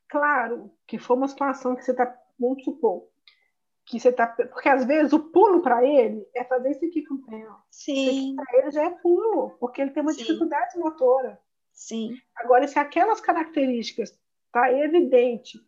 claro 0.09 0.73
que 0.87 0.99
foi 0.99 1.17
uma 1.17 1.29
situação 1.29 1.77
que 1.77 1.85
você 1.85 1.93
está 1.93 2.07
vamos 2.39 2.65
supor, 2.65 3.09
que 3.85 4.01
você 4.01 4.13
tá. 4.13 4.27
Porque 4.27 4.69
às 4.69 4.85
vezes 4.85 5.13
o 5.13 5.21
pulo 5.31 5.63
para 5.63 5.85
ele 5.85 6.27
é 6.35 6.45
fazer 6.45 6.71
isso 6.71 6.85
aqui 6.85 7.05
com 7.05 7.15
o 7.15 7.27
pé. 7.27 7.47
Sim. 7.71 8.37
Para 8.37 8.59
ele 8.59 8.71
já 8.71 8.85
é 8.85 8.91
pulo, 8.91 9.57
porque 9.59 9.81
ele 9.81 9.91
tem 9.91 10.03
uma 10.03 10.13
Sim. 10.13 10.19
dificuldade 10.19 10.79
motora. 10.79 11.39
Sim. 11.73 12.17
Agora, 12.37 12.67
se 12.69 12.79
aquelas 12.79 13.21
características 13.21 14.19
tá 14.53 14.73
evidente 14.73 15.59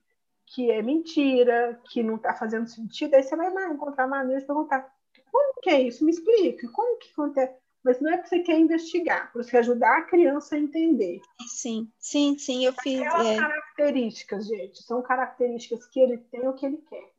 que 0.46 0.70
é 0.70 0.80
mentira, 0.80 1.80
que 1.90 2.02
não 2.02 2.16
está 2.16 2.32
fazendo 2.32 2.68
sentido, 2.68 3.14
aí 3.14 3.22
você 3.22 3.34
vai 3.36 3.70
encontrar 3.70 4.06
maneiras 4.06 4.42
de 4.42 4.46
perguntar: 4.46 4.88
como 5.30 5.60
que 5.60 5.70
é 5.70 5.82
isso? 5.82 6.04
Me 6.04 6.12
explica, 6.12 6.70
como 6.70 6.98
que 6.98 7.10
acontece? 7.10 7.58
Mas 7.86 8.00
não 8.00 8.12
é 8.12 8.16
porque 8.16 8.30
você 8.30 8.40
quer 8.40 8.58
investigar, 8.58 9.30
para 9.30 9.44
você 9.44 9.58
ajudar 9.58 9.98
a 9.98 10.02
criança 10.02 10.56
a 10.56 10.58
entender. 10.58 11.20
Sim, 11.46 11.88
sim, 12.00 12.36
sim, 12.36 12.64
eu 12.64 12.72
fiz. 12.72 13.00
Aquelas 13.00 13.26
é... 13.28 13.36
características, 13.36 14.48
gente, 14.48 14.82
são 14.82 15.00
características 15.02 15.86
que 15.86 16.00
ele 16.00 16.18
tem 16.18 16.48
ou 16.48 16.54
que 16.54 16.66
ele 16.66 16.78
quer. 16.78 17.12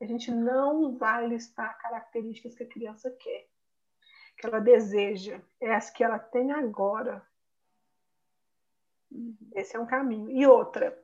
A 0.00 0.04
gente 0.04 0.28
não 0.32 0.98
vai 0.98 1.28
listar 1.28 1.78
características 1.78 2.56
que 2.56 2.64
a 2.64 2.68
criança 2.68 3.12
quer, 3.12 3.46
que 4.36 4.44
ela 4.44 4.58
deseja. 4.58 5.40
É 5.60 5.72
as 5.72 5.88
que 5.88 6.02
ela 6.02 6.18
tem 6.18 6.50
agora. 6.50 7.24
Uhum. 9.08 9.36
Esse 9.54 9.76
é 9.76 9.78
um 9.78 9.86
caminho. 9.86 10.28
E 10.32 10.44
outra, 10.44 11.00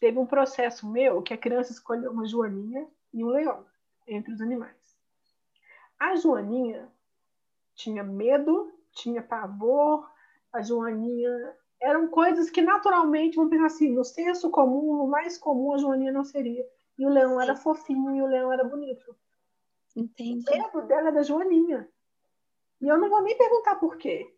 teve 0.00 0.18
um 0.18 0.26
processo 0.26 0.90
meu 0.90 1.22
que 1.22 1.32
a 1.32 1.38
criança 1.38 1.70
escolheu 1.70 2.10
uma 2.10 2.26
joaninha 2.26 2.88
e 3.14 3.22
um 3.22 3.28
leão 3.28 3.64
entre 4.04 4.32
os 4.32 4.40
animais. 4.40 4.98
A 5.96 6.16
joaninha 6.16 6.90
tinha 7.76 8.02
medo, 8.02 8.72
tinha 8.92 9.22
pavor, 9.22 10.10
a 10.52 10.62
Joaninha. 10.62 11.54
Eram 11.80 12.08
coisas 12.08 12.50
que 12.50 12.62
naturalmente, 12.62 13.36
vamos 13.36 13.50
pensar 13.50 13.66
assim, 13.66 13.90
no 13.90 14.02
senso 14.02 14.50
comum, 14.50 14.96
no 14.96 15.06
mais 15.06 15.38
comum, 15.38 15.74
a 15.74 15.78
Joaninha 15.78 16.10
não 16.10 16.24
seria. 16.24 16.66
E 16.98 17.06
o 17.06 17.10
leão 17.10 17.40
era 17.40 17.54
fofinho 17.54 18.16
e 18.16 18.22
o 18.22 18.26
leão 18.26 18.50
era 18.50 18.64
bonito. 18.64 19.14
Entendi. 19.94 20.44
O 20.50 20.56
medo 20.56 20.82
dela 20.88 21.10
é 21.10 21.12
da 21.12 21.22
Joaninha. 21.22 21.88
E 22.80 22.88
eu 22.88 22.98
não 22.98 23.08
vou 23.08 23.22
nem 23.22 23.36
perguntar 23.36 23.76
por 23.76 23.96
quê. 23.96 24.34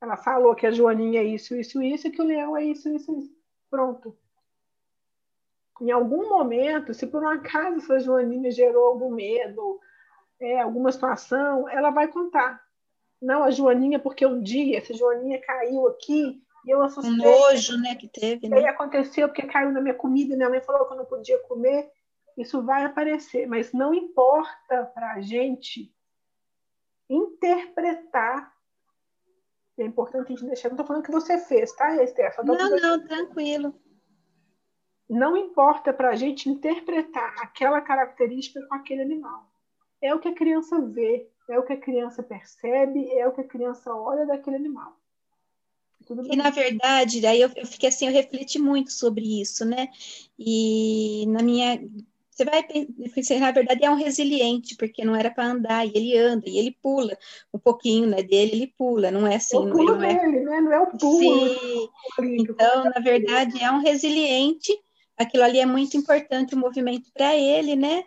Ela 0.00 0.16
falou 0.16 0.54
que 0.54 0.66
a 0.66 0.70
Joaninha 0.70 1.20
é 1.20 1.24
isso, 1.24 1.54
isso, 1.54 1.80
isso, 1.80 2.08
e 2.08 2.10
que 2.10 2.20
o 2.20 2.24
leão 2.24 2.56
é 2.56 2.64
isso, 2.64 2.88
isso, 2.88 3.16
isso. 3.18 3.36
Pronto. 3.70 4.16
Em 5.80 5.90
algum 5.90 6.28
momento, 6.28 6.94
se 6.94 7.06
por 7.06 7.22
um 7.22 7.28
acaso 7.28 7.76
essa 7.78 8.00
Joaninha 8.00 8.50
gerou 8.50 8.88
algum 8.88 9.10
medo, 9.10 9.80
é, 10.42 10.60
alguma 10.60 10.90
situação, 10.90 11.68
ela 11.68 11.90
vai 11.90 12.08
contar. 12.08 12.60
Não, 13.20 13.44
a 13.44 13.50
Joaninha, 13.50 14.00
porque 14.00 14.26
um 14.26 14.42
dia 14.42 14.78
essa 14.78 14.92
Joaninha 14.92 15.40
caiu 15.40 15.86
aqui 15.86 16.42
e 16.66 16.70
eu 16.70 16.82
assustei. 16.82 17.12
Um 17.12 17.16
nojo, 17.16 17.78
né, 17.78 17.94
que 17.94 18.08
teve. 18.08 18.48
Né? 18.48 18.56
E 18.56 18.58
aí 18.60 18.66
aconteceu 18.66 19.28
porque 19.28 19.46
caiu 19.46 19.70
na 19.70 19.80
minha 19.80 19.94
comida 19.94 20.34
e 20.34 20.36
minha 20.36 20.50
mãe 20.50 20.60
falou 20.60 20.86
que 20.86 20.94
eu 20.94 20.98
não 20.98 21.04
podia 21.04 21.38
comer. 21.44 21.88
Isso 22.36 22.60
vai 22.62 22.84
aparecer, 22.84 23.46
mas 23.46 23.72
não 23.72 23.94
importa 23.94 24.84
para 24.92 25.12
a 25.12 25.20
gente 25.20 25.94
interpretar. 27.08 28.52
É 29.78 29.84
importante 29.84 30.26
a 30.26 30.30
gente 30.30 30.46
deixar. 30.46 30.68
Não 30.68 30.74
estou 30.74 30.86
falando 30.86 31.04
que 31.04 31.12
você 31.12 31.38
fez, 31.38 31.72
tá, 31.72 32.02
Estefan? 32.02 32.42
Não, 32.42 32.76
não, 32.76 33.06
tranquilo. 33.06 33.74
Não 35.08 35.36
importa 35.36 35.92
para 35.92 36.10
a 36.10 36.16
gente 36.16 36.48
interpretar 36.48 37.34
aquela 37.38 37.80
característica 37.80 38.66
com 38.66 38.74
aquele 38.74 39.02
animal 39.02 39.51
é 40.02 40.14
o 40.14 40.18
que 40.18 40.28
a 40.28 40.34
criança 40.34 40.80
vê, 40.80 41.28
é 41.48 41.58
o 41.58 41.62
que 41.62 41.72
a 41.72 41.80
criança 41.80 42.22
percebe, 42.22 43.08
é 43.12 43.26
o 43.26 43.32
que 43.32 43.40
a 43.40 43.48
criança 43.48 43.94
olha 43.94 44.26
daquele 44.26 44.56
animal. 44.56 44.98
e 46.30 46.36
na 46.36 46.50
verdade, 46.50 47.20
daí 47.20 47.40
eu, 47.40 47.50
eu 47.56 47.66
fiquei 47.66 47.88
assim, 47.88 48.06
eu 48.06 48.12
refleti 48.12 48.58
muito 48.58 48.92
sobre 48.92 49.40
isso, 49.40 49.64
né? 49.64 49.88
E 50.38 51.24
na 51.28 51.42
minha 51.42 51.80
você 52.32 52.46
vai 52.46 52.62
pensar, 53.14 53.38
na 53.38 53.50
verdade 53.50 53.84
é 53.84 53.90
um 53.90 53.94
resiliente, 53.94 54.74
porque 54.76 55.04
não 55.04 55.14
era 55.14 55.30
para 55.30 55.46
andar, 55.46 55.86
e 55.86 55.92
ele 55.94 56.16
anda, 56.16 56.48
e 56.48 56.58
ele 56.58 56.76
pula 56.82 57.16
um 57.52 57.58
pouquinho, 57.58 58.06
né, 58.06 58.22
dele, 58.22 58.52
ele 58.52 58.74
pula, 58.76 59.10
não 59.10 59.26
é 59.26 59.36
assim, 59.36 59.56
é 59.56 59.60
o 59.60 59.70
pulo 59.70 59.96
não 59.96 60.02
é... 60.02 60.14
Dele, 60.14 60.40
né? 60.40 60.60
Não 60.60 60.72
é 60.72 60.80
o 60.80 60.86
pulo. 60.86 61.48
Sim. 61.48 61.88
Então, 62.20 62.84
na 62.84 63.00
verdade, 63.00 63.62
é 63.62 63.70
um 63.70 63.80
resiliente, 63.80 64.72
aquilo 65.16 65.44
ali 65.44 65.60
é 65.60 65.66
muito 65.66 65.94
importante, 65.96 66.54
o 66.54 66.58
movimento 66.58 67.10
para 67.12 67.36
ele, 67.36 67.76
né? 67.76 68.04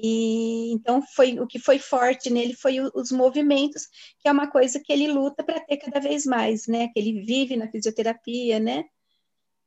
E 0.00 0.72
então 0.72 1.02
foi 1.02 1.40
o 1.40 1.46
que 1.46 1.58
foi 1.58 1.80
forte 1.80 2.30
nele 2.30 2.54
foi 2.54 2.78
o, 2.78 2.88
os 2.94 3.10
movimentos, 3.10 3.88
que 4.20 4.28
é 4.28 4.32
uma 4.32 4.48
coisa 4.48 4.78
que 4.78 4.92
ele 4.92 5.08
luta 5.08 5.42
para 5.42 5.58
ter 5.58 5.76
cada 5.76 5.98
vez 5.98 6.24
mais, 6.24 6.68
né? 6.68 6.88
Que 6.88 7.00
ele 7.00 7.20
vive 7.22 7.56
na 7.56 7.68
fisioterapia, 7.68 8.60
né? 8.60 8.84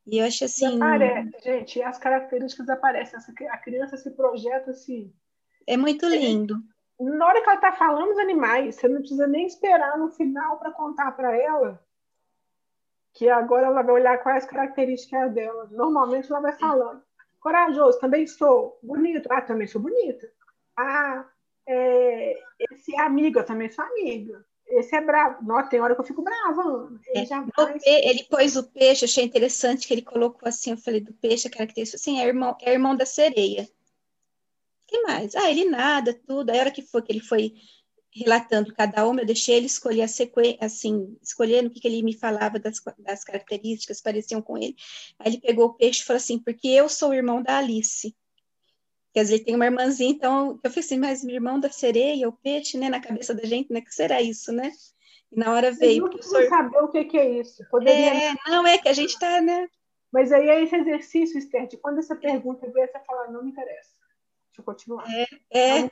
E 0.07 0.19
eu 0.19 0.25
acho 0.25 0.45
assim. 0.45 0.77
Aparece, 0.77 1.37
gente, 1.43 1.81
as 1.81 1.97
características 1.97 2.69
aparecem, 2.69 3.19
a 3.49 3.57
criança 3.57 3.97
se 3.97 4.09
projeta 4.11 4.71
assim. 4.71 5.13
É 5.67 5.75
muito 5.75 6.07
lindo. 6.07 6.55
Na 6.97 7.27
hora 7.27 7.41
que 7.41 7.49
ela 7.49 7.55
está 7.55 7.73
falando 7.73 8.11
os 8.11 8.17
animais, 8.17 8.75
você 8.75 8.87
não 8.87 8.99
precisa 8.99 9.27
nem 9.27 9.45
esperar 9.45 9.97
no 9.97 10.11
final 10.11 10.57
para 10.59 10.71
contar 10.71 11.11
para 11.11 11.35
ela 11.35 11.83
que 13.13 13.29
agora 13.29 13.67
ela 13.67 13.81
vai 13.81 13.93
olhar 13.93 14.23
quais 14.23 14.45
características 14.45 15.33
dela. 15.33 15.67
Normalmente 15.71 16.31
ela 16.31 16.39
vai 16.39 16.53
falando. 16.53 17.03
Corajoso, 17.41 17.99
também 17.99 18.27
sou. 18.27 18.79
Bonito, 18.83 19.27
ah, 19.31 19.41
também 19.41 19.67
sou 19.67 19.81
bonita. 19.81 20.31
Ah, 20.77 21.27
é, 21.67 22.39
esse 22.71 22.95
é 22.95 23.01
amigo, 23.01 23.39
eu 23.39 23.45
também 23.45 23.69
sou 23.69 23.83
amiga. 23.83 24.45
esse 24.67 24.95
é 24.95 25.01
bravo. 25.01 25.43
Nossa, 25.43 25.69
tem 25.69 25.81
hora 25.81 25.95
que 25.95 26.01
eu 26.01 26.05
fico 26.05 26.21
brava, 26.21 26.61
Ana. 26.61 26.99
Ele, 27.07 27.23
é, 27.23 27.25
já 27.25 27.41
vai... 27.57 27.79
ele 27.83 28.23
pôs 28.25 28.55
o 28.55 28.63
peixe, 28.63 29.05
achei 29.05 29.25
interessante 29.25 29.87
que 29.87 29.93
ele 29.93 30.03
colocou 30.03 30.47
assim, 30.47 30.71
eu 30.71 30.77
falei 30.77 31.01
do 31.01 31.13
peixe, 31.13 31.47
a 31.47 31.51
característica 31.51 31.97
assim, 31.97 32.19
é 32.19 32.27
irmão, 32.27 32.55
é 32.61 32.73
irmão 32.73 32.95
da 32.95 33.07
sereia. 33.07 33.63
O 33.63 34.87
que 34.87 35.01
mais? 35.01 35.35
Ah, 35.35 35.49
ele 35.49 35.65
nada, 35.65 36.13
tudo. 36.13 36.51
Aí 36.51 36.59
a 36.59 36.61
hora 36.61 36.71
que 36.71 36.83
foi 36.83 37.01
que 37.01 37.11
ele 37.11 37.21
foi 37.21 37.53
relatando 38.13 38.73
cada 38.73 39.07
uma, 39.07 39.21
eu 39.21 39.25
deixei 39.25 39.55
ele 39.55 39.65
escolher 39.65 40.01
a 40.01 40.07
sequência, 40.07 40.57
assim, 40.61 41.17
escolhendo 41.21 41.69
o 41.69 41.71
que, 41.71 41.79
que 41.79 41.87
ele 41.87 42.03
me 42.03 42.17
falava 42.17 42.59
das, 42.59 42.81
das 42.99 43.23
características 43.23 44.01
pareciam 44.01 44.41
com 44.41 44.57
ele. 44.57 44.75
Aí 45.17 45.31
ele 45.31 45.41
pegou 45.41 45.67
o 45.67 45.73
peixe 45.73 46.01
e 46.01 46.05
falou 46.05 46.17
assim, 46.17 46.37
porque 46.37 46.67
eu 46.67 46.89
sou 46.89 47.09
o 47.09 47.13
irmão 47.13 47.41
da 47.41 47.57
Alice. 47.57 48.15
Quer 49.13 49.23
dizer, 49.23 49.39
tem 49.39 49.55
uma 49.55 49.65
irmãzinha, 49.65 50.09
então 50.09 50.59
eu 50.63 50.69
falei 50.69 50.85
assim, 50.85 50.99
mas 50.99 51.23
meu 51.23 51.35
irmão 51.35 51.59
da 51.59 51.69
sereia, 51.69 52.27
o 52.27 52.33
peixe, 52.33 52.77
né, 52.77 52.89
na 52.89 52.99
cabeça 52.99 53.33
da 53.33 53.43
gente, 53.43 53.71
né, 53.71 53.81
que 53.81 53.93
será 53.93 54.21
isso, 54.21 54.51
né? 54.51 54.71
E 55.31 55.39
na 55.39 55.51
hora 55.53 55.71
veio. 55.71 56.05
Eu 56.05 56.11
não 56.11 56.21
sou... 56.21 56.47
saber 56.49 56.77
o 56.77 56.89
que, 56.89 57.05
que 57.05 57.17
é 57.17 57.39
isso. 57.39 57.63
Poderia... 57.69 58.31
É, 58.31 58.35
não, 58.47 58.67
é 58.67 58.77
que 58.77 58.89
a 58.89 58.93
gente 58.93 59.11
está, 59.11 59.41
né? 59.41 59.67
Mas 60.11 60.31
aí 60.31 60.49
é 60.49 60.61
esse 60.61 60.75
exercício, 60.75 61.37
Esther, 61.37 61.67
de 61.67 61.77
quando 61.77 61.99
essa 61.99 62.15
pergunta 62.15 62.69
vier, 62.69 62.89
você 62.89 62.99
falar, 63.05 63.31
não 63.31 63.43
me 63.43 63.51
interessa. 63.51 63.91
Deixa 64.47 64.59
eu 64.59 64.63
continuar. 64.65 65.05
É, 65.09 65.83
é. 65.83 65.89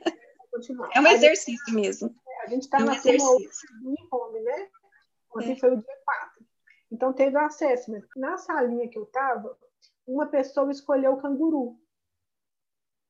Continuar. 0.52 0.90
é 0.94 1.00
um 1.00 1.08
exercício 1.08 1.66
gente, 1.66 1.76
mesmo. 1.76 2.16
A 2.44 2.48
gente 2.48 2.64
está 2.64 2.80
é 2.80 2.82
um 2.82 2.86
na 2.86 2.96
exercício. 2.96 3.70
home, 4.12 4.40
né? 4.42 4.70
Ontem 5.36 5.52
é. 5.52 5.56
foi 5.56 5.74
o 5.74 5.78
dia 5.78 5.98
4. 6.06 6.46
Então 6.92 7.14
teve 7.14 7.36
o 7.36 7.40
assessment. 7.40 8.04
Na 8.16 8.38
salinha 8.38 8.90
que 8.90 8.98
eu 8.98 9.04
estava, 9.04 9.58
uma 10.08 10.26
pessoa 10.26 10.72
escolheu 10.72 11.14
o 11.14 11.22
canguru. 11.22 11.80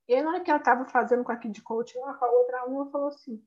E 0.08 0.16
aí, 0.16 0.22
na 0.22 0.32
hora 0.32 0.42
que 0.42 0.50
ela 0.50 0.60
estava 0.60 0.86
fazendo 0.86 1.24
com 1.24 1.32
a 1.32 1.38
Kid 1.38 1.62
Coach, 1.62 1.94
com 1.94 2.26
a 2.26 2.32
outra 2.32 2.62
aluna 2.62 2.90
falou 2.92 3.08
assim: 3.08 3.42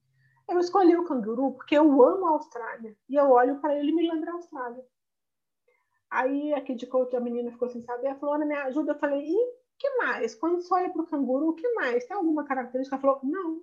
Eu 0.48 0.58
escolhi 0.58 0.96
o 0.96 1.04
canguru 1.04 1.52
porque 1.52 1.76
eu 1.76 2.02
amo 2.02 2.26
a 2.26 2.30
Austrália. 2.30 2.96
E 3.08 3.16
eu 3.16 3.30
olho 3.30 3.60
para 3.60 3.76
ele 3.76 3.90
e 3.90 3.94
me 3.94 4.08
lembro 4.08 4.30
a 4.30 4.34
Austrália. 4.34 4.84
Aí 6.08 6.54
a 6.54 6.60
Kid 6.60 6.86
Coach, 6.86 7.16
a 7.16 7.20
menina 7.20 7.50
ficou 7.50 7.68
sem 7.68 7.82
saber, 7.82 8.08
ela 8.08 8.18
falou: 8.18 8.36
Ana, 8.36 8.46
me 8.46 8.54
ajuda. 8.54 8.92
Eu 8.92 8.98
falei: 8.98 9.26
E 9.26 9.62
que 9.78 9.90
mais? 9.96 10.34
Quando 10.34 10.62
você 10.62 10.72
olha 10.72 10.90
para 10.90 11.02
o 11.02 11.06
canguru, 11.06 11.48
o 11.48 11.54
que 11.54 11.68
mais? 11.74 12.06
Tem 12.06 12.16
alguma 12.16 12.44
característica? 12.44 12.94
Ela 12.94 13.02
falou: 13.02 13.20
Não. 13.24 13.60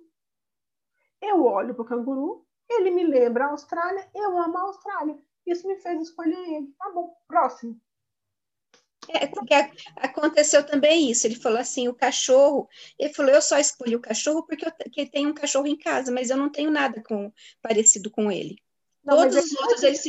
Eu 1.20 1.44
olho 1.44 1.74
para 1.74 1.82
o 1.82 1.86
canguru, 1.86 2.46
ele 2.68 2.90
me 2.90 3.04
lembra 3.04 3.46
a 3.46 3.50
Austrália, 3.50 4.08
eu 4.14 4.38
amo 4.38 4.56
a 4.56 4.62
Austrália. 4.62 5.18
Isso 5.46 5.66
me 5.66 5.76
fez 5.76 6.00
escolher 6.00 6.38
ele. 6.38 6.72
Tá 6.78 6.90
bom, 6.90 7.14
próximo. 7.26 7.80
É, 9.08 9.26
porque 9.26 9.54
aconteceu 9.96 10.64
também 10.64 11.10
isso. 11.10 11.26
Ele 11.26 11.34
falou 11.34 11.58
assim: 11.58 11.88
o 11.88 11.94
cachorro. 11.94 12.68
Ele 12.98 13.12
falou: 13.12 13.32
eu 13.32 13.42
só 13.42 13.58
escolhi 13.58 13.96
o 13.96 14.00
cachorro 14.00 14.44
porque 14.46 14.66
eu 14.66 14.72
que 14.92 15.06
tem 15.06 15.26
um 15.26 15.34
cachorro 15.34 15.66
em 15.66 15.76
casa, 15.76 16.12
mas 16.12 16.30
eu 16.30 16.36
não 16.36 16.50
tenho 16.50 16.70
nada 16.70 17.02
com, 17.02 17.32
parecido 17.60 18.10
com 18.10 18.30
ele. 18.30 18.56
Não, 19.04 19.16
Todos 19.16 19.36
os 19.36 19.52
outros 19.60 19.82
eles. 19.82 20.04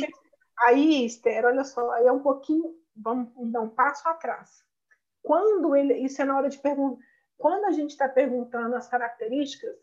Aí, 0.58 1.06
Esther, 1.06 1.44
olha 1.44 1.64
só, 1.64 1.90
aí 1.92 2.06
é 2.06 2.12
um 2.12 2.22
pouquinho. 2.22 2.76
Vamos 2.94 3.32
dar 3.50 3.62
um 3.62 3.70
passo 3.70 4.06
atrás. 4.08 4.62
Quando 5.22 5.74
ele. 5.74 5.94
Isso 5.94 6.20
é 6.20 6.24
na 6.24 6.36
hora 6.36 6.48
de 6.48 6.58
perguntar. 6.58 7.02
Quando 7.36 7.64
a 7.64 7.72
gente 7.72 7.90
está 7.90 8.08
perguntando 8.08 8.76
as 8.76 8.86
características, 8.86 9.74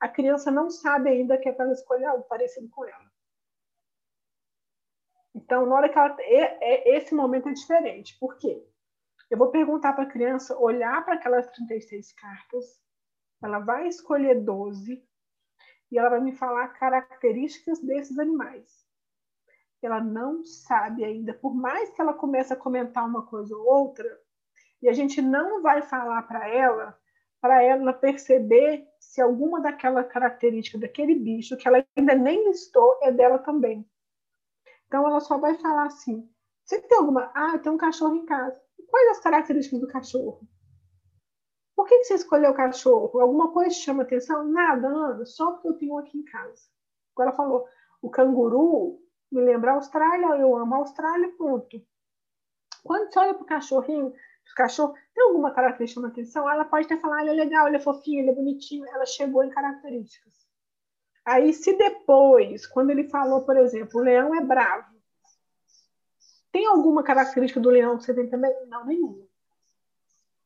a 0.00 0.08
criança 0.08 0.50
não 0.50 0.70
sabe 0.70 1.08
ainda 1.08 1.38
que 1.38 1.48
é 1.48 1.52
para 1.52 1.72
escolher 1.72 2.06
algo 2.06 2.24
parecido 2.24 2.68
com 2.68 2.84
ela. 2.84 3.10
Então, 5.34 5.66
na 5.66 5.74
hora 5.74 5.88
que 5.88 5.98
ela. 5.98 6.16
É, 6.20 6.92
é, 6.92 6.96
esse 6.96 7.14
momento 7.14 7.48
é 7.48 7.52
diferente. 7.52 8.18
Por 8.18 8.36
quê? 8.38 8.66
Eu 9.30 9.36
vou 9.36 9.50
perguntar 9.50 9.92
para 9.92 10.04
a 10.04 10.10
criança 10.10 10.56
olhar 10.56 11.04
para 11.04 11.14
aquelas 11.14 11.46
36 11.50 12.12
cartas, 12.12 12.80
ela 13.42 13.58
vai 13.58 13.88
escolher 13.88 14.40
12 14.40 15.04
e 15.90 15.98
ela 15.98 16.10
vai 16.10 16.20
me 16.20 16.32
falar 16.32 16.68
características 16.68 17.80
desses 17.80 18.18
animais. 18.18 18.86
Ela 19.82 20.00
não 20.00 20.44
sabe 20.44 21.04
ainda, 21.04 21.34
por 21.34 21.54
mais 21.54 21.90
que 21.90 22.00
ela 22.00 22.14
comece 22.14 22.52
a 22.52 22.56
comentar 22.56 23.04
uma 23.04 23.26
coisa 23.26 23.54
ou 23.56 23.66
outra, 23.66 24.08
e 24.80 24.88
a 24.88 24.92
gente 24.92 25.20
não 25.20 25.60
vai 25.60 25.82
falar 25.82 26.22
para 26.22 26.48
ela, 26.48 26.98
para 27.46 27.62
ela 27.62 27.92
perceber 27.92 28.84
se 28.98 29.20
alguma 29.20 29.60
daquela 29.60 30.02
característica 30.02 30.76
daquele 30.76 31.14
bicho 31.14 31.56
que 31.56 31.68
ela 31.68 31.86
ainda 31.96 32.14
nem 32.16 32.48
listou 32.48 32.98
é 33.02 33.12
dela 33.12 33.38
também. 33.38 33.88
Então 34.88 35.06
ela 35.06 35.20
só 35.20 35.38
vai 35.38 35.54
falar 35.54 35.86
assim: 35.86 36.28
você 36.64 36.80
tem 36.80 36.98
alguma. 36.98 37.30
Ah, 37.32 37.56
tem 37.56 37.70
um 37.70 37.76
cachorro 37.76 38.16
em 38.16 38.26
casa. 38.26 38.60
Quais 38.88 39.10
as 39.10 39.20
características 39.20 39.80
do 39.80 39.86
cachorro? 39.86 40.40
Por 41.76 41.86
que, 41.86 42.02
você 42.02 42.14
escolheu 42.14 42.50
o 42.50 42.56
cachorro? 42.56 43.20
Alguma 43.20 43.52
coisa 43.52 43.70
te 43.70 43.76
chama 43.80 44.02
atenção? 44.02 44.44
Nada, 44.48 44.88
Ana, 44.88 45.24
só 45.24 45.52
porque 45.52 45.68
eu 45.68 45.74
tenho 45.74 45.98
aqui 45.98 46.18
em 46.18 46.24
casa. 46.24 46.64
Agora 47.14 47.28
ela 47.28 47.36
falou: 47.36 47.68
o 48.02 48.10
canguru 48.10 49.00
me 49.30 49.40
lembra 49.40 49.70
a 49.70 49.74
Austrália, 49.74 50.26
eu 50.36 50.56
amo 50.56 50.74
a 50.74 50.78
Austrália, 50.78 51.32
ponto. 51.38 51.80
Quando 52.82 53.12
você 53.12 53.18
olha 53.20 53.34
para 53.34 53.42
o 53.44 53.46
cachorrinho, 53.46 54.12
o 54.52 54.54
cachorro 54.54 54.94
tem 55.14 55.24
alguma 55.24 55.50
característica 55.50 56.00
que 56.00 56.06
chama 56.06 56.12
atenção? 56.12 56.50
Ela 56.50 56.64
pode 56.64 56.86
até 56.86 56.96
falar: 56.96 57.22
ele 57.22 57.30
é 57.30 57.44
legal, 57.44 57.66
ele 57.66 57.76
é 57.76 57.80
fofinho, 57.80 58.20
ele 58.20 58.30
é 58.30 58.34
bonitinho. 58.34 58.86
Ela 58.86 59.06
chegou 59.06 59.42
em 59.42 59.50
características. 59.50 60.34
Aí, 61.24 61.52
se 61.52 61.76
depois, 61.76 62.66
quando 62.66 62.90
ele 62.90 63.08
falou, 63.08 63.42
por 63.44 63.56
exemplo, 63.56 64.00
o 64.00 64.04
leão 64.04 64.34
é 64.34 64.40
bravo, 64.40 64.94
tem 66.52 66.66
alguma 66.66 67.02
característica 67.02 67.60
do 67.60 67.68
leão 67.68 67.98
que 67.98 68.04
você 68.04 68.14
tem 68.14 68.30
também? 68.30 68.50
Não, 68.68 68.86
nenhuma. 68.86 69.26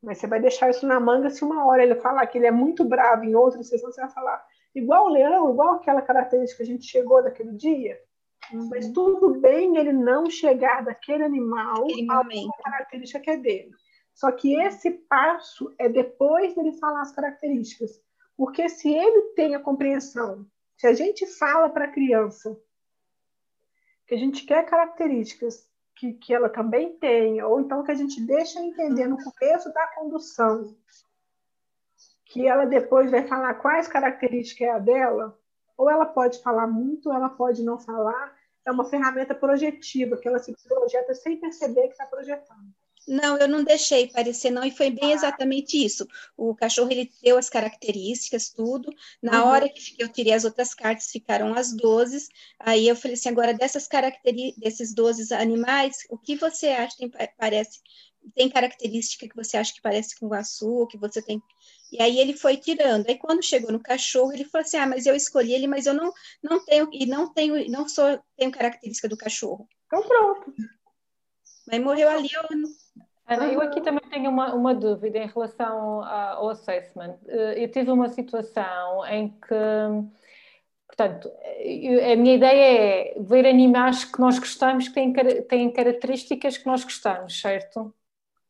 Mas 0.02 0.18
você 0.18 0.26
vai 0.26 0.40
deixar 0.40 0.70
isso 0.70 0.86
na 0.86 0.98
manga 0.98 1.28
se 1.28 1.44
uma 1.44 1.66
hora 1.66 1.82
ele 1.82 1.94
falar 1.96 2.26
que 2.26 2.38
ele 2.38 2.46
é 2.46 2.50
muito 2.50 2.84
bravo, 2.84 3.24
em 3.24 3.34
outra 3.34 3.62
sessão 3.62 3.92
você 3.92 4.00
vai 4.00 4.10
falar 4.10 4.42
igual 4.74 5.06
o 5.06 5.10
leão, 5.10 5.50
igual 5.50 5.74
aquela 5.74 6.00
característica 6.00 6.56
que 6.56 6.70
a 6.70 6.74
gente 6.74 6.86
chegou 6.86 7.22
daquele 7.22 7.52
dia. 7.52 7.98
Uhum. 8.52 8.68
Mas 8.70 8.90
tudo 8.90 9.38
bem 9.38 9.76
ele 9.76 9.92
não 9.92 10.28
chegar 10.30 10.82
daquele 10.82 11.22
animal 11.22 11.86
a 12.08 12.62
característica 12.62 13.20
que 13.20 13.30
é 13.30 13.36
dele. 13.36 13.70
Só 14.14 14.30
que 14.32 14.54
esse 14.54 14.90
passo 14.90 15.74
é 15.78 15.88
depois 15.88 16.54
dele 16.54 16.72
falar 16.72 17.02
as 17.02 17.12
características. 17.12 18.00
Porque 18.36 18.68
se 18.68 18.92
ele 18.92 19.32
tem 19.34 19.54
a 19.54 19.60
compreensão 19.60 20.46
se 20.80 20.86
a 20.86 20.94
gente 20.94 21.26
fala 21.26 21.68
para 21.68 21.84
a 21.84 21.92
criança 21.92 22.58
que 24.06 24.14
a 24.14 24.18
gente 24.18 24.46
quer 24.46 24.64
características 24.64 25.68
que, 25.94 26.14
que 26.14 26.32
ela 26.32 26.48
também 26.48 26.96
tenha, 26.96 27.46
ou 27.46 27.60
então 27.60 27.82
que 27.82 27.90
a 27.90 27.94
gente 27.94 28.18
deixa 28.22 28.58
entender 28.58 29.06
no 29.06 29.18
começo 29.22 29.70
da 29.74 29.86
condução 29.88 30.74
que 32.24 32.46
ela 32.46 32.64
depois 32.64 33.10
vai 33.10 33.28
falar 33.28 33.52
quais 33.56 33.88
características 33.88 34.68
é 34.68 34.70
a 34.70 34.78
dela, 34.78 35.38
ou 35.76 35.90
ela 35.90 36.06
pode 36.06 36.42
falar 36.42 36.66
muito, 36.66 37.10
ou 37.10 37.14
ela 37.14 37.28
pode 37.28 37.62
não 37.62 37.78
falar. 37.78 38.34
É 38.64 38.70
uma 38.70 38.84
ferramenta 38.84 39.34
projetiva, 39.34 40.16
que 40.16 40.28
ela 40.28 40.38
se 40.38 40.54
projeta 40.66 41.14
sem 41.14 41.38
perceber 41.38 41.88
que 41.88 41.92
está 41.92 42.06
projetando. 42.06 42.72
Não, 43.08 43.36
eu 43.38 43.48
não 43.48 43.64
deixei 43.64 44.06
parecer, 44.08 44.50
não, 44.50 44.64
e 44.64 44.70
foi 44.70 44.90
bem 44.90 45.12
exatamente 45.12 45.82
isso. 45.82 46.06
O 46.36 46.54
cachorro 46.54 46.90
ele 46.90 47.10
deu 47.22 47.38
as 47.38 47.48
características, 47.48 48.50
tudo. 48.50 48.92
Na 49.22 49.42
uhum. 49.42 49.50
hora 49.50 49.68
que 49.68 49.96
eu 49.98 50.08
tirei 50.08 50.32
as 50.32 50.44
outras 50.44 50.74
cartas, 50.74 51.10
ficaram 51.10 51.54
as 51.54 51.72
12. 51.74 52.28
Aí 52.58 52.86
eu 52.86 52.94
falei 52.94 53.14
assim: 53.14 53.28
agora 53.30 53.54
dessas 53.54 53.86
características, 53.86 54.60
desses 54.62 54.94
12 54.94 55.32
animais, 55.34 55.98
o 56.10 56.18
que 56.18 56.36
você 56.36 56.68
acha 56.68 56.96
que 56.96 57.10
parece? 57.38 57.80
Tem 58.34 58.50
característica 58.50 59.26
que 59.26 59.34
você 59.34 59.56
acha 59.56 59.72
que 59.72 59.80
parece 59.80 60.18
com 60.18 60.26
o 60.26 60.34
açúcar, 60.34 60.92
que 60.92 60.98
você 60.98 61.22
tem. 61.22 61.42
E 61.90 62.02
aí 62.02 62.18
ele 62.18 62.36
foi 62.36 62.58
tirando. 62.58 63.08
Aí 63.08 63.16
quando 63.16 63.42
chegou 63.42 63.72
no 63.72 63.80
cachorro, 63.80 64.32
ele 64.32 64.44
falou 64.44 64.64
assim: 64.64 64.76
"Ah, 64.76 64.86
mas 64.86 65.06
eu 65.06 65.16
escolhi 65.16 65.54
ele, 65.54 65.66
mas 65.66 65.86
eu 65.86 65.94
não 65.94 66.12
não 66.42 66.64
tenho 66.64 66.88
e 66.92 67.06
não 67.06 67.32
tenho 67.32 67.68
não 67.70 67.88
sou 67.88 68.20
tenho 68.36 68.52
característica 68.52 69.08
do 69.08 69.16
cachorro". 69.16 69.66
Então 69.86 70.06
pronto. 70.06 70.54
Mas 71.70 71.80
morreu 71.80 72.08
ali, 72.08 72.28
eu 72.32 72.42
Ana, 73.30 73.44
eu 73.52 73.60
aqui 73.60 73.80
também 73.80 74.02
tenho 74.10 74.28
uma, 74.28 74.52
uma 74.52 74.74
dúvida 74.74 75.18
em 75.18 75.28
relação 75.28 76.02
ao 76.02 76.48
assessment. 76.48 77.16
Eh, 77.28 77.64
eu 77.64 77.70
tive 77.70 77.88
uma 77.92 78.08
situação 78.08 79.06
em 79.06 79.28
que, 79.28 79.54
portanto, 80.88 81.30
a 81.30 82.16
minha 82.16 82.34
ideia 82.34 83.14
é 83.14 83.20
ver 83.20 83.46
animais 83.46 84.04
que 84.04 84.18
nós 84.18 84.36
gostamos 84.36 84.88
que 84.88 84.94
têm, 84.94 85.12
têm 85.44 85.70
características 85.70 86.58
que 86.58 86.66
nós 86.66 86.82
gostamos, 86.82 87.40
certo? 87.40 87.94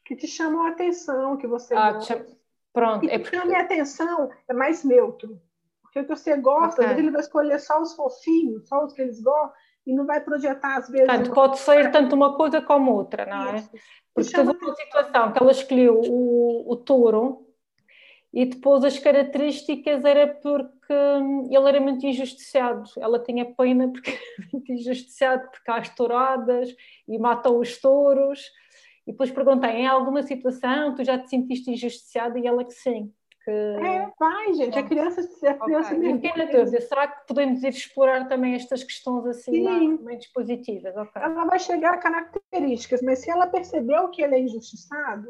Que 0.03 0.17
te 0.17 0.27
chamam 0.27 0.63
a 0.63 0.71
atenção, 0.71 1.37
que 1.37 1.47
você 1.47 1.75
ah, 1.75 1.93
gosta. 1.93 2.27
Pronto. 2.73 3.05
E 3.05 3.11
é 3.11 3.19
porque... 3.19 3.37
chama 3.37 3.55
a 3.59 3.61
atenção 3.61 4.31
é 4.49 4.55
mais 4.55 4.83
neutro. 4.83 5.39
Porque 5.83 6.01
o 6.01 6.05
que 6.05 6.17
você 6.17 6.37
gosta, 6.39 6.83
okay. 6.83 6.99
ele 6.99 7.11
vai 7.11 7.21
escolher 7.21 7.59
só 7.59 7.83
os 7.83 7.95
fofinhos, 7.95 8.67
só 8.67 8.83
os 8.85 8.95
que 8.95 9.03
eles 9.03 9.21
gostam, 9.21 9.53
e 9.86 9.94
não 9.94 10.07
vai 10.07 10.20
projetar 10.20 10.77
às 10.77 10.89
vezes. 10.89 11.07
Portanto, 11.07 11.32
pode 11.32 11.59
ser 11.59 11.90
tanto 11.90 12.15
uma 12.15 12.36
coisa 12.36 12.61
como 12.61 12.93
outra, 12.93 13.27
não 13.27 13.51
é? 13.51 13.57
Isso. 13.57 13.70
Porque 14.15 14.31
teve 14.31 14.51
uma 14.51 14.74
situação 14.74 15.32
que 15.32 15.39
ela 15.43 15.52
escolheu 15.52 16.01
o, 16.01 16.73
o 16.73 16.77
touro 16.77 17.47
e 18.32 18.44
depois 18.44 18.85
as 18.85 18.98
características 18.98 20.05
era 20.05 20.27
porque 20.28 20.93
ele 20.93 21.69
era 21.69 21.81
muito 21.81 22.07
injusticiado. 22.07 22.89
Ela 22.98 23.19
tinha 23.19 23.44
pena 23.55 23.89
porque 23.90 24.11
era 24.39 24.48
muito 24.52 24.73
injusticiado, 24.73 25.51
porque 25.51 25.70
há 25.70 25.77
as 25.77 25.89
touradas 25.94 26.74
e 27.09 27.19
matam 27.19 27.59
os 27.59 27.81
touros. 27.81 28.40
E 29.07 29.12
depois 29.12 29.31
perguntei, 29.31 29.70
em 29.70 29.86
alguma 29.86 30.23
situação 30.23 30.94
tu 30.94 31.02
já 31.02 31.19
te 31.19 31.31
sentiste 31.31 31.70
injusticiada? 31.70 32.39
E 32.39 32.47
ela 32.47 32.65
que 32.65 32.73
sim, 32.73 33.12
que 33.51 33.87
É, 33.87 34.13
vai, 34.19 34.55
gente. 34.55 34.79
A 34.79 34.83
criança, 34.83 35.21
a 35.21 35.55
criança 35.55 35.95
okay. 35.95 36.13
pequena 36.19 36.47
dúvida, 36.47 36.81
será 36.81 37.09
que 37.09 37.27
podemos 37.27 37.63
ir 37.63 37.69
explorar 37.69 38.29
também 38.29 38.55
estas 38.55 38.83
questões 38.83 39.27
assim 39.27 39.99
mais 39.99 40.27
positivas? 40.33 40.97
Okay. 40.97 41.23
Ela 41.23 41.45
vai 41.45 41.59
chegar 41.59 41.95
a 41.95 41.99
características, 41.99 43.03
mas 43.03 43.21
se 43.21 43.31
ela 43.31 43.47
percebeu 43.47 44.09
que 44.11 44.23
ele 44.23 44.35
é 44.35 44.41
injustiçado, 44.41 45.29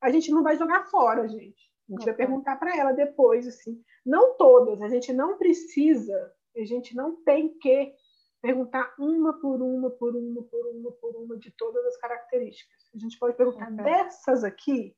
a 0.00 0.10
gente 0.10 0.30
não 0.30 0.42
vai 0.42 0.56
jogar 0.56 0.84
fora, 0.86 1.28
gente. 1.28 1.68
A 1.88 1.92
gente 1.92 2.02
okay. 2.02 2.06
vai 2.06 2.14
perguntar 2.14 2.56
para 2.56 2.76
ela 2.76 2.92
depois, 2.92 3.46
assim. 3.46 3.80
Não 4.04 4.36
todas, 4.36 4.82
a 4.82 4.88
gente 4.88 5.12
não 5.12 5.36
precisa, 5.36 6.32
a 6.56 6.64
gente 6.64 6.94
não 6.94 7.16
tem 7.24 7.56
que 7.58 7.94
perguntar 8.40 8.94
uma 8.98 9.32
por 9.40 9.60
uma, 9.60 9.90
por 9.90 10.14
uma, 10.14 10.42
por 10.42 10.66
uma, 10.66 10.92
por 10.92 11.16
uma 11.16 11.36
de 11.38 11.50
todas 11.52 11.84
as 11.86 11.96
características. 11.96 12.90
A 12.94 12.98
gente 12.98 13.18
pode 13.18 13.36
perguntar 13.36 13.70
dessas 13.70 14.44
aqui, 14.44 14.94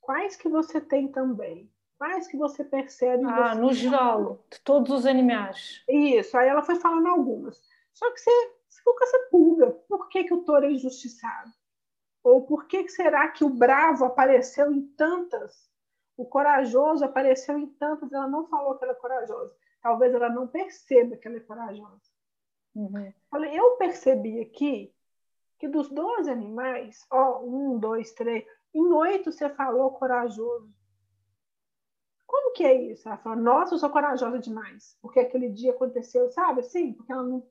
quais 0.00 0.36
que 0.36 0.48
você 0.48 0.80
tem 0.80 1.08
também? 1.08 1.70
Quais 1.98 2.26
que 2.26 2.36
você 2.36 2.64
percebe? 2.64 3.24
Ah, 3.26 3.54
você 3.54 3.60
no 3.60 3.72
geral, 3.72 4.44
de 4.50 4.60
todos 4.60 4.90
os 4.90 5.06
animais. 5.06 5.82
Isso, 5.88 6.36
aí 6.36 6.48
ela 6.48 6.62
foi 6.62 6.76
falando 6.76 7.06
algumas. 7.08 7.60
Só 7.92 8.10
que 8.10 8.20
você, 8.20 8.30
ficou 8.70 8.94
com 8.94 9.04
essa 9.04 9.18
pulga. 9.30 9.70
Por 9.88 10.08
que, 10.08 10.24
que 10.24 10.34
o 10.34 10.42
touro 10.42 10.66
é 10.66 10.72
injustiçado? 10.72 11.52
Ou 12.22 12.46
por 12.46 12.66
que, 12.66 12.84
que 12.84 12.90
será 12.90 13.28
que 13.28 13.44
o 13.44 13.50
bravo 13.50 14.04
apareceu 14.04 14.72
em 14.72 14.82
tantas? 14.96 15.70
O 16.16 16.24
corajoso 16.24 17.04
apareceu 17.04 17.58
em 17.58 17.66
tantas, 17.66 18.12
ela 18.12 18.28
não 18.28 18.46
falou 18.46 18.76
que 18.76 18.84
ela 18.84 18.92
é 18.92 18.96
corajosa. 18.96 19.54
Talvez 19.82 20.12
ela 20.12 20.28
não 20.28 20.46
perceba 20.46 21.16
que 21.16 21.26
ela 21.26 21.38
é 21.38 21.40
corajosa. 21.40 22.10
Uhum. 22.74 23.12
Eu 23.52 23.76
percebi 23.76 24.40
aqui 24.40 24.94
que 25.58 25.68
dos 25.68 25.88
12 25.88 26.30
animais, 26.30 27.06
ó, 27.10 27.42
um, 27.42 27.78
dois, 27.78 28.12
três, 28.12 28.44
em 28.74 28.92
oito 28.92 29.32
você 29.32 29.48
falou 29.48 29.90
corajoso. 29.92 30.70
Como 32.26 32.52
que 32.52 32.64
é 32.64 32.74
isso? 32.74 33.08
Ela 33.08 33.18
falou, 33.18 33.38
nossa, 33.38 33.74
eu 33.74 33.78
sou 33.78 33.90
corajosa 33.90 34.38
demais. 34.38 34.96
Porque 35.02 35.20
aquele 35.20 35.48
dia 35.48 35.72
aconteceu, 35.72 36.28
sabe 36.28 36.60
assim? 36.60 36.92
Porque 36.92 37.12
ela 37.12 37.24
não, 37.24 37.46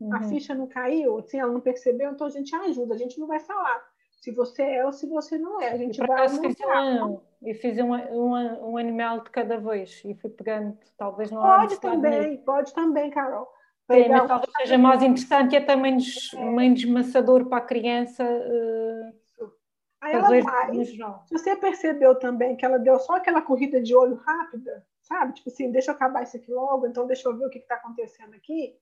uhum. 0.00 0.14
a 0.14 0.22
ficha 0.22 0.54
não 0.54 0.66
caiu, 0.66 1.18
assim, 1.18 1.38
ela 1.38 1.52
não 1.52 1.60
percebeu, 1.60 2.12
então 2.12 2.26
a 2.26 2.30
gente 2.30 2.54
ajuda, 2.54 2.94
a 2.94 2.98
gente 2.98 3.18
não 3.18 3.26
vai 3.26 3.40
falar 3.40 3.92
se 4.22 4.30
você 4.30 4.62
é 4.62 4.86
ou 4.86 4.92
se 4.92 5.04
você 5.08 5.36
não 5.36 5.60
é. 5.60 5.72
A 5.72 5.76
gente 5.76 6.00
e 6.00 6.06
vai 6.06 6.28
mostrar. 6.28 7.08
E 7.42 7.54
fiz 7.54 7.76
um, 7.78 7.92
um, 7.92 8.70
um 8.70 8.78
animal 8.78 9.20
de 9.20 9.30
cada 9.30 9.58
vez 9.58 10.00
e 10.04 10.14
fui 10.14 10.30
pegando, 10.30 10.78
talvez 10.96 11.28
não 11.32 11.42
Pode 11.42 11.80
também, 11.80 12.36
pode 12.38 12.72
também, 12.72 13.10
Carol. 13.10 13.48
Sim, 13.90 14.08
mas 14.08 14.28
talvez 14.28 14.52
seja 14.56 14.78
mais 14.78 15.02
interessante 15.02 15.54
e 15.54 15.56
até 15.56 15.74
menos, 15.74 16.30
menos 16.34 16.84
maçador 16.84 17.46
para 17.46 17.58
a 17.58 17.66
criança. 17.66 18.22
Uh, 18.22 19.21
Aí 20.02 20.14
ela 20.14 20.28
vai. 20.42 20.84
Se 20.84 21.32
você 21.32 21.54
percebeu 21.54 22.18
também 22.18 22.56
que 22.56 22.64
ela 22.64 22.76
deu 22.76 22.98
só 22.98 23.14
aquela 23.14 23.40
corrida 23.40 23.80
de 23.80 23.94
olho 23.94 24.16
rápida, 24.16 24.84
sabe? 25.00 25.34
Tipo 25.34 25.48
assim, 25.48 25.70
deixa 25.70 25.92
eu 25.92 25.94
acabar 25.94 26.24
isso 26.24 26.36
aqui 26.36 26.50
logo, 26.50 26.88
então 26.88 27.06
deixa 27.06 27.28
eu 27.28 27.38
ver 27.38 27.46
o 27.46 27.50
que 27.50 27.58
está 27.58 27.76
acontecendo 27.76 28.34
aqui. 28.34 28.76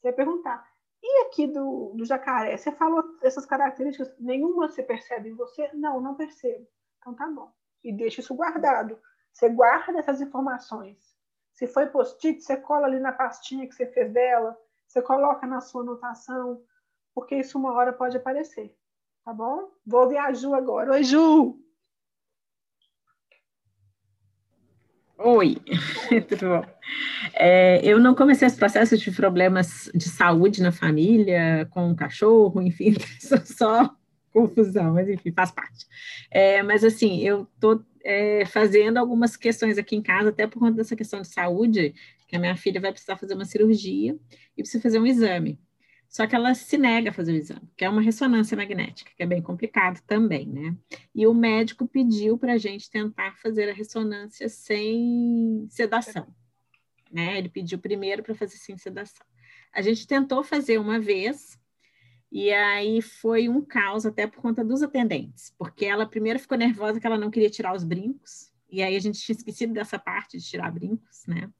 Você 0.00 0.08
vai 0.08 0.12
perguntar. 0.14 0.66
E 1.02 1.26
aqui 1.26 1.46
do, 1.46 1.92
do 1.94 2.06
jacaré, 2.06 2.56
você 2.56 2.72
falou 2.72 3.04
essas 3.22 3.44
características, 3.44 4.10
nenhuma 4.18 4.70
você 4.70 4.82
percebe 4.82 5.28
em 5.28 5.34
você? 5.34 5.70
Não, 5.74 6.00
não 6.00 6.14
percebo. 6.14 6.66
Então 6.98 7.14
tá 7.14 7.26
bom. 7.26 7.52
E 7.82 7.92
deixa 7.92 8.22
isso 8.22 8.34
guardado. 8.34 8.98
Você 9.30 9.50
guarda 9.50 9.98
essas 9.98 10.22
informações. 10.22 11.14
Se 11.52 11.66
foi 11.66 11.88
post-it, 11.88 12.40
você 12.40 12.56
cola 12.56 12.86
ali 12.86 12.98
na 12.98 13.12
pastinha 13.12 13.68
que 13.68 13.74
você 13.74 13.86
fez 13.86 14.10
dela, 14.10 14.58
você 14.86 15.02
coloca 15.02 15.46
na 15.46 15.60
sua 15.60 15.82
anotação, 15.82 16.64
porque 17.14 17.36
isso 17.36 17.58
uma 17.58 17.74
hora 17.74 17.92
pode 17.92 18.16
aparecer. 18.16 18.74
Tá 19.24 19.32
bom? 19.32 19.70
Vou 19.86 20.02
ouvir 20.02 20.18
a 20.18 20.34
Ju 20.34 20.52
agora. 20.52 20.92
Oi, 20.92 21.02
Ju! 21.02 21.58
Oi, 25.16 25.56
tudo 26.28 26.48
bom? 26.48 26.66
É, 27.32 27.80
eu 27.82 27.98
não 27.98 28.14
comecei 28.14 28.46
esse 28.46 28.58
processo 28.58 28.98
de 28.98 29.10
problemas 29.10 29.90
de 29.94 30.10
saúde 30.10 30.60
na 30.60 30.70
família, 30.70 31.66
com 31.70 31.90
o 31.90 31.96
cachorro, 31.96 32.60
enfim, 32.60 32.94
só 33.46 33.96
confusão, 34.30 34.92
mas 34.92 35.08
enfim, 35.08 35.32
faz 35.32 35.50
parte. 35.50 35.86
É, 36.30 36.62
mas 36.62 36.84
assim, 36.84 37.20
eu 37.20 37.48
estou 37.54 37.82
é, 38.04 38.44
fazendo 38.44 38.98
algumas 38.98 39.38
questões 39.38 39.78
aqui 39.78 39.96
em 39.96 40.02
casa, 40.02 40.28
até 40.28 40.46
por 40.46 40.58
conta 40.58 40.76
dessa 40.76 40.94
questão 40.94 41.22
de 41.22 41.28
saúde, 41.28 41.94
que 42.28 42.36
a 42.36 42.38
minha 42.38 42.56
filha 42.56 42.80
vai 42.80 42.92
precisar 42.92 43.16
fazer 43.16 43.32
uma 43.32 43.46
cirurgia 43.46 44.18
e 44.54 44.62
precisa 44.62 44.82
fazer 44.82 44.98
um 44.98 45.06
exame. 45.06 45.58
Só 46.14 46.28
que 46.28 46.36
ela 46.36 46.54
se 46.54 46.78
nega 46.78 47.10
a 47.10 47.12
fazer 47.12 47.32
o 47.32 47.34
exame, 47.34 47.68
que 47.76 47.84
é 47.84 47.88
uma 47.88 48.00
ressonância 48.00 48.56
magnética, 48.56 49.10
que 49.16 49.22
é 49.24 49.26
bem 49.26 49.42
complicado 49.42 50.00
também, 50.06 50.46
né? 50.46 50.76
E 51.12 51.26
o 51.26 51.34
médico 51.34 51.88
pediu 51.88 52.38
para 52.38 52.52
a 52.52 52.56
gente 52.56 52.88
tentar 52.88 53.36
fazer 53.38 53.68
a 53.68 53.72
ressonância 53.72 54.48
sem 54.48 55.66
sedação, 55.68 56.32
né? 57.10 57.36
Ele 57.36 57.48
pediu 57.48 57.80
primeiro 57.80 58.22
para 58.22 58.32
fazer 58.32 58.56
sem 58.58 58.78
sedação. 58.78 59.26
A 59.72 59.82
gente 59.82 60.06
tentou 60.06 60.44
fazer 60.44 60.78
uma 60.78 61.00
vez, 61.00 61.58
e 62.30 62.52
aí 62.52 63.02
foi 63.02 63.48
um 63.48 63.60
caos 63.60 64.06
até 64.06 64.24
por 64.24 64.40
conta 64.40 64.64
dos 64.64 64.84
atendentes, 64.84 65.52
porque 65.58 65.84
ela 65.84 66.06
primeiro 66.06 66.38
ficou 66.38 66.56
nervosa 66.56 67.00
que 67.00 67.06
ela 67.08 67.18
não 67.18 67.28
queria 67.28 67.50
tirar 67.50 67.74
os 67.74 67.82
brincos, 67.82 68.52
e 68.70 68.84
aí 68.84 68.94
a 68.94 69.00
gente 69.00 69.20
tinha 69.20 69.34
esquecido 69.34 69.72
dessa 69.72 69.98
parte 69.98 70.38
de 70.38 70.48
tirar 70.48 70.70
brincos, 70.70 71.26
né? 71.26 71.50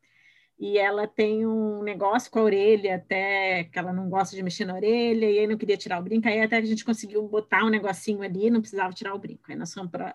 E 0.59 0.79
ela 0.79 1.07
tem 1.07 1.47
um 1.47 1.83
negócio 1.83 2.31
com 2.31 2.39
a 2.39 2.43
orelha, 2.43 2.97
até 2.97 3.65
que 3.65 3.79
ela 3.79 3.93
não 3.93 4.09
gosta 4.09 4.37
de 4.37 4.43
mexer 4.43 4.65
na 4.65 4.75
orelha, 4.75 5.29
e 5.29 5.41
aí 5.41 5.47
não 5.47 5.57
queria 5.57 5.77
tirar 5.77 5.99
o 5.99 6.03
brinco, 6.03 6.29
aí 6.29 6.41
até 6.41 6.57
a 6.57 6.65
gente 6.65 6.85
conseguiu 6.85 7.27
botar 7.27 7.65
um 7.65 7.71
negocinho 7.71 8.23
ali, 8.23 8.51
não 8.51 8.61
precisava 8.61 8.93
tirar 8.93 9.15
o 9.15 9.19
brinco. 9.19 9.43
Aí 9.49 9.57
nós 9.57 9.75
fomos 9.75 9.91
para. 9.91 10.15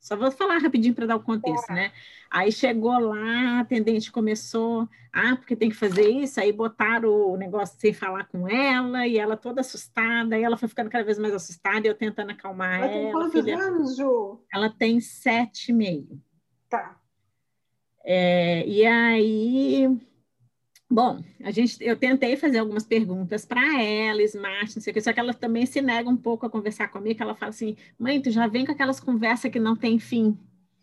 Só 0.00 0.16
vou 0.16 0.32
falar 0.32 0.58
rapidinho 0.58 0.94
para 0.94 1.06
dar 1.06 1.16
o 1.16 1.22
contexto, 1.22 1.70
é. 1.70 1.74
né? 1.74 1.92
Aí 2.28 2.50
chegou 2.50 2.98
lá, 2.98 3.58
a 3.58 3.60
atendente 3.60 4.10
começou, 4.10 4.88
ah, 5.12 5.36
porque 5.36 5.54
tem 5.54 5.68
que 5.68 5.76
fazer 5.76 6.08
isso, 6.08 6.40
aí 6.40 6.50
botaram 6.50 7.08
o 7.08 7.36
negócio 7.36 7.78
sem 7.78 7.92
falar 7.92 8.24
com 8.24 8.48
ela, 8.48 9.06
e 9.06 9.16
ela 9.16 9.36
toda 9.36 9.60
assustada, 9.60 10.34
aí 10.34 10.42
ela 10.42 10.56
foi 10.56 10.68
ficando 10.68 10.90
cada 10.90 11.04
vez 11.04 11.18
mais 11.20 11.34
assustada, 11.34 11.86
e 11.86 11.90
eu 11.90 11.94
tentando 11.94 12.32
acalmar 12.32 12.80
ela. 12.80 12.88
Tem 12.88 13.12
quantos 13.12 13.44
filha... 13.44 13.58
anos, 13.58 13.96
Ju? 13.96 14.40
Ela 14.52 14.70
tem 14.70 14.98
sete 14.98 15.70
e 15.70 15.72
meio. 15.72 16.20
Tá. 16.68 16.98
É, 18.04 18.66
e 18.66 18.84
aí, 18.84 19.88
bom, 20.90 21.20
a 21.42 21.50
gente, 21.50 21.82
eu 21.82 21.96
tentei 21.96 22.36
fazer 22.36 22.58
algumas 22.58 22.84
perguntas 22.84 23.44
para 23.44 23.80
ela, 23.80 24.22
Smart, 24.22 24.74
não 24.74 24.82
sei 24.82 24.90
o 24.90 24.94
que, 24.94 25.00
só 25.00 25.12
que 25.12 25.20
ela 25.20 25.32
também 25.32 25.66
se 25.66 25.80
nega 25.80 26.08
um 26.08 26.16
pouco 26.16 26.44
a 26.44 26.50
conversar 26.50 26.88
comigo, 26.88 27.16
que 27.16 27.22
ela 27.22 27.34
fala 27.34 27.50
assim, 27.50 27.76
mãe, 27.98 28.20
tu 28.20 28.30
já 28.30 28.46
vem 28.46 28.66
com 28.66 28.72
aquelas 28.72 29.00
conversas 29.00 29.50
que 29.50 29.60
não 29.60 29.76
tem 29.76 29.98
fim. 29.98 30.36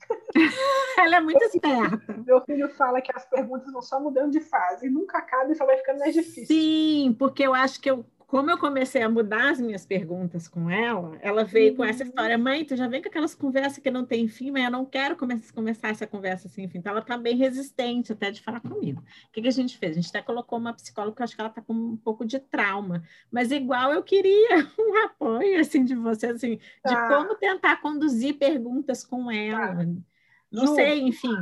ela 0.97 1.17
é 1.17 1.21
muito 1.21 1.43
esperta. 1.43 2.23
Meu 2.25 2.41
filho 2.41 2.69
fala 2.69 3.01
que 3.01 3.11
as 3.13 3.25
perguntas 3.25 3.71
vão 3.71 3.81
só 3.81 3.99
mudando 3.99 4.31
de 4.31 4.39
fase, 4.39 4.89
nunca 4.89 5.17
acaba 5.17 5.51
e 5.51 5.55
só 5.55 5.65
vai 5.65 5.77
ficando 5.77 5.99
mais 5.99 6.13
difícil. 6.13 6.47
Sim, 6.47 7.15
porque 7.17 7.43
eu 7.43 7.53
acho 7.53 7.79
que 7.79 7.91
eu 7.91 8.05
como 8.29 8.51
eu 8.51 8.59
comecei 8.59 9.01
a 9.01 9.09
mudar 9.09 9.49
as 9.49 9.59
minhas 9.59 9.87
perguntas 9.87 10.47
com 10.47 10.69
ela, 10.69 11.17
ela 11.19 11.43
veio 11.43 11.75
com 11.75 11.83
essa 11.83 12.03
uhum. 12.03 12.09
história, 12.09 12.37
mãe, 12.37 12.63
tu 12.63 12.75
já 12.75 12.87
vem 12.87 13.01
com 13.01 13.09
aquelas 13.09 13.33
conversas 13.33 13.79
que 13.79 13.89
não 13.89 14.05
tem 14.05 14.27
fim, 14.27 14.51
mas 14.51 14.65
eu 14.65 14.69
não 14.69 14.85
quero 14.85 15.15
começar, 15.15 15.89
essa 15.89 16.05
conversa 16.05 16.47
sem 16.47 16.69
fim. 16.69 16.77
Então, 16.77 16.91
ela 16.91 17.01
está 17.01 17.17
bem 17.17 17.35
resistente 17.35 18.13
até 18.13 18.29
de 18.29 18.43
falar 18.43 18.59
comigo. 18.59 19.01
O 19.01 19.31
que, 19.31 19.41
que, 19.41 19.47
a 19.47 19.51
gente 19.51 19.75
fez? 19.79 19.93
A 19.93 19.99
gente 19.99 20.09
até 20.09 20.21
colocou 20.21 20.59
uma 20.59 20.71
psicóloga, 20.73 21.15
que 21.15 21.21
eu 21.21 21.23
acho 21.23 21.33
que 21.33 21.41
ela 21.41 21.49
está 21.49 21.59
com 21.59 21.73
um 21.73 21.97
pouco 21.97 22.23
de 22.23 22.39
trauma, 22.39 23.01
mas 23.31 23.51
igual 23.51 23.91
eu 23.93 24.03
queria 24.03 24.59
um 24.77 25.05
apoio, 25.05 25.59
assim, 25.59 25.83
de 25.83 25.95
você, 25.95 26.27
assim, 26.27 26.59
tá. 26.83 26.89
de 26.89 27.15
como 27.15 27.33
tentar 27.33 27.77
conduzir 27.81 28.37
perguntas 28.37 29.03
com 29.03 29.31
ela. 29.31 29.77
Tá. 29.77 29.85
Não 30.51 30.67
Ju, 30.67 30.75
sei, 30.75 31.01
enfim. 31.01 31.35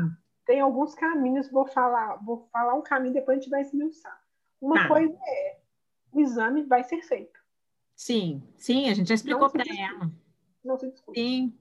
Tem 0.45 0.61
alguns 0.61 0.95
caminhos, 0.95 1.51
vou 1.51 1.68
falar, 1.68 2.15
vou 2.23 2.47
falar 2.49 2.76
um 2.76 2.81
caminho, 2.81 3.14
depois 3.14 3.39
a 3.39 3.41
gente 3.41 3.49
vai 3.49 3.59
esmiuçar. 3.59 4.18
Uma 4.61 4.84
tá. 4.84 4.88
coisa 4.88 5.14
é 5.22 5.66
o 6.11 6.19
exame 6.19 6.63
vai 6.63 6.84
ser 6.84 7.01
feito. 7.01 7.39
Sim, 7.95 8.43
sim, 8.55 8.89
a 8.89 8.93
gente 8.93 9.09
já 9.09 9.15
explicou 9.15 9.49
para 9.49 9.63
ela. 9.63 10.11
Não 10.63 10.77
se 10.77 10.89
discute. 10.89 11.19
Sim. 11.19 11.53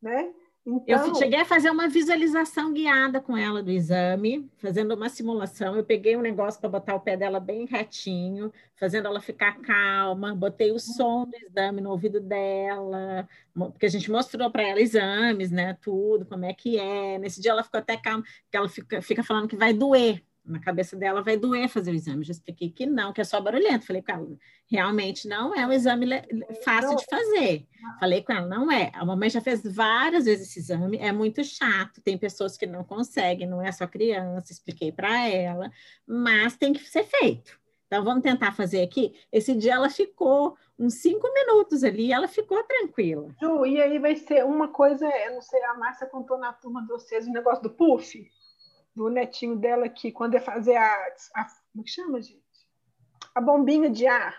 Né? 0.00 0.32
Então... 0.64 1.08
Eu 1.08 1.14
cheguei 1.16 1.40
a 1.40 1.44
fazer 1.44 1.70
uma 1.70 1.88
visualização 1.88 2.72
guiada 2.72 3.20
com 3.20 3.36
ela 3.36 3.62
do 3.62 3.70
exame, 3.70 4.48
fazendo 4.58 4.94
uma 4.94 5.08
simulação. 5.08 5.74
Eu 5.74 5.84
peguei 5.84 6.16
um 6.16 6.20
negócio 6.20 6.60
para 6.60 6.70
botar 6.70 6.94
o 6.94 7.00
pé 7.00 7.16
dela 7.16 7.40
bem 7.40 7.66
retinho, 7.66 8.52
fazendo 8.76 9.08
ela 9.08 9.20
ficar 9.20 9.60
calma. 9.60 10.34
Botei 10.34 10.70
o 10.70 10.78
som 10.78 11.26
do 11.26 11.36
exame 11.36 11.80
no 11.80 11.90
ouvido 11.90 12.20
dela, 12.20 13.28
porque 13.52 13.86
a 13.86 13.88
gente 13.88 14.10
mostrou 14.10 14.50
para 14.50 14.62
ela 14.62 14.80
exames, 14.80 15.50
né? 15.50 15.76
Tudo, 15.82 16.24
como 16.24 16.44
é 16.44 16.54
que 16.54 16.78
é. 16.78 17.18
Nesse 17.18 17.40
dia 17.40 17.50
ela 17.50 17.64
ficou 17.64 17.80
até 17.80 17.96
calma, 17.96 18.22
porque 18.22 18.56
ela 18.56 18.68
fica, 18.68 19.02
fica 19.02 19.24
falando 19.24 19.48
que 19.48 19.56
vai 19.56 19.72
doer 19.72 20.22
na 20.44 20.58
cabeça 20.58 20.96
dela 20.96 21.22
vai 21.22 21.36
doer 21.36 21.68
fazer 21.68 21.92
o 21.92 21.94
exame. 21.94 22.24
Já 22.24 22.32
expliquei 22.32 22.70
que 22.70 22.84
não, 22.84 23.12
que 23.12 23.20
é 23.20 23.24
só 23.24 23.40
barulhento. 23.40 23.86
Falei 23.86 24.02
com 24.02 24.12
ela, 24.12 24.26
realmente 24.66 25.28
não 25.28 25.54
é 25.54 25.66
um 25.66 25.72
exame 25.72 26.06
fácil 26.64 26.96
de 26.96 27.04
fazer. 27.04 27.66
Falei 28.00 28.22
com 28.22 28.32
ela, 28.32 28.46
não 28.46 28.70
é. 28.70 28.90
A 28.94 29.04
mamãe 29.04 29.30
já 29.30 29.40
fez 29.40 29.62
várias 29.62 30.24
vezes 30.24 30.48
esse 30.48 30.58
exame, 30.58 30.98
é 30.98 31.12
muito 31.12 31.42
chato. 31.44 32.00
Tem 32.02 32.18
pessoas 32.18 32.56
que 32.56 32.66
não 32.66 32.84
conseguem, 32.84 33.48
não 33.48 33.62
é 33.62 33.70
só 33.70 33.86
criança. 33.86 34.52
Expliquei 34.52 34.90
para 34.90 35.28
ela, 35.28 35.70
mas 36.06 36.56
tem 36.56 36.72
que 36.72 36.80
ser 36.88 37.04
feito. 37.04 37.60
Então, 37.92 38.02
vamos 38.02 38.22
tentar 38.22 38.52
fazer 38.52 38.82
aqui. 38.82 39.14
Esse 39.30 39.54
dia 39.54 39.74
ela 39.74 39.90
ficou 39.90 40.56
uns 40.78 40.94
cinco 40.94 41.30
minutos 41.30 41.84
ali 41.84 42.06
e 42.06 42.12
ela 42.12 42.26
ficou 42.26 42.62
tranquila. 42.64 43.28
Ju, 43.38 43.66
e 43.66 43.80
aí 43.82 43.98
vai 43.98 44.16
ser 44.16 44.46
uma 44.46 44.68
coisa, 44.68 45.06
eu 45.06 45.34
não 45.34 45.42
sei, 45.42 45.62
a 45.64 45.74
Márcia 45.74 46.06
contou 46.06 46.38
na 46.38 46.54
turma 46.54 46.80
de 46.80 46.88
vocês 46.88 47.26
o 47.26 47.30
negócio 47.30 47.62
do 47.62 47.68
puff, 47.68 48.26
do 48.94 49.08
netinho 49.08 49.56
dela 49.56 49.88
que 49.88 50.12
quando 50.12 50.34
ia 50.34 50.40
fazer 50.40 50.76
a, 50.76 51.06
a 51.34 51.44
como 51.44 51.80
é 51.80 51.82
que 51.84 51.90
chama, 51.90 52.20
gente? 52.20 52.42
A 53.34 53.40
bombinha 53.40 53.88
de 53.88 54.06
ar. 54.06 54.34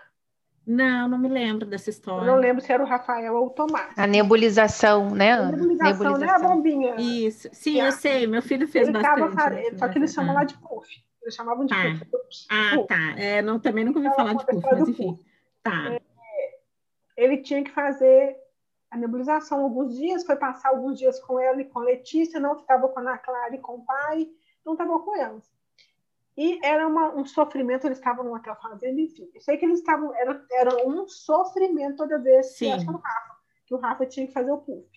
Não, 0.66 1.08
não 1.08 1.18
me 1.18 1.28
lembro 1.28 1.66
dessa 1.66 1.90
história. 1.90 2.22
Eu 2.22 2.26
não 2.26 2.36
lembro 2.36 2.62
se 2.62 2.72
era 2.72 2.82
o 2.82 2.86
Rafael 2.86 3.34
ou 3.34 3.48
o 3.48 3.50
Tomás. 3.50 3.92
A 3.98 4.06
nebulização, 4.06 5.10
né? 5.10 5.32
A 5.32 5.50
nebulização, 5.50 6.12
nebulização. 6.12 6.18
né? 6.18 6.32
A 6.32 6.38
bombinha. 6.38 6.94
Isso. 6.96 7.48
Sim, 7.52 7.80
eu 7.82 7.92
sei. 7.92 8.26
Meu 8.26 8.40
filho 8.40 8.66
fez 8.66 8.88
ele 8.88 8.98
bastante. 8.98 9.34
Tava, 9.36 9.60
só 9.76 9.88
que 9.88 9.98
eles 9.98 10.14
chamam 10.14 10.34
lá 10.34 10.44
de 10.44 10.56
puff. 10.56 10.88
Eles 11.20 11.34
chamavam 11.34 11.66
de 11.66 11.74
ah. 11.74 11.98
puff. 12.10 12.46
Ah, 12.50 12.76
puff. 12.76 12.88
tá. 12.88 13.20
É, 13.20 13.42
não, 13.42 13.58
também 13.58 13.84
nunca 13.84 13.98
ouvi 13.98 14.08
então, 14.08 14.24
falar 14.24 14.34
de 14.38 14.46
puff, 14.46 14.66
mas 14.72 14.88
enfim. 14.88 15.14
Puff. 15.14 15.24
Tá. 15.62 15.92
É, 15.92 16.00
ele 17.16 17.38
tinha 17.38 17.62
que 17.62 17.70
fazer 17.70 18.36
a 18.90 18.96
nebulização 18.96 19.60
alguns 19.60 19.96
dias, 19.96 20.24
foi 20.24 20.36
passar 20.36 20.70
alguns 20.70 20.98
dias 20.98 21.20
com 21.20 21.38
ela 21.38 21.60
e 21.60 21.64
com 21.64 21.80
a 21.80 21.84
Letícia, 21.84 22.38
não 22.40 22.54
estava 22.54 22.88
com 22.88 23.00
a 23.00 23.02
Ana 23.02 23.18
Clara 23.18 23.54
e 23.54 23.58
com 23.58 23.74
o 23.74 23.84
pai, 23.84 24.28
não 24.64 24.74
estava 24.74 24.98
com 25.00 25.16
elas. 25.16 25.52
E 26.36 26.58
era 26.64 26.86
uma, 26.86 27.14
um 27.14 27.24
sofrimento, 27.24 27.86
eles 27.86 27.98
estavam 27.98 28.24
no 28.24 28.34
hotel 28.34 28.56
fazendo, 28.60 28.98
enfim. 28.98 29.30
Eu 29.32 29.40
sei 29.40 29.56
que 29.56 29.64
eles 29.64 29.78
estavam, 29.78 30.12
era, 30.16 30.44
era 30.50 30.86
um 30.86 31.06
sofrimento 31.06 31.96
toda 31.96 32.18
vez 32.18 32.58
que, 32.58 32.64
que, 32.64 32.90
o 32.90 32.96
Rafa, 32.96 33.36
que 33.66 33.74
o 33.74 33.78
Rafa 33.78 34.06
tinha 34.06 34.26
que 34.26 34.32
fazer 34.32 34.50
o 34.50 34.58
puff. 34.58 34.88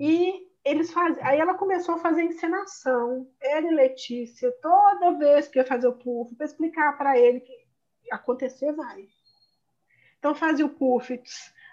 E 0.00 0.50
eles 0.64 0.90
faz... 0.90 1.18
aí 1.18 1.38
ela 1.38 1.54
começou 1.54 1.96
a 1.96 1.98
fazer 1.98 2.22
encenação, 2.22 3.28
ela 3.40 3.66
e 3.66 3.74
Letícia, 3.74 4.50
toda 4.62 5.18
vez 5.18 5.48
que 5.48 5.58
ia 5.58 5.66
fazer 5.66 5.86
o 5.86 5.98
puff, 5.98 6.34
para 6.34 6.46
explicar 6.46 6.96
para 6.96 7.18
ele 7.18 7.40
que 7.40 7.52
acontecer 8.10 8.72
vai. 8.72 9.06
Então 10.18 10.34
fazia 10.34 10.64
o 10.64 10.70
puff, 10.70 11.22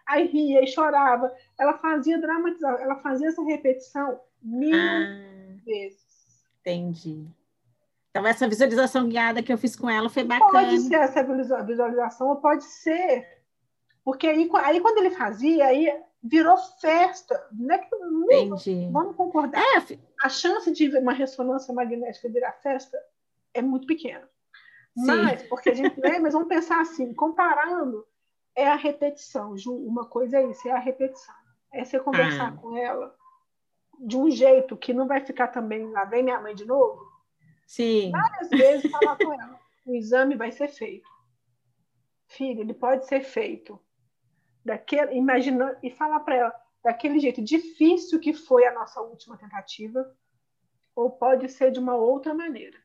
aí 0.06 0.28
ria 0.28 0.62
e 0.62 0.68
chorava. 0.68 1.34
Ela 1.58 1.78
fazia 1.78 2.20
dramatizar, 2.20 2.82
ela 2.82 2.98
fazia 2.98 3.30
essa 3.30 3.42
repetição 3.44 4.20
mil 4.42 4.76
ah, 4.76 5.62
vezes. 5.64 6.11
Entendi. 6.62 7.28
Então, 8.10 8.28
essa 8.28 8.48
visualização 8.48 9.08
guiada 9.08 9.42
que 9.42 9.52
eu 9.52 9.58
fiz 9.58 9.76
com 9.76 9.90
ela 9.90 10.10
foi 10.10 10.24
bacana. 10.24 10.52
Pode 10.52 10.80
ser 10.80 10.96
essa 10.96 11.24
visualização, 11.64 12.28
ou 12.28 12.36
pode 12.38 12.64
ser. 12.64 13.26
Porque 14.04 14.28
aí, 14.28 14.50
aí 14.66 14.82
quando 14.82 14.98
ele 14.98 15.12
fazia, 15.12 15.66
aí 15.66 15.90
virou 16.22 16.58
festa. 16.80 17.48
Não 17.52 17.74
é 17.74 17.78
que, 17.80 17.96
Entendi. 17.96 18.90
Vamos 18.92 19.16
concordar. 19.16 19.62
É, 19.62 19.98
a 20.22 20.30
chance 20.30 20.72
de 20.72 20.90
uma 20.98 21.14
ressonância 21.14 21.74
magnética 21.74 22.30
virar 22.30 22.52
festa 22.54 22.98
é 23.54 23.62
muito 23.62 23.88
pequena. 23.88 24.28
Sim. 24.98 25.06
Mas, 25.06 25.44
porque 25.44 25.70
a 25.70 25.74
gente 25.74 26.00
lê, 26.00 26.20
mas 26.20 26.34
vamos 26.34 26.50
pensar 26.50 26.82
assim, 26.82 27.14
comparando, 27.14 28.06
é 28.54 28.68
a 28.68 28.76
repetição, 28.76 29.58
Ju. 29.58 29.74
Uma 29.74 30.06
coisa 30.06 30.38
é 30.38 30.52
isso, 30.52 30.68
é 30.68 30.72
a 30.72 30.80
repetição. 30.80 31.34
É 31.74 31.86
você 31.86 31.98
conversar 31.98 32.50
ah. 32.50 32.58
com 32.58 32.76
ela 32.76 33.16
de 34.02 34.18
um 34.18 34.30
jeito 34.30 34.76
que 34.76 34.94
não 34.94 35.08
vai 35.08 35.22
ficar 35.22 35.48
também, 35.48 35.90
lá 35.92 36.06
vem 36.06 36.24
minha 36.24 36.40
mãe 36.40 36.56
de 36.56 36.66
novo, 36.66 37.12
Sim. 37.72 38.12
Várias 38.12 38.50
vezes 38.50 38.92
falar 38.92 39.16
com 39.16 39.32
ela: 39.32 39.58
o 39.86 39.96
exame 39.96 40.36
vai 40.36 40.52
ser 40.52 40.68
feito. 40.68 41.10
Filho, 42.28 42.60
ele 42.60 42.74
pode 42.74 43.08
ser 43.08 43.22
feito. 43.22 43.80
Daquele, 44.66 45.16
imaginando, 45.16 45.78
e 45.82 45.90
falar 45.90 46.20
para 46.20 46.36
ela 46.36 46.62
daquele 46.84 47.18
jeito 47.20 47.42
difícil 47.42 48.20
que 48.20 48.34
foi 48.34 48.66
a 48.66 48.74
nossa 48.74 49.00
última 49.00 49.38
tentativa, 49.38 50.06
ou 50.94 51.12
pode 51.12 51.48
ser 51.48 51.72
de 51.72 51.80
uma 51.80 51.96
outra 51.96 52.34
maneira. 52.34 52.78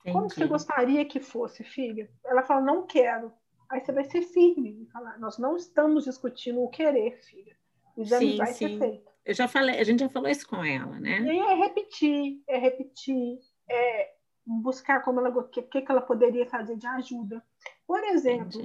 Entendi. 0.00 0.16
Como 0.16 0.30
você 0.30 0.46
gostaria 0.46 1.04
que 1.04 1.18
fosse, 1.18 1.64
filha? 1.64 2.08
Ela 2.24 2.44
fala, 2.44 2.60
não 2.60 2.86
quero. 2.86 3.32
Aí 3.68 3.80
você 3.80 3.90
vai 3.90 4.04
ser 4.04 4.22
firme 4.22 4.82
e 4.82 4.86
falar, 4.86 5.18
nós 5.18 5.36
não 5.36 5.56
estamos 5.56 6.04
discutindo 6.04 6.62
o 6.62 6.68
querer, 6.68 7.20
filha. 7.24 7.56
O 7.96 8.02
exame 8.02 8.32
sim, 8.32 8.36
vai 8.36 8.52
sim. 8.52 8.68
ser 8.68 8.78
feito. 8.78 9.13
Eu 9.24 9.34
já 9.34 9.48
falei, 9.48 9.80
a 9.80 9.84
gente 9.84 10.00
já 10.00 10.08
falou 10.08 10.28
isso 10.28 10.46
com 10.46 10.62
ela, 10.62 10.98
né? 11.00 11.20
E 11.20 11.38
é 11.38 11.54
repetir, 11.54 12.42
é 12.46 12.58
repetir, 12.58 13.38
é, 13.70 14.10
buscar 14.46 15.02
como 15.02 15.20
ela 15.20 15.30
o 15.30 15.44
que, 15.44 15.62
que 15.62 15.84
ela 15.90 16.02
poderia 16.02 16.46
fazer 16.46 16.76
de 16.76 16.86
ajuda. 16.86 17.42
Por 17.86 18.02
exemplo, 18.04 18.60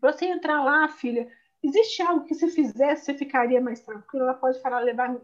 para 0.00 0.12
você 0.12 0.26
entrar 0.26 0.62
lá, 0.62 0.88
filha, 0.88 1.28
existe 1.62 2.02
algo 2.02 2.24
que 2.24 2.34
se 2.34 2.48
fizesse 2.48 3.06
você 3.06 3.14
ficaria 3.14 3.60
mais 3.60 3.80
tranquila? 3.80 4.26
Ela 4.26 4.34
pode 4.34 4.60
falar, 4.60 4.80
levar 4.80 5.16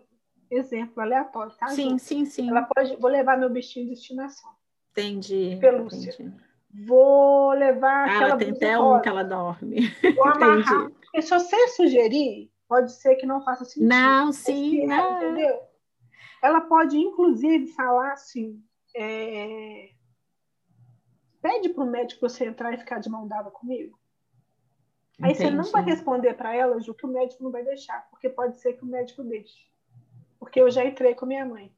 exemplo 0.50 1.00
aleatório, 1.00 1.54
tá? 1.56 1.68
Sim, 1.68 1.90
gente? 1.90 2.02
sim, 2.02 2.24
sim. 2.24 2.50
Ela 2.50 2.62
pode, 2.62 2.96
vou 2.96 3.10
levar 3.10 3.38
meu 3.38 3.50
bichinho 3.50 3.86
de 3.86 3.92
estimação. 3.92 4.50
Entendi. 4.90 5.56
Pelúcia. 5.60 6.12
Entendi. 6.12 6.50
Vou 6.72 7.52
levar 7.52 8.08
ah, 8.08 8.16
aquela 8.16 8.24
ela 8.30 8.36
tem 8.36 8.50
até 8.50 8.78
um 8.78 9.00
que 9.00 9.08
ela 9.08 9.24
dorme. 9.24 9.92
Vou 10.16 10.24
amarrar. 10.28 10.90
Porque 10.90 11.22
se 11.22 11.30
você 11.30 11.68
sugerir, 11.68 12.50
pode 12.70 12.92
ser 12.92 13.16
que 13.16 13.26
não 13.26 13.42
faça 13.42 13.64
sentido. 13.64 13.88
Não, 13.88 14.32
sim, 14.32 14.86
não. 14.86 15.16
Entendeu? 15.16 15.60
Ela 16.40 16.60
pode, 16.60 16.96
inclusive, 16.96 17.66
falar 17.66 18.12
assim, 18.12 18.62
é... 18.94 19.90
Pede 21.42 21.70
para 21.70 21.82
o 21.82 21.90
médico 21.90 22.20
você 22.20 22.44
entrar 22.44 22.72
e 22.72 22.78
ficar 22.78 23.00
de 23.00 23.10
mão 23.10 23.26
dada 23.26 23.50
comigo. 23.50 23.98
Aí 25.20 25.34
você 25.34 25.50
não 25.50 25.64
vai 25.64 25.82
responder 25.82 26.34
para 26.34 26.54
ela, 26.54 26.80
Ju, 26.80 26.94
que 26.94 27.04
o 27.04 27.08
médico 27.08 27.42
não 27.42 27.50
vai 27.50 27.64
deixar, 27.64 28.08
porque 28.08 28.28
pode 28.28 28.58
ser 28.60 28.74
que 28.74 28.84
o 28.84 28.86
médico 28.86 29.24
deixe. 29.24 29.66
Porque 30.38 30.60
eu 30.60 30.70
já 30.70 30.84
entrei 30.84 31.14
com 31.14 31.26
minha 31.26 31.44
mãe. 31.44 31.74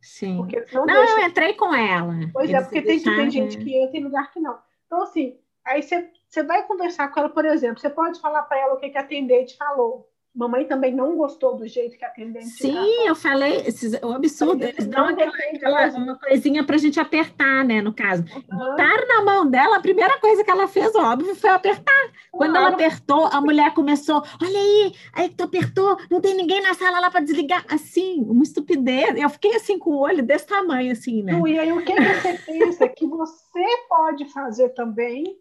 Sim. 0.00 0.36
Porque 0.36 0.64
não, 0.72 0.86
não 0.86 0.94
eu 0.94 1.26
entrei 1.26 1.54
com 1.54 1.74
ela. 1.74 2.14
Pois 2.32 2.48
é, 2.48 2.52
eles 2.52 2.62
é, 2.62 2.64
porque 2.64 2.82
tem, 2.82 3.02
tem 3.02 3.30
gente 3.30 3.58
que 3.58 3.76
entra 3.76 3.98
em 3.98 4.04
lugar 4.04 4.30
que 4.32 4.38
não. 4.38 4.58
Então, 4.86 5.02
assim, 5.02 5.38
aí 5.64 5.82
você, 5.82 6.10
você 6.28 6.42
vai 6.42 6.66
conversar 6.66 7.08
com 7.08 7.20
ela, 7.20 7.28
por 7.28 7.44
exemplo, 7.44 7.80
você 7.80 7.90
pode 7.90 8.20
falar 8.20 8.42
para 8.42 8.58
ela 8.58 8.74
o 8.74 8.76
que, 8.76 8.90
que 8.90 8.98
a 8.98 9.00
atendente 9.00 9.56
falou. 9.56 10.08
Mamãe 10.34 10.66
também 10.66 10.94
não 10.94 11.16
gostou 11.16 11.56
do 11.56 11.66
jeito 11.66 11.98
que 11.98 12.04
a 12.04 12.08
atendente 12.08 12.46
Sim, 12.46 13.06
eu 13.06 13.16
falei, 13.16 13.62
esses, 13.66 14.00
o 14.00 14.12
absurdo, 14.12 14.62
eles 14.62 14.86
dão 14.86 15.06
aquela, 15.06 15.32
aquela, 15.32 15.88
uma 15.88 16.16
coisinha 16.16 16.62
para 16.62 16.76
a 16.76 16.78
gente 16.78 17.00
apertar, 17.00 17.64
né, 17.64 17.80
no 17.80 17.92
caso. 17.92 18.22
Uhum. 18.22 18.56
Botaram 18.56 19.08
na 19.08 19.22
mão 19.24 19.50
dela, 19.50 19.78
a 19.78 19.80
primeira 19.80 20.16
coisa 20.20 20.44
que 20.44 20.50
ela 20.50 20.68
fez, 20.68 20.94
óbvio, 20.94 21.34
foi 21.34 21.50
apertar. 21.50 22.12
Quando 22.30 22.54
ela 22.54 22.68
apertou, 22.68 23.26
a 23.26 23.40
mulher 23.40 23.74
começou, 23.74 24.22
olha 24.40 24.58
aí, 24.60 24.92
aí 25.14 25.28
que 25.30 25.34
tu 25.34 25.44
apertou, 25.44 25.96
não 26.08 26.20
tem 26.20 26.36
ninguém 26.36 26.62
na 26.62 26.74
sala 26.74 27.00
lá 27.00 27.10
para 27.10 27.20
desligar. 27.20 27.64
Assim, 27.68 28.20
uma 28.20 28.44
estupidez. 28.44 29.16
Eu 29.16 29.30
fiquei 29.30 29.56
assim 29.56 29.76
com 29.76 29.90
o 29.90 29.98
olho 29.98 30.22
desse 30.22 30.46
tamanho, 30.46 30.92
assim, 30.92 31.22
né? 31.22 31.40
E 31.46 31.58
aí, 31.58 31.72
o 31.72 31.84
que 31.84 31.94
você 31.94 32.34
pensa 32.46 32.88
que 32.88 33.06
você 33.06 33.64
pode 33.88 34.26
fazer 34.26 34.68
também 34.68 35.36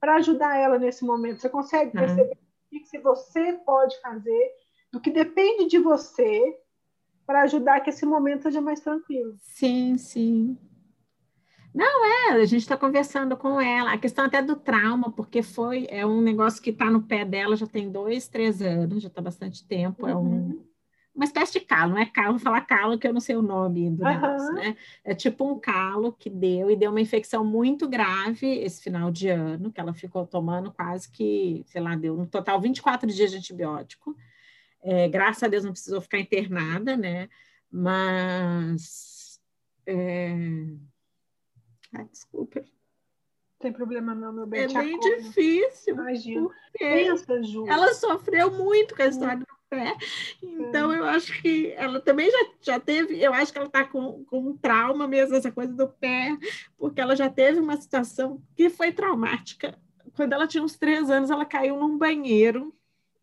para 0.00 0.16
ajudar 0.16 0.56
ela 0.56 0.78
nesse 0.78 1.04
momento? 1.04 1.40
Você 1.40 1.48
consegue 1.48 1.92
perceber 1.92 2.38
que 2.70 2.98
você 2.98 3.54
pode 3.64 4.00
fazer, 4.00 4.50
do 4.92 5.00
que 5.00 5.10
depende 5.10 5.66
de 5.66 5.78
você 5.78 6.56
para 7.26 7.42
ajudar 7.42 7.80
que 7.80 7.90
esse 7.90 8.04
momento 8.06 8.42
seja 8.42 8.60
mais 8.60 8.80
tranquilo. 8.80 9.34
Sim, 9.38 9.96
sim. 9.98 10.58
Não, 11.72 12.04
é, 12.04 12.32
a 12.32 12.44
gente 12.44 12.62
está 12.62 12.76
conversando 12.76 13.36
com 13.36 13.60
ela. 13.60 13.92
A 13.92 13.98
questão 13.98 14.24
até 14.24 14.42
do 14.42 14.56
trauma, 14.56 15.12
porque 15.12 15.40
foi, 15.42 15.86
é 15.88 16.04
um 16.04 16.20
negócio 16.20 16.60
que 16.60 16.70
está 16.70 16.90
no 16.90 17.02
pé 17.02 17.24
dela 17.24 17.54
já 17.54 17.66
tem 17.66 17.90
dois, 17.90 18.26
três 18.26 18.60
anos, 18.60 19.02
já 19.02 19.08
está 19.08 19.20
bastante 19.20 19.64
tempo. 19.66 20.04
Uhum. 20.04 20.10
É 20.10 20.16
um, 20.16 20.20
uhum 20.20 20.69
uma 21.14 21.24
espécie 21.24 21.52
de 21.54 21.60
calo, 21.60 21.92
não 21.92 21.98
é 21.98 22.06
calo, 22.06 22.32
vou 22.32 22.38
falar 22.38 22.60
calo 22.62 22.98
que 22.98 23.06
eu 23.06 23.12
não 23.12 23.20
sei 23.20 23.36
o 23.36 23.42
nome 23.42 23.90
do 23.90 24.02
uhum. 24.02 24.08
negócio, 24.08 24.52
né? 24.54 24.76
É 25.04 25.14
tipo 25.14 25.44
um 25.44 25.58
calo 25.58 26.12
que 26.12 26.30
deu 26.30 26.70
e 26.70 26.76
deu 26.76 26.90
uma 26.90 27.00
infecção 27.00 27.44
muito 27.44 27.88
grave 27.88 28.46
esse 28.46 28.82
final 28.82 29.10
de 29.10 29.28
ano, 29.28 29.72
que 29.72 29.80
ela 29.80 29.92
ficou 29.92 30.26
tomando 30.26 30.72
quase 30.72 31.10
que, 31.10 31.62
sei 31.66 31.80
lá, 31.80 31.96
deu 31.96 32.16
no 32.16 32.26
total 32.26 32.60
24 32.60 33.10
dias 33.10 33.30
de 33.30 33.38
antibiótico. 33.38 34.16
É, 34.82 35.08
graças 35.08 35.42
a 35.42 35.48
Deus 35.48 35.64
não 35.64 35.72
precisou 35.72 36.00
ficar 36.00 36.18
internada, 36.18 36.96
né? 36.96 37.28
Mas. 37.70 39.40
É... 39.86 40.32
Ai, 41.92 42.04
desculpa. 42.10 42.64
Tem 43.58 43.72
problema 43.72 44.14
não, 44.14 44.32
meu 44.32 44.46
bem. 44.46 44.62
É 44.62 44.68
bem 44.68 44.98
difícil. 44.98 45.94
Imagina. 45.94 46.48
Pensa, 46.78 47.42
Ju. 47.42 47.66
Ela 47.68 47.92
sofreu 47.92 48.50
muito 48.50 48.96
com 48.96 49.02
a 49.02 49.06
história 49.06 49.38
do 49.38 49.59
pé. 49.70 49.96
Então, 50.42 50.92
eu 50.92 51.04
acho 51.04 51.40
que 51.40 51.72
ela 51.76 52.00
também 52.00 52.28
já, 52.30 52.38
já 52.60 52.80
teve, 52.80 53.22
eu 53.22 53.32
acho 53.32 53.52
que 53.52 53.58
ela 53.58 53.68
está 53.68 53.84
com, 53.84 54.24
com 54.24 54.40
um 54.40 54.56
trauma 54.56 55.06
mesmo, 55.06 55.36
essa 55.36 55.52
coisa 55.52 55.72
do 55.72 55.88
pé, 55.88 56.36
porque 56.76 57.00
ela 57.00 57.14
já 57.14 57.30
teve 57.30 57.60
uma 57.60 57.80
situação 57.80 58.42
que 58.56 58.68
foi 58.68 58.92
traumática. 58.92 59.78
Quando 60.14 60.32
ela 60.32 60.48
tinha 60.48 60.62
uns 60.62 60.76
três 60.76 61.08
anos, 61.08 61.30
ela 61.30 61.44
caiu 61.44 61.76
num 61.76 61.96
banheiro 61.96 62.74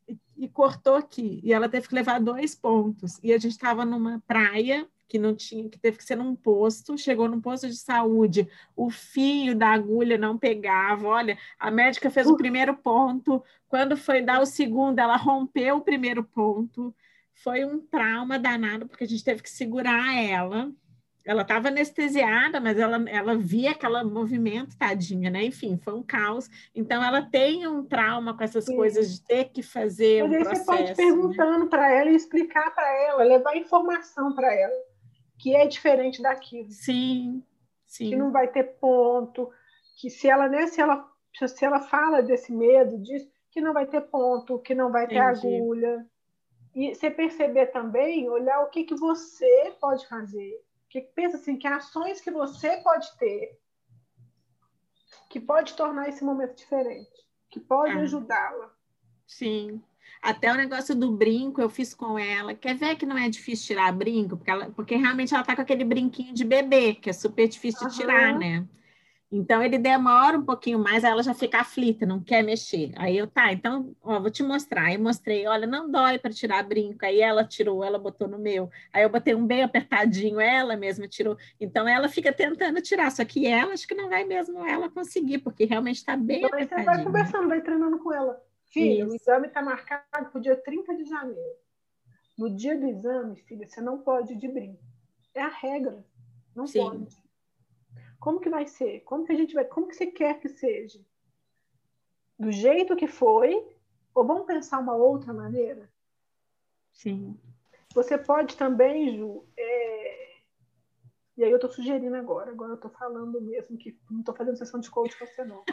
e, 0.07 0.17
e 0.37 0.47
cortou 0.47 0.95
aqui, 0.95 1.41
e 1.43 1.51
ela 1.51 1.67
teve 1.67 1.89
que 1.89 1.95
levar 1.95 2.19
dois 2.21 2.55
pontos. 2.55 3.19
E 3.21 3.33
a 3.33 3.37
gente 3.37 3.51
estava 3.51 3.83
numa 3.83 4.23
praia 4.25 4.87
que 5.07 5.17
não 5.17 5.33
tinha, 5.33 5.69
que 5.69 5.79
teve 5.79 5.97
que 5.97 6.03
ser 6.03 6.15
num 6.15 6.35
posto, 6.35 6.97
chegou 6.97 7.29
num 7.29 7.39
posto 7.39 7.67
de 7.67 7.77
saúde, 7.77 8.47
o 8.75 8.89
fio 8.89 9.55
da 9.55 9.69
agulha 9.69 10.17
não 10.17 10.37
pegava. 10.37 11.07
Olha, 11.07 11.37
a 11.57 11.71
médica 11.71 12.09
fez 12.09 12.27
uh. 12.27 12.33
o 12.33 12.37
primeiro 12.37 12.75
ponto, 12.75 13.43
quando 13.67 13.95
foi 13.97 14.21
dar 14.21 14.41
o 14.41 14.45
segundo, 14.45 14.99
ela 14.99 15.17
rompeu 15.17 15.77
o 15.77 15.81
primeiro 15.81 16.23
ponto. 16.23 16.93
Foi 17.33 17.63
um 17.65 17.79
trauma 17.79 18.39
danado, 18.39 18.87
porque 18.87 19.03
a 19.03 19.07
gente 19.07 19.23
teve 19.23 19.43
que 19.43 19.49
segurar 19.49 20.15
ela. 20.15 20.71
ela 21.23 21.43
estava 21.43 21.67
anestesiada, 21.67 22.59
mas 22.59 22.79
ela, 22.79 23.03
ela 23.09 23.37
via 23.37 23.71
aquele 23.71 24.03
movimento, 24.03 24.77
tadinha, 24.77 25.29
né? 25.29 25.43
Enfim, 25.43 25.77
foi 25.77 25.93
um 25.93 26.01
caos. 26.01 26.49
Então, 26.73 27.03
ela 27.03 27.21
tem 27.21 27.67
um 27.67 27.83
trauma 27.83 28.35
com 28.35 28.43
essas 28.43 28.65
Sim. 28.65 28.75
coisas 28.75 29.13
de 29.13 29.21
ter 29.21 29.45
que 29.49 29.61
fazer 29.61 30.23
mas 30.23 30.31
um 30.31 30.35
aí 30.35 30.43
processo. 30.43 30.65
Você 30.65 30.71
pode 30.71 30.83
ir 30.83 30.89
né? 30.89 30.95
perguntando 30.95 31.63
né? 31.65 31.69
para 31.69 31.91
ela 31.91 32.09
e 32.09 32.15
explicar 32.15 32.73
para 32.73 32.89
ela, 33.03 33.23
levar 33.23 33.55
informação 33.55 34.33
para 34.33 34.51
ela, 34.51 34.73
que 35.37 35.55
é 35.55 35.67
diferente 35.67 36.21
daquilo. 36.21 36.69
Sim, 36.71 37.43
sim. 37.85 38.09
Que 38.09 38.15
não 38.15 38.31
vai 38.31 38.47
ter 38.47 38.63
ponto, 38.79 39.51
que 39.99 40.09
se 40.09 40.27
ela, 40.29 40.47
né, 40.47 40.67
se 40.67 40.81
ela, 40.81 41.09
se 41.33 41.65
ela 41.65 41.81
fala 41.81 42.21
desse 42.21 42.51
medo, 42.51 42.97
disso, 42.99 43.29
que 43.51 43.61
não 43.61 43.73
vai 43.73 43.85
ter 43.85 44.01
ponto, 44.01 44.59
que 44.59 44.75
não 44.75 44.91
vai 44.91 45.07
ter 45.07 45.15
Entendi. 45.15 45.47
agulha. 45.47 46.05
E 46.75 46.93
você 46.93 47.09
perceber 47.09 47.67
também, 47.67 48.29
olhar 48.29 48.61
o 48.61 48.69
que, 48.69 48.83
que 48.83 48.95
você 48.95 49.75
pode 49.79 50.07
fazer 50.07 50.61
que 50.89 51.01
pensa 51.01 51.37
assim, 51.37 51.57
que 51.57 51.67
ações 51.67 52.21
que 52.21 52.31
você 52.31 52.77
pode 52.77 53.15
ter 53.17 53.59
que 55.29 55.39
pode 55.39 55.75
tornar 55.75 56.07
esse 56.07 56.23
momento 56.23 56.55
diferente, 56.55 57.11
que 57.49 57.59
pode 57.59 57.91
é. 57.91 58.01
ajudá-la. 58.01 58.73
Sim. 59.25 59.83
Até 60.21 60.51
o 60.51 60.55
negócio 60.55 60.95
do 60.95 61.11
brinco 61.11 61.61
eu 61.61 61.69
fiz 61.69 61.93
com 61.93 62.17
ela. 62.17 62.53
Quer 62.53 62.75
ver 62.75 62.95
que 62.95 63.05
não 63.05 63.17
é 63.17 63.29
difícil 63.29 63.67
tirar 63.67 63.91
brinco? 63.91 64.37
Porque, 64.37 64.51
ela, 64.51 64.69
porque 64.71 64.95
realmente 64.95 65.33
ela 65.33 65.43
tá 65.43 65.55
com 65.55 65.61
aquele 65.61 65.83
brinquinho 65.83 66.33
de 66.33 66.43
bebê, 66.43 66.93
que 66.93 67.09
é 67.09 67.13
super 67.13 67.47
difícil 67.47 67.83
uhum. 67.83 67.89
de 67.89 67.95
tirar, 67.95 68.37
né? 68.37 68.65
Então 69.29 69.61
ele 69.61 69.77
demora 69.77 70.37
um 70.37 70.45
pouquinho 70.45 70.79
mais, 70.79 71.03
aí 71.03 71.11
ela 71.11 71.21
já 71.21 71.33
fica 71.33 71.59
aflita, 71.59 72.05
não 72.05 72.21
quer 72.21 72.41
mexer. 72.41 72.93
Aí 72.95 73.17
eu, 73.17 73.27
tá, 73.27 73.51
então, 73.51 73.93
ó, 74.01 74.21
vou 74.21 74.31
te 74.31 74.41
mostrar. 74.41 74.83
Aí 74.83 74.97
mostrei, 74.97 75.45
olha, 75.45 75.67
não 75.67 75.91
dói 75.91 76.17
para 76.17 76.31
tirar 76.31 76.63
brinco. 76.63 77.05
Aí 77.05 77.19
ela 77.19 77.43
tirou, 77.43 77.83
ela 77.83 77.99
botou 77.99 78.27
no 78.27 78.39
meu. 78.39 78.69
Aí 78.93 79.03
eu 79.03 79.09
botei 79.09 79.35
um 79.35 79.45
bem 79.45 79.63
apertadinho, 79.63 80.39
ela 80.39 80.77
mesma 80.77 81.07
tirou. 81.09 81.37
Então 81.59 81.85
ela 81.85 82.07
fica 82.07 82.31
tentando 82.31 82.81
tirar, 82.81 83.11
só 83.11 83.25
que 83.25 83.45
ela 83.45 83.73
acho 83.73 83.85
que 83.85 83.95
não 83.95 84.07
vai 84.07 84.23
mesmo 84.23 84.65
ela 84.65 84.89
conseguir, 84.89 85.39
porque 85.39 85.65
realmente 85.65 85.97
está 85.97 86.15
bem 86.15 86.45
apertadinho. 86.45 86.85
Você 86.85 86.95
vai 86.95 87.03
conversando, 87.03 87.47
vai 87.49 87.61
treinando 87.61 87.99
com 87.99 88.13
ela. 88.13 88.46
Filha, 88.69 89.03
Isso. 89.03 89.11
o 89.11 89.15
exame 89.15 89.47
está 89.47 89.61
marcado 89.61 90.29
para 90.29 90.37
o 90.37 90.41
dia 90.41 90.55
30 90.55 90.95
de 90.95 91.05
janeiro. 91.05 91.57
No 92.37 92.55
dia 92.55 92.77
do 92.77 92.87
exame, 92.87 93.35
filha, 93.37 93.67
você 93.67 93.81
não 93.81 93.99
pode 93.99 94.33
ir 94.33 94.37
de 94.37 94.47
brinco. 94.47 94.83
É 95.33 95.41
a 95.41 95.47
regra. 95.47 96.05
Não 96.55 96.67
Sim. 96.67 96.79
pode. 96.79 97.27
Como 98.19 98.39
que 98.39 98.49
vai 98.49 98.67
ser? 98.67 99.01
Como 99.01 99.25
que 99.25 99.31
a 99.31 99.35
gente 99.35 99.53
vai? 99.53 99.65
Como 99.65 99.87
que 99.87 99.95
você 99.95 100.07
quer 100.07 100.39
que 100.39 100.49
seja? 100.49 100.99
Do 102.37 102.51
jeito 102.51 102.95
que 102.95 103.07
foi? 103.07 103.65
Ou 104.13 104.25
vamos 104.25 104.45
pensar 104.45 104.79
uma 104.79 104.95
outra 104.95 105.33
maneira? 105.33 105.89
Sim. 106.91 107.39
Você 107.93 108.17
pode 108.17 108.57
também, 108.57 109.15
Ju, 109.15 109.45
é... 109.55 110.39
e 111.37 111.43
aí 111.43 111.49
eu 111.51 111.57
estou 111.57 111.69
sugerindo 111.69 112.15
agora, 112.15 112.51
agora 112.51 112.71
eu 112.71 112.75
estou 112.75 112.91
falando 112.91 113.41
mesmo 113.41 113.77
que 113.77 113.99
não 114.09 114.19
estou 114.19 114.35
fazendo 114.35 114.57
sessão 114.57 114.79
de 114.79 114.89
coach 114.89 115.17
com 115.17 115.25
você 115.25 115.43
não. 115.45 115.63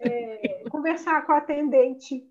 É... 0.00 0.64
conversar 0.70 1.24
com 1.26 1.32
a 1.32 1.38
atendente 1.38 2.26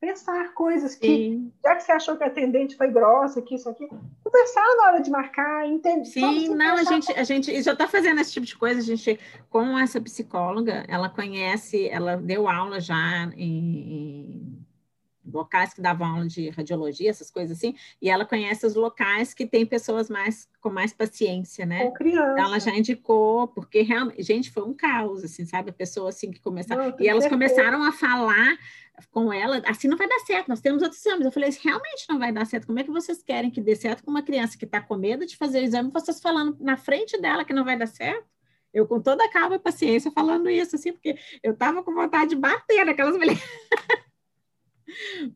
pensar 0.00 0.54
coisas 0.54 0.94
que, 0.94 1.06
Sim. 1.06 1.52
já 1.62 1.76
que 1.76 1.82
você 1.82 1.92
achou 1.92 2.16
que 2.16 2.24
a 2.24 2.28
atendente 2.28 2.74
foi 2.74 2.90
grossa, 2.90 3.42
que 3.42 3.54
isso 3.54 3.68
aqui, 3.68 3.86
conversar 4.24 4.64
na 4.78 4.86
hora 4.86 5.02
de 5.02 5.10
marcar, 5.10 5.68
entender. 5.68 6.06
Sim, 6.06 6.48
não, 6.54 6.76
a 6.76 6.84
gente, 6.84 7.12
a 7.12 7.22
gente 7.22 7.62
já 7.62 7.72
está 7.72 7.86
fazendo 7.86 8.20
esse 8.20 8.32
tipo 8.32 8.46
de 8.46 8.56
coisa, 8.56 8.80
a 8.80 8.82
gente, 8.82 9.20
com 9.50 9.78
essa 9.78 10.00
psicóloga, 10.00 10.84
ela 10.88 11.10
conhece, 11.10 11.86
ela 11.88 12.16
deu 12.16 12.48
aula 12.48 12.80
já 12.80 13.30
em, 13.36 14.59
locais 15.24 15.74
que 15.74 15.80
davam 15.80 16.06
aula 16.06 16.26
de 16.26 16.48
radiologia, 16.50 17.10
essas 17.10 17.30
coisas 17.30 17.56
assim, 17.56 17.74
e 18.00 18.08
ela 18.08 18.24
conhece 18.24 18.66
os 18.66 18.74
locais 18.74 19.34
que 19.34 19.46
tem 19.46 19.66
pessoas 19.66 20.08
mais 20.08 20.48
com 20.60 20.70
mais 20.70 20.92
paciência, 20.92 21.64
né? 21.64 21.84
Com 21.86 21.92
criança. 21.92 22.32
Então 22.32 22.44
ela 22.44 22.58
já 22.58 22.70
indicou, 22.70 23.48
porque 23.48 23.82
realmente, 23.82 24.22
gente, 24.22 24.50
foi 24.50 24.62
um 24.62 24.74
caos, 24.74 25.24
assim, 25.24 25.44
sabe? 25.44 25.70
A 25.70 25.72
pessoa 25.72 26.08
assim 26.08 26.30
que 26.30 26.40
começaram, 26.40 26.94
e 26.98 27.08
elas 27.08 27.26
começaram 27.26 27.82
a 27.82 27.92
falar 27.92 28.58
com 29.10 29.32
ela, 29.32 29.62
assim 29.66 29.88
não 29.88 29.96
vai 29.96 30.06
dar 30.06 30.18
certo, 30.20 30.48
nós 30.48 30.60
temos 30.60 30.82
outros 30.82 31.04
exames. 31.04 31.24
Eu 31.24 31.32
falei, 31.32 31.50
realmente 31.62 32.06
não 32.08 32.18
vai 32.18 32.32
dar 32.32 32.44
certo. 32.44 32.66
Como 32.66 32.78
é 32.78 32.84
que 32.84 32.90
vocês 32.90 33.22
querem 33.22 33.50
que 33.50 33.60
dê 33.60 33.74
certo 33.74 34.04
com 34.04 34.10
uma 34.10 34.22
criança 34.22 34.58
que 34.58 34.64
está 34.64 34.80
com 34.80 34.96
medo 34.96 35.24
de 35.24 35.36
fazer 35.36 35.60
o 35.60 35.64
exame, 35.64 35.90
vocês 35.90 36.20
falando 36.20 36.56
na 36.60 36.76
frente 36.76 37.18
dela 37.20 37.44
que 37.44 37.52
não 37.52 37.64
vai 37.64 37.78
dar 37.78 37.86
certo? 37.86 38.28
Eu, 38.72 38.86
com 38.86 39.00
toda 39.00 39.24
a 39.24 39.30
calma 39.30 39.56
e 39.56 39.58
paciência, 39.58 40.12
falando 40.12 40.48
isso, 40.48 40.76
assim, 40.76 40.92
porque 40.92 41.16
eu 41.42 41.52
estava 41.52 41.82
com 41.82 41.92
vontade 41.92 42.30
de 42.30 42.36
bater 42.36 42.84
naquelas 42.84 43.16
mulheres. 43.16 43.42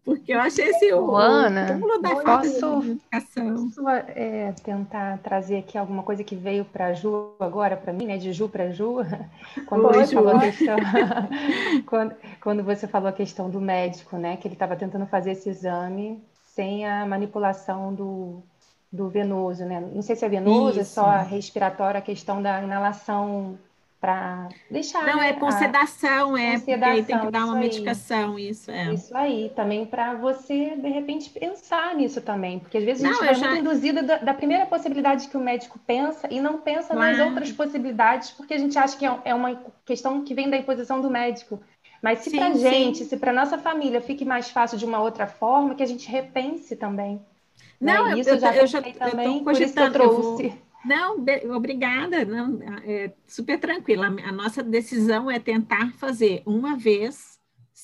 Porque 0.04 0.32
eu 0.32 0.40
achei 0.40 0.68
esse 0.68 0.92
o, 0.92 1.16
Ana, 1.16 1.80
o 1.82 1.98
da 1.98 2.16
posso, 2.16 2.98
posso 3.10 3.88
é, 3.88 4.52
tentar 4.62 5.18
trazer 5.18 5.58
aqui 5.58 5.76
alguma 5.78 6.02
coisa 6.02 6.24
que 6.24 6.34
veio 6.34 6.64
para 6.64 6.86
a 6.86 6.92
Ju 6.92 7.34
agora, 7.38 7.76
para 7.76 7.92
mim, 7.92 8.06
né? 8.06 8.16
De 8.16 8.32
Ju 8.32 8.48
para 8.48 8.70
Ju, 8.70 8.98
quando 9.66 9.86
Oi, 9.86 9.94
você 9.94 10.06
Ju. 10.06 10.14
falou 10.14 10.36
a 10.36 10.40
questão, 10.40 10.76
quando, 11.86 12.14
quando 12.40 12.64
você 12.64 12.86
falou 12.86 13.08
a 13.08 13.12
questão 13.12 13.50
do 13.50 13.60
médico, 13.60 14.16
né? 14.16 14.36
Que 14.36 14.48
ele 14.48 14.54
estava 14.54 14.76
tentando 14.76 15.06
fazer 15.06 15.32
esse 15.32 15.48
exame 15.48 16.22
sem 16.46 16.86
a 16.86 17.04
manipulação 17.04 17.92
do, 17.92 18.42
do 18.92 19.08
venoso, 19.08 19.64
né? 19.64 19.80
Não 19.80 20.02
sei 20.02 20.14
se 20.14 20.24
é 20.24 20.28
venoso, 20.28 20.80
Isso. 20.80 20.80
é 20.80 20.84
só 20.84 21.16
respiratório, 21.22 21.98
a 21.98 22.02
questão 22.02 22.40
da 22.40 22.62
inalação 22.62 23.58
para 24.04 24.50
deixar. 24.70 25.06
Não, 25.06 25.22
é 25.22 25.32
com 25.32 25.50
sedação, 25.50 26.36
é, 26.36 26.58
porque 26.58 26.72
aí 26.72 27.02
tem 27.02 27.18
que 27.18 27.30
dar 27.30 27.46
uma 27.46 27.54
medicação, 27.54 28.38
isso 28.38 28.70
é. 28.70 28.92
Isso 28.92 29.16
aí, 29.16 29.50
também 29.56 29.86
para 29.86 30.12
você, 30.12 30.76
de 30.76 30.88
repente, 30.90 31.30
pensar 31.30 31.94
nisso 31.94 32.20
também, 32.20 32.58
porque 32.58 32.76
às 32.76 32.84
vezes 32.84 33.02
a 33.02 33.08
gente 33.08 33.16
não, 33.16 33.24
vai 33.24 33.34
já... 33.34 33.48
muito 33.48 33.60
induzida 33.62 34.02
da, 34.02 34.16
da, 34.18 34.34
primeira 34.34 34.66
possibilidade 34.66 35.28
que 35.28 35.36
o 35.38 35.40
médico 35.40 35.80
pensa 35.86 36.28
e 36.30 36.38
não 36.38 36.58
pensa 36.60 36.92
claro. 36.92 37.16
nas 37.16 37.26
outras 37.26 37.50
possibilidades, 37.50 38.30
porque 38.32 38.52
a 38.52 38.58
gente 38.58 38.78
acha 38.78 38.94
que 38.94 39.06
é, 39.06 39.18
é 39.24 39.34
uma 39.34 39.58
questão 39.86 40.22
que 40.22 40.34
vem 40.34 40.50
da 40.50 40.58
imposição 40.58 41.00
do 41.00 41.08
médico. 41.08 41.58
Mas 42.02 42.18
se 42.18 42.30
para 42.30 42.52
gente, 42.52 42.98
sim. 42.98 43.04
se 43.06 43.16
para 43.16 43.32
nossa 43.32 43.56
família 43.56 44.02
fique 44.02 44.26
mais 44.26 44.50
fácil 44.50 44.76
de 44.76 44.84
uma 44.84 45.00
outra 45.00 45.26
forma, 45.26 45.74
que 45.74 45.82
a 45.82 45.86
gente 45.86 46.06
repense 46.10 46.76
também. 46.76 47.22
Não, 47.80 48.08
né? 48.08 48.18
isso 48.18 48.28
eu, 48.28 48.38
já 48.38 48.54
eu 48.54 48.66
já 48.66 48.82
também, 48.82 49.38
eu 49.38 49.44
por 49.44 49.52
isso 49.54 49.72
que 49.72 49.80
eu 49.80 49.92
trouxe. 49.92 50.44
Eu 50.46 50.63
não, 50.84 51.24
obrigada, 51.54 52.24
não, 52.24 52.60
é 52.84 53.12
super 53.26 53.58
tranquila. 53.58 54.06
A 54.06 54.32
nossa 54.32 54.62
decisão 54.62 55.30
é 55.30 55.38
tentar 55.38 55.92
fazer 55.94 56.42
uma 56.46 56.76
vez 56.76 57.34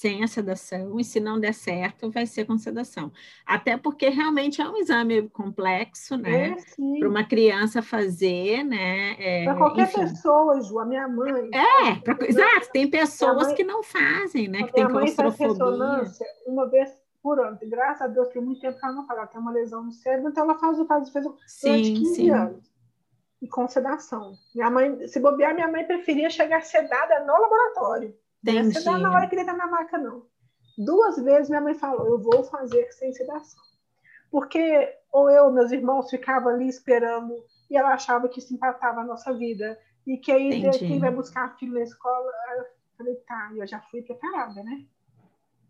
sem 0.01 0.25
a 0.25 0.27
sedação, 0.27 0.99
e 0.99 1.05
se 1.05 1.21
não 1.21 1.39
der 1.39 1.53
certo, 1.53 2.11
vai 2.11 2.25
ser 2.25 2.47
com 2.47 2.57
sedação. 2.57 3.13
Até 3.45 3.77
porque 3.77 4.09
realmente 4.09 4.63
é 4.63 4.67
um 4.67 4.79
exame 4.79 5.29
complexo, 5.29 6.17
né? 6.17 6.57
É, 6.79 6.99
Para 6.99 7.09
uma 7.09 7.23
criança 7.23 7.83
fazer, 7.83 8.65
né? 8.65 9.17
É, 9.19 9.45
Para 9.45 9.57
qualquer 9.57 9.83
enfim. 9.83 10.01
pessoa, 10.01 10.59
Ju, 10.63 10.79
a 10.79 10.87
minha 10.87 11.07
mãe. 11.07 11.51
É, 11.53 11.97
pra, 11.97 12.17
exato, 12.27 12.71
tem 12.73 12.89
pessoas 12.89 13.49
mãe, 13.49 13.57
que 13.57 13.63
não 13.63 13.83
fazem, 13.83 14.49
né? 14.49 14.63
Que 14.63 14.73
tem 14.73 14.89
claustrofobia. 14.89 16.05
uma 16.47 16.67
vez 16.71 16.91
por 17.23 17.39
ano. 17.39 17.59
Graças 17.65 18.03
a 18.03 18.07
Deus, 18.07 18.29
tem 18.29 18.41
muito 18.41 18.61
tempo 18.63 18.79
que 18.79 18.87
ela 18.87 18.95
não 18.95 19.07
faz. 19.07 19.19
Ela 19.19 19.27
tem 19.27 19.41
uma 19.41 19.53
lesão 19.53 19.83
no 19.85 19.93
cérebro, 19.93 20.31
então 20.31 20.45
ela 20.45 20.59
faz, 20.59 20.79
faz, 20.87 21.11
faz 21.11 21.25
durante 21.27 21.87
sim, 21.87 21.95
15 21.95 22.15
sim. 22.15 22.31
anos 22.31 22.70
e 23.43 23.49
com 23.49 23.67
sedação. 23.67 24.35
Minha 24.55 24.71
mãe, 24.71 25.07
se 25.09 25.19
bobear, 25.19 25.55
minha 25.55 25.69
mãe 25.69 25.85
preferia 25.85 26.29
chegar 26.29 26.63
sedada 26.63 27.21
no 27.21 27.33
laboratório. 27.33 28.15
Entendi. 28.43 28.63
Não 28.63 28.73
sedar 28.73 28.99
na 28.99 29.13
hora 29.13 29.27
que 29.27 29.35
ele 29.35 29.43
está 29.43 29.55
na 29.55 29.67
maca, 29.67 29.99
não. 29.99 30.27
Duas 30.77 31.17
vezes 31.23 31.49
minha 31.49 31.61
mãe 31.61 31.75
falou, 31.75 32.07
eu 32.07 32.19
vou 32.19 32.45
fazer 32.45 32.91
sem 32.93 33.13
sedação. 33.13 33.63
Porque 34.31 34.97
ou 35.13 35.29
eu, 35.29 35.51
meus 35.51 35.73
irmãos, 35.73 36.09
ficavam 36.09 36.51
ali 36.51 36.69
esperando 36.69 37.35
e 37.71 37.77
ela 37.77 37.95
achava 37.95 38.29
que 38.29 38.39
isso 38.39 38.55
empatava 38.55 39.01
a 39.01 39.05
nossa 39.05 39.33
vida. 39.33 39.79
E 40.07 40.17
que 40.17 40.33
aí 40.33 40.59
Entendi. 40.59 40.79
quem 40.79 40.99
vai 40.99 41.11
buscar 41.11 41.57
filho 41.59 41.75
na 41.75 41.83
escola, 41.83 42.31
eu 42.57 42.65
falei, 42.97 43.15
tá, 43.27 43.53
eu 43.55 43.67
já 43.67 43.81
fui 43.83 44.03
preparada, 44.03 44.63
né? 44.63 44.87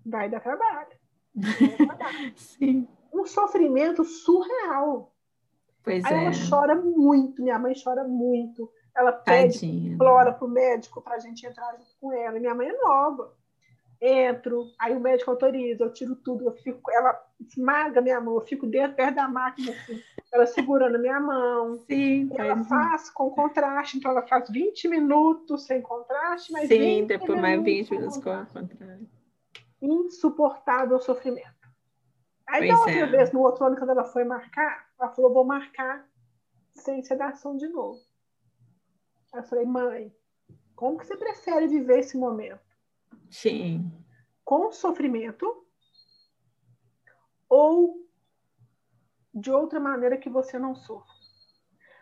Vai 0.05 0.29
dar 0.29 0.41
trabalho. 0.41 0.89
Vai 1.35 1.69
dar 1.69 1.87
trabalho. 1.87 2.33
Sim. 2.37 2.89
Um 3.13 3.25
sofrimento 3.25 4.05
surreal. 4.05 5.13
Pois 5.82 6.05
Aí 6.05 6.15
é. 6.15 6.24
ela 6.24 6.32
chora 6.48 6.74
muito, 6.74 7.43
minha 7.43 7.59
mãe 7.59 7.74
chora 7.82 8.05
muito. 8.05 8.70
Ela 8.97 9.12
pede, 9.12 9.55
Tadinha. 9.55 9.94
implora 9.94 10.32
para 10.32 10.47
o 10.47 10.51
médico 10.51 11.01
para 11.01 11.15
a 11.15 11.19
gente 11.19 11.47
entrar 11.47 11.73
junto 11.73 11.97
com 12.01 12.12
ela. 12.12 12.39
Minha 12.39 12.55
mãe 12.55 12.69
é 12.69 12.77
nova. 12.77 13.35
Entro, 14.02 14.65
aí 14.78 14.97
o 14.97 15.01
médico 15.01 15.31
autoriza, 15.31 15.85
eu 15.85 15.93
tiro 15.93 16.16
tudo, 16.16 16.47
eu 16.47 16.52
fico, 16.52 16.90
ela 16.90 17.23
esmaga 17.39 18.01
minha 18.01 18.19
mão, 18.19 18.36
eu 18.36 18.40
fico 18.40 18.66
dentro, 18.66 18.97
perto 18.97 19.16
da 19.16 19.28
máquina, 19.28 19.73
assim, 19.73 20.01
ela 20.32 20.47
segurando 20.47 20.98
minha 20.98 21.20
mão. 21.20 21.78
Sim, 21.86 22.31
ela 22.35 22.65
faz 22.65 23.11
com 23.11 23.28
contraste, 23.28 23.98
então 23.98 24.11
ela 24.11 24.27
faz 24.27 24.48
20 24.48 24.89
minutos 24.89 25.66
sem 25.66 25.82
contraste, 25.82 26.51
mas 26.51 26.66
Sim, 26.66 27.05
depois 27.05 27.39
mais 27.39 27.62
20 27.62 27.90
minutos 27.90 28.16
com 28.16 28.23
contraste. 28.23 29.07
Insuportável 29.82 30.98
sofrimento. 30.98 31.61
Aí 32.48 32.69
pois 32.69 32.70
da 32.70 32.78
outra 32.78 32.93
é. 32.93 33.07
vez, 33.07 33.32
no 33.32 33.40
outro 33.40 33.66
ano, 33.66 33.77
quando 33.77 33.90
ela 33.90 34.05
foi 34.05 34.24
marcar, 34.24 34.86
ela 35.01 35.11
falou, 35.11 35.33
vou 35.33 35.45
marcar 35.45 36.07
sem 36.75 37.03
sedação 37.03 37.57
de 37.57 37.67
novo. 37.69 37.99
Aí 39.33 39.41
eu 39.41 39.45
falei, 39.45 39.65
mãe, 39.65 40.15
como 40.77 40.99
que 40.99 41.07
você 41.07 41.17
prefere 41.17 41.67
viver 41.67 42.01
esse 42.01 42.17
momento? 42.17 42.61
Sim. 43.31 43.91
Com 44.45 44.71
sofrimento 44.71 45.67
ou 47.49 48.07
de 49.33 49.51
outra 49.51 49.81
maneira 49.81 50.19
que 50.19 50.29
você 50.29 50.59
não 50.59 50.75
sofra? 50.75 51.11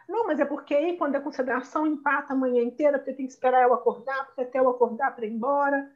Não, 0.08 0.26
mas 0.26 0.40
é 0.40 0.44
porque 0.44 0.74
aí, 0.74 0.96
quando 0.96 1.16
a 1.16 1.20
consideração 1.20 1.86
empata 1.86 2.32
a 2.32 2.36
manhã 2.36 2.62
inteira, 2.62 2.98
porque 2.98 3.12
tem 3.12 3.26
que 3.26 3.32
esperar 3.32 3.62
eu 3.62 3.74
acordar, 3.74 4.24
porque 4.26 4.40
até 4.40 4.58
eu 4.58 4.68
acordar 4.68 5.14
para 5.14 5.26
ir 5.26 5.32
embora. 5.32 5.92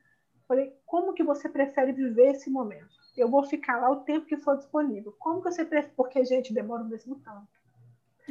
Falei, 0.46 0.78
como 0.84 1.14
que 1.14 1.24
você 1.24 1.48
prefere 1.48 1.92
viver 1.92 2.32
esse 2.32 2.50
momento? 2.50 3.01
Eu 3.16 3.28
vou 3.28 3.44
ficar 3.44 3.80
lá 3.80 3.90
o 3.90 4.00
tempo 4.00 4.26
que 4.26 4.36
for 4.36 4.56
disponível. 4.56 5.14
Como 5.18 5.42
que 5.42 5.50
você 5.50 5.64
prefere? 5.64 5.92
Porque 5.96 6.18
a 6.18 6.24
gente 6.24 6.54
demora 6.54 6.82
o 6.82 6.88
mesmo 6.88 7.16
tempo. 7.16 7.48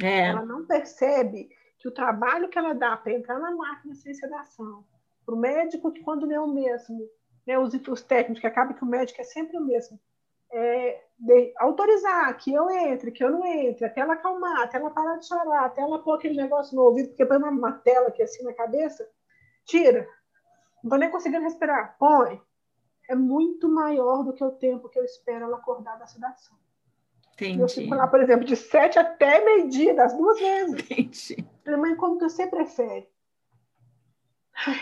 É. 0.00 0.28
Ela 0.28 0.44
não 0.44 0.66
percebe 0.66 1.50
que 1.78 1.88
o 1.88 1.92
trabalho 1.92 2.48
que 2.48 2.58
ela 2.58 2.74
dá 2.74 2.96
para 2.96 3.12
entrar 3.12 3.38
na 3.38 3.50
máquina 3.50 3.94
sem 3.94 4.14
sedação, 4.14 4.84
para 5.24 5.34
o 5.34 5.38
médico 5.38 5.92
que 5.92 6.02
quando 6.02 6.26
não 6.26 6.34
é 6.34 6.40
o 6.40 6.48
mesmo, 6.48 7.08
né, 7.46 7.58
os, 7.58 7.74
os 7.74 8.02
técnicos, 8.02 8.40
que 8.40 8.46
acaba 8.46 8.74
que 8.74 8.82
o 8.82 8.86
médico 8.86 9.20
é 9.20 9.24
sempre 9.24 9.56
o 9.56 9.64
mesmo, 9.64 9.98
é, 10.52 11.02
de, 11.18 11.52
autorizar 11.56 12.36
que 12.36 12.52
eu 12.52 12.70
entre, 12.70 13.10
que 13.10 13.24
eu 13.24 13.30
não 13.30 13.44
entre, 13.44 13.84
até 13.84 14.00
ela 14.00 14.14
acalmar, 14.14 14.62
até 14.62 14.78
ela 14.78 14.90
parar 14.90 15.16
de 15.16 15.26
chorar, 15.26 15.64
até 15.64 15.80
ela 15.80 16.02
pôr 16.02 16.14
aquele 16.14 16.36
negócio 16.36 16.76
no 16.76 16.82
ouvido, 16.82 17.08
porque 17.08 17.24
põe 17.24 17.38
uma, 17.38 17.50
uma 17.50 17.72
tela 17.72 18.08
aqui 18.08 18.22
assim 18.22 18.44
na 18.44 18.52
cabeça, 18.52 19.08
tira. 19.64 20.06
Não 20.82 20.88
estou 20.88 20.98
nem 20.98 21.10
conseguindo 21.10 21.44
respirar. 21.44 21.96
Põe. 21.98 22.40
É 23.12 23.14
muito 23.14 23.68
maior 23.68 24.24
do 24.24 24.32
que 24.32 24.42
o 24.42 24.52
tempo 24.52 24.88
que 24.88 24.98
eu 24.98 25.04
espero 25.04 25.44
ela 25.44 25.58
acordar 25.58 25.98
da 25.98 26.06
sedação. 26.06 26.56
Entendi. 27.34 27.60
Eu 27.60 27.68
fico 27.68 27.94
lá, 27.94 28.08
por 28.08 28.22
exemplo, 28.22 28.46
de 28.46 28.56
sete 28.56 28.98
até 28.98 29.44
meio-dia, 29.44 29.94
das 29.94 30.16
duas 30.16 30.38
vezes. 30.38 30.80
Entendi. 30.80 31.76
Mãe, 31.76 31.94
como 31.94 32.16
que 32.16 32.24
você 32.24 32.46
prefere? 32.46 33.06
Ai, 34.66 34.76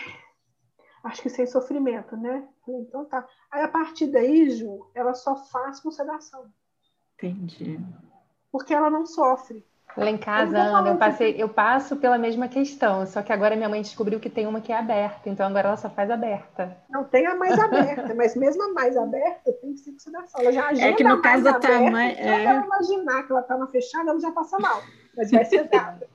acho 1.03 1.21
que 1.21 1.29
sem 1.29 1.45
sofrimento, 1.45 2.15
né? 2.15 2.47
Falei, 2.65 2.79
então 2.79 3.03
tá. 3.03 3.27
Aí 3.51 3.63
a 3.63 3.67
partir 3.67 4.07
daí, 4.07 4.49
Ju, 4.51 4.89
ela 4.95 5.13
só 5.13 5.35
faz 5.35 5.81
com 5.81 5.91
sedação. 5.91 6.49
Entendi. 7.15 7.81
Porque 8.49 8.73
ela 8.73 8.89
não 8.89 9.05
sofre. 9.05 9.67
Lá 9.97 10.09
em 10.09 10.17
casa, 10.17 10.57
Ana, 10.57 10.89
eu, 10.89 10.95
passei, 10.97 11.35
eu 11.37 11.49
passo 11.49 11.97
pela 11.97 12.17
mesma 12.17 12.47
questão, 12.47 13.05
só 13.05 13.21
que 13.21 13.33
agora 13.33 13.55
minha 13.55 13.67
mãe 13.67 13.81
descobriu 13.81 14.19
que 14.19 14.29
tem 14.29 14.47
uma 14.47 14.61
que 14.61 14.71
é 14.71 14.77
aberta, 14.77 15.29
então 15.29 15.45
agora 15.45 15.67
ela 15.67 15.77
só 15.77 15.89
faz 15.89 16.09
aberta. 16.09 16.77
Não 16.89 17.03
tem 17.03 17.27
a 17.27 17.35
mais 17.35 17.59
aberta, 17.59 18.13
mas 18.15 18.35
mesmo 18.35 18.63
a 18.63 18.73
mais 18.73 18.95
aberta 18.95 19.51
tem 19.61 19.73
que 19.73 19.79
ser 19.79 19.93
sedação. 19.99 20.41
Ela 20.41 20.51
já 20.51 20.71
é 20.71 20.93
que 20.93 21.03
no 21.03 21.21
caso 21.21 21.43
da 21.43 21.59
tua 21.59 21.79
mãe. 21.89 22.15
É... 22.17 22.45
ela 22.45 22.65
imaginar 22.65 23.23
que 23.23 23.31
ela 23.31 23.41
está 23.41 23.57
na 23.57 23.67
fechada, 23.67 24.11
ela 24.11 24.19
já 24.19 24.31
passa 24.31 24.57
mal, 24.59 24.81
mas 25.15 25.29
vai 25.29 25.43
ser 25.43 25.67
dada. 25.67 26.07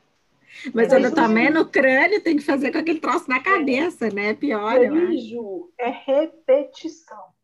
Mas 0.73 0.93
ela 0.93 1.11
também 1.11 1.51
no 1.51 1.67
crânio 1.67 2.23
tem 2.23 2.37
que 2.37 2.43
fazer 2.43 2.73
com 2.73 2.79
aquele 2.79 3.01
troço 3.01 3.29
na 3.29 3.41
cabeça, 3.41 4.09
né? 4.09 4.33
Pior. 4.33 4.79
Ju, 5.19 5.71
é 5.79 5.91
repetição. 5.91 7.37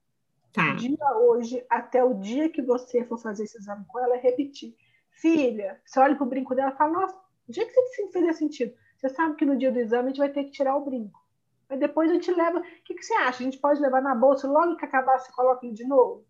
Tá. 0.52 0.74
Dia 0.74 1.16
hoje, 1.18 1.64
até 1.68 2.04
o 2.04 2.14
dia 2.14 2.48
que 2.48 2.62
você 2.62 3.04
for 3.04 3.18
fazer 3.18 3.44
esse 3.44 3.58
exame 3.58 3.84
com 3.86 3.98
ela, 3.98 4.16
é 4.16 4.20
repetir. 4.20 4.74
Filha, 5.12 5.80
você 5.84 6.00
olha 6.00 6.16
pro 6.16 6.26
brinco 6.26 6.54
dela 6.54 6.72
e 6.72 6.76
fala, 6.76 6.92
nossa, 6.92 7.16
o 7.48 7.52
dia 7.52 7.66
que 7.66 7.72
você 7.72 8.08
fizer 8.08 8.32
sentido. 8.32 8.74
Você 8.96 9.08
sabe 9.08 9.36
que 9.36 9.44
no 9.44 9.56
dia 9.56 9.70
do 9.70 9.78
exame 9.78 10.04
a 10.04 10.08
gente 10.08 10.18
vai 10.18 10.28
ter 10.28 10.44
que 10.44 10.50
tirar 10.50 10.76
o 10.76 10.84
brinco. 10.84 11.20
Mas 11.68 11.80
depois 11.80 12.10
a 12.10 12.14
gente 12.14 12.30
leva. 12.30 12.60
O 12.60 12.62
que, 12.84 12.94
que 12.94 13.02
você 13.02 13.14
acha? 13.14 13.42
A 13.42 13.44
gente 13.44 13.58
pode 13.58 13.80
levar 13.80 14.02
na 14.02 14.14
bolsa 14.14 14.48
logo 14.48 14.76
que 14.76 14.84
acabar, 14.84 15.18
você 15.18 15.32
coloca 15.32 15.64
ele 15.64 15.74
de 15.74 15.84
novo? 15.84 16.24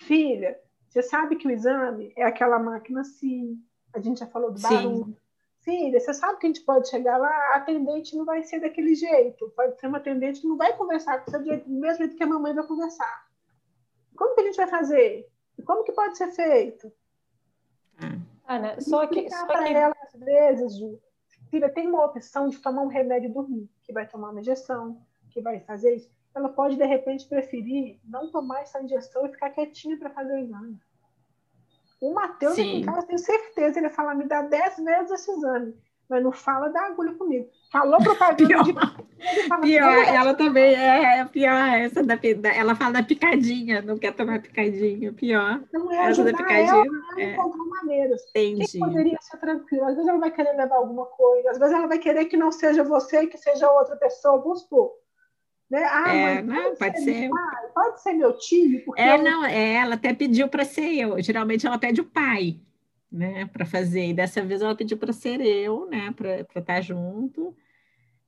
Filha, 0.00 0.58
você 0.88 1.02
sabe 1.02 1.36
que 1.36 1.48
o 1.48 1.50
exame 1.50 2.12
é 2.16 2.24
aquela 2.24 2.58
máquina 2.58 3.00
assim. 3.00 3.58
A 3.94 4.00
gente 4.00 4.20
já 4.20 4.26
falou 4.26 4.52
do 4.52 4.60
barulho. 4.60 5.06
Sim 5.06 5.16
filha, 5.66 5.98
você 5.98 6.14
sabe 6.14 6.38
que 6.38 6.46
a 6.46 6.48
gente 6.48 6.64
pode 6.64 6.88
chegar 6.88 7.18
lá, 7.18 7.28
a 7.28 7.56
atendente 7.56 8.16
não 8.16 8.24
vai 8.24 8.44
ser 8.44 8.60
daquele 8.60 8.94
jeito. 8.94 9.52
Pode 9.56 9.78
ser 9.80 9.88
uma 9.88 9.98
atendente 9.98 10.40
que 10.40 10.46
não 10.46 10.56
vai 10.56 10.76
conversar 10.76 11.24
com 11.24 11.30
você 11.30 11.42
jeito, 11.42 11.68
do 11.68 11.80
mesmo 11.80 11.98
jeito 11.98 12.16
que 12.16 12.22
a 12.22 12.26
mamãe 12.26 12.54
vai 12.54 12.64
conversar. 12.64 13.26
Como 14.16 14.36
que 14.36 14.42
a 14.42 14.44
gente 14.44 14.56
vai 14.56 14.68
fazer? 14.68 15.28
Como 15.66 15.82
que 15.82 15.90
pode 15.90 16.16
ser 16.16 16.30
feito? 16.30 16.90
Ana, 18.46 18.80
só 18.80 19.06
que. 19.06 19.28
Só 19.30 19.46
que... 19.46 19.72
ela, 19.72 19.94
às 20.02 20.20
vezes, 20.20 20.78
Ju, 20.78 21.00
filha, 21.50 21.68
tem 21.68 21.88
uma 21.88 22.04
opção 22.04 22.48
de 22.48 22.58
tomar 22.58 22.82
um 22.82 22.88
remédio 22.88 23.30
e 23.30 23.32
dormir, 23.32 23.70
que 23.82 23.92
vai 23.92 24.06
tomar 24.06 24.30
uma 24.30 24.40
injeção, 24.40 25.00
que 25.30 25.40
vai 25.40 25.60
fazer 25.60 25.96
isso. 25.96 26.10
Ela 26.34 26.48
pode, 26.48 26.76
de 26.76 26.84
repente, 26.84 27.26
preferir 27.26 27.98
não 28.04 28.30
tomar 28.30 28.60
essa 28.60 28.80
injeção 28.82 29.24
e 29.26 29.30
ficar 29.30 29.50
quietinha 29.50 29.98
para 29.98 30.10
fazer 30.10 30.34
o 30.34 30.38
exame. 30.38 30.78
O 32.00 32.12
Matheus 32.12 32.58
em 32.58 32.84
casa, 32.84 33.06
tenho 33.06 33.18
certeza, 33.18 33.78
ele 33.78 33.88
fala, 33.88 34.14
me 34.14 34.26
dá 34.26 34.42
10 34.42 34.76
vezes 34.76 35.10
esse 35.12 35.30
exame, 35.30 35.74
mas 36.08 36.22
não 36.22 36.30
fala 36.30 36.68
da 36.68 36.82
agulha 36.82 37.14
comigo. 37.14 37.48
Falou 37.76 37.98
propaganda 37.98 38.36
pior. 38.46 38.64
de... 38.64 38.96
Pior, 39.62 40.08
ela 40.08 40.34
também 40.34 40.74
é, 40.74 41.18
é 41.18 41.24
pior, 41.24 41.68
essa 41.78 42.02
da, 42.02 42.18
ela 42.54 42.74
fala 42.74 42.94
da 42.94 43.02
picadinha, 43.02 43.82
não 43.82 43.98
quer 43.98 44.12
tomar 44.14 44.40
picadinha, 44.40 45.12
pior. 45.12 45.62
Não 45.72 45.92
é 45.92 46.10
essa 46.10 46.24
da 46.24 46.32
picadinha. 46.32 46.70
Ela 46.70 47.20
é. 47.20 47.32
encontrar 47.32 47.64
maneiras. 47.64 48.22
Entendi. 48.30 48.72
Que 48.72 48.78
poderia 48.78 49.18
ser 49.20 49.38
tranquilo. 49.38 49.84
Às 49.84 49.94
vezes 49.94 50.08
ela 50.08 50.18
vai 50.18 50.30
querer 50.30 50.52
levar 50.52 50.76
alguma 50.76 51.06
coisa, 51.06 51.50
às 51.50 51.58
vezes 51.58 51.74
ela 51.74 51.86
vai 51.86 51.98
querer 51.98 52.24
que 52.26 52.36
não 52.36 52.50
seja 52.50 52.82
você 52.82 53.26
que 53.26 53.36
seja 53.36 53.70
outra 53.70 53.96
pessoa, 53.96 54.40
vamos 54.40 54.60
supor. 54.60 54.92
Né? 55.68 55.82
Ah, 55.84 56.14
é, 56.14 56.42
não, 56.42 56.54
pode, 56.54 56.78
pode 56.78 56.98
ser. 57.00 57.14
ser. 57.14 57.28
Pai, 57.28 57.66
pode 57.74 58.02
ser 58.02 58.12
meu 58.12 58.38
tio, 58.38 58.84
porque 58.84 59.02
é, 59.02 59.16
eu... 59.16 59.22
não, 59.22 59.44
é, 59.44 59.74
ela 59.74 59.96
até 59.96 60.14
pediu 60.14 60.48
para 60.48 60.64
ser 60.64 60.94
eu. 60.94 61.20
Geralmente 61.20 61.66
ela 61.66 61.78
pede 61.78 62.00
o 62.00 62.04
pai, 62.04 62.60
né, 63.10 63.46
para 63.52 63.66
fazer. 63.66 64.06
E 64.06 64.14
dessa 64.14 64.40
vez 64.42 64.62
ela 64.62 64.76
pediu 64.76 64.96
para 64.96 65.12
ser 65.12 65.40
eu, 65.40 65.86
né, 65.86 66.14
para 66.16 66.40
estar 66.40 66.62
tá 66.62 66.80
junto. 66.80 67.54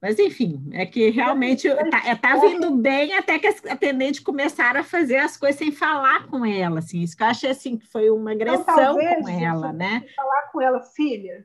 Mas 0.00 0.18
enfim, 0.18 0.68
é 0.72 0.86
que 0.86 1.10
realmente 1.10 1.66
está 1.66 2.06
é, 2.06 2.14
tá 2.14 2.36
vindo 2.36 2.70
bem 2.76 3.14
até 3.14 3.38
que 3.38 3.48
as 3.48 3.64
atendentes 3.66 4.20
começaram 4.20 4.80
a 4.80 4.84
fazer 4.84 5.16
as 5.16 5.36
coisas 5.36 5.58
sem 5.58 5.72
falar 5.72 6.28
com 6.28 6.44
ela, 6.44 6.78
assim. 6.78 7.02
Isso 7.02 7.16
que 7.16 7.22
eu 7.22 7.26
achei 7.26 7.50
assim 7.50 7.76
que 7.76 7.86
foi 7.86 8.08
uma 8.08 8.32
então, 8.32 8.54
agressão 8.54 8.74
então, 8.74 8.84
talvez, 8.84 9.22
com 9.22 9.28
ela, 9.28 9.72
né? 9.72 10.06
Falar 10.14 10.42
com 10.52 10.60
ela, 10.60 10.80
filha, 10.82 11.44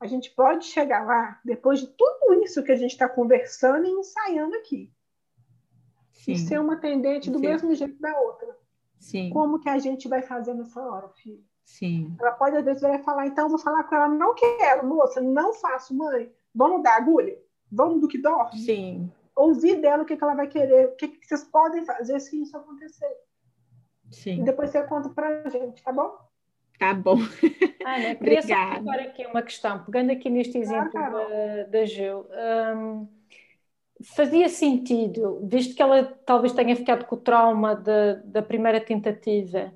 a 0.00 0.06
gente 0.06 0.30
pode 0.30 0.64
chegar 0.64 1.04
lá 1.04 1.38
depois 1.44 1.80
de 1.80 1.86
tudo 1.88 2.42
isso 2.42 2.62
que 2.62 2.72
a 2.72 2.76
gente 2.76 2.92
está 2.92 3.08
conversando 3.08 3.86
e 3.86 3.90
ensaiando 3.90 4.56
aqui. 4.56 4.90
Sim. 6.22 6.32
e 6.32 6.38
ser 6.38 6.60
uma 6.60 6.74
atendente 6.74 7.30
do 7.30 7.38
Sim. 7.38 7.46
mesmo 7.46 7.74
jeito 7.74 8.00
da 8.00 8.16
outra. 8.20 8.56
Sim. 8.98 9.30
Como 9.30 9.58
que 9.58 9.68
a 9.68 9.78
gente 9.78 10.08
vai 10.08 10.22
fazer 10.22 10.54
nessa 10.54 10.80
hora, 10.80 11.08
filho? 11.08 11.42
Sim. 11.64 12.16
Ela 12.20 12.30
pode, 12.32 12.56
às 12.56 12.64
vezes, 12.64 12.80
vai 12.80 13.02
falar, 13.02 13.26
então, 13.26 13.48
vou 13.48 13.58
falar 13.58 13.82
com 13.84 13.94
ela, 13.94 14.08
não 14.08 14.34
quero, 14.34 14.86
moça, 14.86 15.20
não 15.20 15.52
faço, 15.52 15.96
mãe. 15.96 16.32
Vamos 16.54 16.82
dar 16.82 16.96
agulha? 16.96 17.36
Vamos 17.72 18.02
do 18.02 18.08
que 18.08 18.18
dorme? 18.18 18.58
Sim. 18.58 19.10
Ouvir 19.34 19.80
dela 19.80 20.02
o 20.02 20.06
que, 20.06 20.14
que 20.14 20.22
ela 20.22 20.34
vai 20.34 20.46
querer, 20.46 20.88
o 20.88 20.96
que, 20.96 21.08
que 21.08 21.26
vocês 21.26 21.42
podem 21.44 21.86
fazer 21.86 22.20
se 22.20 22.40
isso 22.42 22.54
acontecer. 22.54 23.16
Sim. 24.10 24.42
E 24.42 24.44
depois 24.44 24.70
você 24.70 24.82
conta 24.82 25.08
pra 25.08 25.48
gente, 25.48 25.82
tá 25.82 25.90
bom? 25.90 26.14
Tá 26.78 26.92
bom. 26.92 27.16
Ana, 27.86 28.14
queria 28.16 28.42
só 28.42 28.54
agora 28.54 29.04
aqui 29.04 29.24
uma 29.24 29.40
questão, 29.40 29.82
pegando 29.84 30.12
aqui 30.12 30.28
neste 30.28 30.58
exemplo 30.58 30.90
claro, 30.90 31.16
da, 31.16 31.62
da 31.64 31.84
Gil. 31.86 32.26
Um, 32.76 33.08
fazia 34.14 34.48
sentido, 34.50 35.40
visto 35.44 35.74
que 35.74 35.80
ela 35.80 36.04
talvez 36.26 36.52
tenha 36.52 36.76
ficado 36.76 37.06
com 37.06 37.14
o 37.14 37.20
trauma 37.20 37.74
de, 37.74 38.16
da 38.24 38.42
primeira 38.42 38.80
tentativa, 38.80 39.72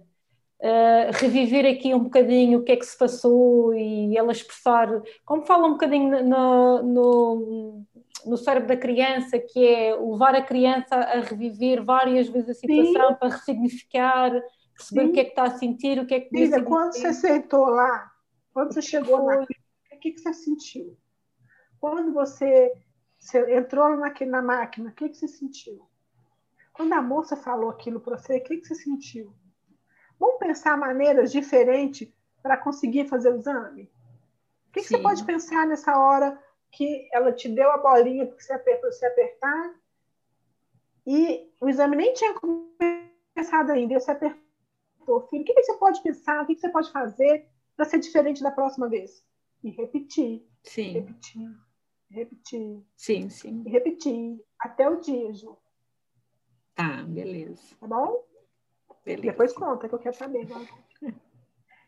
uh, 0.60 1.12
reviver 1.12 1.66
aqui 1.66 1.94
um 1.94 2.04
bocadinho 2.04 2.60
o 2.60 2.62
que 2.62 2.72
é 2.72 2.76
que 2.76 2.86
se 2.86 2.96
passou 2.96 3.74
e 3.74 4.16
ela 4.16 4.32
expressar, 4.32 4.88
como 5.24 5.44
fala 5.44 5.66
um 5.66 5.72
bocadinho 5.72 6.24
no, 6.24 6.82
no, 6.82 7.82
no 8.26 8.36
cérebro 8.36 8.68
da 8.68 8.76
criança, 8.76 9.38
que 9.38 9.66
é 9.66 9.94
levar 9.94 10.34
a 10.34 10.42
criança 10.42 10.94
a 10.94 11.20
reviver 11.20 11.84
várias 11.84 12.28
vezes 12.28 12.50
a 12.50 12.54
situação 12.54 13.08
Sim. 13.08 13.14
para 13.18 13.28
ressignificar, 13.28 14.30
perceber 14.74 15.02
Sim. 15.02 15.08
o 15.08 15.12
que 15.12 15.20
é 15.20 15.24
que 15.24 15.30
está 15.30 15.44
a 15.44 15.58
sentir, 15.58 15.98
o 15.98 16.06
que 16.06 16.14
é 16.14 16.20
que 16.20 16.30
Filha, 16.30 16.62
quando 16.62 16.92
você 16.92 17.12
sentou 17.12 17.66
lá, 17.66 18.10
quando 18.52 18.72
você 18.72 18.82
chegou 18.82 19.24
lá, 19.24 19.42
o 19.42 19.98
que, 19.98 20.12
que 20.12 20.20
você 20.20 20.32
sentiu? 20.32 20.96
Quando 21.80 22.12
você 22.12 22.72
você 23.18 23.56
entrou 23.56 23.96
na, 23.96 24.12
na 24.26 24.42
máquina, 24.42 24.90
o 24.90 24.92
que, 24.92 25.08
que 25.08 25.16
você 25.16 25.26
sentiu? 25.26 25.88
Quando 26.72 26.92
a 26.92 27.02
moça 27.02 27.34
falou 27.34 27.70
aquilo 27.70 27.98
para 27.98 28.18
você, 28.18 28.36
o 28.36 28.44
que, 28.44 28.58
que 28.58 28.66
você 28.66 28.74
sentiu? 28.74 29.32
Vamos 30.18 30.38
pensar 30.38 30.76
maneiras 30.76 31.30
diferentes 31.30 32.08
para 32.42 32.56
conseguir 32.56 33.08
fazer 33.08 33.30
o 33.30 33.36
exame? 33.36 33.84
O 34.68 34.72
que, 34.72 34.80
que 34.80 34.88
você 34.88 34.98
pode 34.98 35.24
pensar 35.24 35.66
nessa 35.66 35.98
hora 35.98 36.40
que 36.70 37.08
ela 37.12 37.32
te 37.32 37.48
deu 37.48 37.70
a 37.70 37.78
bolinha 37.78 38.26
para 38.26 38.38
você 38.38 38.52
apertar, 38.52 38.92
você 38.92 39.06
apertar 39.06 39.74
e 41.06 41.48
o 41.60 41.68
exame 41.68 41.96
nem 41.96 42.12
tinha 42.14 42.34
começado 42.34 43.70
ainda, 43.70 43.98
você 43.98 44.10
apertou, 44.10 45.20
filho, 45.28 45.42
o 45.42 45.44
que, 45.44 45.54
que 45.54 45.62
você 45.62 45.74
pode 45.74 46.02
pensar, 46.02 46.42
o 46.42 46.46
que, 46.46 46.56
que 46.56 46.60
você 46.60 46.68
pode 46.68 46.90
fazer 46.90 47.48
para 47.76 47.84
ser 47.84 48.00
diferente 48.00 48.42
da 48.42 48.50
próxima 48.50 48.88
vez? 48.88 49.24
E 49.62 49.70
repetir, 49.70 50.44
Sim. 50.64 50.92
repetir, 50.92 51.56
repetir. 52.10 52.84
Sim, 52.96 53.28
sim. 53.30 53.62
E 53.64 53.70
repetir 53.70 54.44
até 54.58 54.88
o 54.88 54.96
dia, 54.96 55.32
Ju. 55.32 55.56
Tá, 56.74 57.04
beleza. 57.04 57.76
Tá 57.80 57.86
bom? 57.86 58.24
Beleza. 59.06 59.22
Depois 59.22 59.52
conta 59.52 59.88
que 59.88 59.94
eu 59.94 60.00
quero 60.00 60.16
saber. 60.16 60.48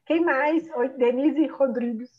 Quem 0.06 0.24
mais? 0.24 0.70
Oi, 0.76 0.88
Denise 0.90 1.48
Rodrigues. 1.48 2.10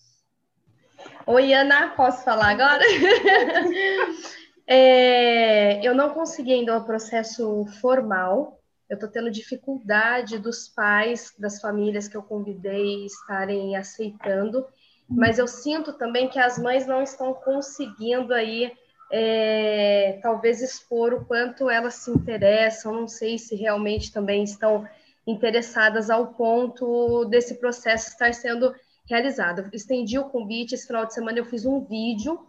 Oi, 1.26 1.54
Ana, 1.54 1.92
posso 1.96 2.26
falar 2.26 2.50
agora? 2.50 2.84
é, 4.68 5.80
eu 5.88 5.96
não 5.96 6.10
consegui 6.10 6.52
ainda 6.52 6.78
o 6.78 6.84
processo 6.84 7.66
formal. 7.80 8.60
Eu 8.90 8.96
estou 8.96 9.10
tendo 9.10 9.32
dificuldade 9.32 10.38
dos 10.38 10.68
pais, 10.68 11.34
das 11.40 11.62
famílias 11.62 12.10
que 12.10 12.18
eu 12.18 12.24
convidei 12.24 13.06
estarem 13.06 13.78
aceitando. 13.78 14.68
mas 15.08 15.40
eu 15.40 15.48
sinto 15.48 15.94
também 15.94 16.28
que 16.28 16.38
as 16.38 16.60
mães 16.60 16.86
não 16.86 17.02
estão 17.02 17.34
conseguindo 17.34 18.34
aí 18.34 18.72
é, 19.12 20.20
talvez 20.22 20.62
expor 20.62 21.14
o 21.14 21.26
quanto 21.26 21.70
elas 21.70 21.96
se 21.96 22.12
interessam, 22.12 22.94
não 22.94 23.08
sei 23.08 23.38
se 23.38 23.56
realmente 23.56 24.12
também 24.12 24.44
estão 24.44 24.88
interessadas 25.26 26.10
ao 26.10 26.28
ponto 26.34 27.26
desse 27.26 27.56
processo 27.56 28.10
estar 28.10 28.34
sendo 28.34 28.74
realizado. 29.08 29.70
estendi 29.74 30.20
o 30.20 30.30
convite, 30.30 30.76
esse 30.76 30.88
final 30.88 31.06
de 31.06 31.14
semana 31.14 31.40
eu 31.40 31.46
fiz 31.46 31.66
um 31.66 31.84
vídeo 31.84 32.40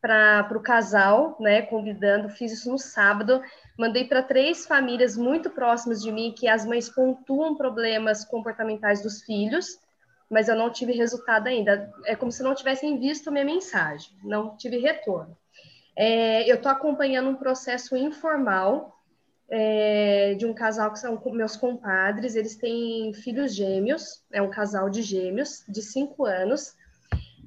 para 0.00 0.56
o 0.56 0.62
casal, 0.62 1.36
né, 1.38 1.62
convidando, 1.62 2.28
fiz 2.30 2.52
isso 2.52 2.70
no 2.70 2.78
sábado, 2.78 3.42
mandei 3.78 4.04
para 4.04 4.22
três 4.22 4.66
famílias 4.66 5.16
muito 5.16 5.50
próximas 5.50 6.02
de 6.02 6.10
mim 6.10 6.34
que 6.36 6.48
as 6.48 6.64
mães 6.64 6.88
pontuam 6.88 7.54
problemas 7.54 8.24
comportamentais 8.24 9.02
dos 9.02 9.22
filhos, 9.22 9.78
mas 10.30 10.48
eu 10.48 10.56
não 10.56 10.70
tive 10.70 10.92
resultado 10.92 11.48
ainda. 11.48 11.92
É 12.04 12.14
como 12.16 12.32
se 12.32 12.42
não 12.42 12.54
tivessem 12.54 12.98
visto 12.98 13.32
minha 13.32 13.44
mensagem, 13.44 14.16
não 14.22 14.56
tive 14.56 14.78
retorno. 14.78 15.36
É, 15.96 16.50
eu 16.50 16.56
estou 16.56 16.70
acompanhando 16.70 17.30
um 17.30 17.34
processo 17.34 17.96
informal 17.96 19.00
é, 19.50 20.34
de 20.34 20.46
um 20.46 20.54
casal 20.54 20.92
que 20.92 20.98
são 20.98 21.20
meus 21.32 21.56
compadres, 21.56 22.36
eles 22.36 22.56
têm 22.56 23.12
filhos 23.12 23.54
gêmeos, 23.54 24.24
é 24.32 24.40
um 24.40 24.50
casal 24.50 24.88
de 24.88 25.02
gêmeos 25.02 25.64
de 25.68 25.82
cinco 25.82 26.24
anos, 26.24 26.74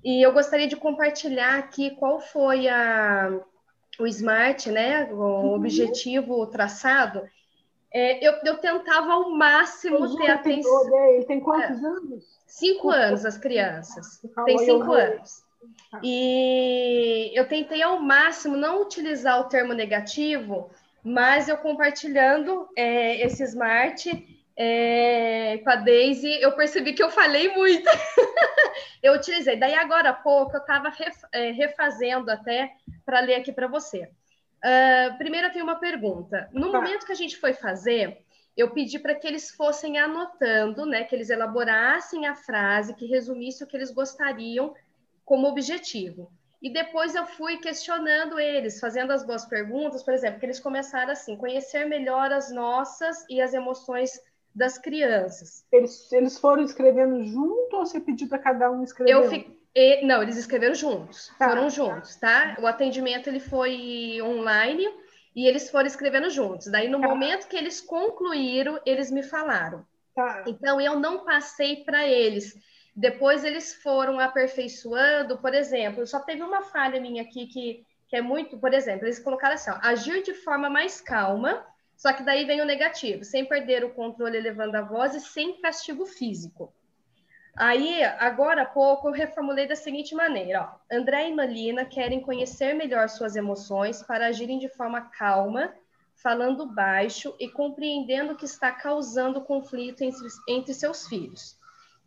e 0.03 0.21
eu 0.21 0.33
gostaria 0.33 0.67
de 0.67 0.75
compartilhar 0.75 1.57
aqui 1.57 1.91
qual 1.91 2.19
foi 2.19 2.67
a, 2.67 3.39
o 3.97 4.05
SMART, 4.05 4.67
né, 4.67 5.05
o 5.11 5.15
uhum. 5.15 5.53
objetivo 5.53 6.45
traçado. 6.47 7.21
É, 7.93 8.27
eu, 8.27 8.33
eu, 8.43 8.57
tentava 8.57 9.13
ao 9.13 9.29
máximo 9.29 10.17
ter 10.17 10.31
atenção. 10.31 10.89
Né? 10.89 11.15
Ele 11.15 11.25
tem 11.25 11.39
quantos 11.39 11.83
é, 11.83 11.87
anos? 11.87 12.25
Cinco 12.47 12.89
anos, 12.89 13.23
as 13.23 13.37
crianças. 13.37 14.19
Tem 14.45 14.57
cinco 14.57 14.91
anos. 14.91 15.43
E 16.01 17.31
eu 17.33 17.47
tentei 17.47 17.81
ao 17.81 17.99
máximo 17.99 18.57
não 18.57 18.81
utilizar 18.81 19.39
o 19.39 19.45
termo 19.45 19.73
negativo, 19.73 20.71
mas 21.03 21.47
eu 21.47 21.57
compartilhando 21.57 22.67
é, 22.75 23.25
esse 23.25 23.43
smart 23.43 24.09
é, 24.55 25.59
com 25.63 25.69
a 25.69 25.75
Daisy, 25.75 26.41
eu 26.41 26.51
percebi 26.53 26.93
que 26.93 27.03
eu 27.03 27.09
falei 27.09 27.53
muito. 27.55 27.89
eu 29.01 29.13
utilizei. 29.13 29.57
Daí, 29.57 29.73
agora 29.75 30.09
há 30.09 30.13
pouco, 30.13 30.55
eu 30.55 30.61
estava 30.61 30.89
ref, 30.89 31.23
é, 31.31 31.51
refazendo 31.51 32.29
até 32.29 32.73
para 33.05 33.19
ler 33.19 33.35
aqui 33.35 33.51
para 33.51 33.67
você. 33.67 34.09
Uh, 34.63 35.17
primeiro, 35.17 35.47
eu 35.47 35.51
tenho 35.51 35.65
uma 35.65 35.79
pergunta. 35.79 36.49
No 36.53 36.71
tá. 36.71 36.79
momento 36.79 37.05
que 37.05 37.11
a 37.11 37.15
gente 37.15 37.35
foi 37.35 37.53
fazer, 37.53 38.23
eu 38.55 38.71
pedi 38.71 38.97
para 38.97 39.15
que 39.15 39.27
eles 39.27 39.51
fossem 39.51 39.97
anotando, 39.97 40.85
né, 40.85 41.03
que 41.03 41.13
eles 41.13 41.29
elaborassem 41.29 42.27
a 42.27 42.35
frase 42.35 42.95
que 42.95 43.05
resumisse 43.05 43.63
o 43.63 43.67
que 43.67 43.75
eles 43.75 43.91
gostariam 43.91 44.73
como 45.33 45.47
objetivo. 45.47 46.31
E 46.61 46.71
depois 46.71 47.15
eu 47.15 47.25
fui 47.25 47.57
questionando 47.57 48.39
eles, 48.39 48.79
fazendo 48.79 49.11
as 49.11 49.25
boas 49.25 49.43
perguntas, 49.45 50.03
por 50.03 50.13
exemplo, 50.13 50.39
que 50.39 50.45
eles 50.45 50.59
começaram 50.59 51.11
assim, 51.11 51.35
conhecer 51.35 51.85
melhor 51.85 52.31
as 52.31 52.51
nossas 52.51 53.25
e 53.27 53.41
as 53.41 53.51
emoções 53.51 54.11
das 54.53 54.77
crianças. 54.77 55.65
Eles, 55.71 56.11
eles 56.11 56.37
foram 56.37 56.61
escrevendo 56.61 57.23
junto 57.23 57.75
ou 57.75 57.83
você 57.83 57.99
pediu 57.99 58.29
para 58.29 58.37
cada 58.37 58.69
um 58.69 58.83
escrever? 58.83 59.11
Eu 59.11 59.27
fi... 59.27 59.59
e, 59.73 60.05
não, 60.05 60.21
eles 60.21 60.37
escreveram 60.37 60.75
juntos, 60.75 61.31
tá. 61.39 61.49
foram 61.49 61.67
juntos, 61.67 62.15
tá? 62.17 62.55
O 62.61 62.67
atendimento 62.67 63.27
ele 63.27 63.39
foi 63.39 64.21
online 64.21 64.87
e 65.35 65.47
eles 65.47 65.71
foram 65.71 65.87
escrevendo 65.87 66.29
juntos. 66.29 66.67
Daí 66.67 66.87
no 66.87 67.01
tá. 67.01 67.07
momento 67.07 67.47
que 67.47 67.57
eles 67.57 67.81
concluíram, 67.81 68.79
eles 68.85 69.09
me 69.09 69.23
falaram. 69.23 69.83
Tá. 70.13 70.43
Então 70.45 70.79
eu 70.79 70.99
não 70.99 71.25
passei 71.25 71.83
para 71.83 72.07
eles 72.07 72.55
depois 72.95 73.43
eles 73.43 73.73
foram 73.73 74.19
aperfeiçoando, 74.19 75.39
por 75.39 75.53
exemplo, 75.53 76.05
só 76.05 76.19
teve 76.19 76.43
uma 76.43 76.61
falha 76.61 77.01
minha 77.01 77.23
aqui 77.23 77.47
que, 77.47 77.85
que 78.07 78.15
é 78.15 78.21
muito, 78.21 78.57
por 78.57 78.71
exemplo, 78.73 79.05
eles 79.05 79.19
colocaram 79.19 79.55
assim, 79.55 79.71
ó, 79.71 79.79
agir 79.81 80.21
de 80.21 80.33
forma 80.35 80.69
mais 80.69 81.01
calma, 81.01 81.65
só 81.97 82.13
que 82.13 82.23
daí 82.23 82.45
vem 82.45 82.61
o 82.61 82.65
negativo, 82.65 83.23
sem 83.23 83.45
perder 83.45 83.83
o 83.83 83.93
controle 83.93 84.37
elevando 84.37 84.77
a 84.77 84.81
voz 84.81 85.15
e 85.15 85.19
sem 85.19 85.59
castigo 85.59 86.05
físico. 86.05 86.71
Aí, 87.55 88.03
agora 88.03 88.63
há 88.63 88.65
pouco, 88.65 89.07
eu 89.07 89.13
reformulei 89.13 89.67
da 89.67 89.75
seguinte 89.75 90.15
maneira: 90.15 90.63
ó, 90.63 90.95
André 90.95 91.29
e 91.29 91.35
Malina 91.35 91.85
querem 91.85 92.19
conhecer 92.19 92.73
melhor 92.73 93.07
suas 93.09 93.35
emoções 93.35 94.01
para 94.01 94.27
agirem 94.27 94.57
de 94.57 94.69
forma 94.69 95.01
calma, 95.01 95.71
falando 96.15 96.65
baixo 96.65 97.35
e 97.39 97.47
compreendendo 97.47 98.33
o 98.33 98.35
que 98.35 98.45
está 98.45 98.71
causando 98.71 99.41
conflito 99.41 100.01
entre, 100.01 100.27
entre 100.47 100.73
seus 100.73 101.07
filhos 101.07 101.61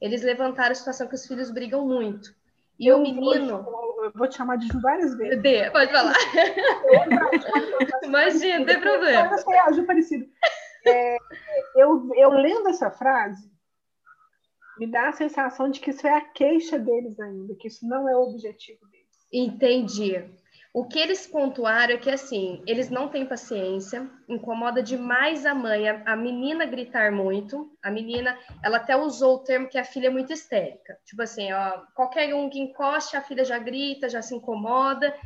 eles 0.06 0.22
levantaram 0.22 0.72
a 0.72 0.74
situação 0.74 1.06
que 1.06 1.14
os 1.14 1.26
filhos 1.26 1.50
brigam 1.50 1.86
muito. 1.86 2.34
E 2.78 2.86
eu 2.86 2.98
o 2.98 3.02
menino. 3.02 3.62
Vou, 3.62 4.04
eu 4.04 4.12
vou 4.14 4.28
te 4.28 4.36
chamar 4.36 4.56
de 4.56 4.68
várias 4.80 5.16
vezes. 5.16 5.42
Dê, 5.42 5.70
pode 5.70 5.90
falar. 5.90 6.14
Imagina, 8.02 8.58
não 8.60 8.66
tem 8.66 8.80
problema. 8.80 9.36
Ju 9.72 9.84
parecido. 9.84 10.26
É, 10.86 11.16
eu, 11.74 12.08
eu 12.14 12.30
lendo 12.30 12.68
essa 12.68 12.90
frase, 12.90 13.50
me 14.78 14.86
dá 14.86 15.08
a 15.08 15.12
sensação 15.12 15.70
de 15.70 15.80
que 15.80 15.90
isso 15.90 16.06
é 16.06 16.14
a 16.14 16.20
queixa 16.20 16.78
deles 16.78 17.18
ainda, 17.18 17.54
que 17.58 17.68
isso 17.68 17.86
não 17.88 18.08
é 18.08 18.16
o 18.16 18.22
objetivo 18.22 18.86
deles. 18.86 19.06
Entendi. 19.32 20.24
O 20.76 20.84
que 20.84 20.98
eles 20.98 21.26
pontuaram 21.26 21.94
é 21.94 21.96
que, 21.96 22.10
assim, 22.10 22.62
eles 22.66 22.90
não 22.90 23.08
têm 23.08 23.24
paciência, 23.24 24.06
incomoda 24.28 24.82
demais 24.82 25.46
a 25.46 25.54
mãe, 25.54 25.88
a, 25.88 26.02
a, 26.04 26.14
menina 26.14 26.66
gritar 26.66 27.10
muito. 27.10 27.74
A 27.82 27.90
menina, 27.90 28.38
ela 28.62 28.76
até 28.76 28.94
usou 28.94 29.36
o 29.36 29.38
termo 29.38 29.70
que 29.70 29.78
a 29.78 29.84
filha 29.84 30.08
é 30.08 30.10
muito 30.10 30.34
histérica. 30.34 30.98
Tipo 31.06 31.22
assim, 31.22 31.50
ó, 31.50 31.78
qualquer 31.94 32.34
um 32.34 32.50
que 32.50 32.60
encoste, 32.60 33.16
a 33.16 33.22
filha 33.22 33.42
já 33.42 33.58
grita, 33.58 34.06
já 34.06 34.20
se 34.20 34.34
incomoda. 34.34 35.16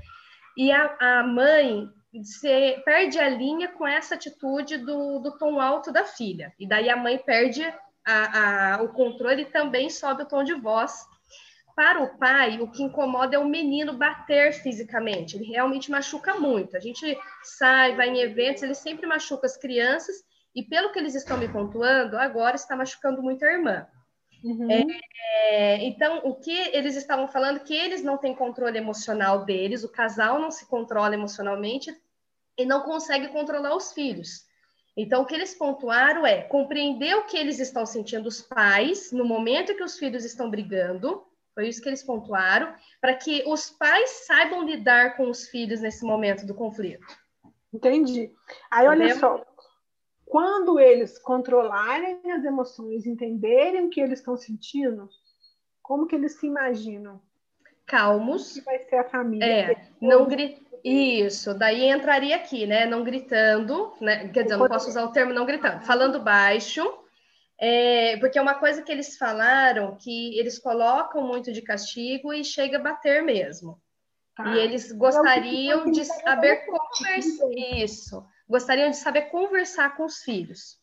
E 0.57 0.71
a, 0.71 0.97
a 1.01 1.23
mãe 1.25 1.91
se, 2.23 2.81
perde 2.85 3.19
a 3.19 3.29
linha 3.29 3.67
com 3.73 3.85
essa 3.85 4.15
atitude 4.15 4.79
do, 4.79 5.19
do 5.19 5.37
tom 5.37 5.61
alto 5.61 5.91
da 5.91 6.05
filha. 6.05 6.55
E 6.61 6.69
daí 6.69 6.89
a 6.89 6.97
mãe 6.97 7.19
perde 7.19 7.65
a, 8.07 8.75
a, 8.77 8.83
o 8.85 8.91
controle 8.91 9.43
e 9.43 9.47
também 9.47 9.91
sobe 9.91 10.23
o 10.23 10.27
tom 10.27 10.45
de 10.45 10.55
voz 10.55 11.10
para 11.81 12.03
o 12.03 12.19
pai, 12.19 12.61
o 12.61 12.71
que 12.71 12.83
incomoda 12.83 13.37
é 13.37 13.39
o 13.39 13.49
menino 13.49 13.97
bater 13.97 14.53
fisicamente. 14.53 15.35
Ele 15.35 15.47
realmente 15.47 15.91
machuca 15.91 16.35
muito. 16.35 16.77
A 16.77 16.79
gente 16.79 17.17
sai, 17.43 17.97
vai 17.97 18.11
em 18.11 18.21
eventos, 18.21 18.63
ele 18.63 18.75
sempre 18.75 19.07
machuca 19.07 19.47
as 19.47 19.57
crianças. 19.57 20.17
E 20.55 20.63
pelo 20.63 20.93
que 20.93 20.99
eles 20.99 21.15
estão 21.15 21.39
me 21.39 21.49
pontuando, 21.49 22.19
agora 22.19 22.55
está 22.55 22.77
machucando 22.77 23.23
muito 23.23 23.43
a 23.47 23.51
irmã. 23.51 23.87
Uhum. 24.45 24.69
É, 24.71 25.83
então, 25.87 26.21
o 26.23 26.35
que 26.35 26.53
eles 26.53 26.97
estavam 26.97 27.27
falando 27.27 27.61
que 27.61 27.75
eles 27.75 28.03
não 28.03 28.19
têm 28.19 28.35
controle 28.35 28.77
emocional 28.77 29.47
deles, 29.47 29.83
o 29.83 29.91
casal 29.91 30.39
não 30.39 30.51
se 30.51 30.69
controla 30.69 31.15
emocionalmente 31.15 31.91
e 32.59 32.67
não 32.67 32.83
consegue 32.83 33.29
controlar 33.29 33.75
os 33.75 33.91
filhos. 33.91 34.45
Então, 34.95 35.23
o 35.23 35.25
que 35.25 35.35
eles 35.35 35.55
pontuaram 35.55 36.27
é 36.27 36.43
compreender 36.43 37.15
o 37.15 37.25
que 37.25 37.39
eles 37.39 37.59
estão 37.59 37.87
sentindo 37.87 38.27
os 38.27 38.43
pais 38.43 39.11
no 39.13 39.25
momento 39.25 39.75
que 39.75 39.83
os 39.83 39.99
filhos 39.99 40.27
estão 40.27 40.51
brigando 40.51 41.30
foi 41.55 41.69
isso 41.69 41.83
que 41.83 41.89
eles 41.89 42.03
pontuaram, 42.03 42.75
para 43.01 43.15
que 43.15 43.43
os 43.47 43.71
pais 43.71 44.11
saibam 44.27 44.63
lidar 44.65 45.17
com 45.17 45.29
os 45.29 45.49
filhos 45.49 45.81
nesse 45.81 46.05
momento 46.05 46.47
do 46.47 46.55
conflito. 46.55 47.07
Entendi. 47.73 48.33
Aí, 48.71 48.87
olha 48.87 49.05
Entendeu? 49.05 49.21
só, 49.21 49.47
quando 50.27 50.79
eles 50.79 51.19
controlarem 51.19 52.21
as 52.33 52.45
emoções, 52.45 53.07
entenderem 53.07 53.87
o 53.87 53.91
que 53.91 54.01
eles 54.01 54.21
estão 54.21 54.37
sentindo, 54.37 55.09
como 55.83 56.07
que 56.07 56.15
eles 56.15 56.39
se 56.39 56.47
imaginam? 56.47 57.21
Calmos. 57.87 58.53
Que 58.53 58.61
vai 58.61 58.79
ser 58.79 58.97
a 58.97 59.05
família. 59.05 59.45
É, 59.45 59.89
não 60.01 60.27
gri... 60.27 60.65
Isso, 60.83 61.53
daí 61.53 61.91
entraria 61.91 62.37
aqui, 62.37 62.67
né? 62.67 62.87
Não 62.87 63.05
gritando, 63.05 63.93
né? 64.01 64.29
Quer 64.29 64.45
dizer, 64.45 64.55
eu 64.55 64.61
não 64.61 64.69
posso 64.69 64.89
usar 64.89 65.05
o 65.05 65.13
termo 65.13 65.33
não 65.33 65.45
gritando, 65.45 65.85
falando 65.85 66.23
baixo, 66.23 66.83
é, 67.63 68.17
porque 68.17 68.39
é 68.39 68.43
uma 68.43 68.55
coisa 68.55 68.81
que 68.83 68.91
eles 68.91 69.19
falaram 69.19 69.95
que 69.95 70.39
eles 70.39 70.59
colocam 70.59 71.21
muito 71.21 71.53
de 71.53 71.61
castigo 71.61 72.33
e 72.33 72.43
chega 72.43 72.79
a 72.79 72.83
bater 72.83 73.23
mesmo. 73.23 73.79
Tá. 74.35 74.49
E 74.49 74.59
eles 74.59 74.91
gostariam 74.93 75.91
de 75.91 76.03
saber 76.07 76.65
conversar. 76.65 77.51
Isso. 77.77 78.25
Gostariam 78.49 78.89
de 78.89 78.97
saber 78.97 79.23
conversar 79.27 79.95
com 79.95 80.07
os 80.07 80.23
filhos. 80.23 80.79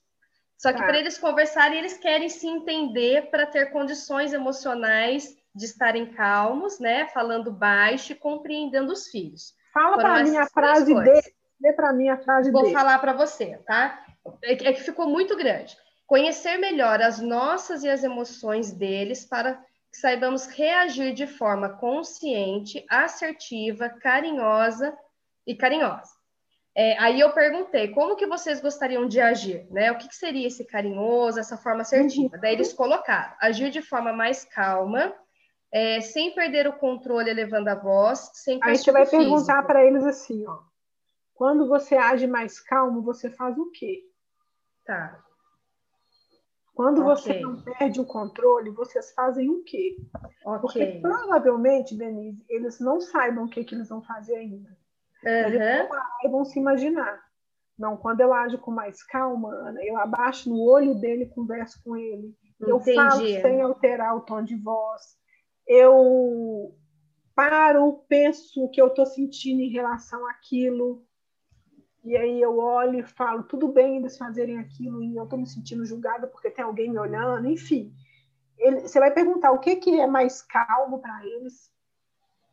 Só 0.56 0.72
que 0.72 0.78
tá. 0.78 0.86
para 0.86 1.00
eles 1.00 1.18
conversarem, 1.18 1.80
eles 1.80 1.98
querem 1.98 2.30
se 2.30 2.48
entender 2.48 3.32
para 3.32 3.48
ter 3.48 3.72
condições 3.72 4.32
emocionais 4.32 5.36
de 5.56 5.66
estarem 5.66 6.14
calmos, 6.14 6.80
né? 6.80 7.08
Falando 7.08 7.52
baixo 7.52 8.12
e 8.12 8.16
compreendendo 8.16 8.94
os 8.94 9.08
filhos. 9.08 9.56
Fala 9.74 9.98
para 9.98 10.24
mim 10.24 10.38
a 10.38 10.46
frase 10.46 10.94
dele. 10.94 11.34
Dê 11.60 11.74
para 11.74 11.92
mim 11.92 12.10
a 12.10 12.18
frase 12.18 12.52
Vou 12.52 12.62
dele. 12.62 12.74
Vou 12.74 12.84
falar 12.84 13.00
para 13.00 13.14
você, 13.14 13.58
tá? 13.66 14.06
É 14.44 14.56
que 14.56 14.84
ficou 14.84 15.10
muito 15.10 15.36
grande 15.36 15.76
conhecer 16.08 16.58
melhor 16.58 17.02
as 17.02 17.20
nossas 17.20 17.84
e 17.84 17.90
as 17.90 18.04
emoções 18.04 18.72
deles 18.72 19.26
para 19.26 19.56
que 19.92 19.98
saibamos 19.98 20.48
reagir 20.48 21.14
de 21.14 21.28
forma 21.28 21.70
consciente, 21.70 22.84
assertiva, 22.90 23.90
carinhosa 23.90 24.98
e 25.46 25.54
carinhosa. 25.56 26.16
É, 26.74 26.98
aí 27.00 27.20
eu 27.20 27.32
perguntei, 27.34 27.90
como 27.90 28.16
que 28.16 28.28
vocês 28.28 28.62
gostariam 28.62 29.08
de 29.08 29.20
agir? 29.20 29.68
Né? 29.72 29.92
O 29.92 29.98
que, 29.98 30.08
que 30.08 30.16
seria 30.16 30.48
esse 30.48 30.64
carinhoso, 30.64 31.40
essa 31.40 31.58
forma 31.58 31.82
assertiva? 31.82 32.38
Daí 32.38 32.54
eles 32.54 32.72
colocaram, 32.72 33.34
agir 33.42 33.72
de 33.72 33.82
forma 33.82 34.14
mais 34.14 34.46
calma, 34.46 35.14
é, 35.72 36.00
sem 36.02 36.34
perder 36.36 36.68
o 36.68 36.78
controle, 36.78 37.30
elevando 37.30 37.70
a 37.70 37.76
voz, 37.76 38.30
sem 38.34 38.60
Aí 38.62 38.78
você 38.78 38.92
vai 38.92 39.06
físico. 39.06 39.24
perguntar 39.24 39.64
para 39.64 39.84
eles 39.84 40.06
assim, 40.06 40.46
ó. 40.48 40.60
Quando 41.34 41.68
você 41.68 41.96
age 41.96 42.28
mais 42.28 42.60
calmo, 42.60 43.02
você 43.02 43.30
faz 43.30 43.58
o 43.58 43.72
quê? 43.72 44.04
Tá. 44.86 45.27
Quando 46.78 47.02
okay. 47.02 47.16
você 47.16 47.40
não 47.40 47.60
perde 47.60 48.00
o 48.00 48.06
controle, 48.06 48.70
vocês 48.70 49.12
fazem 49.14 49.50
o 49.50 49.64
quê? 49.64 49.98
Okay. 50.46 50.60
Porque 50.62 50.86
provavelmente, 51.02 51.98
Denise, 51.98 52.46
eles 52.48 52.80
não 52.80 53.02
saibam 53.02 53.46
o 53.46 53.50
que, 53.50 53.64
que 53.64 53.74
eles 53.74 53.90
vão 53.90 54.04
fazer 54.04 54.36
ainda. 54.36 54.70
Uhum. 55.26 55.32
Eles 55.32 55.90
vão, 55.90 56.32
vão 56.32 56.46
se 56.46 56.60
imaginar. 56.60 57.20
Não, 57.80 57.98
quando 57.98 58.22
eu 58.22 58.32
ajo 58.32 58.60
com 58.60 58.70
mais 58.70 59.02
calma, 59.02 59.50
Ana, 59.56 59.84
eu 59.84 59.98
abaixo 59.98 60.52
no 60.52 60.62
olho 60.62 60.94
dele, 60.94 61.26
converso 61.26 61.82
com 61.84 61.98
ele. 61.98 62.38
Entendi. 62.62 62.72
Eu 62.72 62.80
falo 62.80 63.26
sem 63.26 63.60
alterar 63.60 64.16
o 64.16 64.22
tom 64.22 64.44
de 64.44 64.56
voz. 64.56 65.02
Eu 65.68 66.76
paro, 67.34 68.04
penso 68.08 68.64
o 68.64 68.70
que 68.70 68.80
eu 68.80 68.90
estou 68.90 69.08
sentindo 69.08 69.62
em 69.62 69.72
relação 69.72 70.30
àquilo. 70.30 71.04
E 72.08 72.16
aí 72.16 72.42
eu 72.42 72.58
olho 72.58 73.00
e 73.00 73.04
falo, 73.04 73.44
tudo 73.44 73.68
bem 73.68 73.98
eles 73.98 74.18
fazerem 74.18 74.58
aquilo 74.60 75.04
e 75.04 75.18
eu 75.18 75.26
estou 75.26 75.38
me 75.38 75.46
sentindo 75.46 75.86
julgada 75.86 76.26
porque 76.26 76.50
tem 76.50 76.64
alguém 76.64 76.90
me 76.90 76.98
olhando, 76.98 77.50
enfim. 77.50 77.94
Ele, 78.58 78.80
você 78.80 78.98
vai 78.98 79.12
perguntar 79.12 79.52
o 79.52 79.60
que, 79.60 79.76
que 79.76 80.00
é 80.00 80.08
mais 80.08 80.42
calmo 80.42 81.00
para 81.00 81.26
eles, 81.26 81.70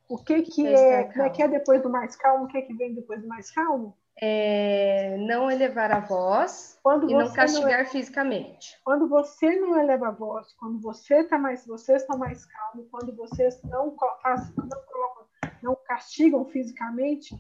o 0.09 0.19
que, 0.19 0.43
que 0.43 0.67
é, 0.67 1.05
como 1.05 1.23
é 1.23 1.31
que 1.31 1.41
é 1.41 1.47
depois 1.47 1.81
do 1.81 1.89
mais 1.89 2.17
calmo, 2.17 2.47
o 2.47 2.49
que, 2.49 2.63
que 2.63 2.75
vem 2.75 2.97
depois 2.97 3.23
do 3.23 3.29
mais 3.29 3.49
calmo? 3.53 3.97
É 4.21 5.17
não 5.19 5.49
elevar 5.49 5.93
a 5.93 6.01
voz 6.01 6.77
quando 6.83 7.09
e 7.09 7.15
não 7.15 7.33
castigar 7.33 7.85
não, 7.85 7.91
fisicamente. 7.91 8.77
Quando 8.85 9.09
você 9.09 9.55
não 9.61 9.79
eleva 9.79 10.09
a 10.09 10.11
voz, 10.11 10.53
quando 10.55 10.81
você 10.81 11.21
está 11.21 11.39
mais, 11.39 11.65
vocês 11.65 12.03
estão 12.03 12.19
mais 12.19 12.45
calmos, 12.45 12.89
quando 12.91 13.15
vocês 13.15 13.63
não, 13.63 13.95
não, 13.95 15.27
não 15.63 15.77
castigam 15.87 16.45
fisicamente, 16.45 17.37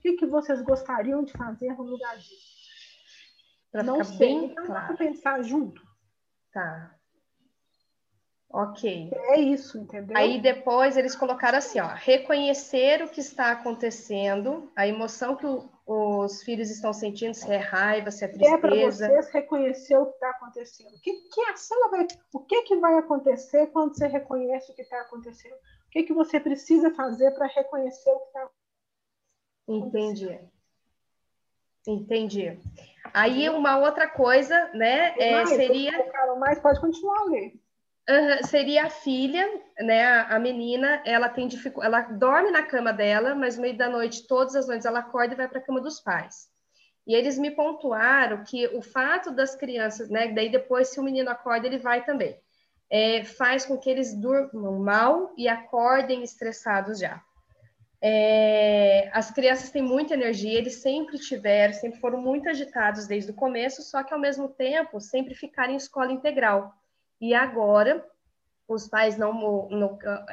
o 0.00 0.02
que, 0.02 0.12
que 0.14 0.26
vocês 0.26 0.62
gostariam 0.62 1.22
de 1.22 1.32
fazer 1.32 1.76
no 1.76 1.82
lugar 1.82 2.16
disso? 2.16 2.58
Pra 3.70 3.82
não 3.82 4.02
sei, 4.02 4.18
bem 4.18 4.44
então 4.46 4.64
claro. 4.64 4.96
pensar 4.96 5.42
junto. 5.42 5.82
Tá. 6.52 6.96
Ok. 8.48 9.10
É 9.12 9.38
isso, 9.38 9.78
entendeu? 9.78 10.16
Aí 10.16 10.40
depois 10.40 10.96
eles 10.96 11.14
colocaram 11.14 11.58
assim, 11.58 11.78
ó, 11.78 11.88
reconhecer 11.94 13.02
o 13.02 13.08
que 13.08 13.20
está 13.20 13.52
acontecendo, 13.52 14.72
a 14.74 14.88
emoção 14.88 15.36
que 15.36 15.46
o, 15.46 15.68
os 15.86 16.42
filhos 16.42 16.70
estão 16.70 16.92
sentindo, 16.94 17.34
se 17.34 17.48
é 17.52 17.58
raiva, 17.58 18.10
se 18.10 18.24
é 18.24 18.28
tristeza. 18.28 18.54
É 18.54 18.58
para 18.58 18.74
vocês 18.74 19.30
reconhecer 19.30 19.98
o 19.98 20.06
que 20.06 20.14
está 20.14 20.30
acontecendo. 20.30 20.98
Que, 21.02 21.12
que 21.12 21.40
ação 21.42 21.90
vai, 21.90 22.06
o 22.32 22.40
que, 22.40 22.62
que 22.62 22.76
vai 22.78 22.96
acontecer 22.96 23.66
quando 23.66 23.94
você 23.94 24.06
reconhece 24.06 24.72
o 24.72 24.74
que 24.74 24.82
está 24.82 25.00
acontecendo? 25.02 25.54
O 25.54 25.90
que, 25.90 26.04
que 26.04 26.14
você 26.14 26.40
precisa 26.40 26.90
fazer 26.94 27.30
para 27.32 27.46
reconhecer 27.46 28.10
o 28.10 28.18
que 28.18 28.26
está 28.26 28.40
acontecendo? 28.40 28.59
Entendi. 29.70 30.38
Entendi. 31.86 32.58
Aí 33.14 33.48
uma 33.48 33.78
outra 33.78 34.08
coisa, 34.08 34.70
né, 34.74 35.14
é, 35.18 35.46
seria. 35.46 35.92
Mais, 36.38 36.58
pode 36.58 36.80
continuar 36.80 37.24
ler. 37.24 37.54
Uh, 38.08 38.46
seria 38.46 38.86
a 38.86 38.90
filha, 38.90 39.46
né, 39.78 40.04
a, 40.04 40.36
a, 40.36 40.38
menina, 40.38 41.00
ela 41.06 41.28
tem 41.28 41.46
dificuldade, 41.46 41.94
ela 41.94 42.02
dorme 42.18 42.50
na 42.50 42.62
cama 42.62 42.92
dela, 42.92 43.34
mas 43.36 43.56
no 43.56 43.62
meio 43.62 43.76
da 43.76 43.88
noite, 43.88 44.26
todas 44.26 44.56
as 44.56 44.66
noites, 44.66 44.84
ela 44.84 44.98
acorda 44.98 45.34
e 45.34 45.36
vai 45.36 45.46
para 45.46 45.60
a 45.60 45.62
cama 45.62 45.80
dos 45.80 46.00
pais. 46.00 46.48
E 47.06 47.14
eles 47.14 47.38
me 47.38 47.52
pontuaram 47.52 48.42
que 48.42 48.66
o 48.68 48.82
fato 48.82 49.30
das 49.30 49.54
crianças, 49.54 50.10
né, 50.10 50.28
daí 50.28 50.50
depois 50.50 50.88
se 50.88 50.98
o 50.98 51.04
menino 51.04 51.30
acorda, 51.30 51.66
ele 51.68 51.78
vai 51.78 52.04
também, 52.04 52.36
é, 52.90 53.22
faz 53.22 53.64
com 53.64 53.78
que 53.78 53.88
eles 53.88 54.12
durmam 54.14 54.80
mal 54.80 55.32
e 55.36 55.46
acordem 55.46 56.24
estressados 56.24 56.98
já. 56.98 57.22
É, 58.02 59.10
as 59.12 59.30
crianças 59.30 59.70
têm 59.70 59.82
muita 59.82 60.14
energia, 60.14 60.58
eles 60.58 60.76
sempre 60.76 61.18
tiveram, 61.18 61.74
sempre 61.74 62.00
foram 62.00 62.20
muito 62.20 62.48
agitados 62.48 63.06
desde 63.06 63.30
o 63.30 63.34
começo, 63.34 63.82
só 63.82 64.02
que 64.02 64.14
ao 64.14 64.20
mesmo 64.20 64.48
tempo 64.48 65.00
sempre 65.00 65.34
ficaram 65.34 65.72
em 65.72 65.76
escola 65.76 66.10
integral. 66.10 66.74
E 67.20 67.34
agora, 67.34 68.02
os 68.66 68.88
pais 68.88 69.18
não, 69.18 69.68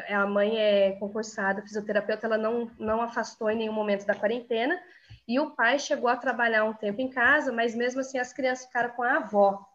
a 0.10 0.26
mãe 0.26 0.58
é 0.58 0.92
concursada, 0.94 1.62
fisioterapeuta, 1.62 2.28
ela 2.28 2.38
não, 2.38 2.72
não 2.80 3.02
afastou 3.02 3.50
em 3.50 3.58
nenhum 3.58 3.74
momento 3.74 4.06
da 4.06 4.16
quarentena, 4.16 4.80
e 5.28 5.38
o 5.40 5.52
pai 5.52 5.78
chegou 5.78 6.10
a 6.10 6.16
trabalhar 6.16 6.64
um 6.64 6.74
tempo 6.74 7.02
em 7.02 7.10
casa, 7.10 7.52
mas 7.52 7.76
mesmo 7.76 8.00
assim 8.00 8.18
as 8.18 8.32
crianças 8.32 8.66
ficaram 8.66 8.92
com 8.92 9.04
a 9.04 9.18
avó. 9.18 9.68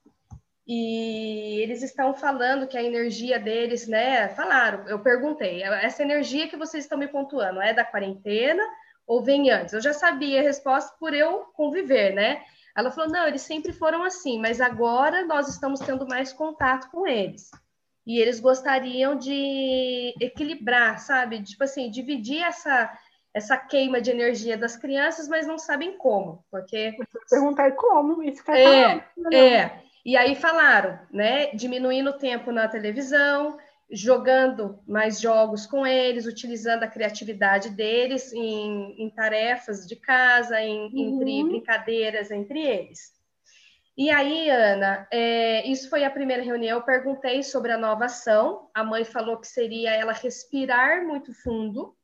E 0.66 1.60
eles 1.60 1.82
estão 1.82 2.14
falando 2.14 2.68
que 2.68 2.76
a 2.76 2.82
energia 2.82 3.38
deles, 3.38 3.88
né? 3.88 4.28
Falaram, 4.28 4.86
eu 4.88 5.00
perguntei, 5.00 5.62
essa 5.62 6.02
energia 6.02 6.48
que 6.48 6.56
vocês 6.56 6.84
estão 6.84 6.96
me 6.96 7.08
pontuando 7.08 7.60
é 7.60 7.74
da 7.74 7.84
quarentena 7.84 8.62
ou 9.06 9.22
vem 9.22 9.50
antes? 9.50 9.74
Eu 9.74 9.80
já 9.80 9.92
sabia 9.92 10.40
a 10.40 10.44
resposta 10.44 10.94
por 11.00 11.12
eu 11.12 11.46
conviver, 11.54 12.14
né? 12.14 12.42
Ela 12.76 12.90
falou: 12.90 13.10
não, 13.10 13.26
eles 13.26 13.42
sempre 13.42 13.72
foram 13.72 14.04
assim, 14.04 14.40
mas 14.40 14.60
agora 14.60 15.24
nós 15.26 15.48
estamos 15.48 15.80
tendo 15.80 16.06
mais 16.06 16.32
contato 16.32 16.90
com 16.90 17.06
eles. 17.06 17.50
E 18.06 18.20
eles 18.20 18.40
gostariam 18.40 19.16
de 19.16 20.14
equilibrar, 20.20 20.98
sabe? 20.98 21.42
Tipo 21.42 21.64
assim, 21.64 21.90
dividir 21.90 22.42
essa, 22.42 22.90
essa 23.32 23.56
queima 23.56 24.00
de 24.00 24.10
energia 24.10 24.56
das 24.56 24.76
crianças, 24.76 25.28
mas 25.28 25.46
não 25.46 25.58
sabem 25.58 25.96
como, 25.98 26.44
porque. 26.50 26.96
Perguntar 27.28 27.72
como, 27.72 28.22
isso 28.22 28.42
é, 28.50 29.04
é. 29.32 29.82
E 30.04 30.16
aí 30.16 30.34
falaram, 30.34 30.98
né? 31.10 31.52
Diminuindo 31.54 32.10
o 32.10 32.18
tempo 32.18 32.50
na 32.50 32.66
televisão, 32.66 33.56
jogando 33.90 34.80
mais 34.86 35.20
jogos 35.20 35.64
com 35.64 35.86
eles, 35.86 36.26
utilizando 36.26 36.82
a 36.82 36.88
criatividade 36.88 37.70
deles 37.70 38.32
em, 38.32 39.00
em 39.00 39.10
tarefas 39.10 39.86
de 39.86 39.94
casa, 39.94 40.60
em, 40.60 40.86
uhum. 40.92 41.22
entre 41.22 41.44
brincadeiras 41.44 42.30
entre 42.30 42.60
eles. 42.60 43.12
E 43.96 44.10
aí, 44.10 44.48
Ana, 44.48 45.06
é, 45.12 45.66
isso 45.68 45.88
foi 45.88 46.02
a 46.02 46.10
primeira 46.10 46.42
reunião. 46.42 46.78
Eu 46.78 46.84
perguntei 46.84 47.42
sobre 47.42 47.70
a 47.70 47.78
nova 47.78 48.06
ação. 48.06 48.70
A 48.74 48.82
mãe 48.82 49.04
falou 49.04 49.36
que 49.36 49.46
seria 49.46 49.94
ela 49.94 50.12
respirar 50.12 51.06
muito 51.06 51.32
fundo 51.34 51.94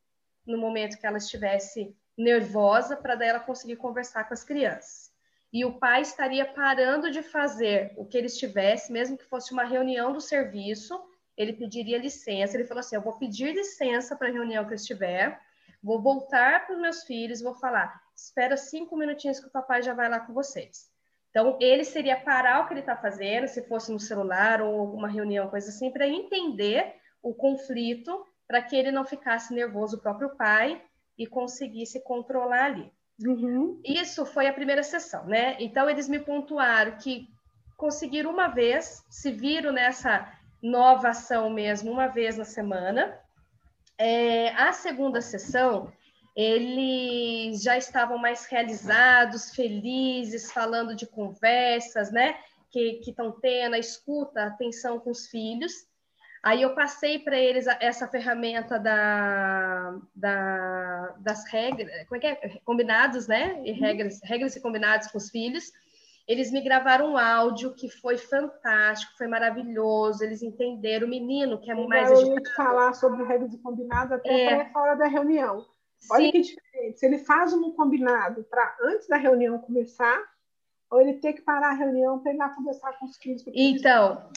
no 0.47 0.59
momento 0.59 0.99
que 0.99 1.07
ela 1.07 1.19
estivesse 1.19 1.97
nervosa, 2.17 2.97
para 2.97 3.15
daí 3.15 3.29
ela 3.29 3.41
conseguir 3.41 3.77
conversar 3.77 4.25
com 4.25 4.35
as 4.35 4.45
crianças 4.45 5.08
e 5.53 5.65
o 5.65 5.79
pai 5.79 6.03
estaria 6.03 6.45
parando 6.45 7.11
de 7.11 7.23
fazer 7.23 7.93
o 7.97 8.05
que 8.05 8.19
ele 8.19 8.27
estivesse, 8.27 8.93
mesmo 8.93 9.17
que 9.17 9.25
fosse 9.25 9.53
uma 9.53 9.65
reunião 9.65 10.13
do 10.13 10.21
serviço, 10.21 11.01
ele 11.37 11.53
pediria 11.53 11.99
licença. 11.99 12.57
Ele 12.57 12.67
falou 12.67 12.81
assim: 12.81 12.97
Eu 12.97 13.03
vou 13.03 13.17
pedir 13.19 13.55
licença 13.55 14.15
para 14.15 14.29
a 14.29 14.33
reunião 14.33 14.65
que 14.65 14.73
eu 14.73 14.77
estiver, 14.77 15.41
vou 15.83 16.03
voltar 16.03 16.67
para 16.67 16.75
os 16.75 16.81
meus 16.81 17.03
filhos, 17.05 17.41
vou 17.41 17.55
falar: 17.55 18.03
Espera 18.15 18.57
cinco 18.57 18.97
minutinhos 18.97 19.41
que 19.41 19.47
o 19.47 19.51
papai 19.51 19.83
já 19.83 19.95
vai 19.95 20.09
lá 20.09 20.21
com 20.21 20.35
vocês. 20.35 20.91
Então, 21.31 21.57
ele 21.61 21.85
seria 21.85 22.19
parar 22.19 22.61
o 22.61 22.67
que 22.67 22.73
ele 22.73 22.81
está 22.81 22.97
fazendo, 22.97 23.47
se 23.47 23.63
fosse 23.63 23.93
no 23.93 24.01
celular 24.01 24.61
ou 24.61 24.81
alguma 24.81 25.09
reunião, 25.09 25.49
coisa 25.49 25.69
assim, 25.69 25.91
para 25.91 26.09
entender 26.09 26.95
o 27.23 27.35
conflito, 27.35 28.27
para 28.47 28.63
que 28.63 28.75
ele 28.75 28.91
não 28.91 29.05
ficasse 29.05 29.55
nervoso, 29.55 29.97
o 29.97 30.01
próprio 30.01 30.31
pai, 30.37 30.83
e 31.17 31.27
conseguisse 31.27 32.03
controlar 32.03 32.65
ali. 32.65 32.91
Uhum. 33.25 33.81
Isso 33.85 34.25
foi 34.25 34.47
a 34.47 34.53
primeira 34.53 34.83
sessão, 34.83 35.27
né? 35.27 35.57
Então, 35.59 35.91
eles 35.91 36.09
me 36.09 36.21
pontuaram 36.21 36.97
que 36.99 37.29
conseguiram 37.77 38.31
uma 38.31 38.49
vez, 38.49 39.05
se 39.09 39.31
viram 39.31 39.73
nessa 39.73 40.33
nova 40.63 41.09
ação 41.09 41.51
mesmo, 41.51 41.91
uma 41.91 42.09
vez 42.09 42.37
na 42.37 42.45
semana. 42.45 43.19
É, 43.97 44.51
a 44.51 44.73
segunda 44.73 45.21
sessão, 45.21 45.93
eles 46.37 47.63
já 47.63 47.77
estavam 47.77 48.19
mais 48.19 48.47
realizados, 48.47 49.51
felizes, 49.51 50.53
falando 50.53 50.95
de 50.95 51.07
conversas, 51.07 52.13
né? 52.13 52.39
Que 52.71 53.01
estão 53.05 53.33
tendo, 53.33 53.75
a 53.75 53.79
escuta, 53.79 54.43
a 54.43 54.47
atenção 54.47 55.01
com 55.01 55.11
os 55.11 55.27
filhos. 55.27 55.73
Aí 56.43 56.63
eu 56.63 56.75
passei 56.75 57.19
para 57.19 57.37
eles 57.37 57.67
essa 57.81 58.07
ferramenta 58.07 58.79
da, 58.79 59.99
da, 60.15 61.15
das 61.19 61.45
regras, 61.51 61.91
como 62.09 62.17
é 62.17 62.21
que 62.21 62.27
é? 62.27 62.61
Combinados, 62.65 63.27
né? 63.27 63.61
E 63.65 63.73
uhum. 63.73 63.81
regras, 63.81 64.21
regras 64.23 64.57
e 64.57 64.61
combinados 64.61 65.09
com 65.09 65.19
os 65.19 65.31
filhos. 65.31 65.73
Eles 66.29 66.53
me 66.53 66.61
gravaram 66.61 67.13
um 67.13 67.17
áudio 67.17 67.75
que 67.75 67.89
foi 67.89 68.19
fantástico, 68.19 69.17
foi 69.17 69.27
maravilhoso. 69.27 70.23
Eles 70.23 70.43
entenderam 70.43 71.07
o 71.07 71.11
menino, 71.11 71.59
que 71.59 71.71
é 71.71 71.75
então, 71.75 71.89
mais 71.89 72.13
agitado. 72.13 72.31
Eu 72.33 72.45
ia 72.45 72.55
falar 72.55 72.93
sobre 72.93 73.25
regras 73.25 73.55
e 73.55 73.59
combinados 73.59 74.13
até 74.13 74.45
é. 74.45 74.65
fora 74.67 74.95
da 74.95 75.07
reunião. 75.07 75.65
Olha 76.11 76.27
Sim. 76.27 76.33
que 76.33 76.41
diferente. 76.43 76.99
Se 76.99 77.07
ele 77.07 77.19
faz 77.19 77.53
um 77.55 77.73
combinado 77.73 78.45
para 78.45 78.77
antes 78.83 79.09
da 79.09 79.17
reunião 79.17 79.59
começar, 79.59 80.23
ou 80.91 81.01
ele 81.01 81.15
ter 81.15 81.33
que 81.33 81.43
parar 81.43 81.71
a 81.71 81.75
reunião 81.75 82.19
para 82.19 82.33
ir 82.33 82.37
lá 82.37 82.51
conversar 82.51 82.93
com 82.99 83.07
os 83.07 83.17
filhos. 83.17 83.43
Então, 83.55 84.31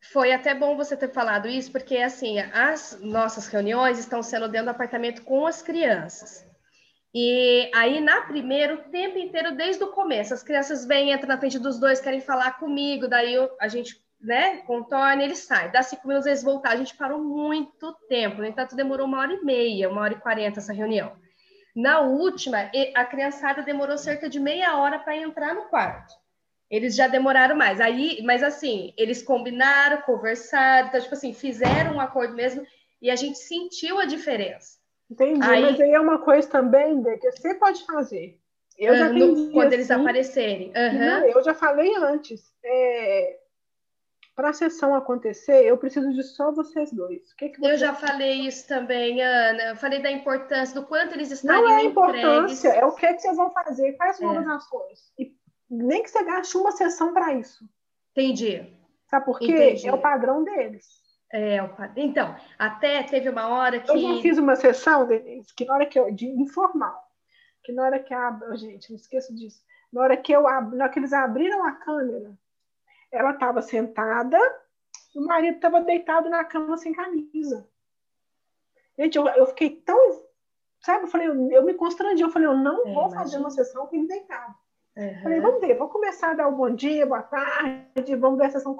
foi 0.00 0.32
até 0.32 0.54
bom 0.54 0.76
você 0.76 0.96
ter 0.96 1.12
falado 1.12 1.48
isso, 1.48 1.72
porque 1.72 1.96
assim, 1.96 2.38
as 2.38 2.98
nossas 3.00 3.46
reuniões 3.48 3.98
estão 3.98 4.22
sendo 4.22 4.48
dentro 4.48 4.66
do 4.66 4.70
apartamento 4.70 5.22
com 5.22 5.46
as 5.46 5.62
crianças. 5.62 6.46
E 7.14 7.70
aí, 7.74 8.00
na 8.00 8.22
primeira, 8.22 8.74
o 8.74 8.90
tempo 8.90 9.18
inteiro, 9.18 9.56
desde 9.56 9.82
o 9.82 9.92
começo, 9.92 10.34
as 10.34 10.42
crianças 10.42 10.84
vêm, 10.84 11.12
entram 11.12 11.28
na 11.28 11.38
frente 11.38 11.58
dos 11.58 11.78
dois, 11.78 12.00
querem 12.00 12.20
falar 12.20 12.58
comigo, 12.58 13.08
daí 13.08 13.32
eu, 13.32 13.50
a 13.58 13.68
gente 13.68 14.04
né, 14.20 14.58
contorna, 14.58 15.22
ele 15.22 15.36
sai. 15.36 15.70
Dá 15.70 15.82
cinco 15.82 16.06
minutos, 16.06 16.26
eles 16.26 16.42
voltaram. 16.42 16.74
A 16.76 16.78
gente 16.78 16.96
parou 16.96 17.22
muito 17.22 17.92
tempo. 18.08 18.38
No 18.38 18.46
entanto, 18.46 18.76
demorou 18.76 19.06
uma 19.06 19.20
hora 19.20 19.32
e 19.32 19.44
meia, 19.44 19.88
uma 19.88 20.02
hora 20.02 20.14
e 20.14 20.20
quarenta 20.20 20.60
essa 20.60 20.72
reunião. 20.72 21.16
Na 21.74 22.00
última, 22.00 22.70
a 22.94 23.04
criançada 23.04 23.62
demorou 23.62 23.98
cerca 23.98 24.28
de 24.28 24.40
meia 24.40 24.76
hora 24.76 24.98
para 24.98 25.16
entrar 25.16 25.54
no 25.54 25.68
quarto. 25.68 26.12
Eles 26.70 26.96
já 26.96 27.06
demoraram 27.06 27.56
mais. 27.56 27.80
Aí, 27.80 28.20
mas 28.24 28.42
assim, 28.42 28.92
eles 28.96 29.22
combinaram, 29.22 30.02
conversaram, 30.02 30.88
então, 30.88 31.00
tipo 31.00 31.14
assim, 31.14 31.32
fizeram 31.32 31.96
um 31.96 32.00
acordo 32.00 32.34
mesmo 32.34 32.66
e 33.00 33.10
a 33.10 33.16
gente 33.16 33.38
sentiu 33.38 33.98
a 33.98 34.04
diferença. 34.04 34.78
Entendi, 35.10 35.40
aí, 35.42 35.62
mas 35.62 35.80
aí 35.80 35.92
é 35.92 36.00
uma 36.00 36.18
coisa 36.18 36.48
também 36.48 37.00
de, 37.00 37.16
que 37.18 37.30
você 37.30 37.54
pode 37.54 37.84
fazer. 37.84 38.38
Eu 38.76 38.96
já 38.96 39.08
no, 39.08 39.52
quando 39.52 39.68
assim, 39.68 39.74
eles 39.74 39.90
aparecerem. 39.90 40.68
Uhum. 40.68 40.98
Não, 40.98 41.24
eu 41.26 41.42
já 41.42 41.54
falei 41.54 41.94
antes. 41.96 42.52
É, 42.64 43.38
para 44.36 44.50
a 44.50 44.52
sessão 44.52 44.94
acontecer, 44.94 45.64
eu 45.64 45.78
preciso 45.78 46.12
de 46.12 46.22
só 46.22 46.52
vocês 46.52 46.92
dois. 46.92 47.32
Que 47.38 47.48
que 47.48 47.66
eu 47.66 47.78
já 47.78 47.94
falei 47.94 48.46
isso 48.46 48.68
também, 48.68 49.22
Ana. 49.22 49.70
Eu 49.70 49.76
falei 49.76 50.02
da 50.02 50.10
importância, 50.10 50.78
do 50.78 50.86
quanto 50.86 51.14
eles 51.14 51.30
estariam 51.30 51.62
Não 51.62 51.70
é 51.70 51.76
a 51.76 51.84
importância, 51.84 52.68
é 52.68 52.84
o 52.84 52.92
que, 52.92 53.06
que 53.14 53.20
vocês 53.20 53.36
vão 53.36 53.50
fazer, 53.50 53.94
quais 53.94 54.18
são 54.18 54.38
as 54.38 54.46
ações. 54.46 55.12
E 55.18 55.34
nem 55.68 56.02
que 56.02 56.10
você 56.10 56.24
gaste 56.24 56.56
uma 56.56 56.72
sessão 56.72 57.12
para 57.12 57.34
isso. 57.34 57.68
Entendi. 58.12 58.72
Sabe 59.08 59.24
por 59.24 59.38
quê? 59.38 59.46
Entendi. 59.46 59.88
É 59.88 59.92
o 59.92 60.00
padrão 60.00 60.42
deles. 60.42 60.86
É, 61.32 61.62
o 61.62 61.68
Então, 61.96 62.36
até 62.58 63.02
teve 63.02 63.28
uma 63.28 63.48
hora 63.48 63.80
que. 63.80 63.90
Eu 63.90 63.98
já 63.98 64.22
fiz 64.22 64.38
uma 64.38 64.56
sessão, 64.56 65.06
Denise, 65.06 65.54
que 65.54 65.64
na 65.64 65.74
hora 65.74 65.86
que 65.86 65.98
eu. 65.98 66.10
de 66.12 66.26
informal. 66.26 67.02
Que 67.64 67.72
na 67.72 67.82
hora 67.82 67.98
que 67.98 68.14
a. 68.14 68.38
Gente, 68.54 68.90
não 68.90 68.96
esqueço 68.96 69.34
disso. 69.34 69.62
Na 69.92 70.02
hora 70.02 70.16
que 70.16 70.32
eu 70.32 70.42
na 70.42 70.84
hora 70.84 70.88
que 70.88 70.98
eles 70.98 71.12
abriram 71.12 71.64
a 71.64 71.72
câmera, 71.72 72.32
ela 73.10 73.32
estava 73.32 73.62
sentada 73.62 74.38
e 75.14 75.18
o 75.18 75.26
marido 75.26 75.56
estava 75.56 75.80
deitado 75.80 76.28
na 76.28 76.44
cama 76.44 76.76
sem 76.76 76.92
camisa. 76.92 77.68
Gente, 78.98 79.16
eu, 79.16 79.26
eu 79.28 79.46
fiquei 79.46 79.70
tão. 79.70 80.24
Sabe, 80.80 81.04
eu 81.04 81.08
falei, 81.08 81.26
eu, 81.26 81.50
eu 81.50 81.64
me 81.64 81.74
constrangi, 81.74 82.22
eu 82.22 82.30
falei, 82.30 82.46
eu 82.46 82.56
não 82.56 82.86
é, 82.86 82.92
vou 82.92 83.06
imagina. 83.06 83.18
fazer 83.18 83.38
uma 83.38 83.50
sessão 83.50 83.86
com 83.86 83.96
ele 83.96 84.06
deitado. 84.06 84.54
Uhum. 84.96 85.22
Falei, 85.22 85.40
vamos 85.40 85.60
ver, 85.60 85.74
vamos 85.74 85.92
começar 85.92 86.30
a 86.30 86.34
dar 86.34 86.48
o 86.48 86.52
um 86.52 86.56
bom 86.56 86.70
dia, 86.74 87.06
boa 87.06 87.22
tarde, 87.22 88.16
vamos 88.16 88.38
ver 88.38 88.46
a 88.46 88.50
sessão 88.50 88.74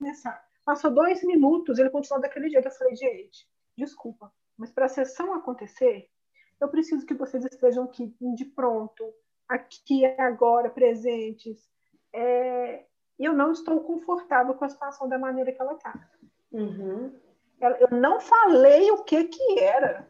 começar. 0.00 0.44
Passou 0.64 0.90
dois 0.90 1.22
minutos, 1.22 1.78
ele 1.78 1.90
continuou 1.90 2.20
daquele 2.20 2.50
jeito. 2.50 2.66
Eu 2.66 2.72
falei, 2.72 2.96
gente, 2.96 3.48
desculpa, 3.76 4.32
mas 4.56 4.72
para 4.72 4.86
a 4.86 4.88
sessão 4.88 5.32
acontecer, 5.34 6.10
eu 6.60 6.68
preciso 6.68 7.06
que 7.06 7.14
vocês 7.14 7.44
estejam 7.44 7.84
aqui 7.84 8.12
de 8.34 8.44
pronto, 8.44 9.14
aqui 9.48 10.04
agora, 10.18 10.68
presentes. 10.68 11.68
É, 12.12 12.84
eu 13.18 13.32
não 13.32 13.52
estou 13.52 13.80
confortável 13.82 14.54
com 14.54 14.64
a 14.64 14.68
situação 14.68 15.08
da 15.08 15.18
maneira 15.18 15.52
que 15.52 15.60
ela 15.60 15.74
está. 15.74 15.94
Uhum. 16.50 17.12
Eu 17.60 17.96
não 17.96 18.20
falei 18.20 18.90
o 18.90 19.04
que 19.04 19.24
que 19.24 19.60
era. 19.60 20.08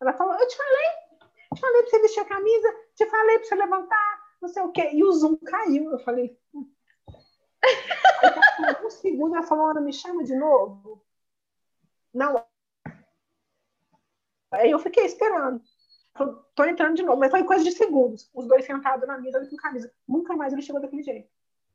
Ela 0.00 0.12
falou, 0.12 0.34
eu 0.34 0.46
te 0.46 0.56
falei, 0.56 0.86
te 1.54 1.60
falei 1.60 1.82
para 1.82 1.90
você 1.90 1.98
vestir 2.00 2.20
a 2.20 2.24
camisa, 2.24 2.74
te 2.94 3.06
falei 3.06 3.38
para 3.38 3.48
você 3.48 3.54
levantar, 3.54 4.11
não 4.42 4.48
sei 4.48 4.62
o 4.62 4.72
quê. 4.72 4.90
E 4.92 5.04
o 5.04 5.12
Zoom 5.12 5.36
caiu. 5.36 5.92
Eu 5.92 5.98
falei, 6.00 6.36
hum. 6.52 6.68
Um 8.84 8.90
segundo, 8.90 9.36
ela 9.36 9.46
falou, 9.46 9.80
me 9.80 9.92
chama 9.92 10.24
de 10.24 10.34
novo. 10.34 11.02
Não. 12.12 12.44
Aí 14.50 14.70
eu 14.70 14.78
fiquei 14.78 15.04
esperando. 15.06 15.62
Tô 16.54 16.64
entrando 16.64 16.96
de 16.96 17.02
novo, 17.02 17.18
mas 17.18 17.30
foi 17.30 17.44
coisa 17.44 17.64
de 17.64 17.72
segundos. 17.72 18.28
Os 18.34 18.46
dois 18.46 18.66
sentados 18.66 19.06
na 19.06 19.16
mesa 19.18 19.46
com 19.48 19.56
camisa. 19.56 19.90
Nunca 20.06 20.36
mais 20.36 20.52
ele 20.52 20.60
chegou 20.60 20.80
daquele 20.80 21.02
jeito. 21.02 21.30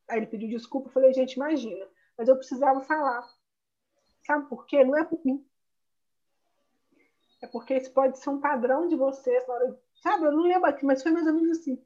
Aí 0.07 0.17
ele 0.19 0.27
pediu 0.27 0.49
desculpa, 0.49 0.89
eu 0.89 0.93
falei, 0.93 1.13
gente, 1.13 1.33
imagina. 1.33 1.87
Mas 2.17 2.27
eu 2.27 2.35
precisava 2.35 2.81
falar. 2.81 3.27
Sabe 4.25 4.47
por 4.47 4.65
quê? 4.65 4.83
Não 4.83 4.95
é 4.95 5.03
por 5.03 5.19
mim. 5.25 5.43
É 7.41 7.47
porque 7.47 7.75
isso 7.75 7.91
pode 7.91 8.19
ser 8.19 8.29
um 8.29 8.39
padrão 8.39 8.87
de 8.87 8.95
vocês 8.95 9.47
na 9.47 9.53
hora. 9.53 9.79
Sabe, 9.95 10.25
eu 10.25 10.31
não 10.31 10.43
lembro 10.43 10.69
aqui, 10.69 10.85
mas 10.85 11.01
foi 11.01 11.11
mais 11.11 11.25
ou 11.25 11.33
menos 11.33 11.59
assim. 11.59 11.83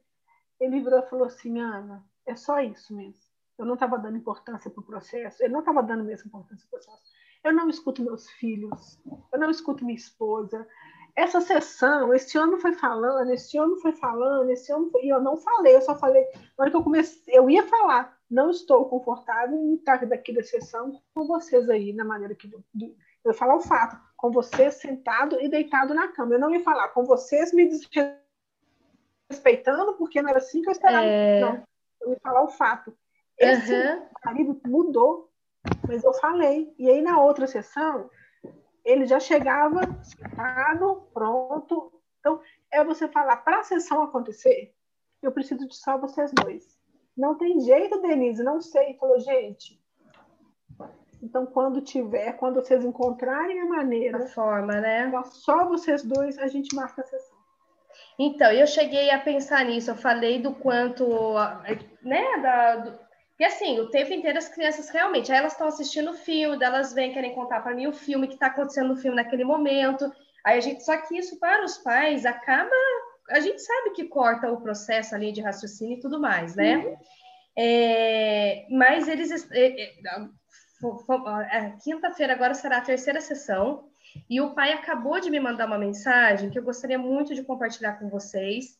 Ele 0.62 0.80
virou 0.80 1.00
e 1.00 1.08
falou 1.08 1.26
assim, 1.26 1.58
Ana, 1.58 2.04
é 2.24 2.36
só 2.36 2.60
isso 2.60 2.94
mesmo. 2.94 3.20
Eu 3.58 3.66
não 3.66 3.74
estava 3.74 3.98
dando 3.98 4.16
importância 4.16 4.70
para 4.70 4.80
o 4.80 4.84
processo, 4.84 5.42
ele 5.42 5.52
não 5.52 5.60
estava 5.60 5.82
dando 5.82 6.04
mesmo 6.04 6.28
importância 6.28 6.66
para 6.70 6.78
o 6.78 6.80
processo. 6.80 7.12
Eu 7.44 7.52
não 7.52 7.68
escuto 7.68 8.02
meus 8.02 8.30
filhos, 8.30 9.00
eu 9.32 9.38
não 9.38 9.50
escuto 9.50 9.84
minha 9.84 9.96
esposa, 9.96 10.66
essa 11.14 11.40
sessão, 11.40 12.14
esse 12.14 12.38
ano 12.38 12.58
foi 12.58 12.72
falando, 12.72 13.30
esse 13.32 13.58
ano 13.58 13.76
foi 13.76 13.92
falando, 13.92 14.50
esse 14.50 14.72
ano 14.72 14.88
foi... 14.90 15.02
e 15.04 15.08
eu 15.10 15.20
não 15.20 15.36
falei, 15.36 15.76
eu 15.76 15.82
só 15.82 15.94
falei, 15.94 16.24
na 16.34 16.62
hora 16.62 16.70
que 16.70 16.76
eu 16.76 16.82
comecei, 16.82 17.36
eu 17.36 17.50
ia 17.50 17.66
falar, 17.66 18.16
não 18.30 18.50
estou 18.50 18.88
confortável 18.88 19.58
em 19.58 19.74
estar 19.74 20.06
daqui 20.06 20.32
da 20.32 20.42
sessão 20.42 21.02
com 21.14 21.26
vocês 21.26 21.68
aí, 21.68 21.92
na 21.92 22.04
maneira 22.04 22.34
que 22.34 22.50
eu 22.50 22.94
ia 23.26 23.34
falar 23.34 23.56
o 23.56 23.60
fato, 23.60 24.00
com 24.16 24.30
vocês 24.30 24.74
sentado 24.74 25.38
e 25.40 25.48
deitado 25.48 25.92
na 25.92 26.08
cama, 26.08 26.34
eu 26.34 26.40
não 26.40 26.54
ia 26.54 26.62
falar 26.62 26.88
com 26.88 27.04
vocês 27.04 27.52
me 27.52 27.68
respeitando, 29.32 29.94
porque 29.94 30.20
não 30.20 30.30
era 30.30 30.38
assim 30.38 30.62
que 30.62 30.68
eu 30.68 30.72
esperava, 30.72 31.04
é... 31.04 31.40
não, 31.40 31.64
eu 32.02 32.10
ia 32.10 32.20
falar 32.22 32.42
o 32.44 32.48
fato. 32.48 32.94
Esse 33.38 33.74
uhum. 33.74 34.06
marido 34.24 34.60
mudou, 34.66 35.30
mas 35.88 36.04
eu 36.04 36.12
falei, 36.14 36.72
e 36.78 36.88
aí 36.88 37.00
na 37.02 37.20
outra 37.20 37.46
sessão, 37.46 38.10
ele 38.84 39.06
já 39.06 39.18
chegava 39.18 39.80
sentado, 40.02 41.08
pronto. 41.12 41.92
Então, 42.20 42.40
é 42.70 42.84
você 42.84 43.08
falar, 43.08 43.38
para 43.38 43.60
a 43.60 43.64
sessão 43.64 44.02
acontecer, 44.02 44.74
eu 45.22 45.32
preciso 45.32 45.66
de 45.66 45.74
só 45.74 45.98
vocês 45.98 46.30
dois. 46.32 46.78
Não 47.16 47.36
tem 47.36 47.60
jeito, 47.60 48.00
Denise, 48.00 48.42
não 48.42 48.60
sei. 48.60 48.94
Falou, 48.94 49.18
gente. 49.20 49.80
Então, 51.22 51.46
quando 51.46 51.80
tiver, 51.80 52.32
quando 52.32 52.56
vocês 52.56 52.84
encontrarem 52.84 53.60
a 53.60 53.66
maneira, 53.66 54.24
a 54.24 54.26
forma, 54.26 54.80
né? 54.80 55.10
Só 55.24 55.68
vocês 55.68 56.02
dois, 56.02 56.38
a 56.38 56.48
gente 56.48 56.74
marca 56.74 57.02
a 57.02 57.04
sessão. 57.04 57.31
Então, 58.18 58.50
eu 58.52 58.66
cheguei 58.66 59.10
a 59.10 59.18
pensar 59.18 59.64
nisso, 59.64 59.90
eu 59.90 59.96
falei 59.96 60.40
do 60.40 60.54
quanto, 60.54 61.34
né, 62.02 62.38
da, 62.42 62.76
do, 62.76 62.98
e 63.42 63.44
assim, 63.44 63.80
o 63.80 63.90
tempo 63.90 64.12
inteiro 64.12 64.38
as 64.38 64.48
crianças 64.48 64.88
realmente, 64.88 65.32
aí 65.32 65.38
elas 65.38 65.52
estão 65.52 65.66
assistindo 65.66 66.12
o 66.12 66.14
filme, 66.14 66.62
elas 66.62 66.92
vêm 66.92 67.12
querem 67.12 67.34
contar 67.34 67.60
para 67.60 67.74
mim 67.74 67.88
o 67.88 67.92
filme 67.92 68.28
que 68.28 68.34
está 68.34 68.46
acontecendo 68.46 68.90
no 68.90 68.96
filme 68.96 69.16
naquele 69.16 69.42
momento. 69.42 70.08
Aí 70.44 70.58
a 70.58 70.60
gente, 70.60 70.84
só 70.84 70.96
que 70.96 71.16
isso 71.16 71.40
para 71.40 71.64
os 71.64 71.78
pais 71.78 72.24
acaba, 72.24 72.70
a 73.30 73.40
gente 73.40 73.60
sabe 73.60 73.90
que 73.90 74.04
corta 74.04 74.48
o 74.52 74.60
processo 74.60 75.16
ali 75.16 75.32
de 75.32 75.40
raciocínio 75.40 75.96
e 75.96 76.00
tudo 76.00 76.20
mais, 76.20 76.54
né? 76.54 76.76
Uhum. 76.76 76.96
É, 77.58 78.66
mas 78.70 79.08
eles, 79.08 79.50
é, 79.50 79.66
é, 79.66 79.94
é, 81.50 81.72
quinta-feira 81.82 82.34
agora 82.34 82.54
será 82.54 82.78
a 82.78 82.82
terceira 82.82 83.20
sessão 83.20 83.90
e 84.28 84.40
o 84.40 84.54
pai 84.54 84.72
acabou 84.72 85.20
de 85.20 85.30
me 85.30 85.40
mandar 85.40 85.66
uma 85.66 85.78
mensagem 85.78 86.50
que 86.50 86.58
eu 86.58 86.62
gostaria 86.62 86.98
muito 86.98 87.34
de 87.34 87.42
compartilhar 87.42 87.94
com 87.94 88.08
vocês. 88.08 88.78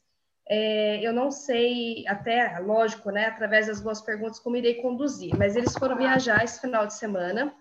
É, 0.48 1.00
eu 1.06 1.12
não 1.12 1.30
sei, 1.30 2.04
até, 2.08 2.58
lógico, 2.58 3.10
né, 3.10 3.26
através 3.26 3.68
das 3.68 3.80
duas 3.80 4.00
perguntas, 4.00 4.38
como 4.40 4.56
irei 4.56 4.74
conduzir, 4.82 5.36
mas 5.38 5.56
eles 5.56 5.72
foram 5.76 5.96
viajar 5.96 6.42
esse 6.42 6.60
final 6.60 6.86
de 6.86 6.94
semana 6.94 7.54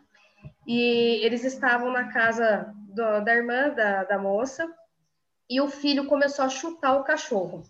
e 0.65 1.23
eles 1.23 1.43
estavam 1.43 1.91
na 1.91 2.11
casa 2.11 2.73
do, 2.89 3.21
da 3.21 3.35
irmã 3.35 3.69
da, 3.69 4.03
da 4.03 4.17
moça 4.17 4.67
e 5.49 5.61
o 5.61 5.67
filho 5.67 6.07
começou 6.07 6.45
a 6.45 6.49
chutar 6.49 6.95
o 6.95 7.03
cachorro. 7.03 7.63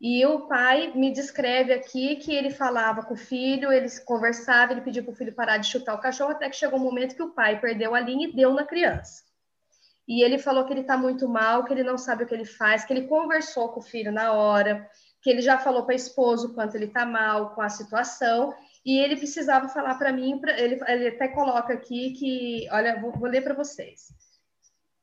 E 0.00 0.24
o 0.26 0.46
pai 0.46 0.92
me 0.94 1.10
descreve 1.10 1.72
aqui 1.72 2.16
que 2.16 2.34
ele 2.34 2.50
falava 2.50 3.02
com 3.02 3.14
o 3.14 3.16
filho, 3.16 3.72
eles 3.72 3.98
conversavam, 3.98 4.72
ele 4.72 4.84
pediu 4.84 5.02
para 5.02 5.12
o 5.12 5.16
filho 5.16 5.34
parar 5.34 5.56
de 5.56 5.68
chutar 5.68 5.94
o 5.94 6.00
cachorro, 6.00 6.32
até 6.32 6.50
que 6.50 6.56
chegou 6.56 6.78
um 6.78 6.82
momento 6.82 7.16
que 7.16 7.22
o 7.22 7.32
pai 7.32 7.58
perdeu 7.58 7.94
a 7.94 8.00
linha 8.00 8.28
e 8.28 8.36
deu 8.36 8.52
na 8.52 8.64
criança. 8.64 9.24
E 10.06 10.22
ele 10.22 10.38
falou 10.38 10.64
que 10.64 10.72
ele 10.72 10.82
está 10.82 10.96
muito 10.96 11.26
mal, 11.28 11.64
que 11.64 11.72
ele 11.72 11.82
não 11.82 11.96
sabe 11.96 12.24
o 12.24 12.26
que 12.26 12.34
ele 12.34 12.44
faz, 12.44 12.84
que 12.84 12.92
ele 12.92 13.08
conversou 13.08 13.70
com 13.70 13.80
o 13.80 13.82
filho 13.82 14.12
na 14.12 14.32
hora, 14.32 14.88
que 15.22 15.30
ele 15.30 15.40
já 15.40 15.58
falou 15.58 15.84
para 15.84 15.94
a 15.94 15.96
esposa 15.96 16.46
o 16.46 16.54
quanto 16.54 16.76
ele 16.76 16.84
está 16.84 17.04
mal 17.04 17.54
com 17.54 17.62
a 17.62 17.68
situação, 17.68 18.54
e 18.84 18.98
ele 18.98 19.16
precisava 19.16 19.68
falar 19.68 19.96
para 19.96 20.12
mim, 20.12 20.38
pra, 20.38 20.56
ele, 20.60 20.78
ele, 20.86 21.08
até 21.08 21.26
coloca 21.26 21.72
aqui 21.72 22.12
que, 22.12 22.68
olha, 22.70 23.00
vou, 23.00 23.12
vou 23.12 23.28
ler 23.28 23.42
para 23.42 23.54
vocês. 23.54 24.14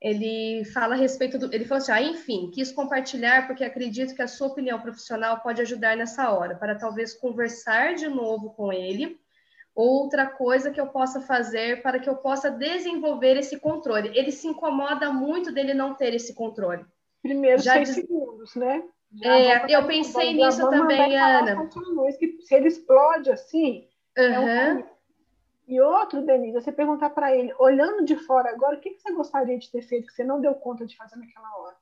Ele 0.04 0.66
fala 0.66 0.96
a 0.96 0.98
respeito 0.98 1.40
do. 1.40 1.54
Ele 1.54 1.64
falou 1.64 1.82
assim: 1.82 1.94
ah, 1.94 2.02
enfim, 2.02 2.52
quis 2.52 2.72
compartilhar 2.72 3.48
porque 3.48 3.64
acredito 3.64 4.14
que 4.14 4.22
a 4.22 4.28
sua 4.28 4.48
opinião 4.48 4.80
profissional 4.82 5.40
pode 5.40 5.62
ajudar 5.62 5.96
nessa 5.96 6.30
hora, 6.30 6.56
para 6.56 6.76
talvez 6.76 7.14
conversar 7.14 7.96
de 7.96 8.10
novo 8.10 8.50
com 8.54 8.72
ele 8.72 9.18
outra 9.76 10.28
coisa 10.28 10.72
que 10.72 10.80
eu 10.80 10.88
possa 10.88 11.20
fazer 11.22 11.82
para 11.82 12.00
que 12.00 12.08
eu 12.08 12.16
possa 12.16 12.52
desenvolver 12.52 13.38
esse 13.38 13.60
controle. 13.60 14.12
Ele 14.14 14.32
se 14.32 14.48
incomoda 14.48 15.12
muito 15.12 15.52
dele 15.52 15.74
não 15.74 15.96
ter 15.96 16.14
esse 16.14 16.34
controle. 16.34 16.86
Primeiro 17.22 17.62
Já 17.62 17.74
seis 17.74 17.90
segundos, 17.90 18.56
né? 18.56 18.84
é, 19.24 19.76
eu 19.76 19.86
pensei 19.86 20.34
nisso 20.34 20.70
também, 20.70 21.18
Ana. 21.18 21.68
Que 22.20 22.38
se 22.42 22.56
ele 22.56 22.68
explode 22.68 23.32
assim, 23.32 23.88
uhum. 24.18 24.24
é 24.26 24.74
um... 24.74 24.93
E 25.68 25.80
outro, 25.80 26.26
Denise, 26.26 26.54
você 26.54 26.72
perguntar 26.72 27.12
para 27.12 27.36
ele, 27.36 27.54
olhando 27.58 28.04
de 28.04 28.16
fora 28.16 28.50
agora, 28.50 28.76
o 28.76 28.80
que, 28.80 28.92
que 28.92 29.02
você 29.02 29.14
gostaria 29.14 29.58
de 29.58 29.72
ter 29.72 29.82
feito 29.82 30.08
que 30.08 30.14
você 30.14 30.24
não 30.24 30.42
deu 30.42 30.54
conta 30.56 30.86
de 30.86 30.96
fazer 30.98 31.16
naquela 31.16 31.58
hora? 31.58 31.76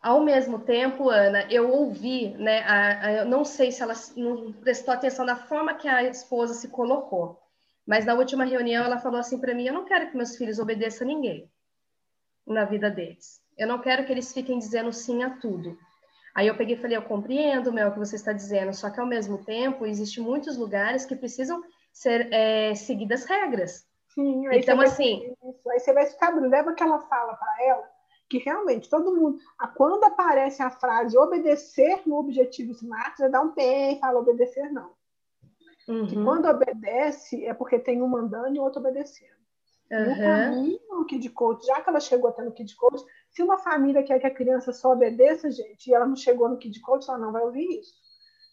Ao 0.00 0.20
mesmo 0.20 0.60
tempo, 0.60 1.08
Ana, 1.10 1.50
eu 1.50 1.68
ouvi, 1.70 2.28
né? 2.38 2.60
A, 2.60 3.06
a, 3.06 3.12
eu 3.12 3.24
não 3.24 3.44
sei 3.44 3.72
se 3.72 3.82
ela 3.82 3.94
não 4.16 4.52
prestou 4.52 4.94
atenção 4.94 5.24
na 5.24 5.34
forma 5.34 5.74
que 5.74 5.88
a 5.88 6.04
esposa 6.04 6.54
se 6.54 6.68
colocou. 6.68 7.42
Mas 7.84 8.04
na 8.04 8.14
última 8.14 8.44
reunião 8.44 8.84
ela 8.84 8.98
falou 8.98 9.18
assim 9.18 9.40
para 9.40 9.54
mim: 9.54 9.66
eu 9.66 9.74
não 9.74 9.84
quero 9.84 10.08
que 10.10 10.16
meus 10.16 10.36
filhos 10.36 10.58
obedeçam 10.58 11.06
a 11.06 11.08
ninguém 11.08 11.50
na 12.46 12.64
vida 12.64 12.88
deles. 12.88 13.40
Eu 13.58 13.66
não 13.66 13.80
quero 13.80 14.04
que 14.04 14.12
eles 14.12 14.32
fiquem 14.32 14.58
dizendo 14.58 14.92
sim 14.92 15.24
a 15.24 15.30
tudo. 15.30 15.76
Aí 16.34 16.46
eu 16.46 16.56
peguei 16.56 16.76
e 16.76 16.78
falei: 16.78 16.96
eu 16.96 17.02
compreendo, 17.02 17.72
Mel, 17.72 17.88
o 17.88 17.92
que 17.92 17.98
você 17.98 18.16
está 18.16 18.32
dizendo, 18.32 18.72
só 18.74 18.90
que 18.90 19.00
ao 19.00 19.06
mesmo 19.06 19.42
tempo 19.44 19.86
existem 19.86 20.22
muitos 20.22 20.56
lugares 20.56 21.04
que 21.04 21.16
precisam 21.16 21.62
ser 21.96 22.30
é, 22.30 22.74
seguidas 22.74 23.24
regras. 23.24 23.86
Sim, 24.08 24.46
aí 24.48 24.60
então, 24.60 24.78
assim. 24.82 25.34
Isso. 25.42 25.70
Aí 25.70 25.80
você 25.80 25.94
vai 25.94 26.04
ficar, 26.04 26.28
leva 26.34 26.70
aquela 26.70 26.98
fala 27.00 27.34
para 27.34 27.64
ela, 27.64 27.90
que 28.28 28.36
realmente 28.36 28.90
todo 28.90 29.16
mundo. 29.16 29.38
Quando 29.74 30.04
aparece 30.04 30.62
a 30.62 30.70
frase 30.70 31.16
obedecer 31.16 32.02
no 32.04 32.16
objetivo 32.16 32.72
SMART, 32.72 33.16
você 33.16 33.30
dá 33.30 33.40
um 33.40 33.52
pé 33.52 33.92
e 33.92 33.98
fala 33.98 34.20
obedecer 34.20 34.70
não. 34.70 34.92
Uhum. 35.88 36.06
Que 36.06 36.22
quando 36.22 36.46
obedece 36.46 37.46
é 37.46 37.54
porque 37.54 37.78
tem 37.78 38.02
um 38.02 38.08
mandando 38.08 38.54
e 38.54 38.58
o 38.58 38.62
outro 38.62 38.80
obedecendo. 38.80 39.34
Uhum. 39.90 40.10
No 40.10 40.16
caminho, 40.16 41.04
Kid 41.06 41.30
Coach, 41.30 41.64
já 41.64 41.80
que 41.80 41.88
ela 41.88 42.00
chegou 42.00 42.28
até 42.28 42.42
no 42.42 42.52
Kid 42.52 42.76
Coach, 42.76 43.02
se 43.30 43.42
uma 43.42 43.56
família 43.56 44.02
quer 44.02 44.18
que 44.18 44.26
a 44.26 44.34
criança 44.34 44.70
só 44.70 44.92
obedeça, 44.92 45.50
gente, 45.50 45.86
e 45.86 45.94
ela 45.94 46.06
não 46.06 46.16
chegou 46.16 46.48
no 46.48 46.58
Kid 46.58 46.78
Coach, 46.80 47.08
ela 47.08 47.18
não 47.18 47.32
vai 47.32 47.42
ouvir 47.42 47.80
isso. 47.80 47.94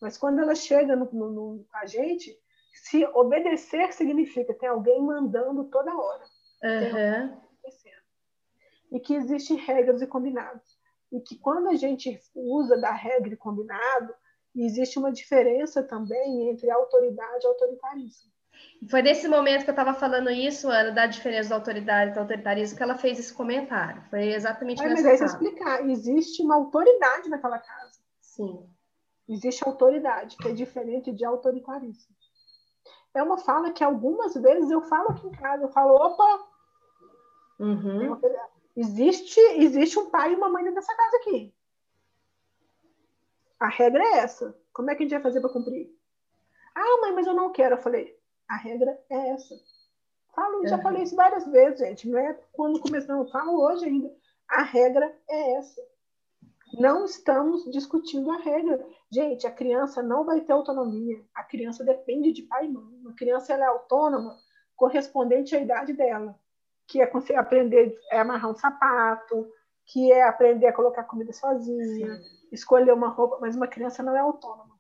Mas 0.02 0.18
quando 0.18 0.40
ela 0.40 0.56
chega 0.56 0.95
no, 0.95 1.10
no, 1.11 1.32
no, 1.32 1.65
com 1.70 1.78
a 1.78 1.86
gente, 1.86 2.38
se 2.73 3.05
obedecer 3.13 3.93
significa 3.93 4.53
ter 4.53 4.67
alguém 4.67 5.01
mandando 5.01 5.65
toda 5.65 5.95
hora. 5.95 6.25
Uhum. 6.63 7.41
E 8.91 8.99
que 8.99 9.15
existem 9.15 9.57
regras 9.57 10.01
e 10.01 10.07
combinados. 10.07 10.77
E 11.11 11.19
que 11.19 11.37
quando 11.37 11.69
a 11.69 11.75
gente 11.75 12.19
usa 12.33 12.77
da 12.77 12.91
regra 12.91 13.33
e 13.33 13.37
combinado, 13.37 14.13
existe 14.55 14.99
uma 14.99 15.11
diferença 15.11 15.83
também 15.83 16.49
entre 16.49 16.69
autoridade 16.69 17.43
e 17.43 17.47
autoritarismo. 17.47 18.31
Foi 18.89 19.01
nesse 19.01 19.27
momento 19.27 19.63
que 19.63 19.69
eu 19.69 19.73
estava 19.73 19.93
falando 19.93 20.29
isso, 20.29 20.69
Ana, 20.69 20.91
da 20.91 21.05
diferença 21.05 21.49
da 21.49 21.55
autoridade 21.55 22.11
e 22.11 22.13
do 22.13 22.19
autoritarismo, 22.19 22.77
que 22.77 22.83
ela 22.83 22.97
fez 22.97 23.17
esse 23.17 23.33
comentário. 23.33 24.03
Foi 24.09 24.33
exatamente 24.33 24.81
é, 24.83 24.89
nessa 24.89 25.03
Mas 25.03 25.21
aí 25.21 25.27
explicar, 25.27 25.89
existe 25.89 26.41
uma 26.43 26.55
autoridade 26.55 27.29
naquela 27.29 27.59
casa. 27.59 27.99
Sim. 28.19 28.67
Existe 29.27 29.63
autoridade, 29.65 30.37
que 30.37 30.49
é 30.49 30.53
diferente 30.53 31.11
de 31.11 31.23
autoritarismo. 31.23 32.13
É 33.14 33.22
uma 33.22 33.38
fala 33.38 33.72
que 33.72 33.84
algumas 33.84 34.34
vezes 34.34 34.72
eu 34.72 34.81
falo 34.81 35.10
aqui 35.10 35.27
em 35.27 35.31
casa, 35.31 35.64
eu 35.64 35.69
falo, 35.69 35.94
opa, 35.95 36.48
uhum. 37.60 38.19
existe, 38.76 39.40
existe 39.40 39.99
um 39.99 40.10
pai 40.10 40.34
e 40.34 40.35
uma 40.35 40.49
mãe 40.49 40.64
nessa 40.64 40.95
casa 40.95 41.18
aqui. 41.18 41.53
A 43.60 43.68
regra 43.68 44.03
é 44.03 44.18
essa. 44.18 44.57
Como 44.73 44.90
é 44.90 44.95
que 44.95 45.03
a 45.03 45.06
gente 45.06 45.14
vai 45.14 45.22
fazer 45.22 45.40
para 45.40 45.52
cumprir? 45.52 45.95
Ah, 46.76 47.02
mãe, 47.02 47.14
mas 47.14 47.27
eu 47.27 47.34
não 47.34 47.52
quero. 47.52 47.76
Eu 47.76 47.81
falei, 47.81 48.19
a 48.48 48.56
regra 48.56 48.99
é 49.10 49.30
essa. 49.30 49.56
Falo, 50.35 50.60
uhum. 50.60 50.68
já 50.68 50.80
falei 50.80 51.03
isso 51.03 51.15
várias 51.15 51.45
vezes, 51.48 51.80
gente. 51.80 52.10
Não 52.10 52.18
é 52.18 52.34
quando 52.52 52.80
começamos, 52.80 53.31
falo 53.31 53.61
hoje 53.61 53.85
ainda. 53.85 54.11
A 54.49 54.64
regra 54.64 55.15
é 55.30 55.57
essa. 55.57 55.81
Não 56.77 57.05
estamos 57.05 57.63
discutindo 57.71 58.31
a 58.31 58.37
regra. 58.37 58.85
Gente, 59.11 59.45
a 59.45 59.51
criança 59.51 60.01
não 60.01 60.25
vai 60.25 60.41
ter 60.41 60.53
autonomia. 60.53 61.23
A 61.33 61.43
criança 61.43 61.83
depende 61.83 62.31
de 62.31 62.43
pai 62.43 62.65
e 62.65 62.69
mãe. 62.69 63.01
A 63.07 63.13
criança 63.13 63.53
ela 63.53 63.65
é 63.65 63.67
autônoma 63.67 64.37
correspondente 64.75 65.55
à 65.55 65.61
idade 65.61 65.93
dela, 65.93 66.37
que 66.87 66.99
é 66.99 67.11
aprender 67.35 67.95
a 68.11 68.21
amarrar 68.21 68.51
um 68.51 68.55
sapato, 68.55 69.47
que 69.85 70.11
é 70.11 70.23
aprender 70.23 70.67
a 70.67 70.73
colocar 70.73 71.03
comida 71.03 71.31
sozinha, 71.31 72.15
Sim 72.17 72.43
escolher 72.53 72.93
uma 72.93 73.07
roupa, 73.07 73.39
mas 73.41 73.55
uma 73.55 73.67
criança 73.67 74.03
não 74.03 74.15
é 74.15 74.19
autônoma. 74.19 74.79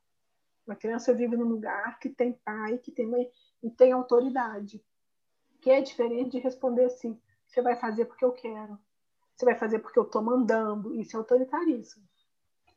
Uma 0.65 0.75
criança 0.75 1.13
vive 1.13 1.35
num 1.35 1.47
lugar 1.47 1.99
que 1.99 2.07
tem 2.07 2.31
pai, 2.31 2.77
que 2.77 2.91
tem 2.91 3.07
mãe 3.07 3.29
e 3.61 3.69
tem 3.69 3.91
autoridade. 3.91 4.81
Que 5.59 5.71
é 5.71 5.81
diferente 5.81 6.31
de 6.31 6.39
responder 6.39 6.85
assim: 6.85 7.19
você 7.47 7.61
vai 7.61 7.75
fazer 7.75 8.05
porque 8.05 8.23
eu 8.23 8.31
quero, 8.31 8.79
você 9.35 9.45
vai 9.45 9.55
fazer 9.55 9.79
porque 9.79 9.99
eu 9.99 10.03
estou 10.03 10.21
mandando. 10.21 10.93
Isso 10.95 11.15
é 11.15 11.19
autoritarismo. 11.19 12.03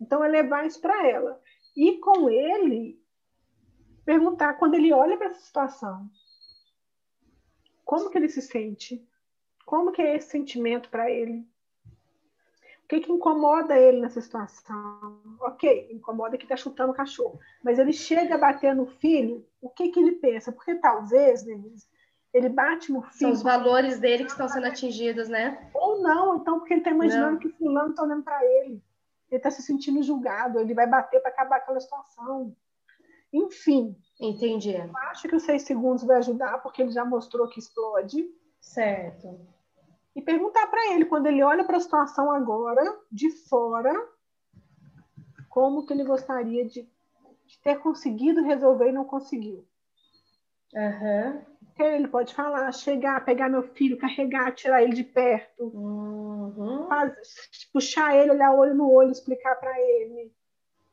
Então 0.00 0.22
é 0.24 0.28
levar 0.28 0.66
isso 0.66 0.80
para 0.80 1.06
ela. 1.06 1.40
E 1.76 1.98
com 1.98 2.28
ele, 2.30 3.00
perguntar 4.04 4.54
quando 4.54 4.74
ele 4.74 4.92
olha 4.92 5.16
para 5.16 5.26
essa 5.26 5.40
situação, 5.40 6.10
como 7.84 8.10
que 8.10 8.18
ele 8.18 8.28
se 8.28 8.42
sente? 8.42 9.06
Como 9.64 9.92
que 9.92 10.02
é 10.02 10.16
esse 10.16 10.30
sentimento 10.30 10.88
para 10.88 11.10
ele? 11.10 11.46
O 12.84 12.88
que, 12.88 13.00
que 13.00 13.12
incomoda 13.12 13.76
ele 13.76 14.00
nessa 14.00 14.20
situação? 14.20 15.20
Ok, 15.40 15.88
incomoda 15.90 16.38
que 16.38 16.44
está 16.44 16.56
chutando 16.56 16.92
o 16.92 16.96
cachorro. 16.96 17.40
Mas 17.62 17.80
ele 17.80 17.92
chega 17.92 18.36
a 18.36 18.38
bater 18.38 18.74
no 18.76 18.86
filho, 18.86 19.44
o 19.60 19.68
que, 19.68 19.88
que 19.88 19.98
ele 19.98 20.12
pensa? 20.12 20.52
Porque 20.52 20.76
talvez, 20.76 21.42
Denise, 21.42 21.84
ele 22.36 22.48
bate 22.48 22.92
no 22.92 23.02
filho. 23.02 23.14
São 23.18 23.30
os 23.32 23.42
valores 23.42 23.98
dele 23.98 24.24
que 24.24 24.30
estão 24.30 24.48
sendo 24.48 24.66
atingidos, 24.66 25.28
né? 25.28 25.70
Ou 25.74 26.02
não, 26.02 26.36
então, 26.36 26.58
porque 26.58 26.74
ele 26.74 26.80
está 26.80 26.90
imaginando 26.90 27.32
não. 27.32 27.38
que 27.38 27.48
fulano 27.50 27.90
está 27.90 28.02
olhando 28.02 28.22
para 28.22 28.44
ele. 28.44 28.82
Ele 29.28 29.38
está 29.38 29.50
se 29.50 29.62
sentindo 29.62 30.02
julgado, 30.02 30.60
ele 30.60 30.74
vai 30.74 30.86
bater 30.86 31.20
para 31.20 31.30
acabar 31.30 31.56
aquela 31.56 31.80
situação. 31.80 32.54
Enfim. 33.32 33.96
Entendi. 34.20 34.72
Eu 34.72 34.96
acho 35.10 35.28
que 35.28 35.34
os 35.34 35.42
seis 35.42 35.62
segundos 35.62 36.04
vai 36.04 36.18
ajudar, 36.18 36.58
porque 36.58 36.82
ele 36.82 36.92
já 36.92 37.04
mostrou 37.04 37.48
que 37.48 37.58
explode. 37.58 38.28
Certo 38.60 39.38
e 40.16 40.22
perguntar 40.22 40.66
para 40.68 40.94
ele, 40.94 41.04
quando 41.04 41.26
ele 41.26 41.42
olha 41.42 41.62
para 41.62 41.76
a 41.76 41.80
situação 41.80 42.30
agora, 42.30 42.82
de 43.12 43.30
fora, 43.30 43.92
como 45.50 45.84
que 45.84 45.92
ele 45.92 46.04
gostaria 46.04 46.64
de, 46.64 46.88
de 47.44 47.58
ter 47.62 47.78
conseguido 47.80 48.42
resolver 48.42 48.88
e 48.88 48.92
não 48.92 49.04
conseguiu. 49.04 49.68
Uhum. 50.74 51.44
Ele 51.78 52.08
pode 52.08 52.34
falar, 52.34 52.72
chegar, 52.72 53.24
pegar 53.24 53.50
meu 53.50 53.62
filho, 53.62 53.98
carregar, 53.98 54.54
tirar 54.54 54.82
ele 54.82 54.94
de 54.94 55.04
perto, 55.04 55.62
uhum. 55.62 56.88
puxar 57.72 58.16
ele, 58.16 58.30
olhar 58.30 58.54
olho 58.54 58.74
no 58.74 58.90
olho, 58.90 59.10
explicar 59.10 59.56
para 59.56 59.78
ele. 59.78 60.32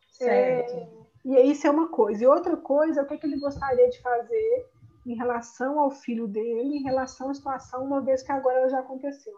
Certo. 0.09 0.73
É, 0.73 0.89
e 1.25 1.51
isso 1.51 1.65
é 1.65 1.69
uma 1.69 1.87
coisa. 1.87 2.23
E 2.23 2.27
outra 2.27 2.57
coisa, 2.57 3.01
o 3.01 3.05
que, 3.05 3.17
que 3.17 3.25
ele 3.25 3.39
gostaria 3.39 3.89
de 3.89 4.01
fazer 4.01 4.69
em 5.05 5.15
relação 5.15 5.79
ao 5.79 5.91
filho 5.91 6.27
dele, 6.27 6.77
em 6.77 6.83
relação 6.83 7.29
à 7.29 7.33
situação, 7.33 7.85
uma 7.85 8.01
vez 8.01 8.21
que 8.21 8.31
agora 8.31 8.59
ela 8.59 8.69
já 8.69 8.79
aconteceu. 8.79 9.33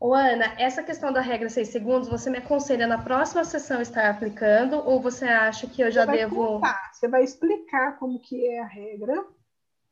Ô, 0.00 0.14
Ana, 0.14 0.54
essa 0.58 0.82
questão 0.82 1.12
da 1.12 1.20
regra 1.20 1.48
6 1.48 1.68
segundos, 1.68 2.08
você 2.08 2.30
me 2.30 2.38
aconselha 2.38 2.86
na 2.86 3.02
próxima 3.02 3.44
sessão 3.44 3.80
estar 3.80 4.08
aplicando 4.08 4.76
ou 4.76 5.00
você 5.00 5.24
acha 5.24 5.66
que 5.66 5.82
eu 5.82 5.90
já 5.90 6.06
você 6.06 6.12
devo. 6.12 6.36
Contar, 6.36 6.90
você 6.92 7.08
vai 7.08 7.24
explicar 7.24 7.98
como 7.98 8.20
que 8.20 8.46
é 8.46 8.60
a 8.60 8.66
regra, 8.66 9.26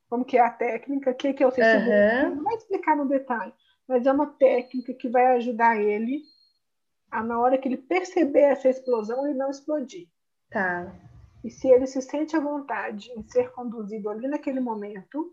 como 0.08 0.24
que 0.24 0.38
é 0.38 0.40
a 0.40 0.50
técnica, 0.50 1.10
o 1.10 1.14
que, 1.14 1.32
que 1.32 1.42
é 1.42 1.46
o 1.46 1.50
6 1.50 1.66
uhum. 1.66 1.72
segundos. 1.72 2.36
Não 2.36 2.44
vai 2.44 2.54
explicar 2.54 2.96
no 2.96 3.08
detalhe, 3.08 3.52
mas 3.88 4.06
é 4.06 4.12
uma 4.12 4.26
técnica 4.26 4.94
que 4.94 5.08
vai 5.08 5.26
ajudar 5.38 5.76
ele 5.76 6.22
a, 7.10 7.22
na 7.22 7.40
hora 7.40 7.58
que 7.58 7.66
ele 7.66 7.76
perceber 7.76 8.42
essa 8.42 8.68
explosão, 8.68 9.26
ele 9.26 9.36
não 9.36 9.50
explodir. 9.50 10.08
Tá. 10.50 10.92
E 11.42 11.50
se 11.50 11.68
ele 11.68 11.86
se 11.86 12.00
sente 12.00 12.36
à 12.36 12.40
vontade 12.40 13.10
em 13.10 13.22
ser 13.28 13.50
conduzido 13.52 14.08
ali 14.08 14.28
naquele 14.28 14.60
momento, 14.60 15.32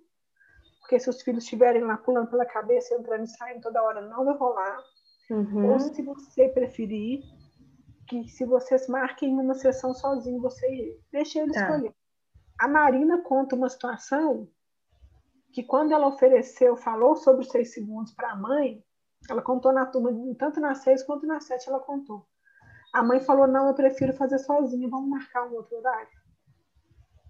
porque 0.94 1.00
se 1.00 1.10
os 1.10 1.22
filhos 1.24 1.44
estiverem 1.44 1.84
lá 1.84 1.98
pulando 1.98 2.30
pela 2.30 2.46
cabeça, 2.46 2.94
entrando 2.94 3.24
e 3.24 3.28
saindo 3.28 3.62
toda 3.62 3.82
hora, 3.82 4.02
não 4.02 4.26
vai 4.26 4.38
rolar. 4.38 4.78
Uhum. 5.32 5.72
Ou 5.72 5.80
se 5.80 6.04
você 6.04 6.50
preferir, 6.50 7.24
que 8.08 8.28
se 8.28 8.46
vocês 8.46 8.88
marquem 8.88 9.34
uma 9.34 9.56
sessão 9.56 9.94
sozinho, 9.96 10.40
você 10.40 11.00
deixe 11.12 11.40
ele 11.40 11.52
tá. 11.52 11.62
escolher. 11.62 11.96
A 12.60 12.68
Marina 12.68 13.24
conta 13.24 13.56
uma 13.56 13.70
situação 13.70 14.48
que 15.52 15.64
quando 15.64 15.94
ela 15.94 16.08
ofereceu, 16.08 16.76
falou 16.76 17.16
sobre 17.16 17.42
os 17.42 17.50
seis 17.50 17.74
segundos 17.74 18.14
para 18.14 18.32
a 18.32 18.36
mãe, 18.36 18.84
ela 19.28 19.42
contou 19.42 19.74
na 19.74 19.88
turma, 19.88 20.12
tanto 20.38 20.60
na 20.60 20.76
seis 20.76 21.02
quanto 21.02 21.26
na 21.26 21.40
sete 21.40 21.70
ela 21.70 21.80
contou. 21.80 22.28
A 22.94 23.02
mãe 23.02 23.20
falou: 23.20 23.48
não, 23.48 23.68
eu 23.68 23.74
prefiro 23.74 24.14
fazer 24.14 24.38
sozinha, 24.38 24.88
vamos 24.88 25.10
marcar 25.10 25.48
um 25.48 25.56
outro 25.56 25.76
horário. 25.76 26.12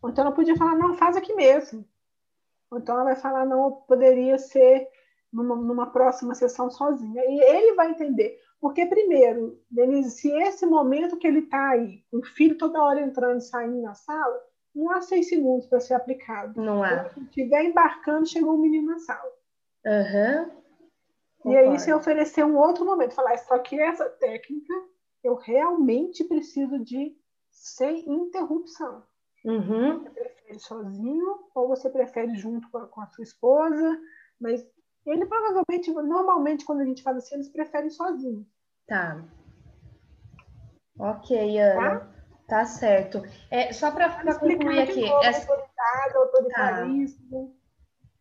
Então 0.05 0.25
ela 0.25 0.35
podia 0.35 0.57
falar: 0.57 0.75
não, 0.75 0.95
faz 0.95 1.15
aqui 1.15 1.33
mesmo. 1.33 1.87
Ou 2.73 2.79
então 2.79 2.95
ela 2.95 3.05
vai 3.05 3.15
falar: 3.15 3.45
não, 3.45 3.71
poderia 3.87 4.37
ser 4.39 4.87
numa, 5.31 5.55
numa 5.55 5.91
próxima 5.91 6.33
sessão 6.33 6.71
sozinha. 6.71 7.23
E 7.23 7.39
ele 7.39 7.75
vai 7.75 7.91
entender. 7.91 8.39
Porque, 8.59 8.85
primeiro, 8.85 9.59
Denise, 9.69 10.11
se 10.11 10.31
esse 10.41 10.65
momento 10.65 11.17
que 11.17 11.27
ele 11.27 11.39
está 11.39 11.69
aí, 11.69 12.03
com 12.09 12.17
o 12.17 12.23
filho 12.23 12.57
toda 12.57 12.81
hora 12.81 13.01
entrando 13.01 13.37
e 13.37 13.41
saindo 13.41 13.81
na 13.81 13.93
sala, 13.93 14.41
não 14.73 14.89
há 14.91 15.01
seis 15.01 15.29
segundos 15.29 15.67
para 15.67 15.79
ser 15.79 15.93
aplicado. 15.93 16.59
Não 16.59 16.81
há. 16.81 17.09
Se 17.09 17.19
estiver 17.19 17.63
embarcando, 17.65 18.25
chegou 18.25 18.55
um 18.55 18.61
menino 18.61 18.87
na 18.87 18.99
sala. 18.99 19.31
Uhum. 19.85 21.51
E 21.51 21.57
aí 21.57 21.69
você 21.69 21.93
oferecer 21.93 22.43
um 22.43 22.57
outro 22.57 22.85
momento, 22.85 23.13
falar, 23.13 23.37
só 23.37 23.59
que 23.59 23.79
essa 23.79 24.09
técnica 24.09 24.73
eu 25.23 25.35
realmente 25.35 26.23
preciso 26.23 26.79
de 26.79 27.15
sem 27.51 28.09
interrupção. 28.09 29.03
Uhum. 29.43 30.03
Você 30.03 30.09
prefere 30.09 30.59
sozinho 30.59 31.39
ou 31.53 31.67
você 31.67 31.89
prefere 31.89 32.35
junto 32.35 32.69
com 32.69 32.77
a, 32.77 32.87
com 32.87 33.01
a, 33.01 33.07
sua 33.07 33.23
esposa? 33.23 33.99
Mas 34.39 34.65
ele 35.05 35.25
provavelmente, 35.25 35.91
normalmente, 35.91 36.65
quando 36.65 36.81
a 36.81 36.85
gente 36.85 37.03
faz 37.03 37.17
assim, 37.17 37.35
eles 37.35 37.49
preferem 37.49 37.89
sozinho. 37.89 38.45
Tá. 38.87 39.23
Ok, 40.97 41.59
Ana. 41.59 41.99
Tá? 41.99 42.13
Tá 42.47 42.65
certo. 42.65 43.21
É, 43.49 43.71
só 43.73 43.91
para 43.91 44.09
concluir 44.35 44.79
aqui. 44.79 45.05
Essa... 45.23 45.51
Autoridade, 45.51 46.17
autoritarismo. 46.17 47.55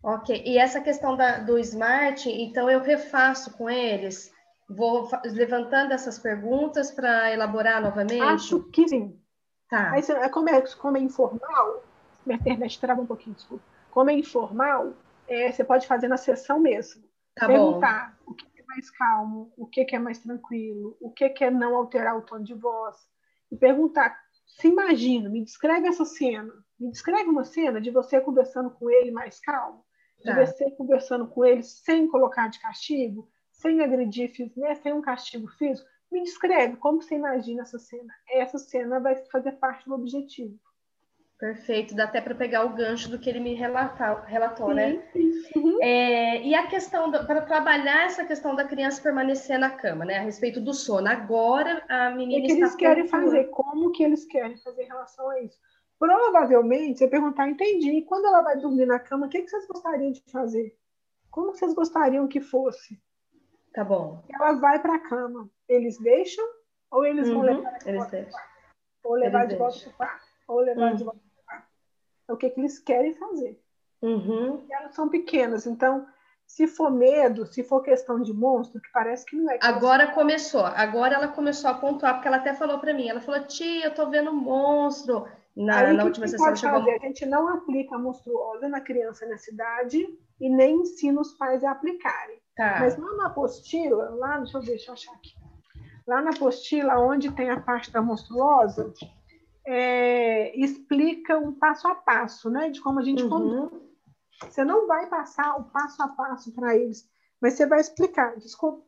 Tá. 0.02 0.14
Ok. 0.14 0.42
E 0.44 0.58
essa 0.58 0.80
questão 0.80 1.16
da, 1.16 1.38
do 1.38 1.58
smart, 1.58 2.28
então 2.28 2.68
eu 2.68 2.80
refaço 2.80 3.56
com 3.56 3.70
eles? 3.70 4.32
Vou 4.68 5.08
levantando 5.24 5.92
essas 5.92 6.18
perguntas 6.18 6.90
para 6.90 7.32
elaborar 7.32 7.80
novamente? 7.80 8.22
Acho 8.22 8.62
que 8.70 8.88
sim. 8.88 9.21
Tá. 9.72 9.90
Aí, 9.92 10.02
como, 10.28 10.50
é, 10.50 10.60
como 10.76 10.98
é 10.98 11.00
informal, 11.00 11.82
minha 12.26 12.38
internet 12.38 12.78
trava 12.78 13.00
um 13.00 13.06
pouquinho, 13.06 13.34
desculpa. 13.34 13.64
Como 13.90 14.10
é 14.10 14.12
informal, 14.12 14.92
é, 15.26 15.50
você 15.50 15.64
pode 15.64 15.86
fazer 15.86 16.08
na 16.08 16.18
sessão 16.18 16.60
mesmo. 16.60 17.02
Tá 17.34 17.46
Perguntar 17.46 18.18
bom. 18.26 18.32
o 18.32 18.34
que 18.34 18.60
é 18.60 18.64
mais 18.66 18.90
calmo, 18.90 19.50
o 19.56 19.66
que 19.66 19.86
é 19.90 19.98
mais 19.98 20.18
tranquilo, 20.18 20.94
o 21.00 21.10
que 21.10 21.42
é 21.42 21.50
não 21.50 21.74
alterar 21.74 22.18
o 22.18 22.20
tom 22.20 22.42
de 22.42 22.52
voz. 22.52 22.98
E 23.50 23.56
perguntar, 23.56 24.14
se 24.44 24.68
imagina, 24.68 25.30
me 25.30 25.42
descreve 25.42 25.88
essa 25.88 26.04
cena. 26.04 26.52
Me 26.78 26.90
descreve 26.90 27.30
uma 27.30 27.44
cena 27.44 27.80
de 27.80 27.90
você 27.90 28.20
conversando 28.20 28.70
com 28.72 28.90
ele 28.90 29.10
mais 29.10 29.40
calmo, 29.40 29.82
de 30.18 30.24
tá. 30.24 30.44
você 30.44 30.70
conversando 30.72 31.26
com 31.28 31.46
ele 31.46 31.62
sem 31.62 32.06
colocar 32.08 32.48
de 32.48 32.60
castigo, 32.60 33.26
sem 33.50 33.80
agredir, 33.80 34.52
né, 34.54 34.74
sem 34.74 34.92
um 34.92 35.00
castigo 35.00 35.48
físico. 35.48 35.88
Me 36.12 36.22
descreve 36.22 36.76
como 36.76 37.00
você 37.00 37.14
imagina 37.14 37.62
essa 37.62 37.78
cena. 37.78 38.12
Essa 38.28 38.58
cena 38.58 39.00
vai 39.00 39.16
fazer 39.24 39.52
parte 39.52 39.88
do 39.88 39.94
objetivo. 39.94 40.58
Perfeito, 41.38 41.94
dá 41.96 42.04
até 42.04 42.20
para 42.20 42.34
pegar 42.34 42.64
o 42.64 42.74
gancho 42.74 43.10
do 43.10 43.18
que 43.18 43.28
ele 43.28 43.40
me 43.40 43.54
relatar, 43.54 44.24
relatou, 44.26 44.68
sim, 44.68 44.74
né? 44.74 45.02
Sim. 45.12 45.82
É, 45.82 46.40
e 46.40 46.54
a 46.54 46.68
questão, 46.68 47.10
para 47.10 47.40
trabalhar 47.40 48.04
essa 48.04 48.24
questão 48.24 48.54
da 48.54 48.64
criança 48.64 49.02
permanecer 49.02 49.58
na 49.58 49.70
cama, 49.70 50.04
né? 50.04 50.18
A 50.18 50.22
respeito 50.22 50.60
do 50.60 50.72
sono. 50.72 51.08
Agora 51.08 51.82
a 51.88 52.10
menina. 52.10 52.44
O 52.44 52.46
que 52.46 52.52
eles 52.52 52.76
querem 52.76 53.08
fazer? 53.08 53.44
Como 53.46 53.90
que 53.90 54.04
eles 54.04 54.24
querem 54.26 54.56
fazer 54.58 54.84
em 54.84 54.88
relação 54.88 55.28
a 55.30 55.40
isso? 55.40 55.58
Provavelmente, 55.98 56.98
você 56.98 57.08
perguntar, 57.08 57.48
entendi, 57.48 57.90
e 57.90 58.04
quando 58.04 58.26
ela 58.26 58.42
vai 58.42 58.56
dormir 58.58 58.86
na 58.86 59.00
cama, 59.00 59.26
o 59.26 59.28
que, 59.28 59.40
que 59.40 59.48
vocês 59.48 59.66
gostariam 59.66 60.12
de 60.12 60.22
fazer? 60.30 60.76
Como 61.30 61.52
vocês 61.52 61.74
gostariam 61.74 62.28
que 62.28 62.40
fosse? 62.40 63.00
Tá 63.74 63.84
bom. 63.84 64.22
Ela 64.32 64.52
vai 64.52 64.78
para 64.80 64.96
a 64.96 64.98
cama. 64.98 65.48
Eles 65.68 65.98
deixam 65.98 66.44
ou 66.90 67.06
eles 67.06 67.28
uhum, 67.28 67.34
vão 67.34 67.42
levar 67.42 67.78
de 67.78 67.92
volta? 67.92 68.28
Ou 69.04 69.14
levar 69.14 69.44
eles 69.44 69.52
de 69.52 69.58
volta 69.58 69.80
para 69.80 69.90
o 69.90 69.92
quarto? 69.94 70.26
Ou 70.48 70.60
levar 70.60 70.90
uhum. 70.90 70.96
de 70.96 71.04
volta 71.04 71.32
é 72.28 72.32
o 72.32 72.36
que, 72.36 72.50
que 72.50 72.60
eles 72.60 72.78
querem 72.78 73.14
fazer. 73.14 73.60
Uhum. 74.00 74.66
elas 74.68 74.94
são 74.94 75.08
pequenas, 75.08 75.64
então 75.64 76.04
se 76.44 76.66
for 76.66 76.90
medo, 76.90 77.46
se 77.46 77.62
for 77.62 77.82
questão 77.82 78.20
de 78.20 78.32
monstro, 78.32 78.80
que 78.80 78.90
parece 78.92 79.24
que 79.24 79.36
não 79.36 79.50
é. 79.50 79.58
Agora 79.62 80.06
você... 80.06 80.12
começou, 80.12 80.64
agora 80.66 81.14
ela 81.14 81.28
começou 81.28 81.70
a 81.70 81.74
pontuar, 81.74 82.14
porque 82.14 82.28
ela 82.28 82.38
até 82.38 82.52
falou 82.52 82.78
para 82.78 82.92
mim, 82.92 83.08
ela 83.08 83.20
falou, 83.20 83.46
tia, 83.46 83.86
eu 83.86 83.94
tô 83.94 84.10
vendo 84.10 84.30
um 84.30 84.36
monstro. 84.36 85.26
Na, 85.54 85.80
Aí, 85.80 85.96
na 85.96 86.04
última 86.04 86.26
sessão 86.26 86.56
chegou... 86.56 86.80
fazer? 86.80 86.96
A 86.96 86.98
gente 86.98 87.24
não 87.26 87.48
aplica 87.48 87.96
monstruosa 87.96 88.68
na 88.68 88.80
criança 88.80 89.26
na 89.26 89.38
cidade 89.38 90.06
e 90.40 90.50
nem 90.50 90.80
ensina 90.80 91.20
os 91.20 91.32
pais 91.34 91.62
a 91.62 91.70
aplicarem. 91.70 92.41
Tá. 92.56 92.78
Mas 92.80 92.96
lá 92.96 93.16
na 93.16 93.26
apostila, 93.26 94.10
lá, 94.10 94.38
deixa 94.38 94.58
eu 94.58 94.62
ver, 94.62 94.70
deixa 94.70 94.90
eu 94.90 94.94
achar 94.94 95.12
aqui. 95.12 95.32
Lá 96.06 96.20
na 96.20 96.30
apostila, 96.30 96.98
onde 96.98 97.30
tem 97.32 97.50
a 97.50 97.60
parte 97.60 97.90
da 97.90 98.02
monstruosa, 98.02 98.92
é, 99.66 100.56
explica 100.58 101.38
um 101.38 101.52
passo 101.52 101.88
a 101.88 101.94
passo, 101.94 102.50
né? 102.50 102.70
De 102.70 102.80
como 102.80 102.98
a 102.98 103.02
gente 103.02 103.22
uhum. 103.22 103.82
Você 104.40 104.64
não 104.64 104.86
vai 104.88 105.08
passar 105.08 105.56
o 105.56 105.64
passo 105.64 106.02
a 106.02 106.08
passo 106.08 106.52
para 106.52 106.76
eles, 106.76 107.08
mas 107.40 107.54
você 107.54 107.66
vai 107.66 107.80
explicar. 107.80 108.36
Desculpa, 108.36 108.84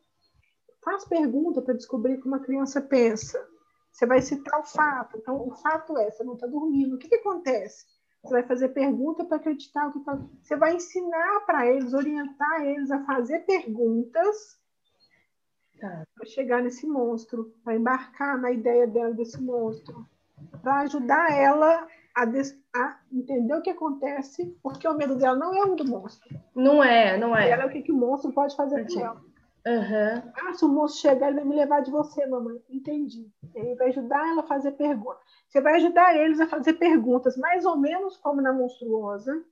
faz 0.83 1.05
pergunta 1.05 1.61
para 1.61 1.73
descobrir 1.73 2.19
como 2.19 2.35
a 2.35 2.39
criança 2.39 2.81
pensa. 2.81 3.47
Você 3.91 4.05
vai 4.05 4.21
citar 4.21 4.59
o 4.59 4.65
fato. 4.65 5.17
Então, 5.17 5.47
o 5.47 5.55
fato 5.55 5.97
é, 5.97 6.11
você 6.11 6.23
não 6.23 6.33
está 6.33 6.45
dormindo. 6.45 6.95
O 6.95 6.99
que, 6.99 7.07
que 7.07 7.15
acontece? 7.15 7.85
Você 8.25 8.33
vai 8.33 8.43
fazer 8.43 8.69
pergunta 8.69 9.23
para 9.23 9.37
acreditar 9.37 9.87
o 9.87 9.93
que 9.93 9.99
tá... 9.99 10.19
Você 10.41 10.55
vai 10.55 10.75
ensinar 10.75 11.41
para 11.45 11.67
eles, 11.67 11.93
orientar 11.93 12.65
eles 12.65 12.89
a 12.91 13.03
fazer 13.05 13.45
perguntas 13.45 14.59
tá. 15.79 16.03
para 16.15 16.25
chegar 16.25 16.63
nesse 16.63 16.87
monstro, 16.87 17.53
para 17.63 17.75
embarcar 17.75 18.37
na 18.37 18.51
ideia 18.51 18.87
dela 18.87 19.13
desse 19.13 19.41
monstro 19.41 20.07
para 20.61 20.81
ajudar 20.81 21.31
ela 21.31 21.87
a, 22.13 22.25
des... 22.25 22.57
a, 22.73 22.97
entender 23.11 23.53
o 23.53 23.61
que 23.61 23.69
acontece, 23.69 24.57
porque 24.61 24.87
o 24.87 24.95
medo 24.95 25.15
dela 25.15 25.35
não 25.35 25.53
é 25.55 25.63
o 25.63 25.75
do 25.75 25.85
monstro. 25.85 26.27
Não 26.55 26.83
é, 26.83 27.17
não 27.17 27.35
é. 27.35 27.49
Ela 27.49 27.63
é 27.63 27.65
o 27.65 27.69
que, 27.69 27.81
que 27.81 27.91
o 27.91 27.95
monstro 27.95 28.31
pode 28.31 28.55
fazer 28.55 28.87
com 28.87 28.99
ela. 28.99 29.21
Uhum. 29.65 30.31
Ah, 30.37 30.53
se 30.53 30.63
o 30.63 30.67
monstro 30.67 31.01
chegar, 31.01 31.27
ele 31.27 31.37
vai 31.37 31.45
me 31.45 31.55
levar 31.55 31.81
de 31.81 31.89
você, 31.89 32.25
mamãe. 32.27 32.61
Entendi. 32.69 33.31
Ele 33.55 33.73
vai 33.75 33.89
ajudar 33.89 34.27
ela 34.27 34.41
a 34.41 34.47
fazer 34.47 34.73
perguntas. 34.73 35.23
Você 35.49 35.59
vai 35.59 35.75
ajudar 35.77 36.15
eles 36.15 36.39
a 36.39 36.47
fazer 36.47 36.73
perguntas, 36.73 37.35
mais 37.35 37.65
ou 37.65 37.75
menos 37.75 38.15
como 38.17 38.41
na 38.41 38.53
monstruosa, 38.53 39.43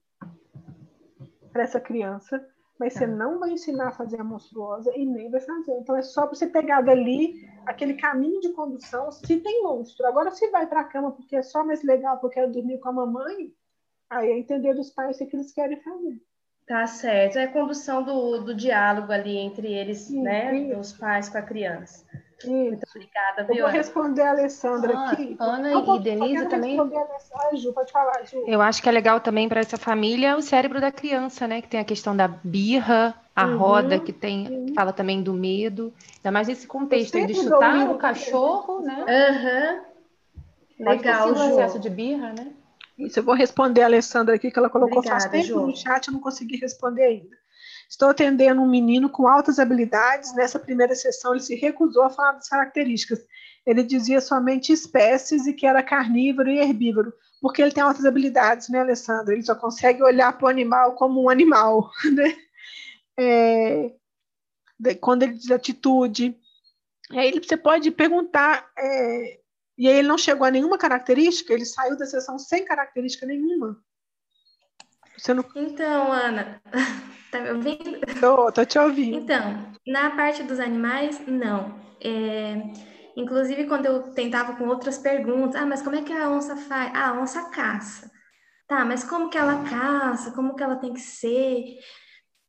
para 1.51 1.63
essa 1.63 1.79
criança, 1.79 2.45
mas 2.79 2.93
você 2.93 3.07
tá. 3.07 3.13
não 3.13 3.39
vai 3.39 3.51
ensinar 3.51 3.87
a 3.89 3.91
fazer 3.91 4.19
a 4.19 4.23
monstruosa 4.23 4.91
e 4.95 5.05
nem 5.05 5.31
vai 5.31 5.39
fazer. 5.39 5.71
Então 5.79 5.95
é 5.95 6.01
só 6.03 6.27
para 6.27 6.35
você 6.35 6.47
pegar 6.47 6.81
dali 6.81 7.49
aquele 7.65 7.95
caminho 7.95 8.39
de 8.39 8.53
condução, 8.53 9.11
se 9.11 9.39
tem 9.39 9.63
monstro. 9.63 10.05
Agora, 10.05 10.29
se 10.29 10.49
vai 10.51 10.67
para 10.67 10.81
a 10.81 10.85
cama 10.85 11.11
porque 11.11 11.35
é 11.35 11.41
só 11.41 11.63
mais 11.63 11.83
legal, 11.83 12.19
porque 12.19 12.39
eu 12.39 12.43
quero 12.43 12.53
dormir 12.53 12.79
com 12.79 12.89
a 12.89 12.93
mamãe, 12.93 13.53
aí 14.09 14.29
é 14.29 14.37
entender 14.37 14.73
dos 14.75 14.91
pais 14.91 15.19
o 15.19 15.27
que 15.27 15.35
eles 15.35 15.51
querem 15.53 15.81
fazer. 15.81 16.21
Tá 16.67 16.87
certo. 16.87 17.37
É 17.37 17.43
a 17.43 17.51
condução 17.51 18.03
do, 18.03 18.39
do 18.39 18.55
diálogo 18.55 19.11
ali 19.11 19.37
entre 19.37 19.71
eles, 19.71 19.99
sim, 19.99 20.21
né? 20.21 20.51
Sim. 20.51 20.75
Os 20.75 20.93
pais 20.93 21.29
com 21.29 21.37
a 21.37 21.41
criança. 21.41 22.05
Muito 22.45 22.85
obrigada, 22.89 23.43
viu? 23.43 23.55
Eu 23.55 23.63
vou 23.63 23.71
responder 23.71 24.21
a 24.21 24.31
Alessandra 24.31 24.93
ah, 24.97 25.11
aqui. 25.11 25.35
Ana 25.39 25.71
e 25.71 25.99
Denise 25.99 26.47
também. 26.47 26.77
A 26.79 27.55
Ju, 27.55 27.73
pode 27.73 27.91
falar, 27.91 28.23
Ju. 28.25 28.43
Eu 28.47 28.61
acho 28.61 28.81
que 28.81 28.89
é 28.89 28.91
legal 28.91 29.19
também 29.19 29.47
para 29.47 29.61
essa 29.61 29.77
família 29.77 30.35
o 30.35 30.41
cérebro 30.41 30.81
da 30.81 30.91
criança, 30.91 31.47
né? 31.47 31.61
Que 31.61 31.67
tem 31.67 31.79
a 31.79 31.85
questão 31.85 32.15
da 32.15 32.27
birra, 32.27 33.15
a 33.35 33.45
uhum, 33.45 33.57
roda, 33.57 33.99
que 33.99 34.11
tem, 34.11 34.47
sim. 34.47 34.73
fala 34.73 34.91
também 34.91 35.21
do 35.21 35.33
medo. 35.33 35.93
Ainda 36.17 36.31
mais 36.31 36.47
nesse 36.47 36.67
contexto 36.67 37.17
aí 37.17 37.27
de 37.27 37.35
chutar 37.35 37.89
o 37.89 37.97
cachorro, 37.97 38.81
né? 38.81 39.05
Uhum. 40.79 40.85
Legal, 40.85 41.35
Ju. 41.35 41.43
excesso 41.43 41.79
de 41.79 41.89
birra, 41.89 42.33
né? 42.33 42.51
Isso, 42.97 43.19
eu 43.19 43.23
vou 43.23 43.33
responder 43.33 43.81
a 43.81 43.85
Alessandra 43.85 44.35
aqui, 44.35 44.51
que 44.51 44.59
ela 44.59 44.69
colocou 44.69 44.99
Obrigada, 44.99 45.29
faz 45.29 45.47
tempo 45.47 45.59
no 45.59 45.75
chat, 45.75 46.07
eu 46.07 46.13
não 46.13 46.19
consegui 46.19 46.57
responder 46.57 47.03
ainda. 47.03 47.35
Estou 47.89 48.09
atendendo 48.09 48.61
um 48.61 48.69
menino 48.69 49.09
com 49.09 49.27
altas 49.27 49.59
habilidades. 49.59 50.33
Nessa 50.35 50.59
primeira 50.59 50.95
sessão, 50.95 51.33
ele 51.33 51.43
se 51.43 51.55
recusou 51.55 52.03
a 52.03 52.09
falar 52.09 52.33
das 52.33 52.49
características. 52.49 53.19
Ele 53.65 53.83
dizia 53.83 54.19
somente 54.19 54.73
espécies 54.73 55.47
e 55.47 55.53
que 55.53 55.65
era 55.65 55.83
carnívoro 55.83 56.49
e 56.49 56.59
herbívoro, 56.59 57.13
porque 57.41 57.61
ele 57.61 57.71
tem 57.71 57.83
altas 57.83 58.05
habilidades, 58.05 58.69
né, 58.69 58.79
Alessandra? 58.79 59.33
Ele 59.33 59.43
só 59.43 59.55
consegue 59.55 60.03
olhar 60.03 60.37
para 60.37 60.47
o 60.47 60.49
animal 60.49 60.95
como 60.95 61.23
um 61.23 61.29
animal, 61.29 61.89
né? 62.13 62.35
É, 63.17 63.93
quando 64.99 65.23
ele 65.23 65.33
diz 65.33 65.51
atitude. 65.51 66.37
Aí 67.11 67.31
você 67.39 67.55
pode 67.55 67.91
perguntar, 67.91 68.67
é, 68.77 69.39
e 69.77 69.87
aí 69.87 69.97
ele 69.97 70.07
não 70.07 70.17
chegou 70.17 70.45
a 70.45 70.51
nenhuma 70.51 70.77
característica, 70.77 71.53
ele 71.53 71.65
saiu 71.65 71.97
da 71.97 72.05
sessão 72.05 72.37
sem 72.37 72.63
característica 72.65 73.25
nenhuma. 73.25 73.77
Não... 75.29 75.45
Então, 75.55 76.11
Ana, 76.11 76.61
tá 77.31 77.39
me 77.39 77.51
ouvindo? 77.51 77.99
Tô, 78.19 78.51
tô 78.51 78.65
te 78.65 78.77
ouvindo. 78.77 79.17
Então, 79.17 79.73
na 79.87 80.11
parte 80.15 80.43
dos 80.43 80.59
animais, 80.59 81.25
não. 81.25 81.81
É, 82.01 82.55
inclusive, 83.15 83.65
quando 83.65 83.85
eu 83.85 84.13
tentava 84.13 84.55
com 84.55 84.67
outras 84.67 84.97
perguntas, 84.97 85.61
ah, 85.61 85.65
mas 85.65 85.81
como 85.81 85.95
é 85.95 86.01
que 86.01 86.11
a 86.11 86.29
onça 86.29 86.55
faz? 86.55 86.91
Ah, 86.93 87.09
a 87.09 87.21
onça 87.21 87.49
caça. 87.49 88.11
Tá, 88.67 88.83
mas 88.85 89.03
como 89.03 89.29
que 89.29 89.37
ela 89.37 89.63
caça? 89.63 90.31
Como 90.31 90.55
que 90.55 90.63
ela 90.63 90.75
tem 90.75 90.93
que 90.93 90.99
ser? 90.99 91.63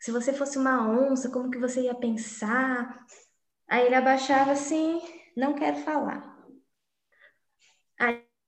Se 0.01 0.11
você 0.11 0.33
fosse 0.33 0.59
uma 0.59 0.89
onça, 0.89 1.31
como 1.31 1.51
que 1.51 1.59
você 1.59 1.83
ia 1.83 1.95
pensar? 1.95 3.05
Aí 3.69 3.87
ele 3.87 3.95
abaixava 3.95 4.53
assim, 4.53 5.01
não 5.37 5.55
quero 5.55 5.77
falar. 5.79 6.34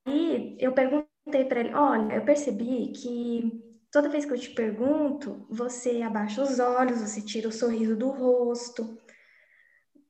Aí 0.06 0.56
eu 0.60 0.72
perguntei 0.72 1.44
para 1.44 1.60
ele, 1.60 1.74
olha, 1.74 2.14
eu 2.14 2.24
percebi 2.24 2.92
que 2.92 3.66
Toda 3.96 4.10
vez 4.10 4.26
que 4.26 4.32
eu 4.34 4.38
te 4.38 4.50
pergunto, 4.50 5.46
você 5.48 6.02
abaixa 6.02 6.42
os 6.42 6.58
olhos, 6.58 7.00
você 7.00 7.22
tira 7.22 7.48
o 7.48 7.52
sorriso 7.52 7.96
do 7.96 8.10
rosto. 8.10 8.98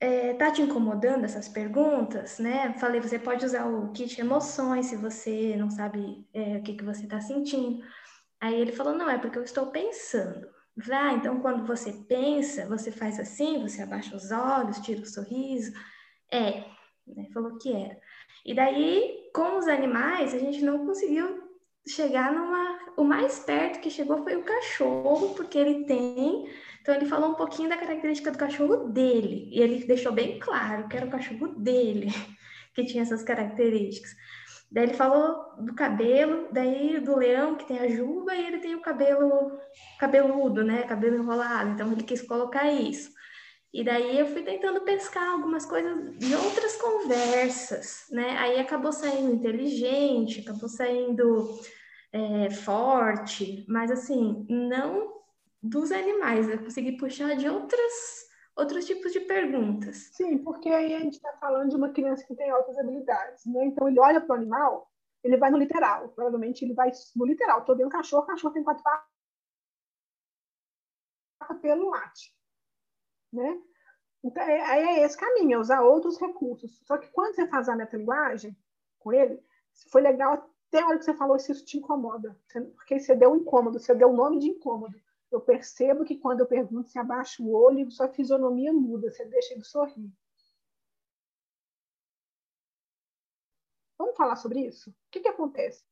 É, 0.00 0.34
tá 0.34 0.50
te 0.50 0.60
incomodando 0.60 1.24
essas 1.24 1.48
perguntas, 1.48 2.40
né? 2.40 2.74
Falei, 2.80 3.00
você 3.00 3.16
pode 3.16 3.46
usar 3.46 3.64
o 3.66 3.92
kit 3.92 4.20
emoções 4.20 4.86
se 4.86 4.96
você 4.96 5.54
não 5.56 5.70
sabe 5.70 6.26
é, 6.34 6.56
o 6.56 6.62
que, 6.64 6.74
que 6.74 6.84
você 6.84 7.04
está 7.04 7.20
sentindo. 7.20 7.80
Aí 8.40 8.60
ele 8.60 8.72
falou, 8.72 8.92
não, 8.92 9.08
é 9.08 9.18
porque 9.18 9.38
eu 9.38 9.44
estou 9.44 9.68
pensando. 9.68 10.48
Ah, 10.90 11.12
então 11.12 11.40
quando 11.40 11.64
você 11.64 11.92
pensa, 12.08 12.66
você 12.66 12.90
faz 12.90 13.20
assim, 13.20 13.62
você 13.62 13.82
abaixa 13.82 14.16
os 14.16 14.32
olhos, 14.32 14.80
tira 14.80 15.00
o 15.00 15.06
sorriso. 15.06 15.72
É, 16.30 16.64
né? 17.06 17.28
falou 17.32 17.56
que 17.58 17.72
era. 17.72 17.96
E 18.46 18.54
daí, 18.54 19.28
com 19.34 19.58
os 19.58 19.66
animais, 19.66 20.32
a 20.32 20.38
gente 20.38 20.64
não 20.64 20.86
conseguiu 20.86 21.42
chegar 21.86 22.32
numa. 22.32 22.78
O 22.96 23.02
mais 23.02 23.40
perto 23.40 23.80
que 23.80 23.90
chegou 23.90 24.22
foi 24.22 24.36
o 24.36 24.44
cachorro, 24.44 25.34
porque 25.34 25.58
ele 25.58 25.84
tem. 25.84 26.48
Então, 26.80 26.94
ele 26.94 27.06
falou 27.06 27.30
um 27.30 27.34
pouquinho 27.34 27.68
da 27.68 27.76
característica 27.76 28.30
do 28.30 28.38
cachorro 28.38 28.88
dele. 28.88 29.50
E 29.52 29.60
ele 29.60 29.84
deixou 29.84 30.12
bem 30.12 30.38
claro 30.38 30.88
que 30.88 30.96
era 30.96 31.06
o 31.06 31.10
cachorro 31.10 31.48
dele 31.48 32.06
que 32.72 32.84
tinha 32.84 33.02
essas 33.02 33.24
características. 33.24 34.14
Daí 34.70 34.84
ele 34.84 34.94
falou 34.94 35.56
do 35.58 35.74
cabelo, 35.74 36.48
daí 36.52 37.00
do 37.00 37.16
leão 37.16 37.56
que 37.56 37.66
tem 37.66 37.78
a 37.80 37.88
juba 37.88 38.34
e 38.34 38.46
ele 38.46 38.58
tem 38.58 38.74
o 38.74 38.80
cabelo 38.80 39.58
cabeludo, 39.98 40.62
né? 40.64 40.82
Cabelo 40.84 41.16
enrolado. 41.16 41.70
Então 41.70 41.90
ele 41.92 42.04
quis 42.04 42.22
colocar 42.22 42.70
isso. 42.70 43.10
E 43.72 43.84
daí 43.84 44.18
eu 44.18 44.26
fui 44.26 44.42
tentando 44.42 44.80
pescar 44.82 45.28
algumas 45.30 45.66
coisas 45.66 46.18
de 46.18 46.34
outras 46.34 46.76
conversas, 46.76 48.06
né? 48.10 48.36
Aí 48.38 48.58
acabou 48.58 48.92
saindo 48.92 49.34
inteligente, 49.34 50.40
acabou 50.40 50.68
saindo 50.68 51.58
é, 52.12 52.50
forte, 52.50 53.66
mas 53.68 53.90
assim, 53.90 54.46
não 54.48 55.16
dos 55.62 55.90
animais, 55.92 56.48
eu 56.48 56.58
consegui 56.58 56.96
puxar 56.96 57.36
de 57.36 57.48
outras 57.48 58.26
outros 58.56 58.86
tipos 58.86 59.12
de 59.12 59.20
perguntas. 59.20 60.10
Sim, 60.14 60.38
porque 60.38 60.70
aí 60.70 60.94
a 60.94 61.00
gente 61.00 61.16
está 61.16 61.32
falando 61.34 61.68
de 61.68 61.76
uma 61.76 61.92
criança 61.92 62.24
que 62.26 62.34
tem 62.34 62.50
altas 62.50 62.78
habilidades, 62.78 63.44
né? 63.44 63.66
Então 63.66 63.86
ele 63.86 64.00
olha 64.00 64.20
para 64.20 64.34
o 64.34 64.38
animal, 64.38 64.90
ele 65.22 65.36
vai 65.36 65.50
no 65.50 65.58
literal, 65.58 66.08
provavelmente 66.10 66.64
ele 66.64 66.72
vai 66.72 66.90
no 67.14 67.26
literal. 67.26 67.60
Estou 67.60 67.76
vendo 67.76 67.88
um 67.88 67.90
cachorro, 67.90 68.26
cachorro 68.26 68.54
tem 68.54 68.64
quatro 68.64 68.82
patas, 68.82 69.06
pelo 71.60 71.90
late, 71.90 72.34
né? 73.32 73.60
Então, 74.24 74.42
é, 74.42 74.80
é 74.80 75.04
esse 75.04 75.16
caminho, 75.16 75.54
é 75.54 75.58
usar 75.58 75.82
outros 75.82 76.18
recursos. 76.18 76.80
Só 76.84 76.98
que 76.98 77.08
quando 77.08 77.34
você 77.34 77.46
faz 77.46 77.68
a 77.68 77.76
metalinguagem 77.76 78.56
com 78.98 79.12
ele, 79.12 79.40
foi 79.90 80.00
legal 80.00 80.32
até 80.68 80.80
a 80.80 80.88
hora 80.88 80.98
que 80.98 81.04
você 81.04 81.14
falou 81.14 81.38
se 81.38 81.52
isso 81.52 81.64
te 81.64 81.78
incomoda, 81.78 82.38
porque 82.74 82.98
você 82.98 83.14
deu 83.14 83.30
um 83.30 83.36
incômodo, 83.36 83.78
você 83.78 83.94
deu 83.94 84.10
o 84.10 84.16
nome 84.16 84.38
de 84.38 84.48
incômodo 84.48 84.96
eu 85.30 85.40
percebo 85.40 86.04
que 86.04 86.16
quando 86.16 86.40
eu 86.40 86.46
pergunto, 86.46 86.88
se 86.88 86.98
abaixa 86.98 87.42
o 87.42 87.52
olho, 87.52 87.90
sua 87.90 88.08
fisionomia 88.08 88.72
muda, 88.72 89.10
você 89.10 89.24
deixa 89.24 89.56
de 89.56 89.64
sorrir. 89.64 90.10
Vamos 93.98 94.16
falar 94.16 94.36
sobre 94.36 94.60
isso? 94.60 94.90
O 94.90 94.94
que, 95.10 95.20
que 95.20 95.28
acontece? 95.28 95.84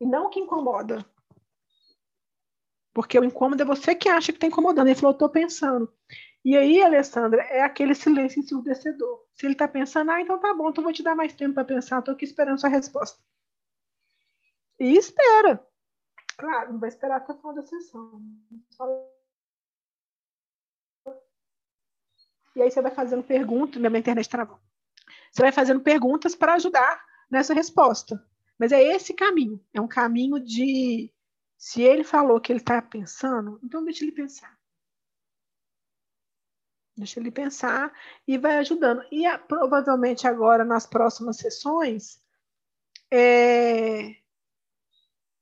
E 0.00 0.06
não 0.06 0.26
o 0.26 0.30
que 0.30 0.40
incomoda. 0.40 1.04
Porque 2.92 3.18
o 3.18 3.24
incômodo 3.24 3.62
é 3.62 3.66
você 3.66 3.94
que 3.94 4.08
acha 4.08 4.32
que 4.32 4.38
está 4.38 4.46
incomodando. 4.46 4.88
Ele 4.88 4.96
falou, 4.96 5.12
estou 5.12 5.28
pensando. 5.28 5.92
E 6.44 6.56
aí, 6.56 6.82
Alessandra, 6.82 7.42
é 7.42 7.62
aquele 7.62 7.94
silêncio 7.94 8.40
ensurdecedor. 8.40 9.26
Se 9.34 9.46
ele 9.46 9.52
está 9.52 9.68
pensando, 9.68 10.10
ah, 10.10 10.20
então 10.20 10.38
tá 10.38 10.54
bom, 10.54 10.70
então 10.70 10.82
vou 10.82 10.92
te 10.92 11.02
dar 11.02 11.14
mais 11.14 11.34
tempo 11.34 11.54
para 11.54 11.64
pensar, 11.64 11.98
estou 11.98 12.14
aqui 12.14 12.24
esperando 12.24 12.58
sua 12.58 12.70
resposta. 12.70 13.18
E 14.78 14.96
espera. 14.96 15.64
Claro, 16.38 16.72
não 16.72 16.80
vai 16.80 16.88
esperar 16.88 17.18
até 17.18 17.32
o 17.32 17.36
final 17.36 17.54
da 17.54 17.62
sessão. 17.62 18.22
E 22.56 22.62
aí 22.62 22.70
você 22.70 22.80
vai 22.80 22.90
fazendo 22.90 23.22
perguntas, 23.22 23.80
minha 23.80 23.98
internet 23.98 24.28
travou. 24.28 24.58
Você 25.30 25.42
vai 25.42 25.52
fazendo 25.52 25.80
perguntas 25.80 26.34
para 26.34 26.54
ajudar 26.54 27.04
nessa 27.30 27.52
resposta. 27.52 28.22
Mas 28.58 28.72
é 28.72 28.82
esse 28.82 29.14
caminho. 29.14 29.62
É 29.72 29.80
um 29.80 29.88
caminho 29.88 30.40
de. 30.40 31.12
Se 31.56 31.82
ele 31.82 32.02
falou 32.02 32.40
que 32.40 32.50
ele 32.50 32.60
está 32.60 32.80
pensando, 32.80 33.60
então 33.62 33.84
deixa 33.84 34.04
ele 34.04 34.12
pensar. 34.12 34.58
Deixa 36.96 37.18
ele 37.18 37.30
pensar 37.30 37.92
e 38.26 38.36
vai 38.36 38.58
ajudando. 38.58 39.02
E 39.10 39.26
provavelmente 39.48 40.26
agora, 40.26 40.64
nas 40.64 40.86
próximas 40.86 41.36
sessões, 41.36 42.20
é, 43.10 44.16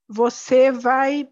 você 0.06 0.70
vai 0.70 1.30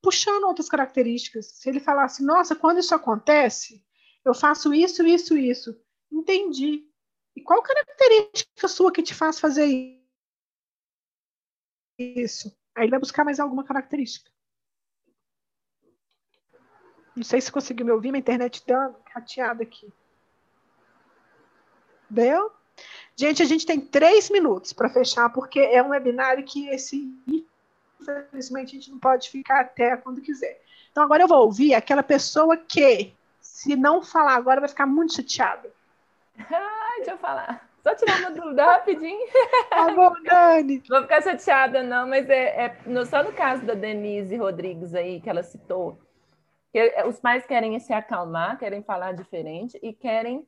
puxando 0.00 0.44
outras 0.44 0.68
características. 0.68 1.46
Se 1.46 1.68
ele 1.68 1.80
falasse, 1.80 2.16
assim, 2.16 2.24
nossa, 2.24 2.54
quando 2.54 2.78
isso 2.78 2.94
acontece, 2.94 3.84
eu 4.24 4.34
faço 4.34 4.72
isso, 4.72 5.02
isso, 5.02 5.36
isso. 5.36 5.78
Entendi. 6.10 6.88
E 7.36 7.42
qual 7.42 7.62
característica 7.62 8.68
sua 8.68 8.92
que 8.92 9.02
te 9.02 9.14
faz 9.14 9.40
fazer 9.40 9.66
isso? 11.98 12.56
Aí 12.74 12.84
ele 12.84 12.90
vai 12.90 13.00
buscar 13.00 13.24
mais 13.24 13.40
alguma 13.40 13.64
característica. 13.64 14.30
Não 17.14 17.22
sei 17.22 17.40
se 17.40 17.52
conseguiu 17.52 17.86
me 17.86 17.92
ouvir, 17.92 18.10
minha 18.10 18.20
internet 18.20 18.62
deu 18.66 18.94
rateada 19.12 19.62
aqui. 19.62 19.92
Deu? 22.10 22.50
Gente, 23.16 23.42
a 23.42 23.46
gente 23.46 23.64
tem 23.64 23.80
três 23.80 24.28
minutos 24.30 24.72
para 24.72 24.88
fechar, 24.88 25.30
porque 25.30 25.60
é 25.60 25.82
um 25.82 25.90
webinário 25.90 26.44
que 26.44 26.68
esse 26.68 27.08
infelizmente 28.00 28.70
a 28.70 28.80
gente 28.80 28.90
não 28.90 28.98
pode 28.98 29.30
ficar 29.30 29.60
até 29.60 29.96
quando 29.96 30.20
quiser. 30.20 30.60
Então 30.90 31.02
agora 31.02 31.22
eu 31.22 31.28
vou 31.28 31.38
ouvir 31.38 31.74
aquela 31.74 32.02
pessoa 32.02 32.56
que, 32.56 33.14
se 33.40 33.74
não 33.74 34.02
falar 34.02 34.34
agora, 34.34 34.60
vai 34.60 34.68
ficar 34.68 34.86
muito 34.86 35.14
chateada. 35.14 35.72
Ah, 36.52 36.96
deixa 36.96 37.12
eu 37.12 37.18
falar. 37.18 37.68
Só 37.82 37.94
tirar 37.94 38.18
uma 38.20 38.30
dúvida 38.30 38.64
rapidinho. 38.64 39.26
Tá 39.70 39.92
bom, 39.92 40.14
Dani. 40.22 40.82
Vou 40.88 41.02
ficar 41.02 41.22
chateada, 41.22 41.82
não, 41.82 42.08
mas 42.08 42.28
é, 42.30 42.64
é 42.64 42.76
no, 42.86 43.04
só 43.04 43.22
no 43.22 43.32
caso 43.32 43.64
da 43.64 43.74
Denise 43.74 44.36
Rodrigues 44.36 44.94
aí, 44.94 45.20
que 45.20 45.28
ela 45.28 45.42
citou, 45.42 45.98
os 47.06 47.20
pais 47.20 47.46
querem 47.46 47.78
se 47.78 47.92
acalmar, 47.92 48.58
querem 48.58 48.82
falar 48.82 49.12
diferente 49.12 49.78
e 49.82 49.92
querem 49.92 50.46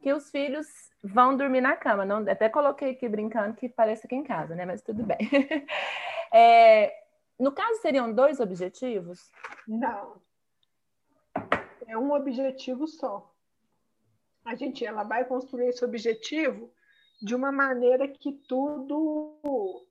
que 0.00 0.12
os 0.12 0.30
filhos 0.30 0.66
vão 1.02 1.36
dormir 1.36 1.60
na 1.60 1.76
cama. 1.76 2.04
Não, 2.04 2.18
até 2.28 2.48
coloquei 2.48 2.92
aqui 2.92 3.08
brincando 3.08 3.56
que 3.56 3.68
parece 3.68 4.06
aqui 4.06 4.14
em 4.14 4.22
casa, 4.22 4.54
né? 4.54 4.64
Mas 4.64 4.82
tudo 4.82 5.02
bem. 5.04 5.18
É, 6.36 6.92
no 7.38 7.52
caso, 7.52 7.80
seriam 7.80 8.12
dois 8.12 8.40
objetivos? 8.40 9.30
Não. 9.68 10.20
É 11.86 11.96
um 11.96 12.12
objetivo 12.12 12.88
só. 12.88 13.32
A 14.44 14.56
gente, 14.56 14.84
ela 14.84 15.04
vai 15.04 15.24
construir 15.24 15.68
esse 15.68 15.84
objetivo 15.84 16.74
de 17.22 17.36
uma 17.36 17.52
maneira 17.52 18.08
que 18.08 18.32
tudo 18.32 19.86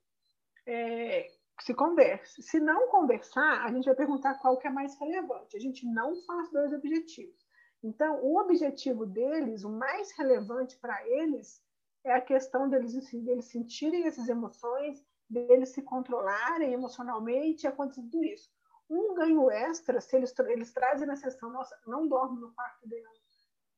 é, 0.66 1.32
se 1.64 1.74
converse. 1.74 2.42
Se 2.42 2.60
não 2.60 2.90
conversar, 2.90 3.64
a 3.64 3.72
gente 3.72 3.86
vai 3.86 3.96
perguntar 3.96 4.38
qual 4.40 4.58
que 4.58 4.68
é 4.68 4.70
mais 4.70 5.00
relevante. 5.00 5.56
A 5.56 5.60
gente 5.60 5.86
não 5.86 6.14
faz 6.24 6.52
dois 6.52 6.74
objetivos. 6.74 7.48
Então, 7.82 8.22
o 8.22 8.38
objetivo 8.38 9.06
deles, 9.06 9.64
o 9.64 9.70
mais 9.70 10.12
relevante 10.12 10.78
para 10.78 11.08
eles, 11.08 11.62
é 12.04 12.12
a 12.12 12.20
questão 12.22 12.70
deles, 12.70 12.94
deles 13.14 13.46
sentirem 13.46 14.06
essas 14.06 14.28
emoções, 14.28 15.02
deles 15.30 15.70
se 15.70 15.82
controlarem 15.82 16.74
emocionalmente, 16.74 17.66
acontecer 17.66 18.02
tudo 18.02 18.24
isso. 18.26 18.50
Um 18.90 19.16
ganho 19.16 19.50
extra, 19.50 20.02
se 20.02 20.18
eles, 20.18 20.38
eles 20.40 20.74
trazem 20.74 21.08
na 21.08 21.16
sessão, 21.16 21.50
nossa, 21.50 21.80
não 21.88 22.10
dorme 22.10 22.42
no 22.42 22.54
quarto 22.54 22.88
dela, 22.90 23.08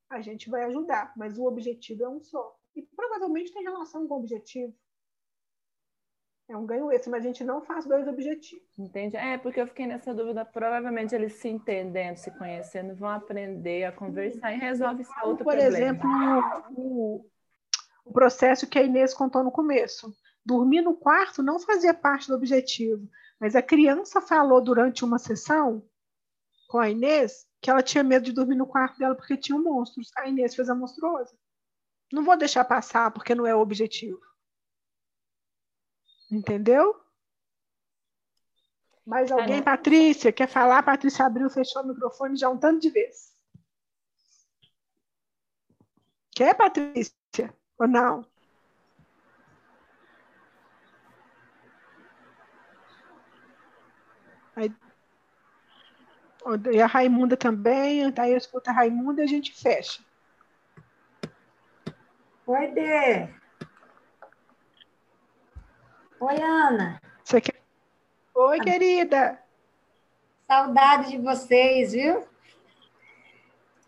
a 0.09 0.21
gente 0.21 0.49
vai 0.49 0.63
ajudar, 0.63 1.13
mas 1.15 1.37
o 1.37 1.45
objetivo 1.45 2.03
é 2.03 2.09
um 2.09 2.19
só. 2.19 2.57
E 2.75 2.81
provavelmente 2.81 3.53
tem 3.53 3.63
relação 3.63 4.07
com 4.07 4.15
o 4.15 4.17
objetivo. 4.17 4.75
É 6.47 6.55
um 6.55 6.65
ganho 6.65 6.91
esse, 6.91 7.09
mas 7.09 7.23
a 7.23 7.27
gente 7.27 7.43
não 7.43 7.61
faz 7.61 7.85
dois 7.85 8.07
objetivos. 8.07 8.77
Entende? 8.77 9.17
É, 9.17 9.37
porque 9.37 9.59
eu 9.59 9.67
fiquei 9.67 9.87
nessa 9.87 10.13
dúvida. 10.13 10.45
Provavelmente 10.45 11.15
eles 11.15 11.33
se 11.33 11.49
entendendo, 11.49 12.17
se 12.17 12.29
conhecendo, 12.31 12.95
vão 12.95 13.09
aprender 13.09 13.83
a 13.85 13.91
conversar 13.91 14.53
e 14.53 14.59
resolve 14.59 15.01
esse 15.01 15.11
outro 15.23 15.43
Por 15.43 15.55
problema. 15.55 15.71
Por 15.71 15.75
exemplo, 15.75 16.09
o, 16.77 17.25
o 18.05 18.13
processo 18.13 18.67
que 18.67 18.77
a 18.77 18.83
Inês 18.83 19.13
contou 19.13 19.43
no 19.43 19.51
começo. 19.51 20.13
Dormir 20.45 20.81
no 20.81 20.95
quarto 20.95 21.41
não 21.41 21.57
fazia 21.57 21.93
parte 21.93 22.27
do 22.27 22.35
objetivo, 22.35 23.09
mas 23.39 23.55
a 23.55 23.63
criança 23.63 24.21
falou 24.21 24.61
durante 24.61 25.03
uma 25.03 25.17
sessão 25.17 25.83
com 26.67 26.77
a 26.77 26.87
Inês 26.87 27.47
que 27.59 27.71
ela 27.71 27.81
tinha 27.81 28.03
medo 28.03 28.25
de 28.25 28.31
dormir 28.31 28.55
no 28.55 28.67
quarto 28.67 28.99
dela 28.99 29.15
porque 29.15 29.35
tinha 29.35 29.57
monstros. 29.57 30.11
A 30.15 30.27
Inês 30.27 30.53
fez 30.53 30.69
a 30.69 30.75
monstruosa. 30.75 31.35
Não 32.13 32.23
vou 32.23 32.37
deixar 32.37 32.63
passar 32.63 33.09
porque 33.09 33.33
não 33.33 33.47
é 33.47 33.55
o 33.55 33.59
objetivo. 33.59 34.19
Entendeu? 36.35 36.99
Mais 39.05 39.31
alguém? 39.31 39.63
Patrícia, 39.63 40.33
quer 40.33 40.49
falar? 40.49 40.83
Patrícia 40.83 41.25
abriu, 41.25 41.49
fechou 41.49 41.81
o 41.81 41.87
microfone 41.87 42.35
já 42.35 42.49
um 42.49 42.57
tanto 42.57 42.81
de 42.81 42.89
vezes. 42.89 43.33
Quer, 46.35 46.53
Patrícia? 46.55 47.15
Ou 47.79 47.87
não? 47.87 48.25
Aí, 54.57 54.73
e 56.73 56.81
a 56.81 56.85
Raimunda 56.85 57.37
também, 57.37 58.13
aí 58.17 58.31
eu 58.31 58.37
escuto 58.37 58.69
a 58.69 58.73
Raimunda 58.73 59.21
e 59.21 59.23
a 59.23 59.27
gente 59.27 59.53
fecha. 59.53 60.03
Oi, 62.45 62.67
Dê. 62.71 63.44
Oi, 66.19 66.41
Ana. 66.41 67.01
Você 67.23 67.41
quer... 67.41 67.61
Oi, 68.33 68.59
querida. 68.61 69.37
Saudade 70.47 71.11
de 71.11 71.17
vocês, 71.17 71.91
viu? 71.91 72.23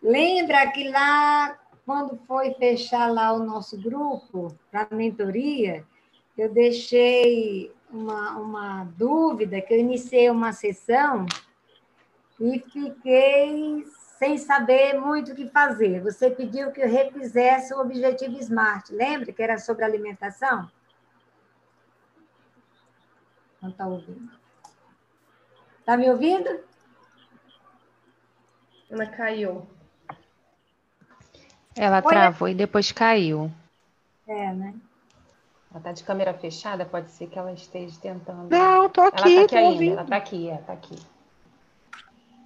Lembra 0.02 0.70
que 0.72 0.90
lá, 0.90 1.58
quando 1.86 2.18
foi 2.28 2.54
fechar 2.56 3.12
lá 3.12 3.32
o 3.32 3.44
nosso 3.44 3.82
grupo 3.82 4.54
para 4.70 4.88
mentoria, 4.92 5.86
eu 6.38 6.52
deixei 6.52 7.74
uma, 7.90 8.38
uma 8.38 8.84
dúvida, 8.98 9.62
que 9.62 9.74
eu 9.74 9.80
iniciei 9.80 10.30
uma 10.30 10.52
sessão 10.52 11.26
e 12.40 12.60
fiquei 12.60 13.86
sem 14.20 14.38
saber 14.38 15.00
muito 15.00 15.32
o 15.32 15.36
que 15.36 15.48
fazer. 15.48 16.02
Você 16.02 16.30
pediu 16.30 16.72
que 16.72 16.82
eu 16.82 16.90
refizesse 16.90 17.74
o 17.74 17.80
objetivo 17.80 18.38
SMART, 18.38 18.90
lembra 18.92 19.32
que 19.32 19.42
era 19.42 19.58
sobre 19.58 19.86
alimentação? 19.86 20.70
Não 23.62 23.70
está 23.70 23.88
ouvindo. 23.88 24.32
Está 25.80 25.98
me 25.98 26.10
ouvindo? 26.10 26.60
Ela 28.90 29.06
caiu. 29.06 29.68
Ela 31.76 32.02
travou 32.02 32.50
e 32.50 32.56
depois 32.56 32.92
caiu. 32.92 33.52
É, 34.28 34.52
né? 34.54 34.74
Ela 35.72 35.84
tá 35.84 35.92
de 35.92 36.04
câmera 36.04 36.34
fechada, 36.34 36.86
pode 36.86 37.12
ser 37.12 37.28
que 37.28 37.38
ela 37.38 37.54
esteja 37.54 37.98
tentando. 38.02 38.50
Não, 38.50 38.90
tô 38.90 39.02
aqui, 39.02 39.38
ela 39.38 39.40
tá 39.40 39.44
aqui 39.44 39.48
tô 39.48 39.56
ainda. 39.58 39.70
ouvindo. 39.70 39.94
Ela 39.94 40.06
tá 40.06 40.16
aqui, 40.16 40.50
é, 40.50 40.58
tá 40.58 40.74
aqui. 40.74 40.96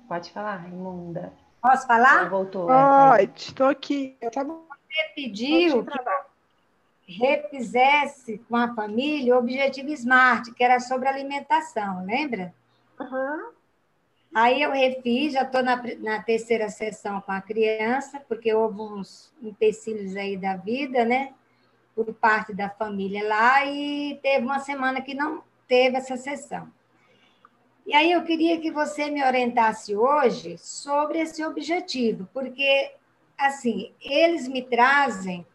Pode 0.08 0.32
falar, 0.32 0.68
imunda. 0.68 1.32
Posso 1.62 1.88
falar? 1.88 2.20
Ela 2.22 2.30
voltou. 2.30 2.70
é, 2.70 2.74
tá. 2.74 3.18
Pode, 3.18 3.56
tô 3.56 3.64
aqui. 3.66 4.18
Você 4.22 5.04
pediu 5.16 5.86
que 5.86 6.00
refizesse 7.18 8.38
com 8.50 8.56
a 8.56 8.74
família 8.74 9.36
o 9.36 9.40
objetivo 9.40 9.90
SMART, 9.90 10.54
que 10.54 10.64
era 10.64 10.80
sobre 10.80 11.08
alimentação, 11.08 12.06
lembra? 12.06 12.54
Uhum. 13.00 13.52
Aí 14.34 14.62
eu 14.62 14.72
refiz, 14.72 15.34
já 15.34 15.44
estou 15.44 15.62
na, 15.62 15.82
na 16.00 16.24
terceira 16.24 16.70
sessão 16.70 17.20
com 17.22 17.32
a 17.32 17.42
criança, 17.42 18.22
porque 18.28 18.54
houve 18.54 18.80
uns 18.80 19.34
empecilhos 19.42 20.16
aí 20.16 20.38
da 20.38 20.56
vida, 20.56 21.04
né? 21.04 21.34
Por 21.94 22.14
parte 22.14 22.54
da 22.54 22.70
família 22.70 23.28
lá, 23.28 23.66
e 23.66 24.18
teve 24.24 24.46
uma 24.46 24.60
semana 24.60 25.02
que 25.02 25.14
não 25.14 25.44
teve 25.68 25.98
essa 25.98 26.16
sessão. 26.16 26.72
E 27.86 27.94
aí 27.94 28.12
eu 28.12 28.24
queria 28.24 28.60
que 28.62 28.72
você 28.72 29.10
me 29.10 29.24
orientasse 29.24 29.96
hoje 29.96 30.58
sobre 30.58 31.20
esse 31.20 31.44
objetivo, 31.44 32.30
porque, 32.34 32.94
assim, 33.38 33.92
eles 34.00 34.48
me 34.48 34.62
trazem 34.62 35.46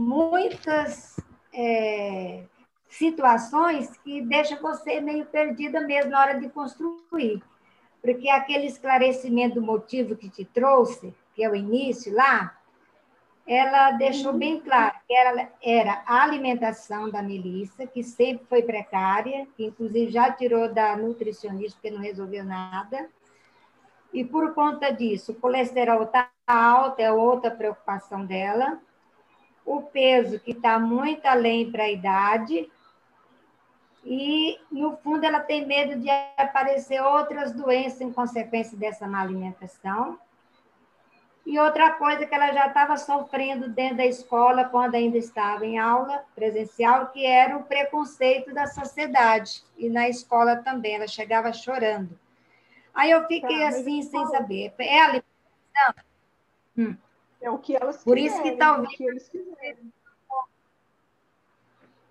muitas 0.00 1.16
é, 1.52 2.44
situações 2.88 3.96
que 3.98 4.22
deixam 4.22 4.60
você 4.60 5.00
meio 5.00 5.26
perdida 5.26 5.80
mesmo 5.80 6.10
na 6.10 6.20
hora 6.20 6.40
de 6.40 6.48
construir 6.48 7.42
porque 8.02 8.28
aquele 8.30 8.66
esclarecimento 8.66 9.56
do 9.56 9.62
motivo 9.62 10.16
que 10.16 10.28
te 10.28 10.44
trouxe, 10.44 11.14
que 11.34 11.44
é 11.44 11.50
o 11.50 11.54
início 11.54 12.14
lá, 12.14 12.56
ela 13.46 13.92
deixou 13.92 14.32
bem 14.32 14.60
claro 14.60 14.94
que 15.06 15.12
era, 15.12 15.50
era 15.62 16.02
a 16.06 16.22
alimentação 16.22 17.10
da 17.10 17.22
Melissa, 17.22 17.86
que 17.86 18.02
sempre 18.02 18.46
foi 18.46 18.62
precária, 18.62 19.46
que 19.56 19.64
inclusive 19.64 20.10
já 20.10 20.30
tirou 20.30 20.72
da 20.72 20.96
nutricionista, 20.96 21.78
porque 21.80 21.90
não 21.90 22.02
resolveu 22.02 22.44
nada. 22.44 23.08
E 24.12 24.24
por 24.24 24.54
conta 24.54 24.90
disso, 24.90 25.32
o 25.32 25.34
colesterol 25.34 26.04
está 26.04 26.30
alto, 26.46 27.00
é 27.00 27.12
outra 27.12 27.50
preocupação 27.50 28.24
dela. 28.24 28.80
O 29.64 29.82
peso, 29.82 30.40
que 30.40 30.52
está 30.52 30.78
muito 30.78 31.26
além 31.26 31.70
para 31.70 31.84
a 31.84 31.90
idade, 31.90 32.70
e, 34.04 34.58
no 34.70 34.96
fundo, 34.96 35.24
ela 35.24 35.40
tem 35.40 35.66
medo 35.66 36.00
de 36.00 36.08
aparecer 36.36 37.02
outras 37.02 37.52
doenças 37.52 38.00
em 38.00 38.12
consequência 38.12 38.76
dessa 38.76 39.06
má 39.06 39.20
alimentação. 39.20 40.18
E 41.44 41.58
outra 41.58 41.92
coisa 41.92 42.26
que 42.26 42.34
ela 42.34 42.52
já 42.52 42.66
estava 42.66 42.96
sofrendo 42.96 43.68
dentro 43.68 43.98
da 43.98 44.06
escola, 44.06 44.64
quando 44.64 44.94
ainda 44.94 45.18
estava 45.18 45.66
em 45.66 45.78
aula 45.78 46.24
presencial, 46.34 47.08
que 47.08 47.24
era 47.24 47.56
o 47.56 47.64
preconceito 47.64 48.54
da 48.54 48.66
sociedade. 48.66 49.62
E 49.76 49.88
na 49.88 50.08
escola 50.08 50.56
também, 50.56 50.94
ela 50.94 51.08
chegava 51.08 51.52
chorando. 51.52 52.18
Aí 52.94 53.10
eu 53.10 53.26
fiquei 53.26 53.60
Tá, 53.60 53.68
assim, 53.68 54.02
sem 54.02 54.26
saber. 54.26 54.72
É 54.78 55.00
a 55.00 55.04
alimentação? 55.04 56.04
Hum. 56.76 56.96
É 57.40 57.50
o 57.50 57.58
que 57.58 57.74
elas 57.74 58.04
Por 58.04 58.18
isso 58.18 58.42
que 58.42 58.52
talvez- 58.52 59.00
é 59.00 59.04
eles 59.04 59.28
quiserem. 59.28 59.92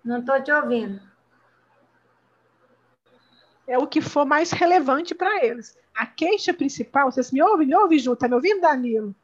Não 0.04 0.20
estou 0.20 0.42
te 0.42 0.50
ouvindo. 0.50 1.00
É 3.66 3.78
o 3.78 3.86
que 3.86 4.00
for 4.00 4.24
mais 4.24 4.50
relevante 4.50 5.14
para 5.14 5.44
eles. 5.44 5.78
A 5.94 6.06
queixa 6.06 6.52
principal, 6.52 7.12
vocês 7.12 7.30
me 7.30 7.42
ouvem? 7.42 7.66
Me 7.68 7.76
ouvem, 7.76 7.98
Ju? 7.98 8.16
Tá 8.16 8.26
me 8.26 8.34
ouvindo, 8.34 8.60
Danilo? 8.60 9.14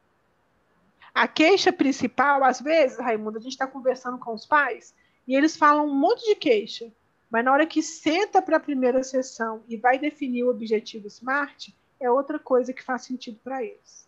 A 1.13 1.27
queixa 1.27 1.73
principal, 1.73 2.43
às 2.43 2.61
vezes, 2.61 2.99
Raimundo, 2.99 3.39
a 3.39 3.41
gente 3.41 3.53
está 3.53 3.67
conversando 3.67 4.19
com 4.19 4.33
os 4.33 4.45
pais 4.45 4.95
e 5.27 5.35
eles 5.35 5.57
falam 5.57 5.87
um 5.87 5.93
monte 5.95 6.23
de 6.25 6.35
queixa, 6.35 6.93
mas 7.29 7.43
na 7.43 7.51
hora 7.51 7.65
que 7.65 7.81
senta 7.81 8.41
para 8.41 8.57
a 8.57 8.59
primeira 8.59 9.03
sessão 9.03 9.63
e 9.67 9.75
vai 9.75 9.97
definir 9.97 10.43
o 10.43 10.49
objetivo 10.49 11.07
SMART, 11.07 11.69
é 11.99 12.09
outra 12.09 12.37
coisa 12.37 12.71
que 12.71 12.83
faz 12.83 13.01
sentido 13.03 13.39
para 13.43 13.63
eles. 13.63 14.06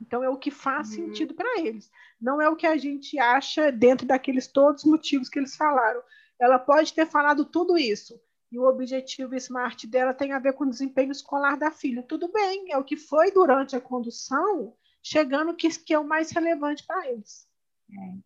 Então, 0.00 0.22
é 0.22 0.28
o 0.28 0.36
que 0.36 0.50
faz 0.50 0.88
sentido 0.88 1.34
para 1.34 1.60
eles. 1.60 1.90
Não 2.20 2.40
é 2.40 2.48
o 2.48 2.56
que 2.56 2.66
a 2.66 2.76
gente 2.76 3.18
acha 3.18 3.72
dentro 3.72 4.06
daqueles 4.06 4.46
todos 4.46 4.84
os 4.84 4.90
motivos 4.90 5.28
que 5.28 5.38
eles 5.38 5.56
falaram. 5.56 6.02
Ela 6.40 6.58
pode 6.58 6.92
ter 6.94 7.06
falado 7.06 7.44
tudo 7.44 7.76
isso, 7.76 8.20
e 8.50 8.58
o 8.58 8.64
objetivo 8.64 9.34
SMART 9.34 9.84
dela 9.86 10.14
tem 10.14 10.32
a 10.32 10.38
ver 10.38 10.54
com 10.54 10.64
o 10.64 10.70
desempenho 10.70 11.12
escolar 11.12 11.58
da 11.58 11.70
filha. 11.70 12.02
Tudo 12.02 12.30
bem, 12.30 12.72
é 12.72 12.78
o 12.78 12.84
que 12.84 12.96
foi 12.96 13.30
durante 13.30 13.76
a 13.76 13.80
condução, 13.80 14.74
chegando 15.02 15.54
que, 15.54 15.68
que 15.68 15.92
é 15.92 15.98
o 15.98 16.06
mais 16.06 16.30
relevante 16.30 16.86
para 16.86 17.08
eles. 17.08 17.46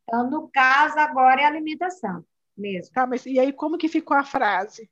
Então, 0.02 0.30
no 0.30 0.48
caso, 0.48 0.98
agora 0.98 1.40
é 1.40 1.44
alimentação 1.44 2.24
mesmo. 2.56 2.92
Tá, 2.92 3.06
mas 3.06 3.24
e 3.26 3.38
aí 3.38 3.52
como 3.52 3.78
que 3.78 3.88
ficou 3.88 4.16
a 4.16 4.24
frase? 4.24 4.90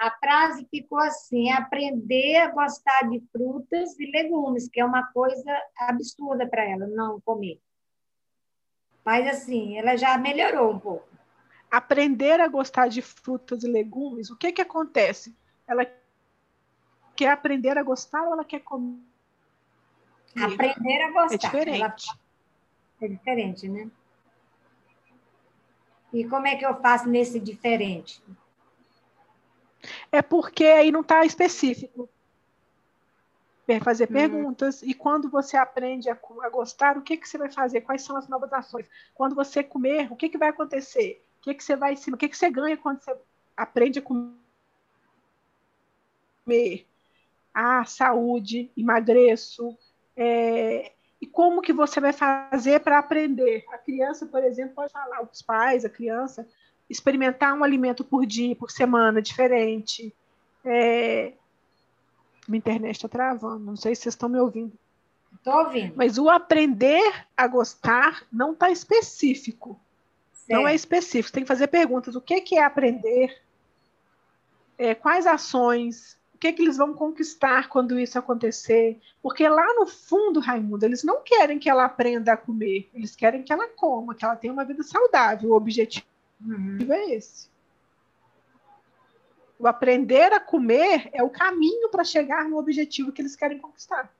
A 0.00 0.10
frase 0.12 0.66
ficou 0.70 0.98
assim: 0.98 1.50
aprender 1.50 2.36
a 2.36 2.50
gostar 2.50 3.08
de 3.08 3.20
frutas 3.32 3.98
e 3.98 4.10
legumes, 4.10 4.68
que 4.68 4.80
é 4.80 4.84
uma 4.84 5.06
coisa 5.12 5.62
absurda 5.76 6.46
para 6.46 6.62
ela 6.62 6.86
não 6.86 7.20
comer. 7.20 7.60
Mas 9.04 9.26
assim, 9.26 9.76
ela 9.76 9.96
já 9.96 10.16
melhorou 10.16 10.72
um 10.72 10.78
pouco. 10.78 11.08
Aprender 11.70 12.40
a 12.40 12.48
gostar 12.48 12.88
de 12.88 13.02
frutas 13.02 13.64
e 13.64 13.68
legumes, 13.68 14.30
o 14.30 14.36
que 14.36 14.52
que 14.52 14.62
acontece? 14.62 15.36
Ela 15.66 15.84
quer 17.16 17.30
aprender 17.30 17.76
a 17.76 17.82
gostar 17.82 18.22
ou 18.22 18.32
ela 18.32 18.44
quer 18.44 18.60
comer? 18.60 19.02
Aprender 20.36 21.02
a 21.02 21.10
gostar. 21.10 21.34
É 21.34 21.38
diferente. 21.38 21.80
Ela- 21.82 22.18
É 23.00 23.08
diferente, 23.08 23.68
né? 23.68 23.90
E 26.12 26.24
como 26.26 26.46
é 26.46 26.56
que 26.56 26.64
eu 26.64 26.74
faço 26.80 27.08
nesse 27.08 27.38
diferente? 27.38 28.22
É 30.10 30.22
porque 30.22 30.64
aí 30.64 30.90
não 30.90 31.00
está 31.00 31.24
específico. 31.24 32.08
É 33.66 33.78
fazer 33.80 34.06
perguntas. 34.06 34.82
E 34.82 34.94
quando 34.94 35.28
você 35.28 35.56
aprende 35.56 36.08
a, 36.08 36.18
a 36.42 36.48
gostar, 36.48 36.96
o 36.96 37.02
que, 37.02 37.18
que 37.18 37.28
você 37.28 37.36
vai 37.36 37.50
fazer? 37.50 37.82
Quais 37.82 38.00
são 38.02 38.16
as 38.16 38.26
novas 38.26 38.50
ações? 38.52 38.88
Quando 39.14 39.34
você 39.34 39.62
comer, 39.62 40.10
o 40.10 40.16
que, 40.16 40.30
que 40.30 40.38
vai 40.38 40.48
acontecer? 40.48 41.22
O 41.38 41.42
que, 41.42 41.54
que 41.54 41.62
você 41.62 41.76
vai? 41.76 41.94
O 41.94 42.16
que, 42.16 42.28
que 42.28 42.36
você 42.36 42.50
ganha 42.50 42.78
quando 42.78 43.02
você 43.02 43.14
aprende 43.56 43.98
a 43.98 44.02
comer? 44.02 44.34
Ah, 47.52 47.84
saúde, 47.84 48.70
emagreço. 48.74 49.76
é, 50.16 50.92
e 51.20 51.26
como 51.26 51.60
que 51.60 51.72
você 51.72 52.00
vai 52.00 52.12
fazer 52.12 52.80
para 52.80 52.98
aprender? 52.98 53.64
A 53.70 53.78
criança, 53.78 54.24
por 54.26 54.42
exemplo, 54.44 54.74
pode 54.74 54.92
falar, 54.92 55.22
os 55.22 55.42
pais, 55.42 55.84
a 55.84 55.90
criança, 55.90 56.46
experimentar 56.88 57.54
um 57.54 57.62
alimento 57.62 58.04
por 58.04 58.24
dia, 58.24 58.56
por 58.56 58.70
semana, 58.70 59.20
diferente. 59.20 60.14
É... 60.64 61.32
Minha 62.46 62.58
internet 62.58 62.96
está 62.96 63.08
travando, 63.08 63.58
não 63.58 63.76
sei 63.76 63.94
se 63.94 64.02
vocês 64.02 64.14
estão 64.14 64.28
me 64.28 64.38
ouvindo. 64.38 64.72
Estou 65.34 65.54
ouvindo. 65.64 65.92
Mas 65.96 66.18
o 66.18 66.28
aprender 66.28 67.26
a 67.36 67.46
gostar 67.46 68.26
não 68.32 68.52
está 68.52 68.70
específico. 68.70 69.78
Não 70.48 70.60
é 70.60 70.70
Certo. 70.70 70.76
específico. 70.76 71.32
Tem 71.34 71.42
que 71.42 71.48
fazer 71.48 71.66
perguntas. 71.66 72.16
O 72.16 72.20
que, 72.20 72.40
que 72.40 72.56
é 72.56 72.64
aprender? 72.64 73.38
É, 74.78 74.94
quais 74.94 75.26
ações? 75.26 76.16
O 76.34 76.38
que, 76.38 76.52
que 76.52 76.62
eles 76.62 76.76
vão 76.78 76.94
conquistar 76.94 77.68
quando 77.68 77.98
isso 77.98 78.18
acontecer? 78.18 78.98
Porque 79.20 79.46
lá 79.46 79.74
no 79.74 79.86
fundo, 79.86 80.40
Raimundo, 80.40 80.86
eles 80.86 81.04
não 81.04 81.20
querem 81.22 81.58
que 81.58 81.68
ela 81.68 81.84
aprenda 81.84 82.32
a 82.32 82.36
comer. 82.36 82.88
Eles 82.94 83.14
querem 83.14 83.42
que 83.42 83.52
ela 83.52 83.68
coma, 83.68 84.14
que 84.14 84.24
ela 84.24 84.36
tenha 84.36 84.52
uma 84.52 84.64
vida 84.64 84.82
saudável. 84.82 85.50
O 85.50 85.56
objetivo 85.56 86.06
Uhum. 86.40 86.78
é 86.90 87.14
esse. 87.14 87.48
O 89.58 89.66
aprender 89.66 90.32
a 90.32 90.38
comer 90.38 91.10
é 91.12 91.22
o 91.22 91.30
caminho 91.30 91.88
para 91.90 92.04
chegar 92.04 92.44
no 92.48 92.58
objetivo 92.58 93.10
que 93.10 93.20
eles 93.20 93.34
querem 93.34 93.58
conquistar. 93.58 94.12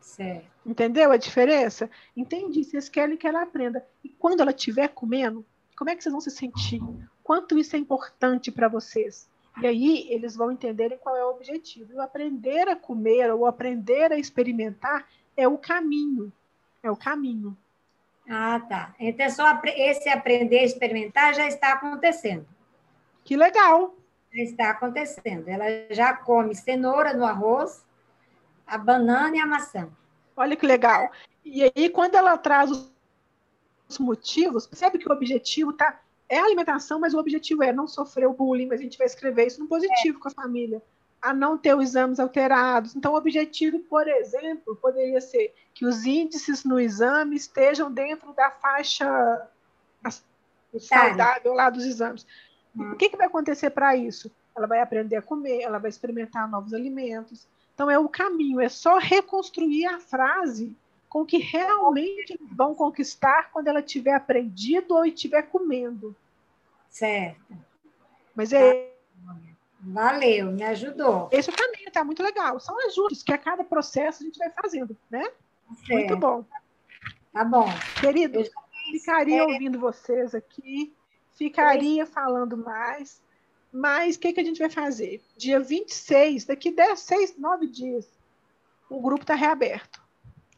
Certo. 0.00 0.46
Entendeu 0.64 1.10
a 1.10 1.16
diferença? 1.16 1.90
Entendi. 2.16 2.64
Vocês 2.64 2.88
querem 2.88 3.16
que 3.16 3.26
ela 3.26 3.42
aprenda. 3.42 3.84
E 4.04 4.08
quando 4.08 4.40
ela 4.40 4.50
estiver 4.50 4.88
comendo, 4.88 5.44
como 5.76 5.90
é 5.90 5.96
que 5.96 6.02
vocês 6.02 6.12
vão 6.12 6.20
se 6.20 6.30
sentir? 6.30 6.80
Quanto 7.22 7.58
isso 7.58 7.74
é 7.74 7.78
importante 7.78 8.52
para 8.52 8.68
vocês? 8.68 9.28
E 9.60 9.66
aí 9.66 10.06
eles 10.10 10.36
vão 10.36 10.52
entenderem 10.52 10.98
qual 10.98 11.16
é 11.16 11.24
o 11.24 11.30
objetivo. 11.30 11.92
E 11.92 11.96
o 11.96 12.00
aprender 12.00 12.68
a 12.68 12.76
comer 12.76 13.30
ou 13.32 13.46
aprender 13.46 14.12
a 14.12 14.18
experimentar 14.18 15.08
é 15.36 15.48
o 15.48 15.58
caminho. 15.58 16.32
É 16.82 16.90
o 16.90 16.96
caminho. 16.96 17.56
Ah, 18.30 18.60
tá. 18.60 18.94
Então, 18.98 19.28
só 19.28 19.46
apre- 19.46 19.74
esse 19.76 20.08
aprender 20.08 20.60
a 20.60 20.64
experimentar 20.64 21.34
já 21.34 21.46
está 21.48 21.72
acontecendo. 21.72 22.46
Que 23.24 23.36
legal. 23.36 23.96
Já 24.32 24.42
está 24.42 24.70
acontecendo. 24.70 25.48
Ela 25.48 25.64
já 25.90 26.14
come 26.14 26.54
cenoura 26.54 27.12
no 27.12 27.24
arroz, 27.24 27.84
a 28.66 28.78
banana 28.78 29.36
e 29.36 29.40
a 29.40 29.46
maçã. 29.46 29.90
Olha 30.36 30.54
que 30.54 30.64
legal. 30.64 31.10
E 31.44 31.64
aí, 31.64 31.88
quando 31.90 32.14
ela 32.14 32.38
traz 32.38 32.70
os 32.70 32.90
os 33.90 33.98
motivos, 33.98 34.66
percebe 34.66 34.98
que 34.98 35.08
o 35.08 35.12
objetivo 35.12 35.72
está 35.72 36.00
é 36.28 36.38
alimentação, 36.38 37.00
mas 37.00 37.12
o 37.12 37.18
objetivo 37.18 37.64
é 37.64 37.72
não 37.72 37.88
sofrer 37.88 38.28
o 38.28 38.32
bullying, 38.32 38.66
mas 38.66 38.78
a 38.78 38.84
gente 38.84 38.96
vai 38.96 39.04
escrever 39.08 39.48
isso 39.48 39.60
no 39.60 39.66
positivo 39.66 40.16
é. 40.18 40.20
com 40.20 40.28
a 40.28 40.30
família, 40.30 40.80
a 41.20 41.34
não 41.34 41.58
ter 41.58 41.74
os 41.74 41.90
exames 41.90 42.18
alterados. 42.18 42.96
Então, 42.96 43.12
o 43.12 43.16
objetivo, 43.16 43.78
por 43.80 44.08
exemplo, 44.08 44.76
poderia 44.76 45.20
ser 45.20 45.54
que 45.74 45.84
os 45.84 46.04
índices 46.04 46.64
no 46.64 46.80
exame 46.80 47.36
estejam 47.36 47.92
dentro 47.92 48.32
da 48.32 48.50
faixa 48.50 49.48
saudável 50.78 51.52
lá 51.52 51.68
dos 51.68 51.84
exames. 51.84 52.26
Hum. 52.76 52.92
O 52.92 52.96
que, 52.96 53.08
que 53.08 53.16
vai 53.16 53.26
acontecer 53.26 53.70
para 53.70 53.96
isso? 53.96 54.30
Ela 54.56 54.66
vai 54.66 54.80
aprender 54.80 55.16
a 55.16 55.22
comer, 55.22 55.62
ela 55.62 55.78
vai 55.78 55.90
experimentar 55.90 56.48
novos 56.48 56.72
alimentos. 56.72 57.46
Então, 57.74 57.90
é 57.90 57.98
o 57.98 58.08
caminho, 58.08 58.60
é 58.60 58.68
só 58.68 58.98
reconstruir 58.98 59.86
a 59.86 59.98
frase 59.98 60.76
com 61.08 61.26
que 61.26 61.38
realmente 61.38 62.38
vão 62.52 62.74
conquistar 62.74 63.50
quando 63.50 63.66
ela 63.68 63.82
tiver 63.82 64.14
aprendido 64.14 64.94
ou 64.94 65.04
estiver 65.04 65.42
comendo. 65.42 66.14
Certo. 66.88 67.56
Mas 68.34 68.52
é. 68.52 68.89
Valeu, 69.80 70.52
me 70.52 70.62
ajudou. 70.64 71.28
Esse 71.32 71.50
é 71.50 71.52
o 71.52 71.56
caminho, 71.56 71.88
está 71.88 72.04
muito 72.04 72.22
legal. 72.22 72.60
São 72.60 72.76
ajustes 72.86 73.22
que 73.22 73.32
a 73.32 73.38
cada 73.38 73.64
processo 73.64 74.22
a 74.22 74.26
gente 74.26 74.38
vai 74.38 74.50
fazendo, 74.50 74.96
né? 75.10 75.22
Certo. 75.86 75.92
Muito 75.92 76.16
bom. 76.16 76.44
Tá 77.32 77.44
bom. 77.44 77.66
Querido, 78.00 78.42
ficaria 78.92 79.40
é... 79.40 79.42
ouvindo 79.42 79.78
vocês 79.78 80.34
aqui, 80.34 80.94
ficaria 81.32 82.04
falando 82.04 82.56
mais, 82.56 83.22
mas 83.72 84.16
o 84.16 84.20
que, 84.20 84.32
que 84.32 84.40
a 84.40 84.44
gente 84.44 84.58
vai 84.58 84.70
fazer? 84.70 85.22
Dia 85.36 85.60
26, 85.60 86.44
daqui 86.44 86.70
10, 86.70 87.00
6, 87.00 87.38
9 87.38 87.66
dias, 87.66 88.06
o 88.90 89.00
grupo 89.00 89.22
está 89.22 89.34
reaberto 89.34 90.00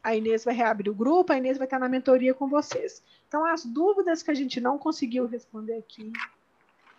a 0.03 0.15
Inês 0.15 0.43
vai 0.43 0.53
reabrir 0.53 0.91
o 0.91 0.95
grupo, 0.95 1.31
a 1.31 1.37
Inês 1.37 1.57
vai 1.57 1.65
estar 1.65 1.79
na 1.79 1.87
mentoria 1.87 2.33
com 2.33 2.47
vocês. 2.47 3.01
Então, 3.27 3.45
as 3.45 3.65
dúvidas 3.65 4.21
que 4.21 4.29
a 4.29 4.33
gente 4.33 4.59
não 4.59 4.77
conseguiu 4.77 5.25
responder 5.25 5.77
aqui, 5.77 6.11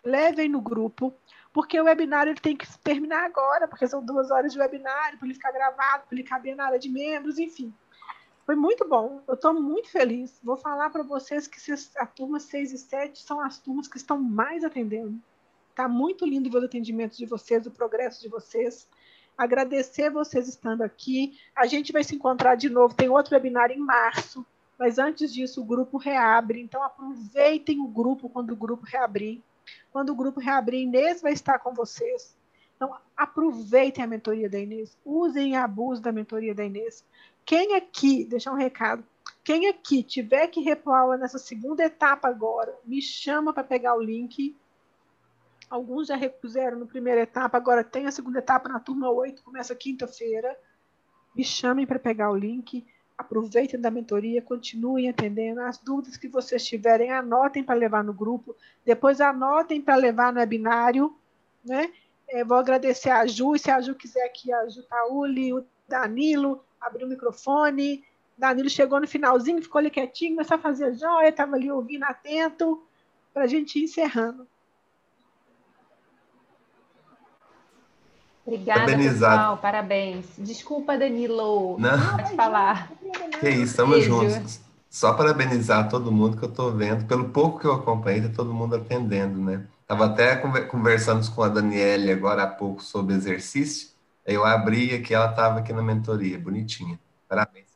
levem 0.02 0.48
no 0.48 0.60
grupo, 0.60 1.12
porque 1.54 1.80
o 1.80 1.84
webinário 1.84 2.32
ele 2.32 2.40
tem 2.40 2.54
que 2.54 2.66
terminar 2.80 3.24
agora, 3.24 3.66
porque 3.66 3.88
são 3.88 4.04
duas 4.04 4.30
horas 4.30 4.52
de 4.52 4.58
webinário, 4.58 5.16
para 5.16 5.26
ele 5.26 5.34
ficar 5.34 5.52
gravado, 5.52 6.04
para 6.06 6.18
ele 6.18 6.22
caber 6.22 6.54
na 6.54 6.66
área 6.66 6.78
de 6.78 6.90
membros, 6.90 7.38
enfim. 7.38 7.72
Foi 8.44 8.54
muito 8.54 8.86
bom, 8.86 9.22
eu 9.26 9.32
estou 9.32 9.54
muito 9.54 9.88
feliz. 9.88 10.38
Vou 10.42 10.58
falar 10.58 10.90
para 10.90 11.02
vocês 11.02 11.46
que 11.46 11.58
a 11.96 12.04
turma 12.04 12.38
6 12.38 12.72
e 12.72 12.78
7 12.78 13.22
são 13.22 13.40
as 13.40 13.58
turmas 13.58 13.88
que 13.88 13.96
estão 13.96 14.20
mais 14.20 14.64
atendendo. 14.64 15.18
Está 15.70 15.88
muito 15.88 16.26
lindo 16.26 16.50
ver 16.50 16.58
o 16.58 16.66
atendimento 16.66 17.16
de 17.16 17.24
vocês, 17.24 17.64
o 17.66 17.70
progresso 17.70 18.20
de 18.20 18.28
vocês 18.28 18.86
agradecer 19.36 20.10
vocês 20.10 20.48
estando 20.48 20.82
aqui. 20.82 21.38
A 21.54 21.66
gente 21.66 21.92
vai 21.92 22.04
se 22.04 22.14
encontrar 22.14 22.54
de 22.54 22.68
novo. 22.68 22.94
Tem 22.94 23.08
outro 23.08 23.34
webinar 23.34 23.70
em 23.70 23.78
março, 23.78 24.46
mas 24.78 24.98
antes 24.98 25.32
disso 25.32 25.60
o 25.60 25.64
grupo 25.64 25.98
reabre. 25.98 26.60
Então 26.60 26.82
aproveitem 26.82 27.80
o 27.80 27.88
grupo 27.88 28.28
quando 28.28 28.52
o 28.52 28.56
grupo 28.56 28.84
reabrir. 28.86 29.42
Quando 29.90 30.10
o 30.10 30.14
grupo 30.14 30.40
reabrir, 30.40 30.82
Inês 30.82 31.22
vai 31.22 31.32
estar 31.32 31.58
com 31.58 31.72
vocês. 31.74 32.36
Então 32.76 32.94
aproveitem 33.16 34.04
a 34.04 34.06
mentoria 34.06 34.48
da 34.48 34.58
Inês. 34.58 34.96
Usem 35.04 35.52
e 35.52 35.56
abusem 35.56 36.02
da 36.02 36.12
mentoria 36.12 36.54
da 36.54 36.64
Inês. 36.64 37.04
Quem 37.44 37.74
aqui, 37.76 38.24
deixar 38.24 38.52
um 38.52 38.56
recado, 38.56 39.04
quem 39.42 39.68
aqui 39.68 40.02
tiver 40.02 40.48
que 40.48 40.60
repor 40.60 40.94
aula 40.94 41.16
nessa 41.16 41.38
segunda 41.38 41.84
etapa 41.84 42.28
agora, 42.28 42.74
me 42.84 43.00
chama 43.02 43.52
para 43.52 43.62
pegar 43.62 43.94
o 43.94 44.02
link 44.02 44.56
Alguns 45.74 46.08
já 46.08 46.14
repuseram 46.16 46.78
na 46.78 46.86
primeira 46.86 47.22
etapa, 47.22 47.56
agora 47.56 47.82
tem 47.82 48.06
a 48.06 48.12
segunda 48.12 48.38
etapa 48.38 48.68
na 48.68 48.78
turma 48.78 49.10
8, 49.10 49.42
começa 49.42 49.74
quinta-feira. 49.74 50.56
Me 51.34 51.42
chamem 51.42 51.84
para 51.84 51.98
pegar 51.98 52.30
o 52.30 52.36
link. 52.36 52.86
Aproveitem 53.16 53.80
da 53.80 53.90
mentoria, 53.90 54.42
continuem 54.42 55.08
atendendo. 55.08 55.60
As 55.60 55.78
dúvidas 55.78 56.16
que 56.16 56.28
vocês 56.28 56.64
tiverem, 56.64 57.12
anotem 57.12 57.62
para 57.62 57.74
levar 57.74 58.02
no 58.02 58.12
grupo. 58.12 58.56
Depois 58.84 59.20
anotem 59.20 59.80
para 59.80 59.96
levar 59.96 60.32
no 60.32 60.40
webinário. 60.40 61.16
Né? 61.64 61.92
É, 62.28 62.44
vou 62.44 62.56
agradecer 62.56 63.10
a 63.10 63.26
Ju, 63.26 63.54
e 63.54 63.58
se 63.58 63.70
a 63.70 63.80
Ju 63.80 63.94
quiser 63.94 64.24
aqui, 64.24 64.52
a 64.52 64.68
Ju 64.68 64.82
Tauli, 64.82 65.52
o 65.52 65.64
Danilo, 65.88 66.64
abrir 66.80 67.04
o 67.04 67.08
microfone. 67.08 68.04
Danilo 68.36 68.68
chegou 68.68 69.00
no 69.00 69.06
finalzinho, 69.06 69.62
ficou 69.62 69.78
ali 69.78 69.90
quietinho, 69.90 70.34
começou 70.34 70.56
a 70.56 70.60
fazer 70.60 70.94
joia, 70.94 71.28
estava 71.28 71.54
ali 71.54 71.70
ouvindo 71.70 72.02
atento, 72.04 72.82
para 73.32 73.44
a 73.44 73.46
gente 73.46 73.78
ir 73.78 73.84
encerrando. 73.84 74.46
Obrigada, 78.46 78.96
pessoal. 78.96 79.56
Parabéns. 79.56 80.26
Desculpa, 80.36 80.98
Danilo. 80.98 81.78
Não. 81.78 82.16
Pode 82.16 82.36
falar. 82.36 82.90
Que 83.40 83.48
isso, 83.48 83.62
estamos 83.62 84.04
juntos. 84.04 84.60
Só 84.90 85.14
parabenizar 85.14 85.88
todo 85.88 86.12
mundo 86.12 86.36
que 86.36 86.44
eu 86.44 86.48
estou 86.48 86.70
vendo. 86.70 87.06
Pelo 87.06 87.30
pouco 87.30 87.58
que 87.58 87.66
eu 87.66 87.72
acompanhei, 87.72 88.20
está 88.20 88.32
todo 88.36 88.54
mundo 88.54 88.76
atendendo, 88.76 89.40
né? 89.40 89.66
Estava 89.80 90.06
até 90.06 90.36
conversando 90.36 91.28
com 91.34 91.42
a 91.42 91.48
Daniele 91.48 92.12
agora 92.12 92.44
há 92.44 92.46
pouco 92.46 92.82
sobre 92.82 93.14
exercício. 93.14 93.90
Eu 94.24 94.44
abri 94.44 94.94
aqui, 94.94 95.14
ela 95.14 95.30
estava 95.30 95.58
aqui 95.58 95.72
na 95.72 95.82
mentoria. 95.82 96.38
Bonitinha. 96.38 96.98
Parabéns. 97.28 97.66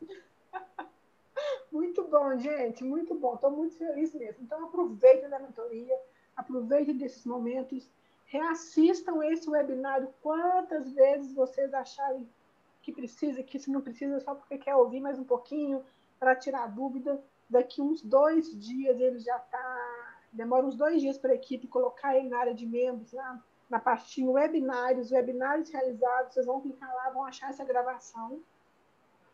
Muito 1.71 2.07
bom, 2.07 2.37
gente. 2.37 2.83
Muito 2.83 3.13
bom. 3.15 3.35
Estou 3.35 3.51
muito 3.51 3.75
feliz 3.75 4.13
mesmo. 4.13 4.43
Então, 4.43 4.63
aproveitem 4.65 5.29
da 5.29 5.39
mentoria. 5.39 5.95
Aproveitem 6.35 6.97
desses 6.97 7.25
momentos 7.25 7.87
reassistam 8.29 9.23
esse 9.23 9.49
webinário 9.49 10.13
quantas 10.21 10.91
vezes 10.91 11.33
vocês 11.33 11.73
acharem 11.73 12.29
que 12.81 12.91
precisa, 12.91 13.43
que 13.43 13.59
se 13.59 13.71
não 13.71 13.81
precisa, 13.81 14.19
só 14.19 14.33
porque 14.35 14.57
quer 14.57 14.75
ouvir 14.75 15.01
mais 15.01 15.19
um 15.19 15.23
pouquinho, 15.23 15.83
para 16.19 16.35
tirar 16.35 16.67
dúvida. 16.67 17.21
Daqui 17.49 17.81
uns 17.81 18.01
dois 18.03 18.57
dias 18.59 18.99
ele 18.99 19.19
já 19.19 19.35
está. 19.37 20.15
Demora 20.31 20.65
uns 20.65 20.75
dois 20.75 21.01
dias 21.01 21.17
para 21.17 21.31
a 21.31 21.35
equipe 21.35 21.67
colocar 21.67 22.15
ele 22.15 22.29
na 22.29 22.37
área 22.37 22.53
de 22.53 22.67
membros, 22.67 23.11
lá, 23.11 23.43
na 23.67 23.79
pastinha 23.79 24.29
webinários, 24.29 25.11
webinários 25.11 25.69
realizados. 25.69 26.33
Vocês 26.33 26.45
vão 26.45 26.61
clicar 26.61 26.93
lá, 26.93 27.09
vão 27.09 27.25
achar 27.25 27.49
essa 27.49 27.65
gravação 27.65 28.39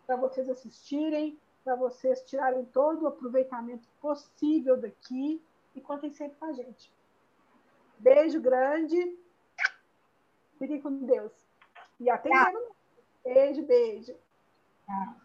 para 0.08 0.16
vocês 0.16 0.50
assistirem, 0.50 1.38
para 1.66 1.76
vocês 1.76 2.22
tirarem 2.22 2.64
todo 2.66 3.04
o 3.04 3.08
aproveitamento 3.08 3.86
possível 4.00 4.78
daqui 4.78 5.42
e 5.76 5.82
contem 5.82 6.12
sempre 6.12 6.38
com 6.38 6.46
a 6.46 6.54
gente. 6.54 6.96
Beijo 8.00 8.42
grande. 8.42 9.18
Fiquem 10.58 10.82
com 10.82 11.06
Deus. 11.06 11.32
E 12.00 12.10
até 12.10 12.30
Beijo, 13.24 13.64
beijo. 13.64 14.14
Tchau. 14.86 15.25